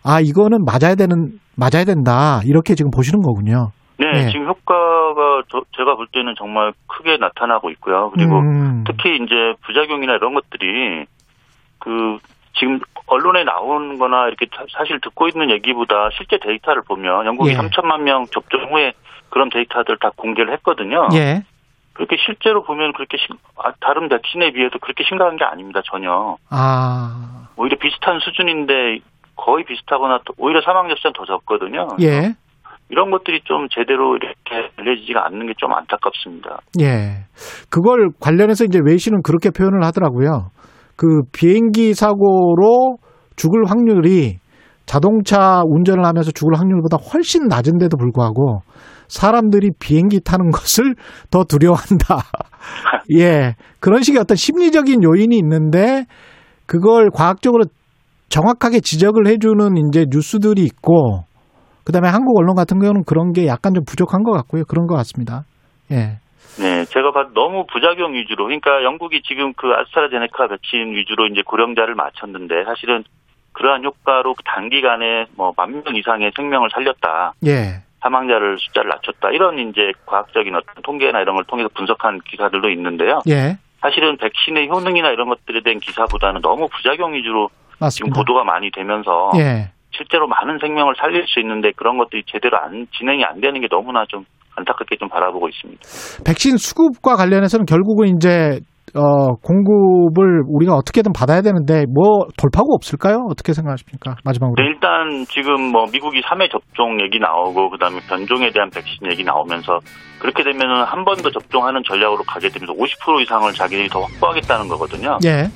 아, 0.03 0.21
이거는 0.21 0.65
맞아야 0.65 0.95
되는 0.97 1.39
맞아야 1.57 1.85
된다. 1.85 2.41
이렇게 2.45 2.75
지금 2.75 2.91
보시는 2.91 3.21
거군요. 3.21 3.69
네, 3.97 4.11
네. 4.11 4.31
지금 4.31 4.47
효과가 4.49 5.43
저, 5.51 5.63
제가 5.77 5.95
볼 5.95 6.07
때는 6.09 6.35
정말 6.37 6.73
크게 6.89 7.17
나타나고 7.17 7.71
있고요. 7.71 8.11
그리고 8.15 8.39
음. 8.39 8.85
특히 8.87 9.17
이제 9.17 9.55
부작용이나 9.65 10.15
이런 10.15 10.35
것들이 10.35 11.07
그 11.79 12.19
지금 12.55 12.81
언론에 13.07 13.45
나오는 13.45 13.99
거나 13.99 14.27
이렇게 14.29 14.47
사- 14.55 14.65
사실 14.77 15.01
듣고 15.01 15.29
있는 15.29 15.51
얘기보다 15.51 16.09
실제 16.17 16.39
데이터를 16.39 16.83
보면 16.83 17.27
영국이 17.27 17.51
예. 17.51 17.55
3천만 17.57 18.01
명 18.03 18.27
접종 18.27 18.73
후에 18.73 18.93
그런 19.31 19.51
데이터들 19.51 19.99
다 19.99 20.11
공개를 20.17 20.53
했거든요. 20.55 21.09
예. 21.15 21.43
그렇게 21.93 22.17
실제로 22.25 22.65
보면 22.65 22.93
그렇게 22.95 23.17
심- 23.19 23.37
아, 23.57 23.73
다른 23.81 24.09
백신에 24.09 24.51
비해서 24.53 24.79
그렇게 24.81 25.05
심각한 25.05 25.37
게 25.37 25.45
아닙니다 25.45 25.81
전혀. 25.85 26.37
아. 26.51 27.47
오히려 27.57 27.77
비슷한 27.79 28.19
수준인데 28.21 28.99
거의 29.37 29.65
비슷하거나 29.65 30.21
또 30.25 30.35
오히려 30.39 30.61
사망 30.63 30.89
접수는 30.89 31.13
더 31.13 31.25
적거든요. 31.25 31.89
예. 32.01 32.35
이런 32.91 33.11
것들이 33.11 33.41
좀 33.45 33.67
제대로 33.71 34.17
이렇게 34.17 34.71
알려지지가 34.77 35.27
않는 35.27 35.47
게 35.47 35.55
좀 35.57 35.73
안타깝습니다. 35.73 36.59
예. 36.81 37.25
그걸 37.71 38.11
관련해서 38.21 38.65
이제 38.65 38.79
웨이시는 38.85 39.23
그렇게 39.23 39.51
표현을 39.51 39.85
하더라고요. 39.85 40.51
그 40.97 41.23
비행기 41.33 41.95
사고로 41.95 42.99
죽을 43.37 43.65
확률이 43.67 44.39
자동차 44.87 45.63
운전을 45.67 46.05
하면서 46.05 46.31
죽을 46.31 46.59
확률보다 46.59 46.99
훨씬 46.99 47.47
낮은데도 47.49 47.97
불구하고 47.97 48.61
사람들이 49.09 49.71
비행기 49.81 50.21
타는 50.21 50.51
것을 50.51 50.95
더 51.31 51.45
두려워한다. 51.45 52.19
예. 53.19 53.55
그런 53.81 54.03
식의 54.03 54.21
어떤 54.21 54.37
심리적인 54.37 55.03
요인이 55.03 55.37
있는데 55.37 56.05
그걸 56.67 57.11
과학적으로 57.11 57.65
정확하게 58.29 58.81
지적을 58.81 59.27
해주는 59.27 59.77
이제 59.89 60.07
뉴스들이 60.11 60.63
있고 60.65 61.25
그다음에 61.85 62.09
한국 62.09 62.39
언론 62.39 62.55
같은 62.55 62.79
경우는 62.81 63.05
그런 63.07 63.33
게 63.33 63.47
약간 63.47 63.75
좀 63.75 63.85
부족한 63.85 64.23
것 64.23 64.33
같고요. 64.33 64.65
그런 64.67 64.87
것 64.87 64.95
같습니다. 64.97 65.45
예. 65.91 66.19
네, 66.59 66.85
제가 66.85 67.11
봐도 67.13 67.33
너무 67.35 67.67
부작용 67.67 68.15
위주로, 68.15 68.45
그러니까 68.45 68.85
영국이 68.85 69.23
지금 69.23 69.53
그 69.55 69.73
아스트라제네카 69.75 70.47
백신 70.49 70.95
위주로 70.95 71.27
이제 71.27 71.43
고령자를 71.45 71.95
맞췄는데 71.95 72.65
사실은 72.65 73.03
그러한 73.53 73.85
효과로 73.85 74.35
단기간에 74.45 75.27
뭐 75.37 75.53
만 75.57 75.71
명 75.73 75.95
이상의 75.95 76.33
생명을 76.37 76.71
살렸다. 76.73 77.35
예. 77.47 77.83
사망자를 78.01 78.59
숫자를 78.59 78.91
낮췄다. 78.91 79.31
이런 79.31 79.59
이제 79.59 79.93
과학적인 80.07 80.55
어떤 80.55 80.83
통계나 80.83 81.21
이런 81.21 81.37
걸 81.37 81.45
통해서 81.45 81.69
분석한 81.75 82.21
기사들도 82.29 82.69
있는데요. 82.71 83.21
예. 83.29 83.57
사실은 83.81 84.17
백신의 84.19 84.69
효능이나 84.69 85.11
이런 85.11 85.29
것들에 85.29 85.61
대한 85.63 85.79
기사보다는 85.81 86.41
너무 86.43 86.69
부작용 86.69 87.15
위주로 87.15 87.49
지금 87.91 88.11
맞습니다. 88.11 88.15
보도가 88.21 88.45
많이 88.45 88.71
되면서 88.71 89.31
예. 89.39 89.71
실제로 89.97 90.27
많은 90.29 90.59
생명을 90.61 90.95
살릴 91.01 91.25
수 91.27 91.41
있는데 91.41 91.73
그런 91.77 91.99
것들이 91.99 92.23
제대로 92.27 92.59
안 92.59 92.87
진행이 92.99 93.25
안 93.25 93.41
되는 93.41 93.61
게 93.61 93.69
너무나 93.69 94.05
좀 94.09 94.25
안타깝게 94.57 94.97
좀 94.97 95.09
바라보고 95.09 95.49
있습니다. 95.49 95.81
백신 96.25 96.57
수급과 96.57 97.17
관련해서는 97.17 97.67
결국은 97.67 98.17
이제 98.17 98.61
어, 98.97 99.35
공급을 99.43 100.45
우리가 100.47 100.75
어떻게든 100.75 101.13
받아야 101.13 101.41
되는데 101.43 101.83
뭐 101.93 102.27
돌파구 102.39 102.75
없을까요? 102.75 103.27
어떻게 103.29 103.53
생각하십니까? 103.53 104.15
마지막으로. 104.25 104.55
네, 104.63 104.69
일단 104.71 105.25
지금 105.29 105.73
뭐 105.73 105.87
미국이 105.91 106.21
3회 106.23 106.49
접종 106.53 107.01
얘기 107.03 107.19
나오고 107.19 107.71
그다음에 107.71 107.99
변종에 108.09 108.51
대한 108.53 108.71
백신 108.71 108.99
얘기 109.11 109.25
나오면서 109.25 109.79
그렇게 110.21 110.45
되면은 110.45 110.85
한 110.85 111.03
번 111.05 111.17
더 111.17 111.31
접종하는 111.31 111.83
전략으로 111.85 112.23
가게 112.25 112.49
되면서 112.49 112.73
50% 112.75 113.23
이상을 113.23 113.53
자기들이 113.53 113.89
더 113.89 114.01
확보하겠다는 114.01 114.69
거거든요. 114.69 115.19
예. 115.25 115.49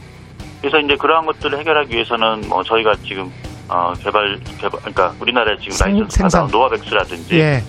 그래서 0.61 0.79
이제 0.81 0.97
그러한 0.97 1.25
것들을 1.27 1.57
해결하기 1.61 1.95
위해서는 1.95 2.41
뭐 2.49 2.63
저희가 2.65 2.95
지금 3.05 3.27
어 3.69 3.93
개발 4.03 4.39
개발 4.59 4.81
그러니까 4.81 5.15
우리나라에 5.21 5.57
지금 5.59 5.73
생- 5.73 5.89
라이선스 5.93 6.17
생산. 6.17 6.43
받아온 6.47 6.51
노바백스라든지 6.51 7.39
예. 7.39 7.63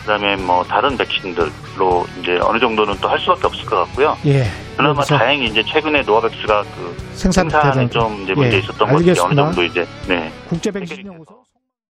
그다음에 0.00 0.34
뭐 0.36 0.64
다른 0.64 0.96
백신들로 0.96 2.06
이제 2.20 2.38
어느 2.42 2.58
정도는 2.58 2.96
또 3.00 3.08
할 3.08 3.18
수밖에 3.20 3.46
없을 3.46 3.64
것 3.66 3.76
같고요. 3.84 4.16
예. 4.26 4.46
그나마 4.76 5.02
다행히 5.04 5.46
이제 5.46 5.62
최근에 5.62 6.02
노바백스가 6.02 6.62
그 6.74 6.96
생산 7.12 7.48
생산에. 7.48 7.88
좀 7.90 8.22
이제 8.24 8.34
문제 8.34 8.56
예, 8.56 8.60
있었던 8.60 8.88
것들이 8.90 9.20
어느. 9.20 9.34
정도 9.36 9.62
이제 9.62 9.86
네 10.08 10.32
국제 10.48 10.70
백신 10.70 11.06
연구소 11.06 11.41